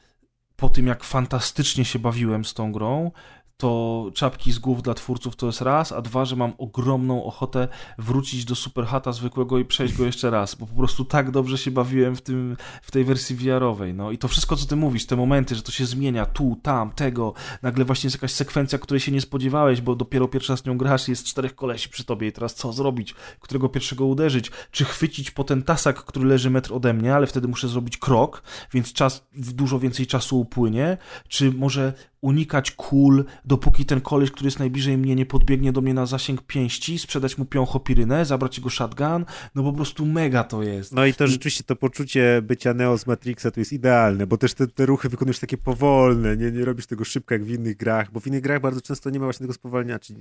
[0.55, 3.11] po tym jak fantastycznie się bawiłem z tą grą,
[3.57, 7.67] to czapki z głów dla twórców to jest raz, a dwa, że mam ogromną ochotę
[7.97, 11.71] wrócić do Superhata zwykłego i przejść go jeszcze raz, bo po prostu tak dobrze się
[11.71, 13.93] bawiłem w, tym, w tej wersji VR-owej.
[13.93, 16.91] No i to wszystko, co ty mówisz, te momenty, że to się zmienia tu, tam,
[16.91, 20.77] tego, nagle właśnie jest jakaś sekwencja, której się nie spodziewałeś, bo dopiero pierwszy raz nią
[20.77, 25.31] grasz, jest czterech kolesi przy tobie i teraz co zrobić, którego pierwszego uderzyć, czy chwycić
[25.31, 28.43] po ten tasak, który leży metr ode mnie, ale wtedy muszę zrobić krok,
[28.73, 30.97] więc czas, dużo więcej czasu upłynie,
[31.27, 35.93] czy może unikać kul, dopóki ten koleś, który jest najbliżej mnie, nie podbiegnie do mnie
[35.93, 39.25] na zasięg pięści, sprzedać mu piąchopirynę, zabrać jego shotgun,
[39.55, 40.93] no po prostu mega to jest.
[40.93, 44.53] No i to rzeczywiście to poczucie bycia Neo z Matrixa to jest idealne, bo też
[44.53, 48.11] te, te ruchy wykonujesz takie powolne, nie, nie robisz tego szybko jak w innych grach,
[48.11, 50.13] bo w innych grach bardzo często nie ma właśnie tego spowalniania, czy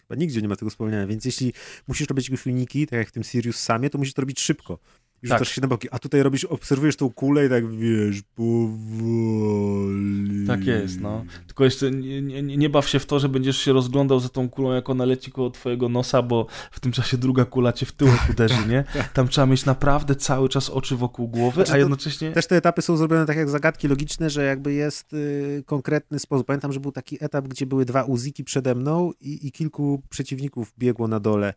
[0.00, 1.52] chyba nigdzie nie ma tego spowalniania, więc jeśli
[1.88, 4.78] musisz robić jakieś uniki, tak jak w tym Sirius Samie, to musisz to robić szybko
[5.22, 5.54] i rzucasz tak.
[5.54, 5.88] się na boki.
[5.90, 10.10] A tutaj robisz, obserwujesz tą kulę i tak wiesz, powoli.
[10.46, 11.24] Tak jest, no.
[11.46, 14.48] Tylko jeszcze nie, nie, nie, baw się w to, że będziesz się rozglądał za tą
[14.48, 17.92] kulą, jak ona leci koło twojego nosa, bo w tym czasie druga kula cię w
[17.92, 18.84] tyłek uderzy, nie?
[19.14, 22.32] Tam trzeba mieć naprawdę cały czas oczy wokół głowy, znaczy, a jednocześnie...
[22.32, 26.46] Też te etapy są zrobione tak jak zagadki logiczne, że jakby jest y, konkretny sposób.
[26.46, 30.72] Pamiętam, że był taki etap, gdzie były dwa uziki przede mną i, i kilku przeciwników
[30.78, 31.54] biegło na dole.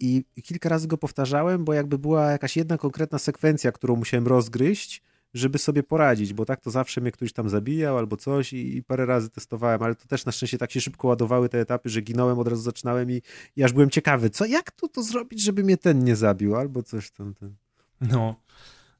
[0.00, 5.02] I kilka razy go powtarzałem, bo jakby była jakaś jedna konkretna sekwencja, którą musiałem rozgryźć,
[5.34, 8.82] żeby sobie poradzić, bo tak to zawsze mnie ktoś tam zabijał albo coś i, i,
[8.82, 12.00] parę razy testowałem, ale to też na szczęście tak się szybko ładowały te etapy, że
[12.00, 13.22] ginąłem, od razu zaczynałem i,
[13.56, 16.82] i aż byłem ciekawy, co, jak tu to zrobić, żeby mnie ten nie zabił, albo
[16.82, 17.34] coś tam.
[17.34, 17.54] Ten.
[18.00, 18.36] No,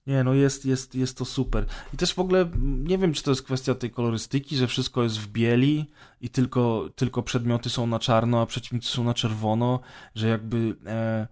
[0.07, 1.67] nie, no jest, jest, jest to super.
[1.95, 5.19] I też w ogóle nie wiem, czy to jest kwestia tej kolorystyki, że wszystko jest
[5.19, 5.87] w bieli
[6.21, 9.81] i tylko, tylko przedmioty są na czarno, a przeciwnicy są na czerwono,
[10.15, 11.27] że jakby e,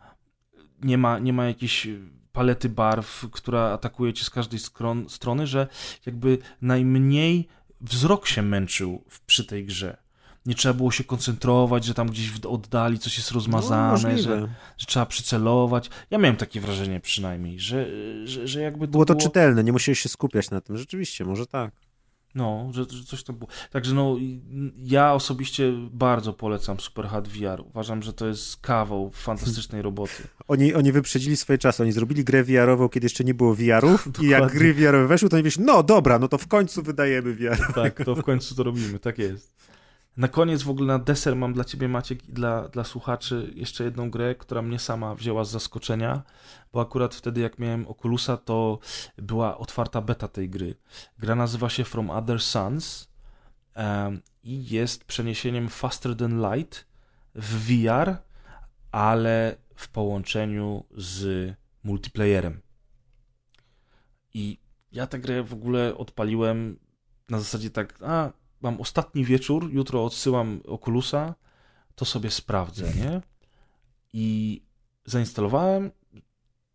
[0.82, 1.88] nie, ma, nie ma jakiejś
[2.32, 4.60] palety barw, która atakuje cię z każdej
[5.08, 5.68] strony, że
[6.06, 7.48] jakby najmniej
[7.80, 10.03] wzrok się męczył przy tej grze
[10.46, 14.48] nie trzeba było się koncentrować, że tam gdzieś w oddali coś jest rozmazane, no, że,
[14.76, 15.90] że, trzeba przycelować.
[16.10, 17.86] Ja miałem takie wrażenie przynajmniej, że,
[18.24, 19.04] że, że jakby to było...
[19.04, 19.22] to było...
[19.22, 20.76] czytelne, nie musiałeś się skupiać na tym.
[20.76, 21.72] Rzeczywiście, może tak.
[22.34, 23.50] No, że, że coś tam było.
[23.70, 24.16] Także no,
[24.84, 27.60] ja osobiście bardzo polecam Super Hard VR.
[27.66, 30.22] Uważam, że to jest kawał fantastycznej roboty.
[30.48, 31.82] Oni, oni wyprzedzili swoje czasy.
[31.82, 35.36] Oni zrobili grę VR-ową, kiedy jeszcze nie było VR-ów i jak gry VR-owe weszły, to
[35.36, 37.74] oni wiesz, no dobra, no to w końcu wydajemy VR.
[37.74, 39.54] Tak, to w końcu to robimy, tak jest.
[40.16, 43.84] Na koniec w ogóle na deser mam dla ciebie Maciek i dla, dla słuchaczy jeszcze
[43.84, 46.22] jedną grę, która mnie sama wzięła z zaskoczenia,
[46.72, 48.78] bo akurat wtedy jak miałem Oculusa to
[49.18, 50.74] była otwarta beta tej gry.
[51.18, 53.08] Gra nazywa się From Other Suns
[53.76, 56.86] um, i jest przeniesieniem Faster Than Light
[57.34, 58.16] w VR,
[58.92, 61.50] ale w połączeniu z
[61.84, 62.60] multiplayerem.
[64.34, 64.58] I
[64.92, 66.78] ja tę grę w ogóle odpaliłem
[67.28, 68.32] na zasadzie tak, a
[68.64, 71.34] mam ostatni wieczór, jutro odsyłam Oculusa,
[71.94, 73.20] to sobie sprawdzę, nie?
[74.12, 74.62] I
[75.04, 75.90] zainstalowałem,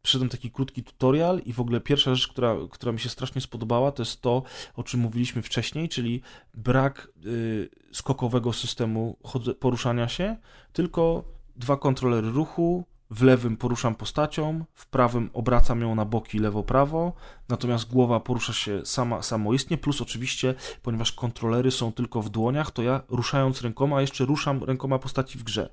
[0.01, 3.92] przyszedłem taki krótki tutorial i w ogóle pierwsza rzecz, która, która mi się strasznie spodobała,
[3.92, 4.43] to jest to,
[4.76, 6.22] o czym mówiliśmy wcześniej, czyli
[6.53, 9.18] brak y, skokowego systemu
[9.59, 10.38] poruszania się,
[10.74, 11.24] tylko
[11.56, 17.11] dwa kontrolery ruchu, w lewym poruszam postacią, w prawym obracam ją na boki lewo-prawo,
[17.49, 22.81] natomiast głowa porusza się sama, samoistnie, plus oczywiście, ponieważ kontrolery są tylko w dłoniach, to
[22.81, 25.69] ja ruszając rękoma jeszcze ruszam rękoma postaci w grze.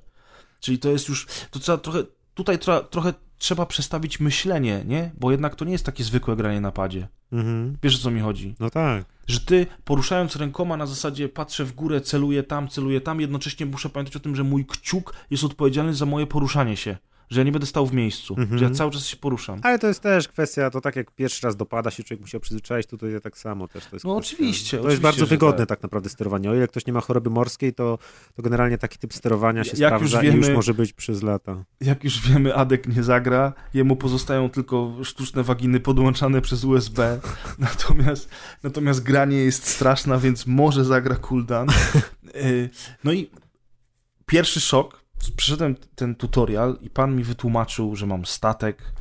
[0.61, 2.03] Czyli to jest już, to trzeba trochę,
[2.35, 5.11] tutaj trochę, trochę trzeba przestawić myślenie, nie?
[5.21, 7.09] Bo jednak to nie jest takie zwykłe granie na padzie.
[7.33, 7.77] Mhm.
[7.83, 8.55] Wiesz o co mi chodzi?
[8.61, 9.05] No tak.
[9.27, 13.89] Że ty poruszając rękoma na zasadzie patrzę w górę, celuję tam, celuję tam, jednocześnie muszę
[13.89, 16.97] pamiętać o tym, że mój kciuk jest odpowiedzialny za moje poruszanie się
[17.31, 18.39] że ja nie będę stał w miejscu, -hmm.
[18.39, 18.75] że ja mhm.
[18.75, 19.61] cały czas się poruszam.
[19.63, 22.87] Ale to jest też kwestia, to tak jak pierwszy raz dopada się, człowiek musiał przyzwyczaić,
[22.87, 23.87] tutaj tak samo też.
[23.87, 24.77] To jest no kwestia, oczywiście.
[24.77, 25.69] To oczywiście, jest bardzo wygodne tak.
[25.69, 25.83] tak.
[25.83, 26.51] naprawdę sterowanie.
[26.51, 27.99] O ile ktoś nie ma choroby morskiej, to,
[28.35, 31.23] to generalnie taki typ sterowania się jak sprawdza już wiemy, i już może być przez
[31.23, 31.65] lata.
[31.81, 37.21] Jak już wiemy, Adek nie zagra, jemu pozostają tylko sztuczne waginy podłączane przez USB,
[37.59, 38.29] natomiast,
[38.63, 41.69] natomiast granie jest straszna, więc może zagra cooldown.
[42.37, 42.71] Y,
[43.05, 43.31] no i
[44.27, 45.06] pierwszy szok,
[45.37, 48.93] przeszedłem ten tutorial i pan mi wytłumaczył, że mam statek,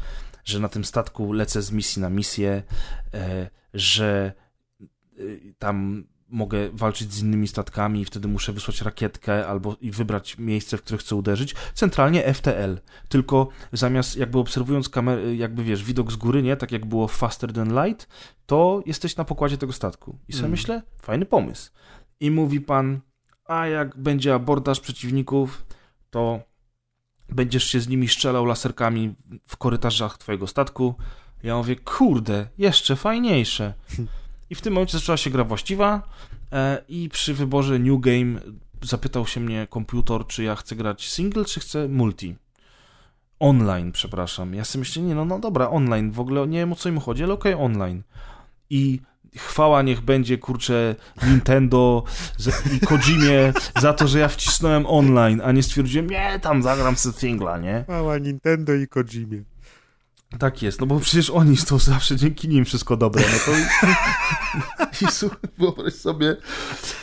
[0.45, 2.63] że na tym statku lecę z misji na misję,
[3.13, 4.33] e, że
[5.17, 5.21] e,
[5.59, 10.77] tam mogę walczyć z innymi statkami i wtedy muszę wysłać rakietkę albo i wybrać miejsce,
[10.77, 11.55] w które chcę uderzyć.
[11.73, 12.79] Centralnie FTL,
[13.09, 17.53] tylko zamiast jakby obserwując kamerę, jakby wiesz, widok z góry, nie, tak jak było Faster
[17.53, 18.07] Than Light,
[18.45, 20.17] to jesteś na pokładzie tego statku.
[20.27, 20.51] I sobie mm.
[20.51, 21.71] myślę, fajny pomysł.
[22.19, 22.99] I mówi pan,
[23.45, 25.64] a jak będzie abordaż przeciwników,
[26.15, 26.39] to
[27.29, 29.15] będziesz się z nimi strzelał laserkami
[29.47, 30.95] w korytarzach twojego statku.
[31.43, 33.73] Ja mówię, kurde, jeszcze fajniejsze.
[34.49, 36.09] I w tym momencie zaczęła się gra właściwa
[36.51, 38.39] e, i przy wyborze New Game
[38.81, 42.35] zapytał się mnie komputer, czy ja chcę grać single, czy chcę multi.
[43.39, 44.53] Online, przepraszam.
[44.53, 46.11] Ja sobie myślę, nie, no, no dobra, online.
[46.11, 48.03] W ogóle nie wiem o co im chodzi, ale okej, okay, online.
[48.69, 48.99] I
[49.37, 50.95] chwała niech będzie, kurczę,
[51.27, 52.03] Nintendo
[52.73, 57.15] i Kojimie za to, że ja wcisnąłem online, a nie stwierdziłem, nie, tam zagram z
[57.15, 57.83] singla, nie?
[57.83, 59.43] Chwała Nintendo i Kojimie.
[60.39, 63.23] Tak jest, no bo przecież oni są zawsze dzięki nim wszystko dobre.
[63.31, 63.65] No to i,
[65.59, 66.37] wyobraź sobie,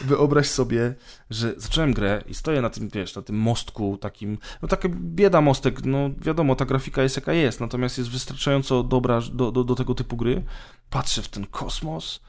[0.01, 0.95] wyobraź sobie,
[1.31, 5.41] że zacząłem grę i stoję na tym, wiesz, na tym mostku takim, no taka bieda
[5.41, 9.75] mostek, no wiadomo, ta grafika jest jaka jest, natomiast jest wystarczająco dobra do, do, do
[9.75, 10.45] tego typu gry.
[10.91, 12.21] Patrzę w ten kosmos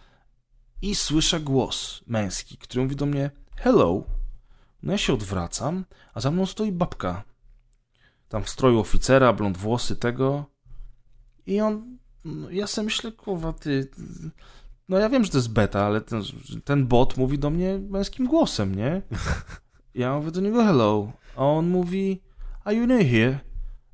[0.81, 4.03] i słyszę głos męski, który mówi do mnie hello.
[4.83, 7.23] No ja się odwracam, a za mną stoi babka.
[8.29, 10.52] Tam w stroju oficera, blond włosy tego
[11.47, 13.87] i on, no ja sobie myślę, kurwa, ty,
[14.89, 16.21] no ja wiem, że to jest beta, ale ten,
[16.63, 19.01] ten bot mówi do mnie męskim głosem, nie?
[19.95, 22.21] Ja mówię do niego hello, a on mówi,
[22.63, 23.39] are you new here?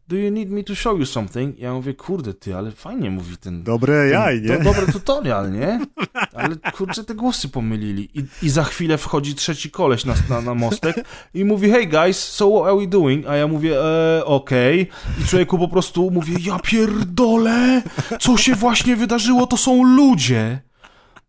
[0.10, 1.60] Do you need me to show you something?
[1.60, 3.64] Ja mówię, kurde ty, ale fajnie mówi ten...
[3.64, 4.58] Dobre jaj, nie?
[4.58, 5.80] To, dobry tutorial, nie?
[6.40, 8.10] Ale kurczę, te głosy pomylili.
[8.20, 12.18] I, i za chwilę wchodzi trzeci koleś na, na, na mostek i mówi, hey guys,
[12.18, 13.28] so what are we doing?
[13.28, 14.82] A ja mówię, e, okej.
[14.82, 15.24] Okay.
[15.24, 17.82] I człowieku po prostu mówię, ja pierdolę,
[18.20, 20.62] co się właśnie wydarzyło, to są ludzie.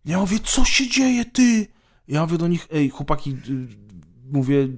[0.04, 1.66] Ja mówię, co się dzieje, ty?
[2.08, 3.66] Ja mówię do nich, ej, chłopaki, y,
[4.32, 4.68] mówię,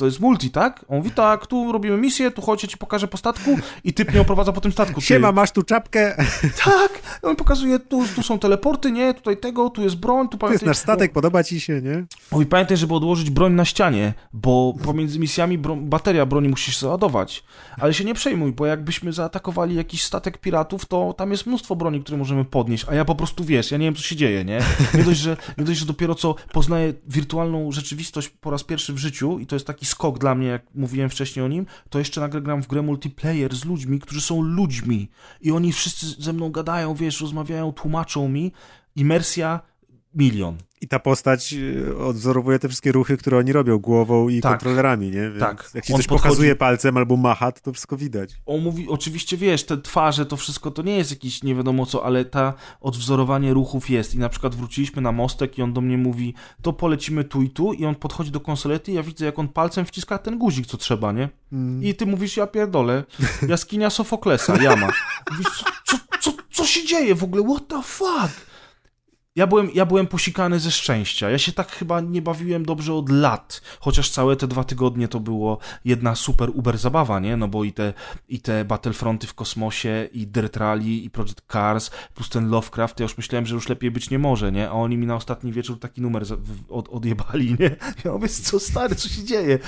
[0.00, 0.84] to jest multi, tak?
[0.88, 4.12] On mówi, tak, tu robimy misję, tu chodź, ja ci pokażę po statku i typ
[4.12, 5.00] mnie oprowadza po tym statku.
[5.00, 5.06] Ty.
[5.06, 6.16] Siema, masz tu czapkę?
[6.64, 10.48] Tak, on pokazuje, tu, tu są teleporty, nie, tutaj tego, tu jest broń, tu pamiętaj...
[10.48, 12.04] Tu jest nasz statek, podoba ci się, nie?
[12.32, 15.76] Mówi, pamiętaj, żeby odłożyć broń na ścianie, bo pomiędzy misjami bro...
[15.76, 17.44] bateria broni musisz załadować.
[17.78, 22.00] Ale się nie przejmuj, bo jakbyśmy zaatakowali jakiś statek piratów, to tam jest mnóstwo broni,
[22.00, 24.60] które możemy podnieść, a ja po prostu, wiesz, ja nie wiem, co się dzieje, nie?
[24.94, 28.98] Nie dość, że, nie dość, że dopiero co poznaję wirtualną rzeczywistość po raz pierwszy w
[28.98, 32.20] życiu i to jest taki skok dla mnie, jak mówiłem wcześniej o nim, to jeszcze
[32.20, 35.08] nagle gram w grę multiplayer z ludźmi, którzy są ludźmi
[35.40, 38.52] i oni wszyscy ze mną gadają, wiesz, rozmawiają, tłumaczą mi.
[38.96, 39.60] Imersja
[40.14, 40.56] milion.
[40.82, 44.52] I ta postać y, odwzorowuje te wszystkie ruchy, które oni robią głową i tak.
[44.52, 45.30] kontrolerami, nie?
[45.30, 45.70] Więc tak.
[45.74, 46.22] Jak się coś podchodzi...
[46.22, 48.30] pokazuje palcem albo macha, to, to wszystko widać.
[48.46, 52.04] On mówi, oczywiście wiesz, te twarze, to wszystko to nie jest jakiś nie wiadomo co,
[52.04, 54.14] ale ta odwzorowanie ruchów jest.
[54.14, 57.50] I na przykład wróciliśmy na mostek i on do mnie mówi, to polecimy tu i
[57.50, 60.66] tu i on podchodzi do konsolety i ja widzę, jak on palcem wciska ten guzik,
[60.66, 61.28] co trzeba, nie?
[61.52, 61.84] Mm.
[61.84, 63.04] I ty mówisz, ja pierdolę,
[63.48, 64.92] jaskinia Sofoklesa, jama.
[65.30, 67.44] Mówisz, co, co, co się dzieje w ogóle?
[67.54, 68.49] What the fuck?
[69.40, 71.30] Ja byłem, ja byłem posikany ze szczęścia.
[71.30, 73.62] Ja się tak chyba nie bawiłem dobrze od lat.
[73.80, 77.36] Chociaż całe te dwa tygodnie to było jedna super uber zabawa, nie?
[77.36, 77.92] No bo i te,
[78.28, 83.00] i te Battlefronty w kosmosie, i Dirt Rally, i Project Cars, plus ten Lovecraft.
[83.00, 84.68] Ja już myślałem, że już lepiej być nie może, nie?
[84.68, 86.22] A oni mi na ostatni wieczór taki numer
[86.68, 87.76] od, odjebali, nie?
[88.04, 89.58] Ja mówię, co stary, co się dzieje?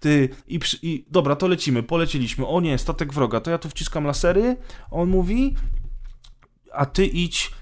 [0.00, 2.46] Ty, i, przy, i dobra, to lecimy, poleciliśmy.
[2.46, 4.56] O nie, statek wroga, to ja tu wciskam lasery.
[4.90, 5.56] On mówi,
[6.72, 7.59] a ty idź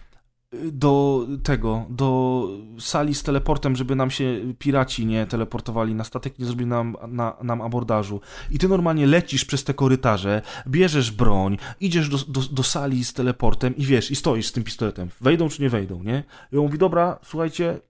[0.73, 6.47] do tego, do sali z teleportem, żeby nam się piraci nie teleportowali na statek, nie
[6.47, 8.20] zrobili nam, na, nam abordażu.
[8.51, 13.12] I ty normalnie lecisz przez te korytarze, bierzesz broń, idziesz do, do, do sali z
[13.12, 15.09] teleportem i wiesz, i stoisz z tym pistoletem.
[15.20, 16.25] Wejdą czy nie wejdą, nie?
[16.52, 17.81] I on mówi, dobra, słuchajcie,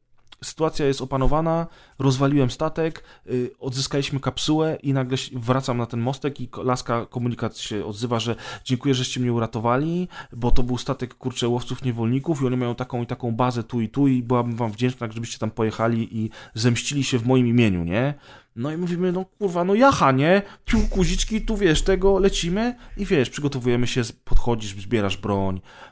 [0.45, 1.67] sytuacja jest opanowana,
[1.99, 7.85] rozwaliłem statek, yy, odzyskaliśmy kapsułę i nagle wracam na ten mostek i laska komunikat się
[7.85, 12.57] odzywa, że dziękuję, żeście mnie uratowali, bo to był statek, kurczę, łowców niewolników i oni
[12.57, 16.19] mają taką i taką bazę tu i tu i byłabym wam wdzięczna, żebyście tam pojechali
[16.19, 18.15] i zemścili się w moim imieniu, nie?
[18.57, 20.43] No i mówimy, no kurwa, no jacha, nie?
[20.65, 25.88] Piu, kuziczki, tu wiesz, tego lecimy i wiesz, przygotowujemy się, podchodzisz, zbierasz broń, Y,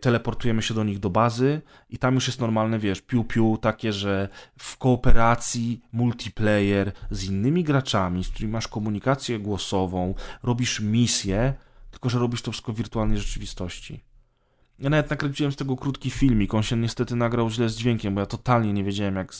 [0.00, 4.28] teleportujemy się do nich do bazy i tam już jest normalne, wiesz, piu-piu, takie, że
[4.58, 11.54] w kooperacji multiplayer z innymi graczami, z którymi masz komunikację głosową, robisz misję,
[11.90, 14.04] tylko że robisz to wszystko w wirtualnej rzeczywistości.
[14.78, 18.20] Ja nawet nakręciłem z tego krótki filmik, on się niestety nagrał źle z dźwiękiem, bo
[18.20, 19.32] ja totalnie nie wiedziałem jak,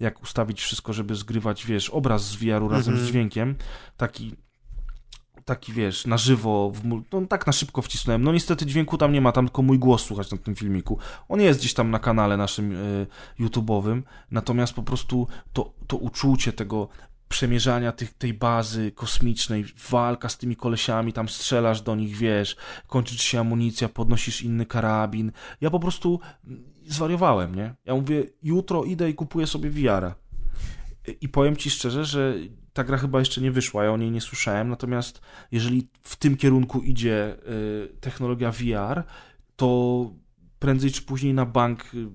[0.00, 2.84] jak ustawić wszystko, żeby zgrywać, wiesz, obraz z VR-u razem mm -hmm.
[2.84, 3.06] z mhm.
[3.06, 3.54] dźwiękiem.
[3.96, 4.36] Taki
[5.44, 8.22] taki wiesz, na żywo, w, no tak na szybko wcisnąłem.
[8.22, 10.98] No niestety dźwięku tam nie ma, tam tylko mój głos słuchać na tym filmiku.
[11.28, 13.06] On jest gdzieś tam na kanale naszym y,
[13.40, 16.88] YouTube'owym, natomiast po prostu to, to uczucie tego
[17.28, 22.56] przemierzania tych, tej bazy kosmicznej, walka z tymi kolesiami, tam strzelasz do nich, wiesz,
[22.86, 25.32] kończy się amunicja, podnosisz inny karabin.
[25.60, 26.20] Ja po prostu
[26.86, 27.74] zwariowałem, nie?
[27.84, 30.14] Ja mówię, jutro idę i kupuję sobie VR-a.
[31.20, 32.34] I powiem ci szczerze, że
[32.74, 35.20] ta gra chyba jeszcze nie wyszła, ja o niej nie słyszałem, natomiast
[35.52, 37.36] jeżeli w tym kierunku idzie
[37.92, 39.04] y, technologia VR,
[39.56, 40.10] to
[40.58, 42.06] prędzej czy później na bank y,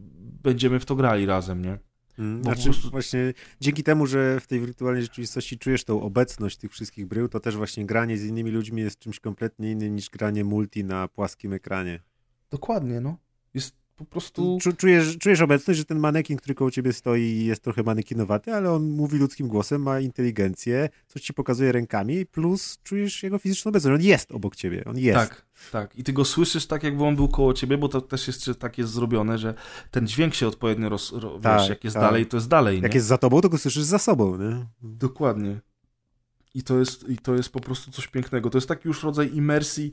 [0.43, 1.77] będziemy w to grali razem, nie?
[2.19, 2.89] Mm, znaczy, prostu...
[2.89, 7.39] właśnie dzięki temu, że w tej wirtualnej rzeczywistości czujesz tą obecność tych wszystkich brył, to
[7.39, 11.53] też właśnie granie z innymi ludźmi jest czymś kompletnie innym niż granie multi na płaskim
[11.53, 11.99] ekranie.
[12.51, 13.17] Dokładnie, no.
[13.53, 14.57] Jest Po prostu...
[14.77, 18.89] Czujesz, czujesz obecność, że ten manekin, który koło ciebie stoi jest trochę manekinowaty, ale on
[18.89, 23.95] mówi ludzkim głosem, ma inteligencję, coś ci pokazuje rękami, plus czujesz jego fizyczną obecność.
[23.95, 25.19] On jest obok ciebie, on jest.
[25.19, 25.95] Tak, tak.
[25.95, 28.77] I ty go słyszysz tak, jakby on był koło ciebie, bo to też jest tak
[28.77, 29.53] jest zrobione, że
[29.91, 32.03] ten dźwięk się odpowiednio roz, ro, tak, wiesz, jak jest tak.
[32.03, 32.81] dalej, to jest dalej.
[32.81, 32.97] Jak nie?
[32.97, 34.65] jest za tobą, to go słyszysz za sobą, nie?
[34.81, 35.59] Dokładnie.
[36.53, 38.49] I to, jest, I to jest po prostu coś pięknego.
[38.49, 39.91] To jest taki już rodzaj imersji,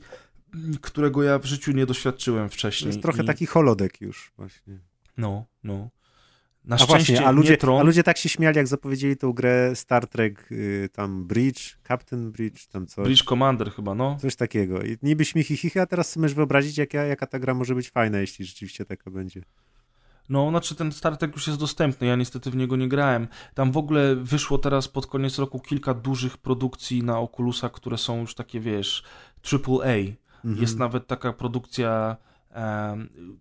[0.81, 2.83] którego ja w życiu nie doświadczyłem wcześniej.
[2.83, 3.25] To jest trochę I...
[3.25, 4.79] taki holodek już właśnie.
[5.17, 5.89] No, no.
[6.65, 9.75] Na a szczęście właśnie, a ludzie, a ludzie tak się śmiali, jak zapowiedzieli tą grę
[9.75, 13.05] Star Trek, y, tam Bridge, Captain Bridge, tam coś.
[13.05, 14.17] Bridge Commander chyba, no.
[14.21, 14.81] Coś takiego.
[14.81, 18.19] I niby śmichy chichy, a teraz możesz wyobrazić, jaka, jaka ta gra może być fajna,
[18.19, 19.41] jeśli rzeczywiście taka będzie.
[20.29, 23.27] No, znaczy ten Star Trek już jest dostępny, ja niestety w niego nie grałem.
[23.53, 28.19] Tam w ogóle wyszło teraz pod koniec roku kilka dużych produkcji na Oculusa, które są
[28.19, 29.03] już takie, wiesz,
[29.53, 29.95] AAA.
[30.45, 30.61] Mhm.
[30.61, 32.17] Jest nawet taka produkcja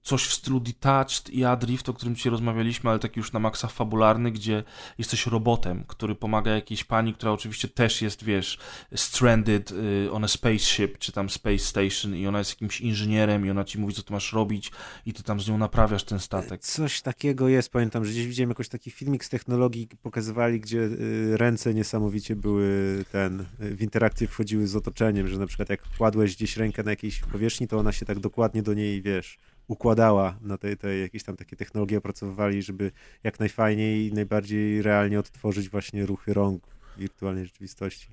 [0.02, 3.68] coś w stylu Detached i Adrift, o którym dzisiaj rozmawialiśmy, ale taki już na maksa
[3.68, 4.64] fabularny, gdzie
[4.98, 8.58] jesteś robotem, który pomaga jakiejś pani, która oczywiście też jest, wiesz,
[8.94, 13.50] stranded y, on a spaceship, czy tam space station i ona jest jakimś inżynierem i
[13.50, 14.70] ona ci mówi, co ty masz robić
[15.06, 16.60] i ty tam z nią naprawiasz ten statek.
[16.60, 21.36] Coś takiego jest, pamiętam, że gdzieś widziałem jakoś taki filmik z technologii, pokazywali, gdzie y,
[21.36, 26.56] ręce niesamowicie były ten, w interakcję wchodziły z otoczeniem, że na przykład jak kładłeś gdzieś
[26.56, 30.76] rękę na jakiejś powierzchni, to ona się tak dokładnie do niej wiesz, układała na tej,
[30.76, 32.92] tej jakieś tam takie technologie opracowywali, żeby
[33.24, 38.08] jak najfajniej i najbardziej realnie odtworzyć właśnie ruchy rąk w wirtualnej rzeczywistości.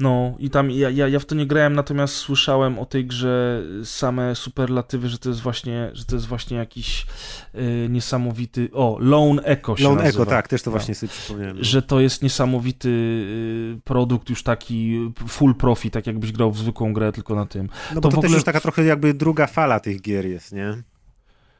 [0.00, 3.62] No i tam ja, ja, ja w to nie grałem, natomiast słyszałem o tej grze
[3.84, 7.06] same superlatywy, że to jest właśnie, że to jest właśnie jakiś
[7.54, 8.68] y, niesamowity.
[8.72, 10.22] O, Lone Echo się Lone nazywa.
[10.22, 11.56] Echo, tak, też to właśnie sobie przypomniałem.
[11.56, 11.64] No.
[11.64, 16.92] Że to jest niesamowity y, produkt, już taki full profit, tak jakbyś grał w zwykłą
[16.92, 17.68] grę, tylko na tym.
[17.94, 20.82] No bo to, to też już taka trochę jakby druga fala tych gier jest, nie?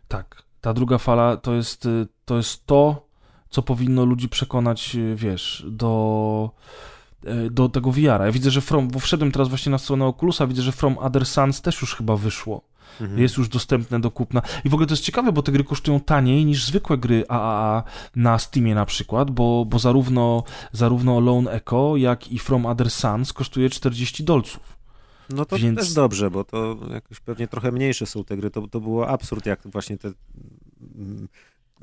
[0.08, 0.42] Tak.
[0.60, 3.08] Ta druga fala to jest y, to, jest to
[3.50, 6.97] co powinno ludzi przekonać, wiesz, do E,
[7.50, 8.26] do tego VR-a.
[8.26, 11.26] Ja widzę, że From, bo wszedłem teraz właśnie na stronę Oculusa, widzę, że From Other
[11.26, 12.62] Suns też już chyba wyszło.
[13.00, 13.20] Mhm.
[13.20, 14.42] Jest już dostępne do kupna.
[14.64, 17.82] I w ogóle to jest ciekawe, bo te gry kosztują taniej niż zwykłe gry AAA
[18.16, 23.32] na Steamie na przykład, bo, bo zarówno, zarówno Lone Echo, jak i From Other Suns
[23.32, 24.78] kosztuje 40 dolców.
[25.30, 25.78] No to Więc...
[25.78, 28.50] też dobrze, bo to jakoś pewnie trochę mniejsze są te gry.
[28.50, 30.12] To, to było absurd, jak właśnie te
[30.96, 31.28] mm,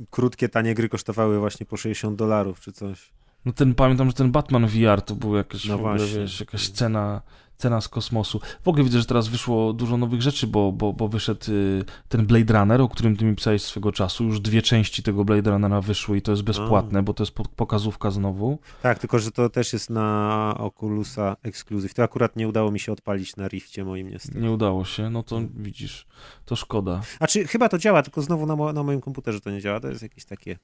[0.10, 3.12] krótkie, tanie gry kosztowały właśnie po 60 dolarów czy coś.
[3.45, 7.22] No ten, pamiętam, że ten Batman VR to był jakaś, no ogóle, wiesz, jakaś cena,
[7.57, 8.40] cena z kosmosu.
[8.64, 12.25] W ogóle widzę, że teraz wyszło dużo nowych rzeczy, bo, bo, bo wyszedł y, ten
[12.25, 14.24] Blade Runner, o którym ty mi pisałeś swego czasu.
[14.24, 17.01] Już dwie części tego Blade Runnera wyszły i to jest bezpłatne, A.
[17.01, 18.59] bo to jest pokazówka znowu.
[18.82, 21.93] Tak, tylko że to też jest na Oculusa Exclusive.
[21.93, 24.40] To akurat nie udało mi się odpalić na Rifcie moim niestety.
[24.40, 26.06] Nie udało się, no to widzisz,
[26.45, 27.01] to szkoda.
[27.19, 29.80] A czy chyba to działa, tylko znowu na, mo na moim komputerze to nie działa.
[29.80, 30.57] To jest jakieś takie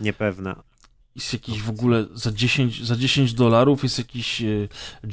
[0.00, 0.56] niepewne
[1.16, 4.68] jest jakiś w ogóle za 10, za 10 dolarów jest jakiś e,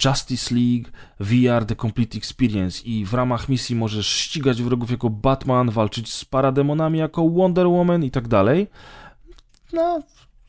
[0.06, 0.90] Justice League
[1.20, 6.26] VR The Complete Experience i w ramach misji możesz ścigać wrogów jako Batman, walczyć z
[6.26, 8.68] parademonami jako Wonder Woman i tak dalej.
[9.74, 10.02] No,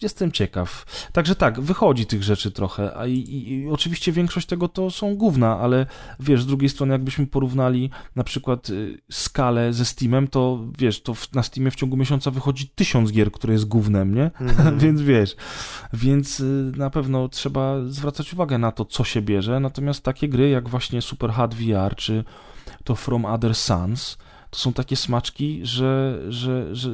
[0.02, 0.84] jestem ciekaw.
[1.12, 5.16] Także tak, wychodzi tych rzeczy trochę, a i, i, i, oczywiście większość tego to są
[5.16, 5.86] gówna, ale
[6.20, 11.14] wiesz, z drugiej strony jakbyśmy porównali na przykład y, skalę ze Steamem, to wiesz, to
[11.14, 14.30] w, na Steamie w ciągu miesiąca wychodzi tysiąc gier, które jest gównem, nie?
[14.40, 14.78] Mm.
[14.82, 15.36] więc wiesz,
[15.92, 20.48] więc y, na pewno trzeba zwracać uwagę na to, co się bierze, natomiast takie gry
[20.48, 22.24] jak właśnie Super Hard VR, czy
[22.84, 24.18] to From Other Suns,
[24.52, 26.90] to są takie smaczki, że, że, że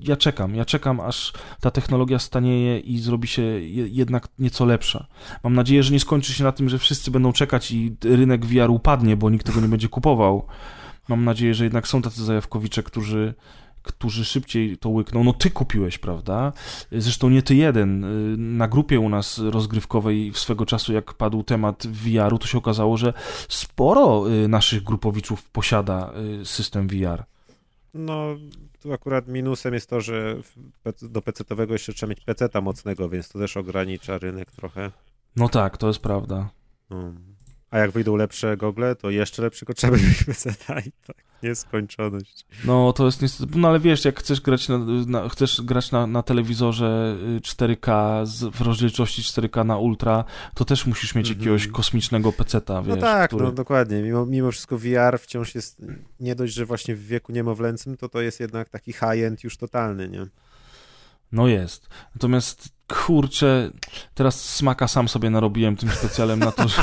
[0.00, 3.42] ja czekam, ja czekam, aż ta technologia stanieje i zrobi się
[3.90, 5.06] jednak nieco lepsza.
[5.44, 8.70] Mam nadzieję, że nie skończy się na tym, że wszyscy będą czekać i rynek VR
[8.70, 10.46] upadnie, bo nikt tego nie będzie kupował.
[11.08, 13.34] Mam nadzieję, że jednak są tacy zajawkowicze, którzy
[13.86, 15.24] którzy szybciej to łykną.
[15.24, 16.52] No ty kupiłeś, prawda?
[16.92, 18.06] Zresztą nie ty jeden.
[18.58, 22.96] Na grupie u nas rozgrywkowej w swego czasu, jak padł temat VR-u, to się okazało,
[22.96, 23.12] że
[23.48, 27.24] sporo y, naszych grupowiczów posiada y, system VR.
[27.94, 28.36] No,
[28.82, 30.36] tu akurat minusem jest to, że
[31.02, 34.90] do PC-owego jeszcze trzeba mieć PC-ta mocnego, więc to też ogranicza rynek trochę.
[35.36, 36.48] No tak, to jest prawda.
[36.90, 37.12] No.
[37.70, 42.46] A jak wyjdą lepsze gogle, to jeszcze lepszego trzeba mieć PC-ta i tak nieskończoność.
[42.64, 46.06] No to jest niestety, no ale wiesz, jak chcesz grać na, na chcesz grać na,
[46.06, 51.36] na telewizorze 4K y, z, w rozdzielczości 4K na ultra, to też musisz mieć mm
[51.36, 51.40] -hmm.
[51.40, 52.94] jakiegoś kosmicznego peceta, no wiesz.
[52.94, 53.44] No tak, który...
[53.44, 54.02] no dokładnie.
[54.02, 55.82] Mimo, mimo wszystko VR wciąż jest,
[56.20, 60.08] nie dość, że właśnie w wieku niemowlęcym, to to jest jednak taki high-end już totalny,
[60.08, 60.26] nie?
[61.32, 61.88] No jest.
[62.14, 63.70] Natomiast kurczę,
[64.14, 66.82] teraz smaka sam sobie narobiłem tym specjalem na to, że,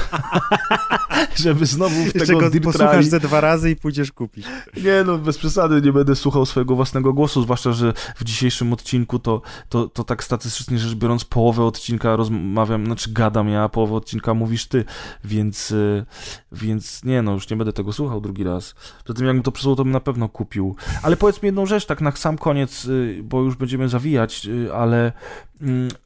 [1.44, 4.46] żeby znowu w tego Dirt posłuchasz ze dwa razy i pójdziesz kupić.
[4.84, 9.20] Nie no, bez przesady, nie będę słuchał swojego własnego głosu, zwłaszcza, że w dzisiejszym odcinku
[9.20, 13.96] to, to, to tak statystycznie rzecz biorąc połowę odcinka rozmawiam, znaczy gadam ja, a połowę
[13.96, 14.86] odcinka mówisz ty,
[15.24, 16.06] więc, y,
[16.52, 18.76] więc nie no, już nie będę tego słuchał drugi raz.
[19.06, 20.76] Poza tym jakbym to przesłuchał, to bym na pewno kupił.
[21.04, 24.74] Ale powiedz mi jedną rzecz, tak na sam koniec, y, bo już będziemy zawijać, y,
[24.74, 25.12] ale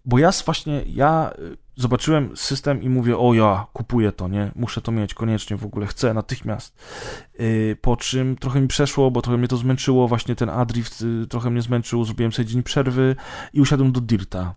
[0.05, 4.81] bo ja właśnie, ja y, zobaczyłem system i mówię, o ja, kupuję to, nie, muszę
[4.81, 6.75] to mieć koniecznie w ogóle, chcę natychmiast.
[7.39, 11.27] Y, po czym trochę mi przeszło, bo trochę mnie to zmęczyło, właśnie ten Adrift y,
[11.27, 13.15] trochę mnie zmęczył, zrobiłem sobie dzień przerwy
[13.53, 14.55] i usiadłem do Dirta.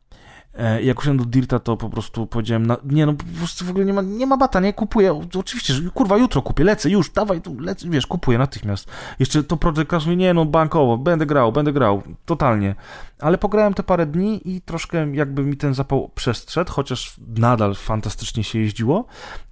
[0.55, 3.70] E, jak usiadłem do Dirta, to po prostu powiedziałem, na, nie no, po prostu w
[3.70, 7.11] ogóle nie ma, nie ma bata, nie, kupuję, oczywiście, że kurwa, jutro kupię, lecę, już,
[7.11, 8.89] dawaj, tu, lecę, wiesz, kupuję natychmiast.
[9.19, 12.75] Jeszcze to Project Cars mówi, nie no, bankowo, będę grał, będę grał, totalnie.
[13.20, 18.44] Ale pograłem te parę dni i troszkę jakby mi ten zapał przestrzedł, chociaż nadal fantastycznie
[18.44, 19.05] się jeździło.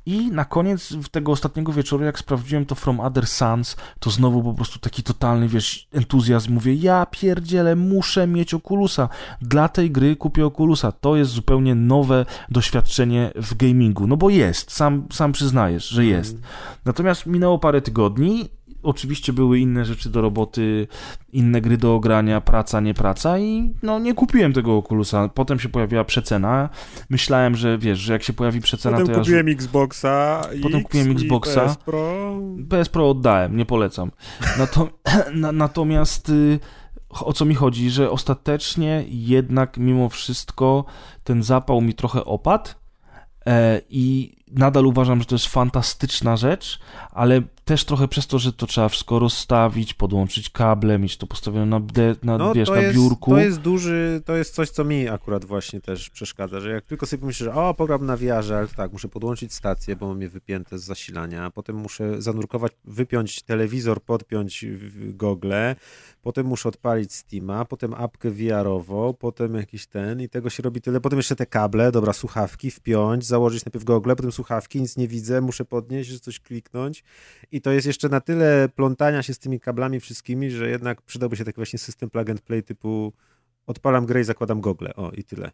[0.06, 4.54] I na koniec tego ostatniego wieczoru, jak sprawdziłem to From Other Suns, to znowu po
[4.54, 6.52] prostu taki totalny, wiesz, entuzjazm.
[6.52, 9.08] Mówię, ja pierdzielę, muszę mieć Oculusa.
[9.42, 10.92] Dla tej gry kupię Oculusa.
[10.92, 14.06] To jest zupełnie nowe doświadczenie w gamingu.
[14.06, 16.34] No bo jest, sam, sam przyznajesz, że jest.
[16.34, 16.52] Mhm.
[16.84, 18.48] Natomiast minęło parę tygodni
[18.82, 20.86] oczywiście były inne rzeczy do roboty,
[21.32, 25.28] inne gry do ogrania, praca, nie praca i no nie kupiłem tego Oculusa.
[25.28, 26.68] Potem się pojawiła przecena.
[27.10, 29.54] Myślałem, że wiesz, że jak się pojawi przecena, Potem to kupiłem ja...
[29.54, 31.64] Xboxa Potem kupiłem Xboxa.
[31.66, 32.36] PS Pro.
[32.68, 34.10] PS Pro oddałem, nie polecam.
[34.58, 34.88] Nato...
[35.52, 36.58] Natomiast y,
[37.10, 40.84] o co mi chodzi, że ostatecznie jednak mimo wszystko
[41.24, 42.70] ten zapał mi trochę opadł
[43.46, 48.52] e, i nadal uważam, że to jest fantastyczna rzecz, ale też trochę przez to, że
[48.52, 51.80] to trzeba wszystko rozstawić, podłączyć kable, mieć to postawione na,
[52.22, 53.30] na, no, wiesz, na jest, biurku.
[53.30, 57.06] To jest duży, to jest coś, co mi akurat właśnie też przeszkadza, że jak tylko
[57.06, 60.28] sobie pomyślę, że o, program na VR, ale tak, muszę podłączyć stację, bo mam je
[60.28, 64.64] wypięte z zasilania, a potem muszę zanurkować, wypiąć telewizor, podpiąć
[64.98, 65.76] gogle,
[66.28, 71.00] potem muszę odpalić Steama, potem apkę VR-ową, potem jakiś ten i tego się robi tyle,
[71.00, 75.40] potem jeszcze te kable, dobra, słuchawki, wpiąć, założyć najpierw gogle, potem słuchawki, nic nie widzę,
[75.40, 77.04] muszę podnieść, coś kliknąć.
[77.52, 81.36] I to jest jeszcze na tyle plątania się z tymi kablami wszystkimi, że jednak przydałby
[81.36, 83.12] się taki właśnie system plug and play typu
[83.66, 85.50] odpalam grę i zakładam gogle, o i tyle.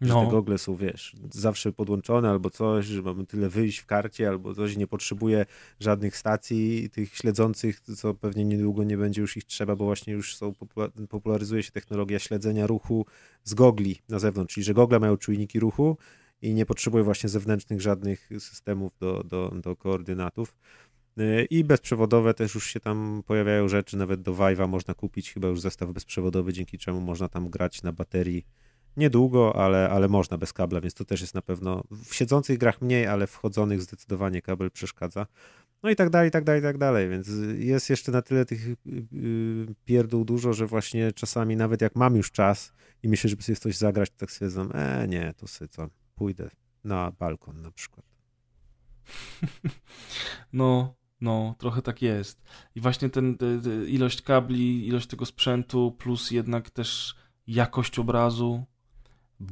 [0.00, 0.24] Że no.
[0.24, 4.54] te gogle są, wiesz, zawsze podłączone albo coś, że mamy tyle wyjść w karcie albo
[4.54, 5.46] coś, nie potrzebuje
[5.80, 10.36] żadnych stacji tych śledzących, co pewnie niedługo nie będzie już ich trzeba, bo właśnie już
[10.36, 10.52] są,
[11.08, 13.06] popularyzuje się technologia śledzenia ruchu
[13.44, 15.96] z gogli na zewnątrz, czyli że gogle mają czujniki ruchu
[16.42, 20.56] i nie potrzebuje właśnie zewnętrznych żadnych systemów do, do, do koordynatów.
[21.18, 25.48] Y, I bezprzewodowe też już się tam pojawiają rzeczy, nawet do Vive'a można kupić chyba
[25.48, 28.46] już zestaw bezprzewodowy, dzięki czemu można tam grać na baterii
[28.96, 32.82] niedługo, ale, ale można bez kabla, więc to też jest na pewno w siedzących grach
[32.82, 35.26] mniej, ale wchodzonych zdecydowanie kabel przeszkadza.
[35.82, 38.44] No i tak dalej, i tak dalej, i tak dalej, więc jest jeszcze na tyle
[38.44, 43.42] tych yy, pierdół dużo, że właśnie czasami nawet jak mam już czas i myślę, żeby
[43.42, 46.50] sobie coś zagrać, to tak stwierdzam, e nie, to sobie co, pójdę
[46.84, 48.06] na balkon na przykład.
[50.52, 52.42] No, no, trochę tak jest.
[52.74, 53.38] I właśnie ten
[53.86, 57.14] ilość kabli, ilość tego sprzętu, plus jednak też
[57.46, 58.64] jakość obrazu,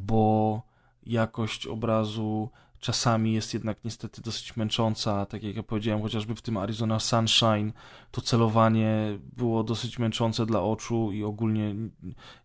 [0.00, 0.62] bo
[1.06, 2.50] jakość obrazu
[2.82, 7.72] czasami jest jednak niestety dosyć męcząca, tak jak ja powiedziałem, chociażby w tym Arizona Sunshine
[8.10, 11.74] to celowanie było dosyć męczące dla oczu i ogólnie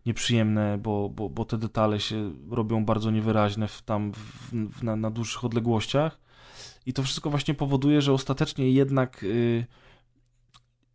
[0.06, 4.96] nieprzyjemne, bo, bo, bo te detale się robią bardzo niewyraźne w, tam w, w, na,
[4.96, 6.20] na dłuższych odległościach.
[6.86, 9.66] I to wszystko właśnie powoduje, że ostatecznie jednak yy,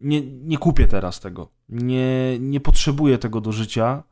[0.01, 1.49] nie, nie kupię teraz tego.
[1.69, 4.03] Nie, nie potrzebuję tego do życia.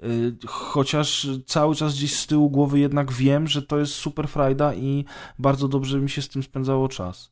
[0.00, 4.74] Yy, chociaż cały czas gdzieś z tyłu głowy jednak wiem, że to jest super frajda
[4.74, 5.04] i
[5.38, 7.30] bardzo dobrze mi się z tym spędzało czas.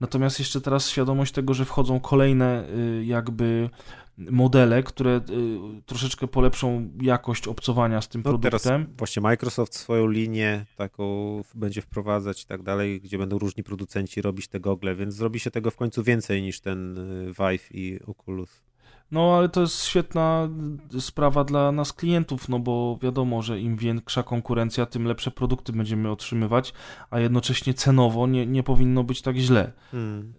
[0.00, 3.70] Natomiast jeszcze teraz świadomość tego, że wchodzą kolejne yy, jakby
[4.18, 5.22] modele, które y,
[5.86, 8.60] troszeczkę polepszą jakość obcowania z tym no, produktem.
[8.60, 14.22] Teraz właśnie Microsoft swoją linię taką będzie wprowadzać i tak dalej, gdzie będą różni producenci
[14.22, 17.98] robić te gogle, więc zrobi się tego w końcu więcej niż ten y, Vive i
[18.06, 18.65] Oculus.
[19.10, 20.48] No, ale to jest świetna
[21.00, 26.10] sprawa dla nas klientów, no bo wiadomo, że im większa konkurencja, tym lepsze produkty będziemy
[26.10, 26.72] otrzymywać,
[27.10, 29.72] a jednocześnie cenowo nie, nie powinno być tak źle.
[29.90, 30.34] Hmm.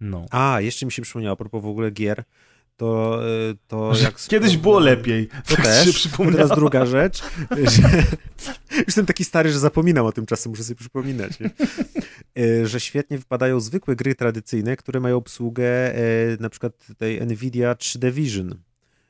[0.00, 0.26] No.
[0.30, 2.24] A, jeszcze mi się przypomniało, a propos w ogóle gier,
[2.76, 3.20] to,
[3.50, 4.16] y, to jak...
[4.28, 5.28] Kiedyś było lepiej.
[5.46, 6.02] To tak też.
[6.02, 8.04] Się teraz druga rzecz, że...
[8.76, 11.32] Już jestem taki stary, że zapominam o tym czasem, muszę sobie przypominać.
[12.38, 17.74] Y, że świetnie wypadają zwykłe gry tradycyjne, które mają obsługę y, na przykład tej NVIDIA
[17.74, 18.54] 3D Vision.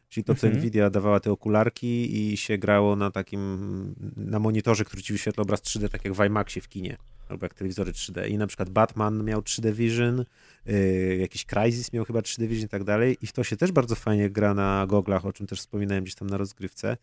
[0.09, 0.63] Czyli to, co Mhm.
[0.63, 5.63] Nvidia dawała te okularki i się grało na takim, na monitorze, który ci wyświetla obraz
[5.63, 6.97] 3D, tak jak w IMAXie w kinie,
[7.29, 8.29] albo jak telewizory 3D.
[8.29, 10.25] I na przykład Batman miał 3D Vision,
[10.67, 13.17] yy, jakiś Crysis miał chyba 3D Vision i tak dalej.
[13.23, 16.15] I w to się też bardzo fajnie gra na goglach, o czym też wspominałem gdzieś
[16.15, 16.97] tam na rozgrywce.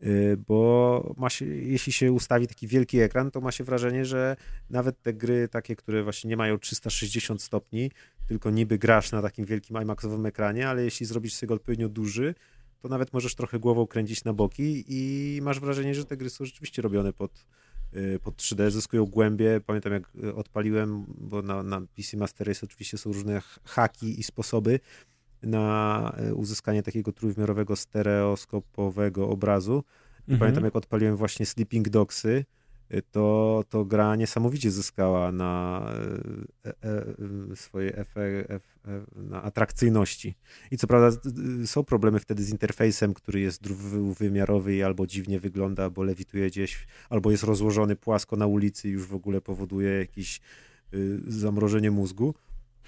[0.00, 4.36] yy, Bo ma się, jeśli się ustawi taki wielki ekran, to ma się wrażenie, że
[4.70, 7.90] nawet te gry takie, które właśnie nie mają 360 stopni,
[8.26, 12.34] tylko niby grasz na takim wielkim IMAXowym ekranie, ale jeśli zrobisz sobie go odpowiednio duży,
[12.82, 16.44] to nawet możesz trochę głową kręcić na boki i masz wrażenie, że te gry są
[16.44, 17.46] rzeczywiście robione pod,
[18.22, 19.60] pod 3D, zyskują głębie.
[19.66, 24.22] Pamiętam jak y, odpaliłem, bo na, na PC Master Race oczywiście są różne haki i
[24.22, 24.80] sposoby
[25.42, 29.84] na y, uzyskanie takiego trójwymiarowego stereoskopowego obrazu.
[30.20, 30.38] Mhm.
[30.38, 32.44] Pamiętam jak odpaliłem właśnie Sleeping Dogsy, y,
[33.10, 35.82] to, to gra niesamowicie zyskała na
[36.64, 36.92] e, e,
[37.52, 38.44] e, swojej efe,
[39.16, 40.34] na atrakcyjności.
[40.70, 41.30] I co prawda
[41.62, 46.46] y, są problemy wtedy z interfejsem, który jest dwuwymiarowy i albo dziwnie wygląda, albo lewituje
[46.46, 50.40] gdzieś, albo jest rozłożony płasko na ulicy i już w ogóle powoduje jakieś
[50.94, 52.34] y, zamrożenie mózgu.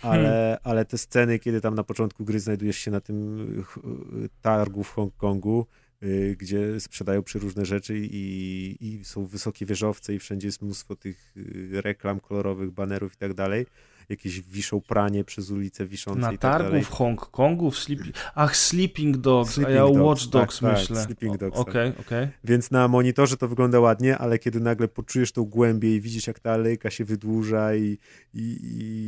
[0.03, 4.29] Ale, ale te sceny, kiedy tam na początku gry znajdujesz się na tym y, y,
[4.43, 5.88] targu w Hongkongu, y,
[6.37, 11.81] gdzie sprzedają przeróżne rzeczy i, i są wysokie wieżowce i wszędzie jest mnóstwo tych y,
[11.83, 13.67] reklam kolorowych, banerów i tak dalej.
[14.09, 16.85] Jakieś wiszą pranie przez ulicę wiszące Na i tak targu dalej.
[16.85, 18.17] w Hongkongu, w Sleeping...
[18.35, 21.05] Ach, Sleeping Dogs, Sleeping a ja Dogs, Watch Dogs tak, tak, myślę.
[21.05, 22.29] Sleeping O- Dogs, Okej, okej.
[22.45, 26.41] Więc na monitorze to wygląda ładnie, ale kiedy nagle poczujesz tą głębię i widzisz, jak
[26.41, 27.99] ta alejka się wydłuża i,
[28.35, 28.59] i,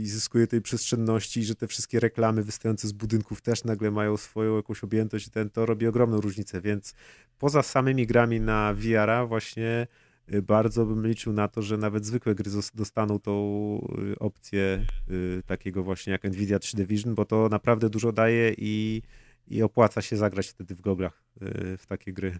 [0.02, 4.16] i zyskuje tej przestrzenności, i że te wszystkie reklamy wystające z budynków też nagle mają
[4.16, 6.60] swoją jakąś objętość, i ten, to robi ogromną różnicę.
[6.60, 6.94] Więc
[7.38, 9.86] poza samymi grami na VR-a właśnie
[10.42, 13.34] bardzo bym liczył na to, że nawet zwykłe gry dostaną tą
[14.12, 19.02] y, opcję y, takiego właśnie jak Nvidia 3D Vision, bo to naprawdę dużo daje i,
[19.48, 22.38] i opłaca się zagrać wtedy w goglach y, w takie gry.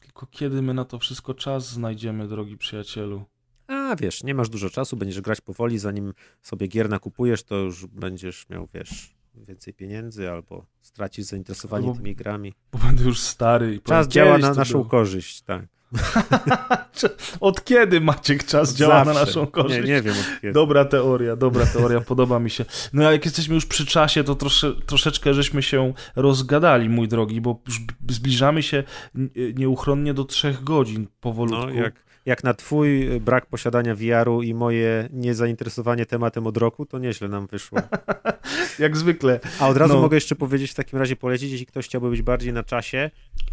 [0.00, 3.24] Tylko kiedy my na to wszystko czas znajdziemy, drogi przyjacielu?
[3.66, 7.86] A wiesz, nie masz dużo czasu, będziesz grać powoli, zanim sobie gier nakupujesz, to już
[7.86, 12.54] będziesz miał, wiesz, więcej pieniędzy albo stracisz zainteresowanie Albo- tymi grami.
[12.72, 14.84] Bo będę już stary i Czas działa na naszą było.
[14.84, 15.66] korzyść, tak.
[17.40, 19.20] Od kiedy Maciek czas działa na Zawsze.
[19.26, 19.88] naszą korzyść?
[19.88, 20.52] Nie, nie wiem od kiedy.
[20.52, 22.64] Dobra teoria, dobra teoria, podoba mi się.
[22.92, 27.40] No a jak jesteśmy już przy czasie, to trosze, troszeczkę żeśmy się rozgadali, mój drogi,
[27.40, 31.66] bo już zbliżamy się n- nieuchronnie do trzech godzin powolutku.
[31.66, 36.98] No, jak, jak na twój brak posiadania VR-u i moje niezainteresowanie tematem od roku, to
[36.98, 37.78] nieźle nam wyszło.
[38.78, 39.40] Jak zwykle.
[39.60, 40.00] A od razu No.
[40.00, 43.10] mogę jeszcze powiedzieć, w takim razie polecić, jeśli ktoś chciałby być bardziej na czasie,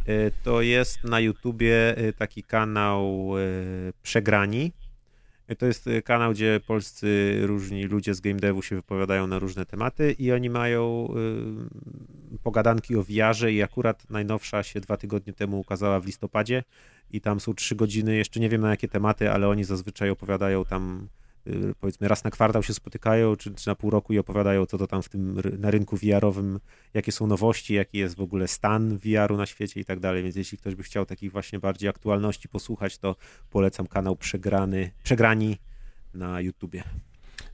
[0.10, 4.72] y, to jest na YouTubie y, taki kanał y, Przegrani.
[5.58, 9.66] To jest y, kanał, gdzie polscy różni ludzie z game devu się wypowiadają na różne
[9.66, 11.08] tematy i oni mają
[12.34, 16.64] y, pogadanki o VR-ze i akurat najnowsza się dwa tygodnie temu ukazała w listopadzie
[17.12, 20.66] i tam są trzy godziny, jeszcze nie wiem na jakie tematy, ale oni zazwyczaj opowiadają
[20.66, 21.08] tam
[21.80, 24.88] powiedzmy raz na kwartał się spotykają, czy, czy na pół roku i opowiadają, co to
[24.88, 26.60] tam w tym na rynku VR-owym,
[26.94, 30.24] jakie są nowości, jaki jest w ogóle stan VR-u na świecie i tak dalej.
[30.24, 33.16] Więc jeśli ktoś by chciał takich właśnie bardziej aktualności posłuchać, to
[33.50, 35.58] polecam kanał Przegrany, Przegrani
[36.14, 36.84] na YouTubie.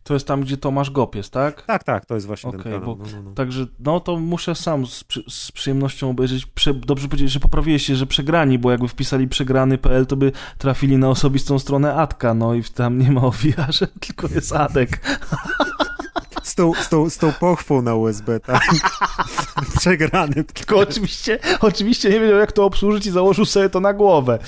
[0.07, 1.61] To jest tam, gdzie Tomasz Gop jest, tak?
[1.61, 2.95] Tak, tak, to jest właśnie Okej, ten kanał.
[2.95, 3.31] bo No, no, no.
[3.31, 6.45] Także, no to muszę sam z, z przyjemnością obejrzeć.
[6.45, 10.97] Prze, dobrze powiedzieć, że poprawiłeś się, że przegrani, bo jakby wpisali przegrany.pl, to by trafili
[10.97, 15.19] na osobistą stronę Adka, no i tam nie ma o VR-ze, tylko jest Adek.
[16.43, 18.61] Z, tą, z, tą, z tą pochwą na USB, tak?
[19.79, 20.43] Przegrany.
[20.43, 24.39] Tylko oczywiście, oczywiście nie wiedział, jak to obsłużyć i założył sobie to na głowę.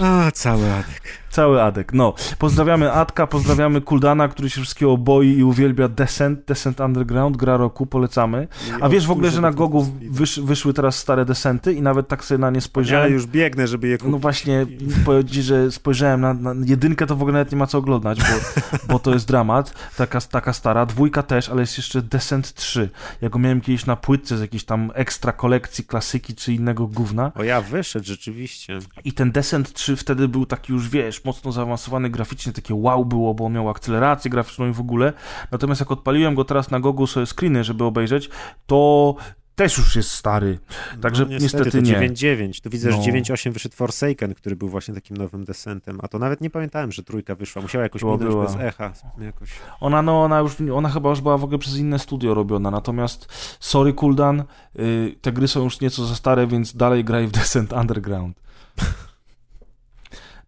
[0.00, 1.23] A, cały Adek.
[1.34, 1.92] Cały Adek.
[1.92, 7.56] No, pozdrawiamy Adka, pozdrawiamy Kuldana, który się wszystkiego boi i uwielbia Descent, Descent Underground, gra
[7.56, 8.48] roku, polecamy.
[8.80, 12.24] A wiesz w ogóle, że na Gogu wysz, wyszły teraz stare Descenty i nawet tak
[12.24, 13.12] sobie na nie Ja spojrzałem.
[13.12, 14.12] już biegnę, żeby je kupić.
[14.12, 14.66] No właśnie,
[15.04, 18.26] powiedzieć, że spojrzałem na, na jedynkę, to w ogóle nawet nie ma co oglądać, bo,
[18.92, 22.90] bo to jest dramat, taka, taka stara, dwójka też, ale jest jeszcze Descent 3.
[23.20, 27.32] Ja go miałem kiedyś na płytce z jakiejś tam ekstra kolekcji klasyki czy innego gówna
[27.34, 28.78] O ja wyszedł rzeczywiście.
[29.04, 33.34] i ten Descent 3 wtedy był taki już, wiesz, mocno zaawansowany graficznie, takie wow było,
[33.34, 35.12] bo miał akcelerację graficzną i w ogóle,
[35.50, 38.30] natomiast jak odpaliłem go teraz na Gogu sobie screeny, żeby obejrzeć,
[38.66, 39.14] to
[39.54, 40.58] też już jest stary,
[41.00, 41.92] także no, niestety, to nie.
[42.10, 42.62] 9.9.
[42.62, 42.96] Tu widzę, No.
[43.02, 46.92] że 9.8 wyszedł Forsaken, który był właśnie takim nowym desentem, a to nawet nie pamiętałem,
[46.92, 47.62] że trójka wyszła.
[47.62, 48.44] Musiała jakoś Była, minąć była.
[48.46, 48.92] bez echa.
[49.18, 49.50] Jakoś.
[49.80, 53.26] Ona, no, ona już, ona chyba już była w ogóle przez inne studio robiona, natomiast
[53.60, 54.44] sorry Kuldan,
[54.78, 58.40] y, te gry są już nieco za stare, więc dalej graj w Descent Underground.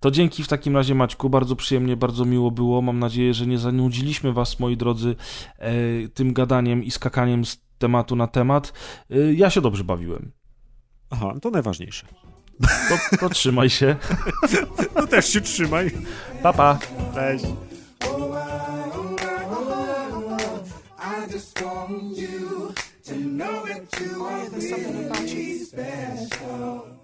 [0.01, 2.83] To dzięki w takim razie Maćku, bardzo przyjemnie, bardzo miło było.
[2.83, 5.17] Mam nadzieję, że nie zanudziliśmy Was, moi drodzy,
[5.59, 5.73] e,
[6.09, 8.73] tym gadaniem i skakaniem z tematu na temat.
[9.11, 10.33] E, ja się dobrze bawiłem.
[11.11, 12.07] Aha, to najważniejsze.
[12.89, 13.97] To, to trzymaj się.
[14.97, 15.91] No też się trzymaj.
[16.43, 16.79] Pa, pa.
[17.15, 17.45] Cześć.
[25.27, 26.96] You special.